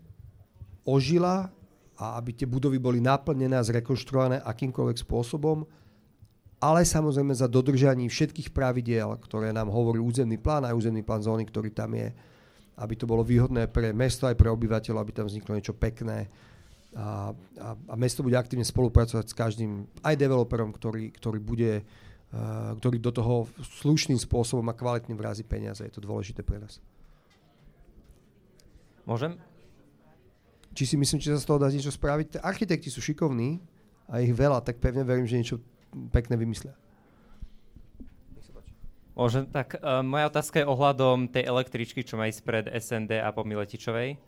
ožila 0.85 1.54
a 1.95 2.19
aby 2.19 2.35
tie 2.35 2.47
budovy 2.47 2.79
boli 2.79 2.99
naplnené 2.99 3.55
a 3.55 3.63
zrekonštruované 3.63 4.43
akýmkoľvek 4.43 4.97
spôsobom, 4.99 5.63
ale 6.59 6.81
samozrejme 6.83 7.35
za 7.35 7.47
dodržaní 7.51 8.07
všetkých 8.07 8.51
pravidiel, 8.51 9.15
ktoré 9.21 9.51
nám 9.51 9.71
hovorí 9.71 9.99
územný 9.99 10.39
plán 10.39 10.67
a 10.67 10.75
územný 10.75 11.03
plán 11.03 11.23
zóny, 11.23 11.47
ktorý 11.47 11.71
tam 11.71 11.93
je, 11.95 12.11
aby 12.79 12.93
to 12.95 13.07
bolo 13.07 13.23
výhodné 13.23 13.71
pre 13.71 13.95
mesto 13.95 14.27
aj 14.27 14.35
pre 14.35 14.51
obyvateľov, 14.51 14.99
aby 14.99 15.13
tam 15.15 15.27
vzniklo 15.27 15.55
niečo 15.55 15.75
pekné. 15.75 16.27
A, 16.95 17.31
a, 17.59 17.69
a 17.75 17.95
mesto 17.99 18.23
bude 18.23 18.39
aktívne 18.39 18.63
spolupracovať 18.63 19.25
s 19.27 19.35
každým 19.35 19.83
aj 19.99 20.15
developerom, 20.15 20.71
ktorý, 20.71 21.11
ktorý 21.11 21.39
bude 21.43 21.83
uh, 21.83 22.05
ktorý 22.79 22.97
do 22.99 23.11
toho 23.15 23.47
slušným 23.79 24.19
spôsobom 24.19 24.65
a 24.67 24.75
kvalitným 24.75 25.15
vrazí 25.15 25.47
peniaze. 25.47 25.85
Je 25.85 25.93
to 25.93 26.03
dôležité 26.03 26.43
pre 26.43 26.59
nás. 26.59 26.83
Môžem? 29.07 29.37
Či 30.75 30.83
si 30.83 30.95
myslím, 30.99 31.23
či 31.23 31.31
sa 31.31 31.39
z 31.39 31.47
toho 31.47 31.55
dá 31.55 31.71
niečo 31.71 31.89
spraviť. 31.89 32.43
Architekti 32.43 32.91
sú 32.91 32.99
šikovní 32.99 33.63
a 34.11 34.19
ich 34.19 34.35
veľa, 34.35 34.59
tak 34.59 34.83
pevne 34.83 35.07
verím, 35.07 35.23
že 35.23 35.39
niečo 35.39 35.57
pekné 36.11 36.35
vymyslia. 36.35 36.75
Môžem, 39.15 39.47
tak 39.47 39.79
uh, 39.79 40.03
moja 40.03 40.27
otázka 40.27 40.59
je 40.59 40.67
ohľadom 40.67 41.31
tej 41.31 41.47
električky, 41.47 42.03
čo 42.03 42.19
má 42.19 42.27
ísť 42.27 42.41
pred 42.43 42.65
SND 42.67 43.23
a 43.23 43.31
po 43.31 43.47
Miletičovej. 43.47 44.19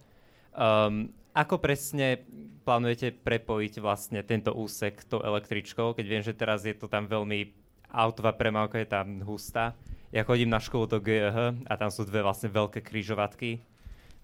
Um, 0.56 1.12
ako 1.36 1.60
presne 1.60 2.24
plánujete 2.64 3.12
prepojiť 3.20 3.84
vlastne 3.84 4.24
tento 4.24 4.56
úsek 4.56 5.04
tou 5.04 5.20
električkou, 5.20 5.92
keď 5.92 6.06
viem, 6.08 6.24
že 6.24 6.32
teraz 6.32 6.64
je 6.64 6.72
to 6.72 6.88
tam 6.88 7.04
veľmi, 7.04 7.52
autová 7.92 8.32
premávka 8.32 8.80
je 8.80 8.88
tam 8.88 9.20
hustá. 9.28 9.76
Ja 10.16 10.24
chodím 10.24 10.48
na 10.48 10.64
školu 10.64 10.88
do 10.88 11.04
GH 11.04 11.68
a 11.68 11.74
tam 11.76 11.92
sú 11.92 12.08
dve 12.08 12.24
vlastne 12.24 12.48
veľké 12.48 12.80
kryžovatky 12.80 13.60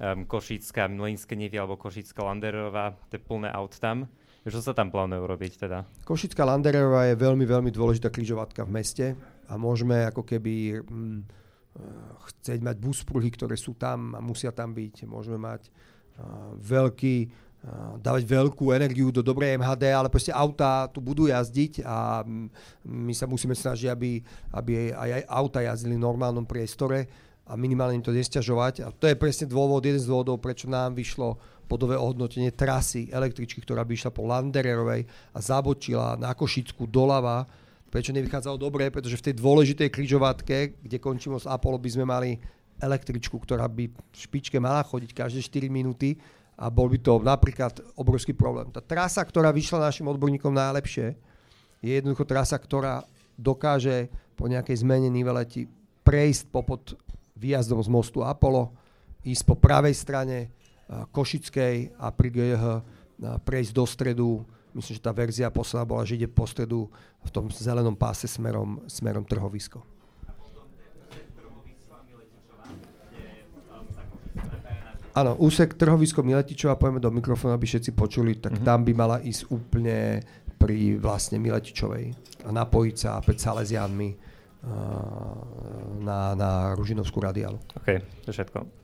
um, 0.03 0.27
Košická 0.27 0.91
Mlinské 0.91 1.39
Nivy 1.39 1.55
alebo 1.55 1.79
Košická 1.79 2.19
Landerová, 2.19 2.91
to 3.07 3.15
je 3.15 3.21
plné 3.23 3.47
aut 3.55 3.71
tam. 3.79 4.11
Čo 4.43 4.59
sa 4.59 4.75
tam 4.75 4.91
plánuje 4.91 5.23
urobiť 5.23 5.53
teda? 5.55 5.87
Košická 6.03 6.43
Landerová 6.43 7.07
je 7.07 7.15
veľmi, 7.15 7.47
veľmi 7.47 7.71
dôležitá 7.71 8.11
križovatka 8.11 8.67
v 8.67 8.75
meste 8.75 9.05
a 9.47 9.55
môžeme 9.55 10.03
ako 10.03 10.27
keby 10.27 10.83
hm, 10.83 11.23
chcieť 12.27 12.59
mať 12.59 12.75
buspruhy, 12.75 13.31
ktoré 13.31 13.55
sú 13.55 13.73
tam 13.73 14.13
a 14.13 14.19
musia 14.19 14.51
tam 14.51 14.75
byť. 14.75 15.07
Môžeme 15.07 15.39
mať 15.39 15.71
uh, 15.71 16.53
veľký, 16.59 17.15
uh, 17.23 17.95
dávať 18.03 18.23
veľkú 18.27 18.75
energiu 18.75 19.15
do 19.15 19.23
dobrej 19.23 19.57
MHD, 19.57 19.95
ale 19.95 20.11
proste 20.11 20.35
autá 20.35 20.91
tu 20.91 20.99
budú 20.99 21.31
jazdiť 21.31 21.81
a 21.87 22.27
my 22.83 23.13
sa 23.15 23.25
musíme 23.25 23.55
snažiť, 23.55 23.89
aby, 23.89 24.19
aby 24.53 24.91
aj, 24.91 25.09
aj 25.17 25.23
auta 25.31 25.59
jazdili 25.63 25.95
v 25.95 26.05
normálnom 26.05 26.43
priestore 26.45 27.07
a 27.43 27.59
minimálne 27.59 27.99
im 27.99 28.05
to 28.05 28.15
nesťažovať. 28.15 28.87
A 28.87 28.87
to 28.95 29.11
je 29.11 29.19
presne 29.19 29.51
dôvod, 29.51 29.83
jeden 29.83 29.99
z 29.99 30.07
dôvodov, 30.07 30.39
prečo 30.39 30.71
nám 30.71 30.95
vyšlo 30.95 31.35
podové 31.67 31.99
ohodnotenie 31.99 32.55
trasy 32.55 33.11
električky, 33.11 33.59
ktorá 33.63 33.83
by 33.83 33.91
išla 33.95 34.11
po 34.15 34.27
Landererovej 34.27 35.03
a 35.35 35.37
zabočila 35.39 36.15
na 36.15 36.31
Košicku 36.31 36.87
doľava. 36.87 37.43
Prečo 37.91 38.15
nevychádzalo 38.15 38.57
dobre? 38.57 38.89
Pretože 38.89 39.19
v 39.19 39.25
tej 39.31 39.35
dôležitej 39.37 39.89
križovatke, 39.91 40.81
kde 40.81 40.97
končí 40.97 41.27
most 41.27 41.45
Apollo, 41.45 41.83
by 41.83 41.89
sme 41.91 42.05
mali 42.07 42.39
električku, 42.79 43.37
ktorá 43.37 43.69
by 43.69 43.85
v 43.91 44.17
špičke 44.17 44.57
mala 44.57 44.81
chodiť 44.81 45.13
každé 45.13 45.39
4 45.45 45.69
minúty 45.69 46.17
a 46.57 46.69
bol 46.69 46.89
by 46.89 46.97
to 47.01 47.21
napríklad 47.21 47.81
obrovský 47.97 48.33
problém. 48.33 48.69
Tá 48.73 48.81
trasa, 48.81 49.21
ktorá 49.21 49.53
vyšla 49.53 49.89
našim 49.89 50.09
odborníkom 50.09 50.53
najlepšie, 50.53 51.17
je 51.83 51.91
jednoducho 51.91 52.25
trasa, 52.25 52.57
ktorá 52.57 53.03
dokáže 53.35 54.09
po 54.37 54.45
nejakej 54.49 54.85
zmene 54.85 55.09
niveleti 55.09 55.69
prejsť 56.03 56.43
popod 56.49 56.97
výjazdom 57.43 57.83
z 57.83 57.91
mostu 57.91 58.23
Apollo, 58.23 58.71
ísť 59.27 59.43
po 59.43 59.59
pravej 59.59 59.91
strane 59.91 60.55
Košickej 60.87 61.99
a 61.99 62.07
pri 62.15 62.29
GH 62.31 62.63
prejsť 63.43 63.71
do 63.75 63.83
stredu. 63.83 64.29
Myslím, 64.73 64.95
že 64.97 65.05
tá 65.05 65.13
verzia 65.13 65.53
posledná 65.53 65.85
bola, 65.85 66.07
že 66.07 66.17
ide 66.17 66.31
po 66.31 66.47
stredu 66.47 66.87
v 67.21 67.29
tom 67.29 67.51
zelenom 67.51 67.93
páse 67.93 68.25
smerom, 68.25 68.81
smerom 68.89 69.21
trhovisko. 69.21 69.83
Áno, 75.13 75.37
úsek 75.37 75.77
trhovisko 75.77 76.25
Miletičova, 76.25 76.73
poďme 76.73 76.97
do 76.97 77.13
mikrofónu, 77.13 77.53
aby 77.53 77.69
všetci 77.69 77.93
počuli, 77.93 78.41
tak 78.41 78.57
mm-hmm. 78.57 78.65
tam 78.65 78.81
by 78.81 78.93
mala 78.97 79.21
ísť 79.21 79.45
úplne 79.53 80.25
pri 80.57 80.97
vlastne 80.97 81.37
Miletičovej 81.37 82.17
a 82.41 82.49
napojiť 82.49 82.95
sa 82.97 83.21
pred 83.21 83.37
Salesianmi 83.37 84.32
na, 85.99 86.35
na 86.35 86.51
Ružinovskú 86.75 87.19
radiálu. 87.19 87.59
OK, 87.75 87.99
to 88.23 88.27
je 88.31 88.35
všetko. 88.35 88.83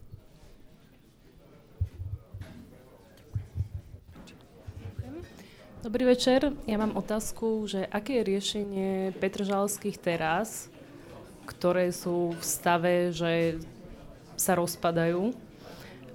Dobrý 5.80 6.12
večer. 6.12 6.52
Ja 6.68 6.76
mám 6.76 7.00
otázku, 7.00 7.64
že 7.64 7.88
aké 7.88 8.20
je 8.20 8.28
riešenie 8.36 8.92
petržalských 9.16 9.96
terás, 9.96 10.68
ktoré 11.48 11.96
sú 11.96 12.36
v 12.36 12.44
stave, 12.44 12.96
že 13.16 13.64
sa 14.36 14.60
rozpadajú. 14.60 15.32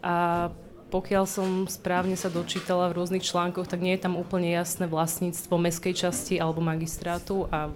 A 0.05 0.49
pokiaľ 0.93 1.25
som 1.25 1.49
správne 1.65 2.13
sa 2.13 2.29
dočítala 2.29 2.93
v 2.93 3.03
rôznych 3.03 3.25
článkoch, 3.25 3.65
tak 3.65 3.81
nie 3.81 3.97
je 3.97 4.05
tam 4.05 4.21
úplne 4.21 4.53
jasné 4.53 4.85
vlastníctvo 4.85 5.57
mestskej 5.57 5.97
časti 5.97 6.37
alebo 6.37 6.61
magistrátu 6.61 7.49
a 7.49 7.73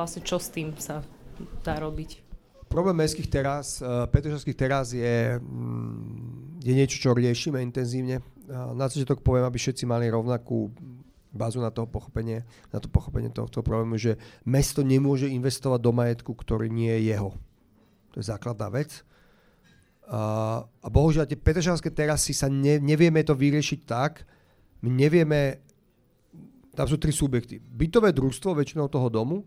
vlastne 0.00 0.24
čo 0.24 0.40
s 0.40 0.48
tým 0.48 0.72
sa 0.80 1.04
dá 1.60 1.76
robiť? 1.76 2.24
Problém 2.70 3.02
mestských 3.02 3.28
terás, 3.28 3.82
uh, 3.82 4.06
petržalských 4.08 4.56
terás 4.56 4.94
je, 4.94 5.36
mm, 5.36 6.62
je 6.62 6.72
niečo, 6.72 6.96
čo 7.02 7.10
riešime 7.12 7.60
intenzívne. 7.60 8.22
Uh, 8.46 8.72
na 8.72 8.86
začiatok 8.86 9.20
poviem, 9.20 9.44
aby 9.44 9.58
všetci 9.58 9.84
mali 9.84 10.06
rovnakú 10.08 10.70
bázu 11.34 11.58
na, 11.58 11.74
toho 11.74 11.90
pochopenie, 11.90 12.46
na 12.70 12.78
to 12.78 12.86
pochopenie 12.86 13.30
tohto 13.30 13.62
problému, 13.62 13.98
že 13.98 14.18
mesto 14.46 14.86
nemôže 14.86 15.30
investovať 15.30 15.80
do 15.82 15.92
majetku, 15.94 16.30
ktorý 16.30 16.70
nie 16.70 16.90
je 16.90 17.14
jeho. 17.14 17.30
To 18.14 18.22
je 18.22 18.26
základná 18.26 18.70
vec. 18.70 19.02
Uh, 20.10 20.66
a 20.66 20.88
bohužiaľ 20.90 21.26
tie 21.26 21.38
petržalské 21.38 21.90
terasy 21.90 22.34
sa 22.34 22.50
ne, 22.50 22.82
nevieme 22.82 23.22
to 23.22 23.34
vyriešiť 23.34 23.80
tak, 23.86 24.26
my 24.82 24.88
nevieme, 24.90 25.62
tam 26.74 26.86
sú 26.86 27.02
tri 27.02 27.10
subjekty. 27.10 27.58
Bytové 27.58 28.14
družstvo 28.14 28.54
väčšinou 28.56 28.90
toho 28.90 29.10
domu, 29.10 29.42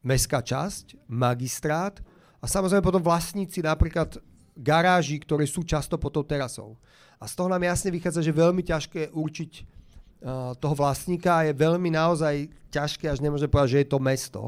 mestská 0.00 0.40
časť, 0.40 0.96
magistrát 1.08 2.00
a 2.40 2.48
samozrejme 2.48 2.84
potom 2.84 3.04
vlastníci 3.04 3.60
napríklad 3.60 4.16
garáží, 4.56 5.20
ktoré 5.20 5.44
sú 5.44 5.64
často 5.64 6.00
pod 6.00 6.12
tou 6.12 6.24
terasou. 6.24 6.76
A 7.20 7.28
z 7.28 7.36
toho 7.36 7.52
nám 7.52 7.60
jasne 7.60 7.92
vychádza, 7.92 8.24
že 8.24 8.32
veľmi 8.32 8.64
ťažké 8.64 9.12
určiť 9.12 9.52
uh, 9.60 10.56
toho 10.56 10.74
vlastníka 10.76 11.44
je 11.44 11.52
veľmi 11.52 11.92
naozaj 11.92 12.48
ťažké, 12.72 13.12
až 13.12 13.20
nemôže 13.20 13.48
povedať, 13.48 13.76
že 13.76 13.80
je 13.84 13.88
to 13.92 13.98
mesto. 14.00 14.42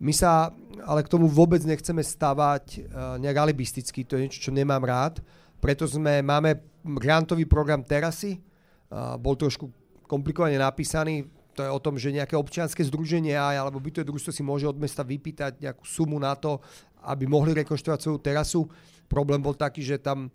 My 0.00 0.12
sa 0.12 0.52
ale 0.84 1.04
k 1.04 1.12
tomu 1.12 1.28
vôbec 1.28 1.60
nechceme 1.64 2.00
stavať 2.00 2.64
uh, 2.80 3.16
nejak 3.20 3.36
alibisticky, 3.36 4.04
to 4.04 4.16
je 4.16 4.28
niečo, 4.28 4.40
čo 4.48 4.56
nemám 4.56 4.84
rád. 4.84 5.20
Preto 5.60 5.84
sme, 5.88 6.20
máme 6.24 6.60
grantový 6.84 7.44
program 7.44 7.84
Terasy, 7.84 8.40
uh, 8.40 9.16
bol 9.20 9.36
trošku 9.36 9.68
komplikovane 10.08 10.56
napísaný, 10.56 11.28
to 11.56 11.64
je 11.64 11.72
o 11.72 11.80
tom, 11.80 11.96
že 11.96 12.12
nejaké 12.12 12.36
občianske 12.36 12.84
združenie 12.84 13.32
alebo 13.32 13.80
bytové 13.80 14.04
družstvo 14.04 14.30
si 14.30 14.44
môže 14.44 14.68
od 14.68 14.76
mesta 14.76 15.00
vypýtať 15.00 15.64
nejakú 15.64 15.88
sumu 15.88 16.20
na 16.20 16.36
to, 16.36 16.60
aby 17.08 17.24
mohli 17.24 17.56
rekonštruovať 17.56 18.00
svoju 18.04 18.18
terasu. 18.20 18.60
Problém 19.08 19.40
bol 19.40 19.56
taký, 19.56 19.80
že 19.80 19.96
tam 19.96 20.28
e, 20.28 20.30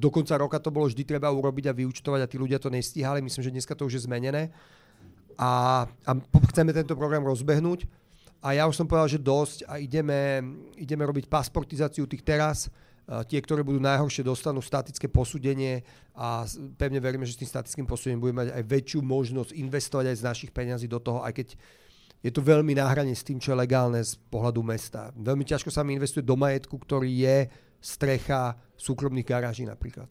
do 0.00 0.08
konca 0.08 0.40
roka 0.40 0.56
to 0.56 0.72
bolo 0.72 0.88
vždy 0.88 1.04
treba 1.04 1.28
urobiť 1.28 1.68
a 1.68 1.76
vyučtovať 1.76 2.20
a 2.24 2.30
tí 2.30 2.40
ľudia 2.40 2.56
to 2.56 2.72
nestíhali. 2.72 3.20
Myslím, 3.20 3.44
že 3.44 3.54
dneska 3.54 3.76
to 3.76 3.84
už 3.84 4.00
je 4.00 4.06
zmenené. 4.08 4.48
A, 5.36 5.84
a 5.84 6.10
chceme 6.54 6.72
tento 6.72 6.96
program 6.96 7.26
rozbehnúť. 7.26 7.84
A 8.40 8.56
ja 8.56 8.64
už 8.64 8.76
som 8.76 8.88
povedal, 8.88 9.08
že 9.08 9.20
dosť 9.20 9.68
a 9.68 9.80
ideme, 9.80 10.40
ideme 10.80 11.04
robiť 11.04 11.28
pasportizáciu 11.28 12.08
tých 12.08 12.22
teras 12.22 12.72
tie, 13.04 13.40
ktoré 13.44 13.60
budú 13.60 13.80
najhoršie, 13.84 14.24
dostanú 14.24 14.64
statické 14.64 15.12
posúdenie 15.12 15.84
a 16.16 16.48
pevne 16.80 16.98
veríme, 17.04 17.28
že 17.28 17.36
s 17.36 17.40
tým 17.44 17.50
statickým 17.52 17.86
posúdením 17.88 18.20
budeme 18.24 18.48
mať 18.48 18.50
aj 18.56 18.64
väčšiu 18.64 19.00
možnosť 19.04 19.50
investovať 19.52 20.06
aj 20.08 20.16
z 20.16 20.26
našich 20.26 20.50
peňazí 20.56 20.88
do 20.88 20.96
toho, 21.00 21.20
aj 21.20 21.36
keď 21.36 21.48
je 22.24 22.32
to 22.32 22.40
veľmi 22.40 22.72
na 22.72 22.88
hrane 22.88 23.12
s 23.12 23.20
tým, 23.20 23.36
čo 23.36 23.52
je 23.52 23.60
legálne 23.60 24.00
z 24.00 24.16
pohľadu 24.32 24.64
mesta. 24.64 25.12
Veľmi 25.12 25.44
ťažko 25.44 25.68
sa 25.68 25.84
mi 25.84 25.92
investuje 25.92 26.24
do 26.24 26.40
majetku, 26.40 26.80
ktorý 26.80 27.12
je 27.12 27.52
strecha 27.84 28.56
súkromných 28.80 29.28
garáží 29.28 29.68
napríklad. 29.68 30.08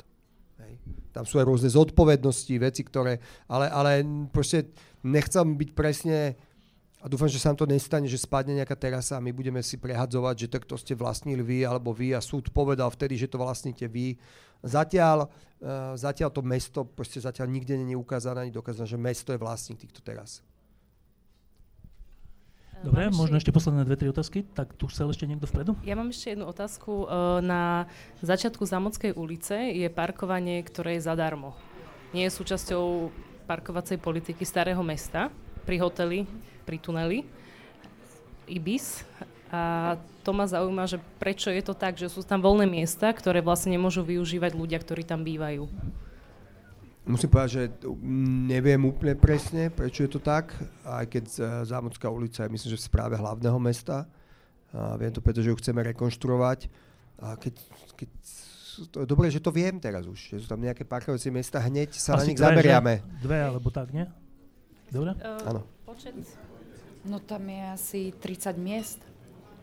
Hej. 0.61 0.77
Tam 1.09 1.25
sú 1.25 1.41
aj 1.41 1.49
rôzne 1.49 1.73
zodpovednosti, 1.73 2.53
veci, 2.61 2.85
ktoré... 2.85 3.17
Ale, 3.49 3.65
ale 3.65 4.05
proste 4.29 4.69
nechcem 5.01 5.57
byť 5.57 5.69
presne 5.73 6.37
a 7.03 7.11
dúfam, 7.11 7.27
že 7.27 7.35
sa 7.35 7.51
nám 7.51 7.59
to 7.59 7.67
nestane, 7.67 8.07
že 8.07 8.15
spadne 8.15 8.55
nejaká 8.55 8.79
terasa 8.79 9.19
a 9.19 9.23
my 9.23 9.35
budeme 9.35 9.59
si 9.59 9.75
prehadzovať, 9.75 10.35
že 10.39 10.47
to 10.63 10.79
ste 10.79 10.95
vlastnili 10.95 11.43
vy 11.43 11.67
alebo 11.67 11.91
vy 11.91 12.15
a 12.15 12.23
súd 12.23 12.47
povedal 12.47 12.87
vtedy, 12.87 13.19
že 13.19 13.27
to 13.27 13.43
vlastníte 13.43 13.83
vy. 13.91 14.15
Zatiaľ, 14.63 15.27
uh, 15.27 15.99
zatiaľ 15.99 16.31
to 16.31 16.39
mesto 16.39 16.87
proste 16.87 17.19
zatiaľ 17.19 17.51
nikde 17.51 17.75
nie 17.75 17.91
je 17.91 17.99
ukázané 17.99 18.47
ani 18.47 18.55
dokázané, 18.55 18.87
že 18.87 18.95
mesto 18.95 19.35
je 19.35 19.43
vlastník 19.43 19.83
týchto 19.83 19.99
teras. 19.99 20.39
Dobre, 22.83 23.11
mám 23.11 23.15
možno 23.15 23.35
ešte 23.39 23.51
posledné 23.51 23.83
dve, 23.83 23.95
tri 23.95 24.07
otázky. 24.11 24.43
Tak 24.55 24.75
tu 24.75 24.87
chcel 24.91 25.07
ešte 25.07 25.23
niekto 25.23 25.47
vpredu? 25.47 25.75
Ja 25.87 25.95
mám 25.95 26.11
ešte 26.11 26.35
jednu 26.35 26.51
otázku. 26.51 27.07
E, 27.07 27.39
Na 27.39 27.87
začiatku 28.19 28.67
Zamockej 28.67 29.15
ulice 29.15 29.55
je 29.71 29.87
parkovanie, 29.87 30.59
ktoré 30.67 30.99
je 30.99 31.07
zadarmo. 31.07 31.55
Nie 32.11 32.27
je 32.27 32.35
súčasťou 32.35 33.07
parkovacej 33.47 34.03
politiky 34.03 34.43
starého 34.43 34.83
mesta 34.83 35.31
pri 35.63 35.79
hoteli, 35.79 36.27
pri 36.63 36.77
tuneli 36.79 37.27
Ibis. 38.47 39.03
A 39.53 39.95
to 40.25 40.33
ma 40.33 40.49
zaujíma, 40.49 40.89
že 40.89 40.97
prečo 41.21 41.53
je 41.53 41.61
to 41.61 41.77
tak, 41.77 41.93
že 41.93 42.09
sú 42.09 42.25
tam 42.25 42.41
voľné 42.41 42.65
miesta, 42.65 43.05
ktoré 43.13 43.37
vlastne 43.37 43.77
nemôžu 43.77 44.01
využívať 44.01 44.57
ľudia, 44.57 44.81
ktorí 44.81 45.05
tam 45.05 45.21
bývajú. 45.21 45.69
Musím 47.03 47.29
povedať, 47.29 47.51
že 47.51 47.63
neviem 48.47 48.79
úplne 48.87 49.13
presne, 49.13 49.67
prečo 49.67 50.07
je 50.07 50.11
to 50.15 50.23
tak, 50.23 50.55
aj 50.87 51.05
keď 51.11 51.25
e, 51.27 51.39
Zámocká 51.67 52.07
ulica 52.07 52.47
je 52.47 52.53
myslím, 52.55 52.69
že 52.73 52.79
v 52.79 52.87
správe 52.87 53.19
hlavného 53.19 53.59
mesta. 53.59 54.07
A 54.71 54.95
viem 54.95 55.11
to, 55.11 55.19
pretože 55.19 55.51
ju 55.51 55.55
chceme 55.59 55.83
rekonštruovať. 55.83 56.71
A 57.19 57.35
keď, 57.35 57.59
keď 57.99 58.09
to 58.89 58.97
je 59.03 59.07
dobré, 59.07 59.27
že 59.29 59.43
to 59.43 59.51
viem 59.53 59.77
teraz 59.77 60.07
už, 60.09 60.33
že 60.33 60.41
sú 60.41 60.47
tam 60.49 60.63
nejaké 60.63 60.87
parkovacie 60.87 61.29
miesta, 61.29 61.61
hneď 61.61 61.93
sa 61.93 62.17
Asi 62.17 62.25
na 62.25 62.27
nich 62.31 62.39
dve, 62.39 62.47
zameriame. 62.49 62.93
že? 63.03 63.21
Dve 63.21 63.39
alebo 63.51 63.69
tak, 63.69 63.93
nie? 63.93 64.07
Dobre? 64.89 65.13
Áno. 65.45 65.61
Počet? 65.85 66.15
No 67.03 67.19
tam 67.19 67.43
je 67.45 67.63
asi 67.69 68.01
30 68.13 68.55
miest. 68.55 68.99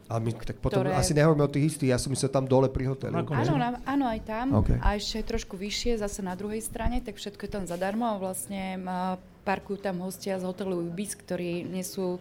Ale 0.07 0.27
my 0.27 0.35
tak 0.35 0.59
potom 0.59 0.83
Ktoré- 0.83 0.93
asi 0.93 1.15
nehovoríme 1.15 1.47
o 1.47 1.49
tých 1.49 1.71
istých, 1.71 1.95
ja 1.95 1.99
som 1.99 2.11
myslel 2.11 2.29
tam 2.29 2.43
dole 2.43 2.67
pri 2.67 2.91
hoteli. 2.91 3.15
Áno, 3.15 3.55
na, 3.55 3.79
áno, 3.87 4.05
aj 4.05 4.21
tam. 4.27 4.47
OK. 4.59 4.75
A 4.77 4.99
ešte 4.99 5.23
trošku 5.25 5.55
vyššie, 5.55 6.03
zase 6.03 6.19
na 6.19 6.35
druhej 6.35 6.59
strane, 6.59 6.99
tak 6.99 7.15
všetko 7.15 7.39
je 7.41 7.53
tam 7.53 7.65
zadarmo 7.65 8.11
a 8.11 8.19
vlastne 8.19 8.75
a, 8.83 9.15
parkujú 9.41 9.79
tam 9.79 10.03
hostia 10.03 10.37
z 10.37 10.45
hotelu 10.45 10.83
Ibis, 10.85 11.15
ktorí, 11.15 11.63
nesú, 11.63 12.19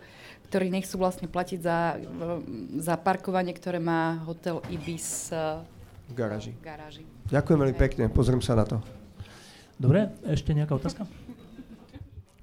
ktorí 0.47 0.69
nechcú 0.69 1.01
vlastne 1.01 1.25
platiť 1.25 1.59
za, 1.59 1.97
za 2.77 2.93
parkovanie, 2.95 3.51
ktoré 3.51 3.81
má 3.81 4.21
hotel 4.23 4.61
Ibis 4.69 5.33
V 5.33 6.13
garáži. 6.13 6.53
v 6.53 6.61
garáži. 6.61 7.03
Ďakujem 7.27 7.57
veľmi 7.57 7.75
pekne, 7.75 8.03
pozriem 8.07 8.39
sa 8.39 8.53
na 8.53 8.69
to. 8.69 8.77
Dobre, 9.75 10.13
ešte 10.29 10.53
nejaká 10.53 10.77
otázka? 10.77 11.09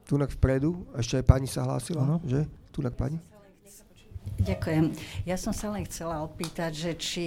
Tunak 0.07 0.31
vpredu, 0.31 0.87
ešte 0.95 1.19
aj 1.19 1.25
pani 1.25 1.47
sa 1.47 1.63
hlásila, 1.63 2.03
Áno. 2.03 2.19
že? 2.23 2.47
Tunak 2.77 2.93
pani? 2.93 3.17
Ďakujem. 4.37 4.93
Ja 5.25 5.41
som 5.41 5.57
sa 5.57 5.73
len 5.73 5.89
chcela 5.89 6.21
opýtať, 6.21 6.77
že 6.77 6.93
či 7.01 7.25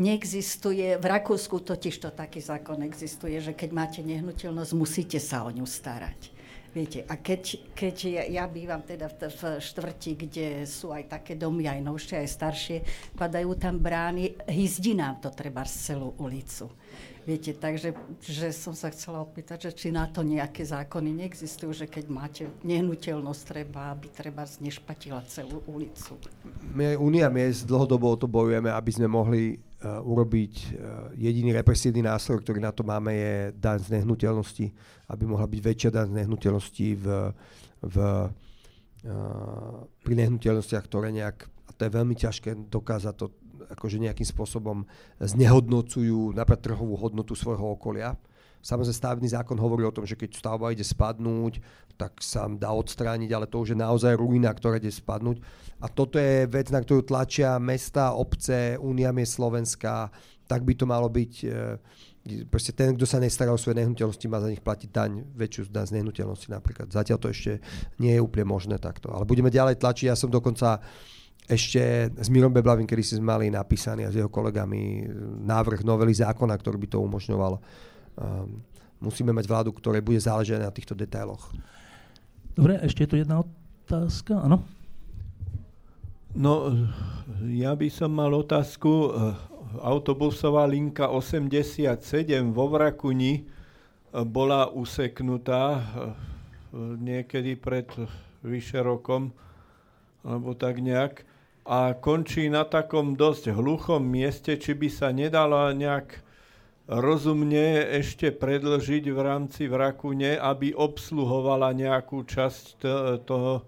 neexistuje, 0.00 0.96
v 0.96 1.04
Rakúsku 1.04 1.60
totiž 1.60 2.00
to 2.00 2.08
taký 2.08 2.40
zákon 2.40 2.80
existuje, 2.80 3.36
že 3.36 3.52
keď 3.52 3.70
máte 3.76 4.00
nehnuteľnosť, 4.00 4.72
musíte 4.72 5.20
sa 5.20 5.44
o 5.44 5.52
ňu 5.52 5.68
starať. 5.68 6.32
Viete, 6.72 7.04
a 7.08 7.20
keď, 7.20 7.72
keď 7.72 7.96
ja, 8.04 8.24
ja 8.28 8.44
bývam 8.48 8.80
teda 8.80 9.08
v, 9.12 9.28
v 9.28 9.40
štvrti, 9.60 10.12
kde 10.12 10.46
sú 10.68 10.92
aj 10.92 11.08
také 11.20 11.36
domy, 11.36 11.68
aj 11.68 11.80
novšie, 11.80 12.20
aj 12.20 12.28
staršie, 12.28 12.76
padajú 13.16 13.56
tam 13.60 13.80
brány, 13.80 14.36
hyzdí 14.48 14.92
nám 14.92 15.20
to 15.20 15.32
treba 15.32 15.64
celú 15.68 16.16
ulicu. 16.20 16.68
Viete, 17.26 17.58
takže 17.58 17.90
že 18.22 18.54
som 18.54 18.70
sa 18.70 18.86
chcela 18.94 19.18
opýtať, 19.18 19.66
že 19.66 19.70
či 19.74 19.88
na 19.90 20.06
to 20.06 20.22
nejaké 20.22 20.62
zákony 20.62 21.26
neexistujú, 21.26 21.74
že 21.74 21.90
keď 21.90 22.04
máte 22.06 22.46
nehnuteľnosť, 22.62 23.42
treba, 23.42 23.90
aby 23.90 24.06
treba 24.14 24.46
znešpatila 24.46 25.26
celú 25.26 25.58
ulicu. 25.66 26.14
My 26.70 26.94
aj 26.94 27.02
Unia 27.02 27.26
miest 27.26 27.66
dlhodobo 27.66 28.14
o 28.14 28.16
to 28.16 28.30
bojujeme, 28.30 28.70
aby 28.70 28.90
sme 28.94 29.10
mohli 29.10 29.58
uh, 29.58 29.98
urobiť 30.06 30.54
uh, 30.54 30.70
jediný 31.18 31.50
represívny 31.50 32.06
nástroj, 32.06 32.46
ktorý 32.46 32.62
na 32.62 32.70
to 32.70 32.86
máme, 32.86 33.10
je 33.10 33.34
daň 33.58 33.82
z 33.82 33.98
nehnuteľnosti, 33.98 34.66
aby 35.10 35.22
mohla 35.26 35.50
byť 35.50 35.60
väčšia 35.66 35.90
daň 35.90 36.06
z 36.14 36.16
nehnuteľnosti 36.22 36.88
v, 36.94 37.06
v, 37.90 37.96
uh, 37.98 39.82
pri 39.98 40.14
nehnuteľnostiach, 40.14 40.84
ktoré 40.86 41.10
nejak, 41.10 41.50
a 41.66 41.70
to 41.74 41.80
je 41.86 41.90
veľmi 41.90 42.14
ťažké 42.14 42.70
dokázať 42.70 43.14
to, 43.18 43.26
akože 43.74 43.98
nejakým 43.98 44.26
spôsobom 44.26 44.86
znehodnocujú 45.18 46.32
napríklad 46.32 46.62
trhovú 46.62 46.94
hodnotu 46.94 47.34
svojho 47.34 47.74
okolia. 47.74 48.14
Samozrejme, 48.66 48.98
stavebný 48.98 49.28
zákon 49.30 49.58
hovorí 49.62 49.86
o 49.86 49.94
tom, 49.94 50.02
že 50.02 50.18
keď 50.18 50.42
stavba 50.42 50.74
ide 50.74 50.82
spadnúť, 50.82 51.62
tak 51.94 52.18
sa 52.18 52.50
dá 52.50 52.74
odstrániť, 52.74 53.30
ale 53.30 53.46
to 53.46 53.62
už 53.62 53.74
je 53.74 53.78
naozaj 53.78 54.18
ruina, 54.18 54.50
ktorá 54.50 54.82
ide 54.82 54.90
spadnúť. 54.90 55.38
A 55.78 55.86
toto 55.86 56.18
je 56.18 56.50
vec, 56.50 56.74
na 56.74 56.82
ktorú 56.82 57.06
tlačia 57.06 57.62
mesta, 57.62 58.10
obce, 58.18 58.74
Únia 58.82 59.14
je 59.14 59.26
Slovenska, 59.28 60.10
tak 60.50 60.66
by 60.66 60.74
to 60.74 60.84
malo 60.86 61.06
byť. 61.06 61.32
e, 61.46 62.42
Proste 62.50 62.74
ten, 62.74 62.98
kto 62.98 63.06
sa 63.06 63.22
nestará 63.22 63.54
o 63.54 63.58
svoje 63.60 63.78
nehnuteľnosti, 63.78 64.26
má 64.26 64.42
za 64.42 64.50
nich 64.50 64.58
platiť 64.58 64.90
daň, 64.90 65.22
väčšiu 65.38 65.70
daň 65.70 65.86
z 65.86 65.94
nehnuteľnosti 66.02 66.50
napríklad. 66.50 66.90
Zatiaľ 66.90 67.22
to 67.22 67.30
ešte 67.30 67.62
nie 68.02 68.18
je 68.18 68.24
úplne 68.24 68.50
možné 68.50 68.82
takto. 68.82 69.14
Ale 69.14 69.22
budeme 69.22 69.46
ďalej 69.46 69.78
tlačiť. 69.78 70.10
Ja 70.10 70.18
som 70.18 70.26
dokonca 70.26 70.82
ešte 71.46 72.10
s 72.10 72.28
Mirom 72.28 72.50
Beblavým, 72.50 72.86
kedy 72.86 73.02
si 73.06 73.14
sme 73.18 73.38
mali 73.38 73.46
napísaný 73.48 74.06
a 74.06 74.10
s 74.10 74.18
jeho 74.18 74.30
kolegami 74.30 75.06
návrh 75.46 75.86
novely 75.86 76.10
zákona, 76.10 76.58
ktorý 76.58 76.76
by 76.82 76.88
to 76.90 76.98
umožňoval. 76.98 77.54
Um, 78.18 78.66
musíme 78.98 79.30
mať 79.30 79.46
vládu, 79.46 79.70
ktorej 79.70 80.02
bude 80.02 80.18
záležať 80.18 80.58
na 80.58 80.74
týchto 80.74 80.98
detailoch. 80.98 81.54
Dobre, 82.56 82.80
ešte 82.82 83.04
je 83.04 83.10
tu 83.12 83.16
jedna 83.20 83.44
otázka, 83.86 84.42
áno? 84.42 84.64
No, 86.36 86.68
ja 87.48 87.72
by 87.72 87.88
som 87.88 88.12
mal 88.12 88.32
otázku. 88.34 89.12
Autobusová 89.76 90.64
linka 90.64 91.08
87 91.08 92.00
vo 92.52 92.66
Vrakuni 92.72 93.40
eh, 93.40 93.44
bola 94.24 94.72
useknutá 94.72 95.64
eh, 95.76 95.84
niekedy 96.96 97.56
pred 97.56 97.88
vyše 98.44 98.80
rokom, 98.80 99.32
alebo 100.22 100.54
tak 100.54 100.78
nejak, 100.80 101.26
a 101.66 101.98
končí 101.98 102.46
na 102.46 102.62
takom 102.62 103.18
dosť 103.18 103.50
hluchom 103.50 103.98
mieste, 103.98 104.54
či 104.54 104.78
by 104.78 104.86
sa 104.86 105.10
nedala 105.10 105.74
nejak 105.74 106.22
rozumne 106.86 107.82
ešte 107.98 108.30
predlžiť 108.30 109.10
v 109.10 109.18
rámci 109.18 109.66
Vrakune, 109.66 110.38
aby 110.38 110.70
obsluhovala 110.70 111.74
nejakú 111.74 112.22
časť 112.22 112.86
toho 113.26 113.66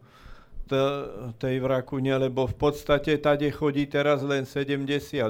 tej 1.42 1.56
Vrakune, 1.58 2.14
lebo 2.14 2.46
v 2.46 2.54
podstate 2.54 3.18
tade 3.18 3.50
chodí 3.50 3.90
teraz 3.90 4.22
len 4.22 4.46
78, 4.46 5.26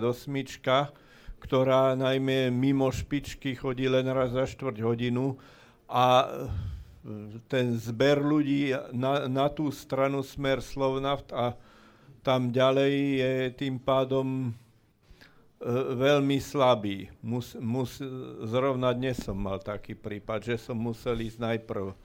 ktorá 1.39 1.95
najmä 1.95 2.51
mimo 2.51 2.91
špičky 2.91 3.55
chodí 3.55 3.87
len 3.87 4.11
raz 4.11 4.35
za 4.35 4.45
štvrť 4.45 4.83
hodinu 4.83 5.39
a 5.87 6.27
e, 6.27 6.29
ten 7.47 7.79
zber 7.79 8.19
ľudí 8.19 8.75
na, 8.91 9.31
na 9.31 9.47
tú 9.47 9.71
stranu 9.71 10.27
smer 10.27 10.59
Slovnaft 10.59 11.31
a 11.31 11.55
tam 12.29 12.53
ďalej 12.53 12.93
je 13.25 13.33
tým 13.57 13.81
pádom 13.81 14.29
e, 14.45 14.49
veľmi 15.97 16.37
slabý. 16.37 17.09
Mus, 17.25 17.57
mus, 17.57 18.05
zrovna 18.45 18.93
dnes 18.93 19.17
som 19.17 19.33
mal 19.33 19.57
taký 19.65 19.97
prípad, 19.97 20.45
že 20.45 20.61
som 20.61 20.77
musel 20.77 21.17
ísť 21.25 21.41
najprv 21.41 21.89
e, 21.89 21.97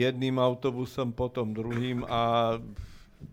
jedným 0.00 0.40
autobusom, 0.40 1.12
potom 1.12 1.52
druhým 1.52 2.08
a 2.08 2.56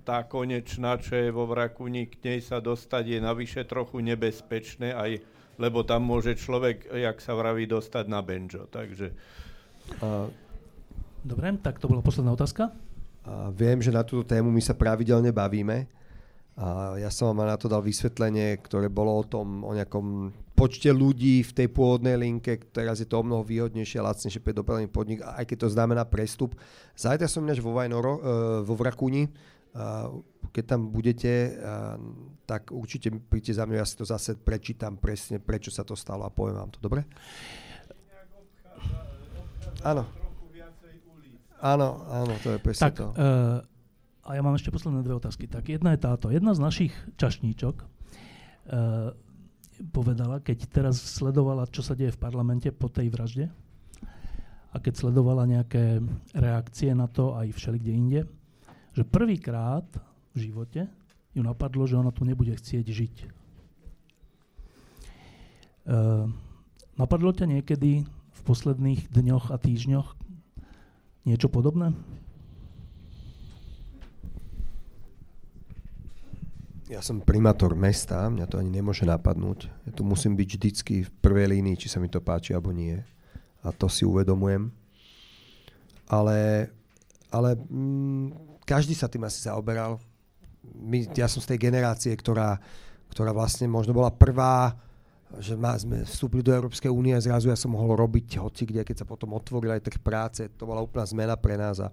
tá 0.03 0.27
konečná, 0.27 0.99
čo 0.99 1.15
je 1.15 1.31
vo 1.31 1.47
Vrakuni, 1.47 2.11
k 2.11 2.19
nej 2.27 2.39
sa 2.43 2.59
dostať 2.59 3.15
je 3.15 3.19
navyše 3.23 3.63
trochu 3.63 4.03
nebezpečné, 4.03 4.91
aj, 4.91 5.23
lebo 5.55 5.87
tam 5.87 6.03
môže 6.03 6.35
človek, 6.35 6.91
jak 6.91 7.23
sa 7.23 7.39
vraví, 7.39 7.71
dostať 7.71 8.03
na 8.11 8.19
benžo. 8.19 8.67
Takže 8.67 9.15
A, 10.03 10.27
Dobre, 11.25 11.57
tak 11.57 11.81
to 11.81 11.89
bola 11.89 12.05
posledná 12.05 12.37
otázka. 12.37 12.69
Viem, 13.53 13.81
že 13.81 13.89
na 13.89 14.05
túto 14.05 14.25
tému 14.25 14.53
my 14.53 14.61
sa 14.61 14.77
pravidelne 14.77 15.33
bavíme. 15.33 15.89
A 16.55 16.95
ja 16.95 17.11
som 17.11 17.35
vám 17.35 17.51
na 17.51 17.59
to 17.59 17.67
dal 17.67 17.83
vysvetlenie, 17.83 18.63
ktoré 18.63 18.87
bolo 18.87 19.11
o 19.11 19.27
tom, 19.27 19.67
o 19.67 19.75
nejakom 19.75 20.31
počte 20.55 20.87
ľudí 20.87 21.43
v 21.43 21.51
tej 21.51 21.67
pôvodnej 21.67 22.15
linke. 22.15 22.55
Teraz 22.71 23.03
je 23.03 23.07
to 23.11 23.19
o 23.19 23.27
mnoho 23.27 23.43
výhodnejšie 23.43 23.99
a 23.99 24.07
lacnejšie 24.07 24.39
pre 24.39 24.55
dopravný 24.55 24.87
podnik, 24.87 25.19
aj 25.19 25.43
keď 25.51 25.67
to 25.67 25.69
znamená 25.75 26.07
prestup. 26.07 26.55
Zajtra 26.95 27.27
som 27.27 27.43
ináč 27.43 27.59
vo 27.59 27.75
Vajnoro, 27.75 28.13
uh, 28.15 28.19
vo 28.63 28.73
Vrakuni. 28.79 29.27
Keď 30.55 30.63
tam 30.63 30.87
budete, 30.87 31.59
uh, 31.59 31.99
tak 32.47 32.71
určite 32.71 33.11
príďte 33.11 33.59
za 33.59 33.67
mňa, 33.67 33.83
ja 33.83 33.83
si 33.83 33.99
to 33.99 34.07
zase 34.07 34.39
prečítam 34.39 34.95
presne, 34.95 35.43
prečo 35.43 35.67
sa 35.75 35.83
to 35.83 35.99
stalo 35.99 36.23
a 36.23 36.31
poviem 36.31 36.55
vám 36.55 36.71
to, 36.71 36.79
dobre? 36.79 37.03
Áno. 39.83 40.24
Áno, 41.65 42.05
áno, 42.05 42.33
to 42.45 42.53
je 42.53 42.59
presne 42.61 42.83
Tak, 42.85 42.93
to. 42.93 43.09
uh, 43.09 43.57
a 44.21 44.29
ja 44.37 44.41
mám 44.45 44.53
ešte 44.53 44.69
posledné 44.69 45.01
dve 45.01 45.17
otázky. 45.17 45.49
Tak 45.49 45.65
jedna 45.65 45.97
je 45.97 46.05
táto. 46.05 46.29
Jedna 46.29 46.53
z 46.53 46.61
našich 46.61 46.93
čašníčok 47.17 47.75
uh, 47.81 49.09
povedala, 49.89 50.45
keď 50.45 50.69
teraz 50.69 51.01
sledovala, 51.01 51.65
čo 51.73 51.81
sa 51.81 51.97
deje 51.97 52.13
v 52.13 52.21
parlamente 52.21 52.69
po 52.69 52.85
tej 52.85 53.09
vražde 53.09 53.49
a 54.71 54.77
keď 54.77 54.93
sledovala 54.93 55.49
nejaké 55.49 56.05
reakcie 56.37 56.93
na 56.93 57.09
to 57.09 57.33
aj 57.33 57.49
všelikde 57.55 57.91
inde, 57.91 58.21
že 58.93 59.07
prvýkrát 59.07 59.87
v 60.35 60.51
živote 60.51 60.85
ju 61.33 61.41
napadlo, 61.41 61.89
že 61.89 61.97
ona 61.97 62.13
tu 62.13 62.29
nebude 62.29 62.53
chcieť 62.53 62.85
žiť. 62.85 63.15
Uh, 65.85 66.29
napadlo 66.93 67.33
ťa 67.33 67.49
niekedy 67.49 68.05
v 68.05 68.41
posledných 68.45 69.09
dňoch 69.09 69.49
a 69.49 69.57
týždňoch 69.57 70.24
niečo 71.25 71.49
podobné? 71.49 71.91
Ja 76.85 77.01
som 77.01 77.17
primátor 77.17 77.73
mesta, 77.73 78.29
mňa 78.29 78.45
to 78.45 78.61
ani 78.61 78.69
nemôže 78.69 79.09
napadnúť. 79.09 79.73
Ja 79.89 79.91
tu 79.91 80.05
musím 80.05 80.37
byť 80.37 80.49
vždycky 80.53 80.95
v 81.01 81.09
prvej 81.17 81.57
línii, 81.57 81.81
či 81.81 81.89
sa 81.89 81.97
mi 81.97 82.13
to 82.13 82.21
páči 82.21 82.53
alebo 82.53 82.69
nie. 82.69 83.01
A 83.65 83.73
to 83.73 83.89
si 83.89 84.05
uvedomujem. 84.05 84.69
Ale, 86.05 86.69
ale 87.33 87.57
mm, 87.57 88.61
každý 88.69 88.93
sa 88.93 89.09
tým 89.09 89.25
asi 89.25 89.41
zaoberal. 89.49 89.97
My, 90.77 91.09
ja 91.17 91.25
som 91.25 91.41
z 91.41 91.57
tej 91.57 91.65
generácie, 91.65 92.13
ktorá, 92.13 92.61
ktorá 93.09 93.33
vlastne 93.33 93.65
možno 93.65 93.97
bola 93.97 94.13
prvá, 94.13 94.77
že 95.39 95.53
ma, 95.55 95.75
sme 95.75 96.03
vstúpili 96.07 96.41
do 96.45 96.55
Európskej 96.55 96.91
únie 96.91 97.15
a 97.15 97.23
zrazu 97.23 97.51
ja 97.51 97.57
som 97.57 97.73
mohol 97.73 97.95
robiť 97.95 98.39
hoci 98.39 98.63
kde, 98.67 98.87
keď 98.87 99.03
sa 99.03 99.09
potom 99.09 99.35
otvoril 99.35 99.75
aj 99.75 99.85
trh 99.85 99.99
práce. 99.99 100.41
To 100.55 100.63
bola 100.67 100.83
úplná 100.83 101.03
zmena 101.07 101.35
pre 101.35 101.59
nás 101.59 101.79
a 101.79 101.91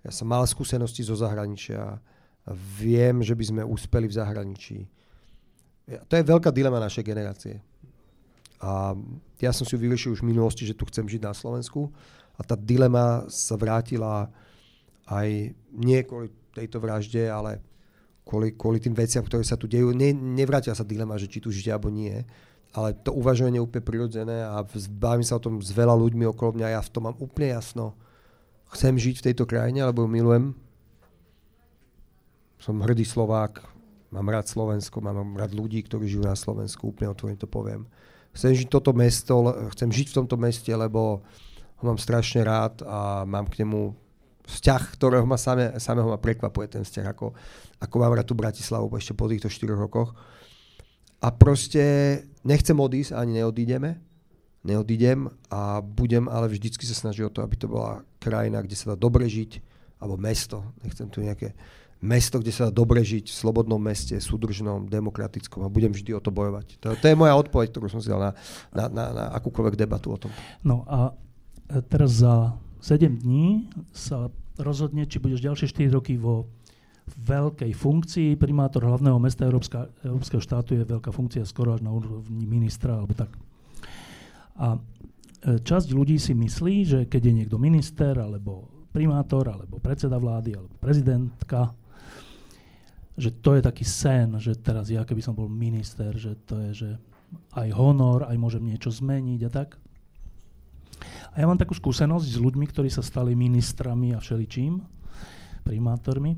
ja 0.00 0.10
som 0.10 0.26
mal 0.26 0.42
skúsenosti 0.48 1.04
zo 1.04 1.14
zahraničia 1.18 2.00
viem, 2.80 3.20
že 3.20 3.36
by 3.36 3.44
sme 3.44 3.62
úspeli 3.62 4.08
v 4.08 4.16
zahraničí. 4.16 4.78
To 6.08 6.14
je 6.14 6.24
veľká 6.24 6.48
dilema 6.54 6.80
našej 6.80 7.04
generácie. 7.04 7.60
A 8.60 8.94
ja 9.40 9.50
som 9.50 9.64
si 9.64 9.74
ju 9.74 9.80
vyriešil 9.80 10.12
už 10.14 10.22
v 10.22 10.30
minulosti, 10.30 10.68
že 10.68 10.76
tu 10.76 10.84
chcem 10.88 11.04
žiť 11.08 11.22
na 11.24 11.32
Slovensku 11.32 11.88
a 12.36 12.40
tá 12.44 12.56
dilema 12.56 13.24
sa 13.28 13.56
vrátila 13.56 14.28
aj 15.08 15.56
nie 15.74 16.00
kvôli 16.04 16.30
tejto 16.52 16.78
vražde, 16.78 17.26
ale 17.26 17.58
kvôli, 18.22 18.54
kvôli 18.54 18.78
tým 18.78 18.94
veciam, 18.94 19.24
ktoré 19.24 19.42
sa 19.42 19.58
tu 19.58 19.66
dejú. 19.66 19.90
Ne, 19.96 20.12
nevrátila 20.14 20.76
sa 20.76 20.86
dilema, 20.86 21.18
že 21.18 21.26
či 21.26 21.42
tu 21.42 21.50
žiť 21.50 21.72
alebo 21.72 21.90
nie, 21.90 22.22
ale 22.70 22.94
to 22.94 23.10
uvažovanie 23.10 23.58
je 23.58 23.66
úplne 23.66 23.82
prirodzené 23.82 24.46
a 24.46 24.62
bavím 24.94 25.26
sa 25.26 25.36
o 25.38 25.42
tom 25.42 25.58
s 25.58 25.74
veľa 25.74 25.94
ľuďmi 25.98 26.22
okolo 26.30 26.54
mňa, 26.54 26.78
ja 26.78 26.80
v 26.82 26.92
tom 26.92 27.10
mám 27.10 27.18
úplne 27.18 27.58
jasno. 27.58 27.98
Chcem 28.70 28.94
žiť 28.94 29.18
v 29.18 29.26
tejto 29.30 29.44
krajine, 29.50 29.82
alebo 29.82 30.06
ju 30.06 30.08
milujem, 30.10 30.54
som 32.62 32.78
hrdý 32.78 33.02
Slovák, 33.02 33.66
mám 34.14 34.30
rád 34.30 34.46
Slovensko, 34.46 35.02
mám 35.02 35.34
rád 35.34 35.56
ľudí, 35.56 35.82
ktorí 35.82 36.06
žijú 36.06 36.22
na 36.22 36.38
Slovensku, 36.38 36.94
úplne 36.94 37.10
otvorene 37.10 37.40
to 37.40 37.50
poviem. 37.50 37.90
Chcem 38.30 38.54
žiť 38.54 38.68
toto 38.70 38.94
mesto, 38.94 39.50
chcem 39.74 39.90
žiť 39.90 40.14
v 40.14 40.16
tomto 40.22 40.36
meste, 40.38 40.70
lebo 40.70 41.26
ho 41.80 41.84
mám 41.84 41.98
strašne 41.98 42.46
rád 42.46 42.86
a 42.86 43.26
mám 43.26 43.50
k 43.50 43.66
nemu 43.66 43.96
vzťah, 44.46 44.82
ktorého 44.94 45.26
ma 45.26 45.34
same, 45.34 45.74
samého 45.82 46.06
ma 46.06 46.20
prekvapuje 46.20 46.78
ten 46.78 46.82
vzťah, 46.86 47.06
ako, 47.10 47.34
ako 47.82 47.94
mám 47.98 48.14
rád 48.14 48.26
tú 48.30 48.38
Bratislavu 48.38 48.86
ešte 48.94 49.16
po 49.16 49.26
týchto 49.26 49.50
4 49.50 49.74
rokoch. 49.74 50.14
A 51.20 51.28
proste 51.28 51.82
nechcem 52.44 52.76
odísť, 52.76 53.12
ani 53.12 53.44
neodídeme, 53.44 54.00
neodídem 54.64 55.28
a 55.52 55.80
budem 55.84 56.28
ale 56.28 56.48
vždycky 56.48 56.84
sa 56.88 56.96
snažiť 56.96 57.28
o 57.28 57.32
to, 57.32 57.40
aby 57.44 57.56
to 57.56 57.68
bola 57.68 58.04
krajina, 58.20 58.64
kde 58.64 58.76
sa 58.76 58.92
dá 58.92 58.96
dobre 58.96 59.28
žiť, 59.28 59.60
alebo 60.00 60.16
mesto, 60.16 60.64
nechcem 60.80 61.08
tu 61.12 61.20
nejaké 61.20 61.52
mesto, 62.00 62.40
kde 62.40 62.52
sa 62.52 62.68
dá 62.68 62.72
dobre 62.72 63.04
žiť, 63.04 63.28
v 63.28 63.36
slobodnom 63.36 63.76
meste, 63.76 64.16
súdržnom, 64.16 64.88
demokratickom 64.88 65.64
a 65.64 65.72
budem 65.72 65.92
vždy 65.92 66.16
o 66.16 66.20
to 66.24 66.32
bojovať. 66.32 66.80
To, 66.80 66.96
to 66.96 67.04
je 67.04 67.16
moja 67.16 67.36
odpoveď, 67.36 67.68
ktorú 67.76 67.92
som 67.92 68.00
si 68.00 68.08
dal 68.08 68.20
na, 68.20 68.32
na, 68.72 68.84
na, 68.88 69.04
na 69.12 69.24
akúkoľvek 69.36 69.76
debatu 69.76 70.16
o 70.16 70.18
tom. 70.20 70.32
No 70.64 70.88
a 70.88 71.12
e, 71.68 71.84
teraz 71.84 72.24
za 72.24 72.56
7 72.80 73.20
dní 73.20 73.68
sa 73.92 74.32
rozhodne, 74.56 75.04
či 75.04 75.20
budeš 75.20 75.44
ďalšie 75.44 75.68
4 75.68 75.96
roky 75.96 76.16
vo 76.16 76.48
veľkej 77.16 77.72
funkcii. 77.74 78.38
Primátor 78.38 78.86
hlavného 78.86 79.18
mesta 79.18 79.46
Európska, 79.46 79.90
Európskeho 80.04 80.42
štátu 80.42 80.78
je 80.78 80.86
veľká 80.86 81.10
funkcia 81.10 81.42
skoro 81.48 81.74
až 81.74 81.82
na 81.82 81.90
úrovni 81.90 82.46
ministra 82.46 82.98
alebo 82.98 83.14
tak. 83.16 83.30
A 84.60 84.76
e, 84.76 84.80
časť 85.60 85.88
ľudí 85.90 86.20
si 86.20 86.36
myslí, 86.36 86.76
že 86.84 87.00
keď 87.08 87.22
je 87.26 87.36
niekto 87.42 87.56
minister 87.56 88.14
alebo 88.18 88.68
primátor 88.90 89.48
alebo 89.48 89.78
predseda 89.78 90.18
vlády 90.18 90.58
alebo 90.58 90.74
prezidentka, 90.82 91.72
že 93.20 93.36
to 93.38 93.58
je 93.58 93.62
taký 93.62 93.84
sen, 93.84 94.38
že 94.40 94.56
teraz 94.58 94.88
ja 94.88 95.04
keby 95.04 95.20
som 95.20 95.36
bol 95.36 95.46
minister, 95.46 96.16
že 96.16 96.38
to 96.48 96.56
je, 96.68 96.70
že 96.72 96.90
aj 97.54 97.68
honor, 97.76 98.26
aj 98.26 98.36
môžem 98.40 98.64
niečo 98.64 98.90
zmeniť 98.90 99.40
a 99.46 99.50
tak. 99.50 99.78
A 101.32 101.40
ja 101.40 101.46
mám 101.46 101.60
takú 101.60 101.72
skúsenosť 101.72 102.26
s 102.26 102.42
ľuďmi, 102.42 102.66
ktorí 102.66 102.90
sa 102.90 103.00
stali 103.00 103.38
ministrami 103.38 104.12
a 104.12 104.18
všeličím, 104.18 104.82
primátormi, 105.62 106.34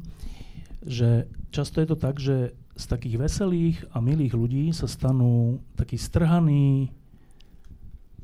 že 0.82 1.30
často 1.54 1.78
je 1.78 1.88
to 1.88 1.96
tak, 1.96 2.18
že 2.18 2.54
z 2.72 2.84
takých 2.88 3.16
veselých 3.20 3.78
a 3.92 4.00
milých 4.00 4.34
ľudí 4.34 4.64
sa 4.72 4.88
stanú 4.88 5.60
takí 5.76 6.00
strhaní, 6.00 6.90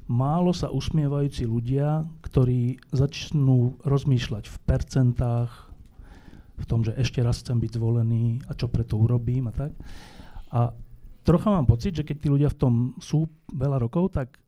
málo 0.09 0.57
sa 0.57 0.73
usmievajúci 0.73 1.45
ľudia, 1.45 2.09
ktorí 2.25 2.81
začnú 2.91 3.77
rozmýšľať 3.85 4.49
v 4.49 4.57
percentách, 4.65 5.53
v 6.59 6.65
tom, 6.67 6.83
že 6.83 6.97
ešte 6.97 7.23
raz 7.23 7.45
chcem 7.45 7.61
byť 7.61 7.79
zvolený 7.79 8.43
a 8.51 8.57
čo 8.57 8.67
preto 8.67 8.99
urobím 8.99 9.53
a 9.53 9.55
tak. 9.55 9.73
A 10.51 10.73
trocha 11.23 11.53
mám 11.53 11.69
pocit, 11.69 11.95
že 11.95 12.03
keď 12.03 12.17
tí 12.19 12.29
ľudia 12.33 12.51
v 12.51 12.59
tom 12.59 12.75
sú 12.99 13.29
veľa 13.53 13.79
rokov, 13.85 14.17
tak 14.17 14.41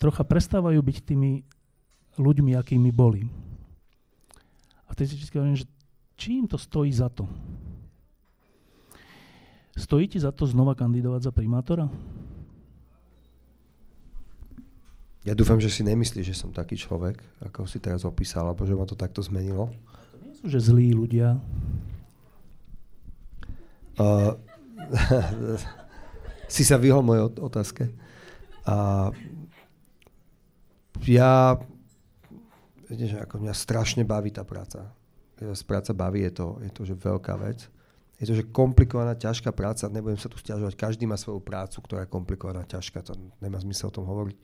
trocha 0.00 0.24
prestávajú 0.24 0.80
byť 0.80 0.96
tými 1.04 1.44
ľuďmi, 2.16 2.56
akými 2.56 2.88
boli. 2.94 3.26
A 4.88 4.96
teď 4.96 5.12
si 5.12 5.14
vždy 5.18 5.36
hovorím, 5.36 5.60
že 5.60 5.68
či 6.20 6.36
im 6.36 6.44
to 6.44 6.60
stojí 6.60 6.92
za 6.92 7.08
to? 7.08 7.24
Stojí 9.72 10.04
ti 10.12 10.20
za 10.20 10.28
to 10.28 10.44
znova 10.44 10.76
kandidovať 10.76 11.24
za 11.24 11.32
primátora? 11.32 11.88
Ja 15.24 15.32
dúfam, 15.32 15.56
že 15.56 15.72
si 15.72 15.80
nemyslíš, 15.80 16.32
že 16.32 16.36
som 16.36 16.52
taký 16.52 16.76
človek, 16.76 17.20
ako 17.40 17.64
si 17.64 17.80
teraz 17.80 18.04
opísal, 18.04 18.44
alebo 18.44 18.68
že 18.68 18.76
ma 18.76 18.84
to 18.84 18.96
takto 18.96 19.24
zmenilo 19.24 19.72
sú 20.40 20.48
že 20.48 20.72
zlí 20.72 20.96
ľudia? 20.96 21.36
Uh, 24.00 24.32
si 26.54 26.64
sa 26.64 26.80
vyhol 26.80 27.04
mojej 27.04 27.28
otázke. 27.36 27.92
A 28.64 29.08
ja, 31.04 31.60
že 32.88 33.20
ako 33.20 33.44
mňa 33.44 33.52
strašne 33.52 34.02
baví 34.08 34.32
tá 34.32 34.40
práca. 34.40 34.88
Práca 35.64 35.96
baví, 35.96 36.20
je 36.28 36.32
to, 36.36 36.46
je 36.60 36.70
to 36.70 36.82
že 36.84 36.94
veľká 37.00 37.34
vec. 37.40 37.64
Je 38.20 38.28
to, 38.28 38.36
že 38.36 38.52
komplikovaná, 38.52 39.16
ťažká 39.16 39.48
práca, 39.56 39.88
nebudem 39.88 40.20
sa 40.20 40.28
tu 40.28 40.36
stiažovať, 40.36 40.76
každý 40.76 41.08
má 41.08 41.16
svoju 41.16 41.40
prácu, 41.40 41.80
ktorá 41.80 42.04
je 42.04 42.12
komplikovaná, 42.12 42.68
ťažká, 42.68 43.00
to 43.00 43.16
nemá 43.40 43.56
zmysel 43.56 43.88
o 43.88 43.96
tom 43.96 44.04
hovoriť. 44.04 44.36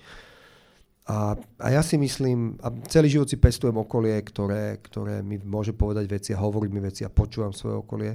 A, 1.06 1.36
a 1.60 1.66
ja 1.70 1.84
si 1.84 2.00
myslím, 2.00 2.56
a 2.64 2.72
celý 2.88 3.12
život 3.12 3.28
si 3.28 3.36
pestujem 3.36 3.76
okolie, 3.76 4.16
ktoré, 4.24 4.80
ktoré 4.80 5.20
mi 5.20 5.36
môže 5.38 5.76
povedať 5.76 6.08
veci 6.08 6.30
a 6.32 6.40
hovoriť 6.40 6.70
mi 6.72 6.80
veci 6.82 7.04
a 7.04 7.12
počúvam 7.12 7.52
svoje 7.52 7.78
okolie. 7.78 8.12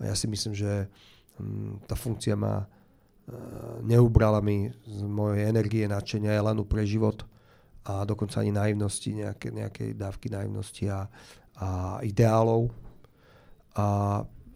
A 0.00 0.10
ja 0.10 0.14
si 0.16 0.26
myslím, 0.26 0.56
že 0.56 0.88
hm, 1.36 1.86
tá 1.86 1.94
funkcia 1.94 2.34
ma 2.34 2.64
uh, 2.64 2.66
neubrala 3.86 4.40
mi 4.40 4.72
z 4.88 5.04
mojej 5.04 5.46
energie, 5.46 5.86
nadšenia, 5.86 6.34
elanu 6.34 6.66
pre 6.66 6.82
život 6.88 7.22
a 7.84 8.02
dokonca 8.08 8.40
ani 8.40 8.50
naivnosti, 8.50 9.12
nejaké, 9.12 9.52
nejaké 9.52 9.84
dávky 9.94 10.32
naivnosti 10.32 10.88
a, 10.90 11.06
a 11.58 11.98
ideálov. 12.02 12.70
A 13.74 13.86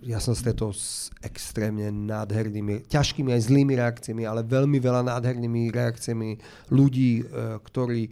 ja 0.02 0.22
som 0.22 0.34
stretol 0.34 0.70
s 0.70 1.10
extrémne 1.26 1.90
nádhernými, 1.90 2.86
ťažkými 2.86 3.34
aj 3.34 3.50
zlými 3.50 3.74
reakciami, 3.74 4.22
ale 4.22 4.46
veľmi 4.46 4.78
veľa 4.78 5.02
nádhernými 5.10 5.74
reakciami 5.74 6.38
ľudí, 6.70 7.22
e, 7.22 7.24
ktorí, 7.58 8.02
e, 8.06 8.10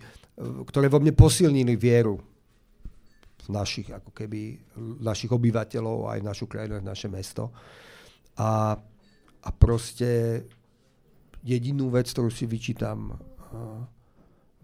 ktoré 0.67 0.87
vo 0.91 0.99
mne 0.99 1.15
posilnili 1.15 1.79
vieru 1.79 2.19
v 3.47 3.49
našich, 3.55 3.87
ako 3.95 4.11
keby, 4.11 4.59
našich 4.99 5.31
obyvateľov, 5.31 6.11
aj 6.11 6.19
v 6.19 6.27
našu 6.27 6.47
krajinu, 6.51 6.83
aj 6.83 6.83
v 6.83 6.91
naše 6.91 7.07
mesto. 7.07 7.55
A, 8.43 8.75
a 9.47 9.49
proste 9.55 10.43
jedinú 11.47 11.95
vec, 11.95 12.11
ktorú 12.11 12.35
si 12.35 12.51
vyčítam 12.51 13.15
e, 13.15 13.96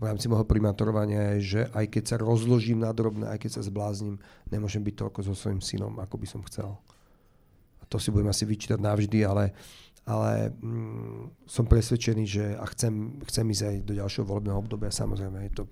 v 0.00 0.04
rámci 0.08 0.26
môjho 0.26 0.48
primátorovania 0.48 1.36
je, 1.36 1.40
že 1.40 1.60
aj 1.74 1.86
keď 1.92 2.04
sa 2.04 2.16
rozložím 2.18 2.82
na 2.82 2.90
drobné, 2.90 3.28
aj 3.28 3.38
keď 3.42 3.50
sa 3.60 3.62
zblázním, 3.66 4.18
nemôžem 4.50 4.82
byť 4.82 4.94
toľko 4.98 5.18
so 5.26 5.34
svojím 5.36 5.62
synom, 5.62 5.94
ako 6.00 6.16
by 6.18 6.26
som 6.26 6.42
chcel 6.48 6.78
to 7.92 8.00
si 8.00 8.08
budem 8.08 8.32
asi 8.32 8.48
vyčítať 8.48 8.80
navždy, 8.80 9.20
ale, 9.28 9.52
ale 10.08 10.48
mm, 10.48 11.44
som 11.44 11.68
presvedčený, 11.68 12.24
že 12.24 12.44
a 12.56 12.64
chcem, 12.72 13.20
chcem 13.28 13.44
ísť 13.44 13.62
aj 13.68 13.76
do 13.84 13.92
ďalšieho 14.00 14.24
volebného 14.24 14.56
obdobia, 14.56 14.88
samozrejme. 14.88 15.44
Je 15.44 15.52
to, 15.52 15.68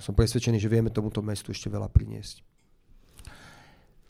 som 0.00 0.16
presvedčený, 0.16 0.56
že 0.56 0.72
vieme 0.72 0.88
tomuto 0.88 1.20
mestu 1.20 1.52
ešte 1.52 1.68
veľa 1.68 1.92
priniesť. 1.92 2.40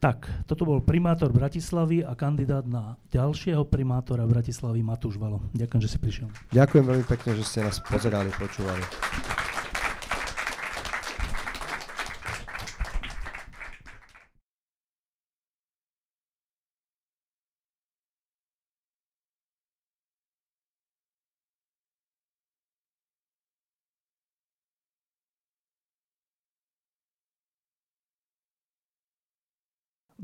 Tak, 0.01 0.49
toto 0.49 0.65
bol 0.65 0.81
primátor 0.81 1.29
Bratislavy 1.29 2.01
a 2.01 2.17
kandidát 2.17 2.65
na 2.65 2.97
ďalšieho 3.13 3.69
primátora 3.69 4.25
Bratislavy 4.25 4.81
Matúš 4.81 5.21
Valo. 5.21 5.45
Ďakujem, 5.53 5.81
že 5.85 5.91
si 5.93 5.99
prišiel. 6.01 6.29
Ďakujem 6.57 6.85
veľmi 6.89 7.05
pekne, 7.05 7.37
že 7.37 7.45
ste 7.45 7.61
nás 7.69 7.85
pozerali, 7.85 8.33
počúvali. 8.33 8.81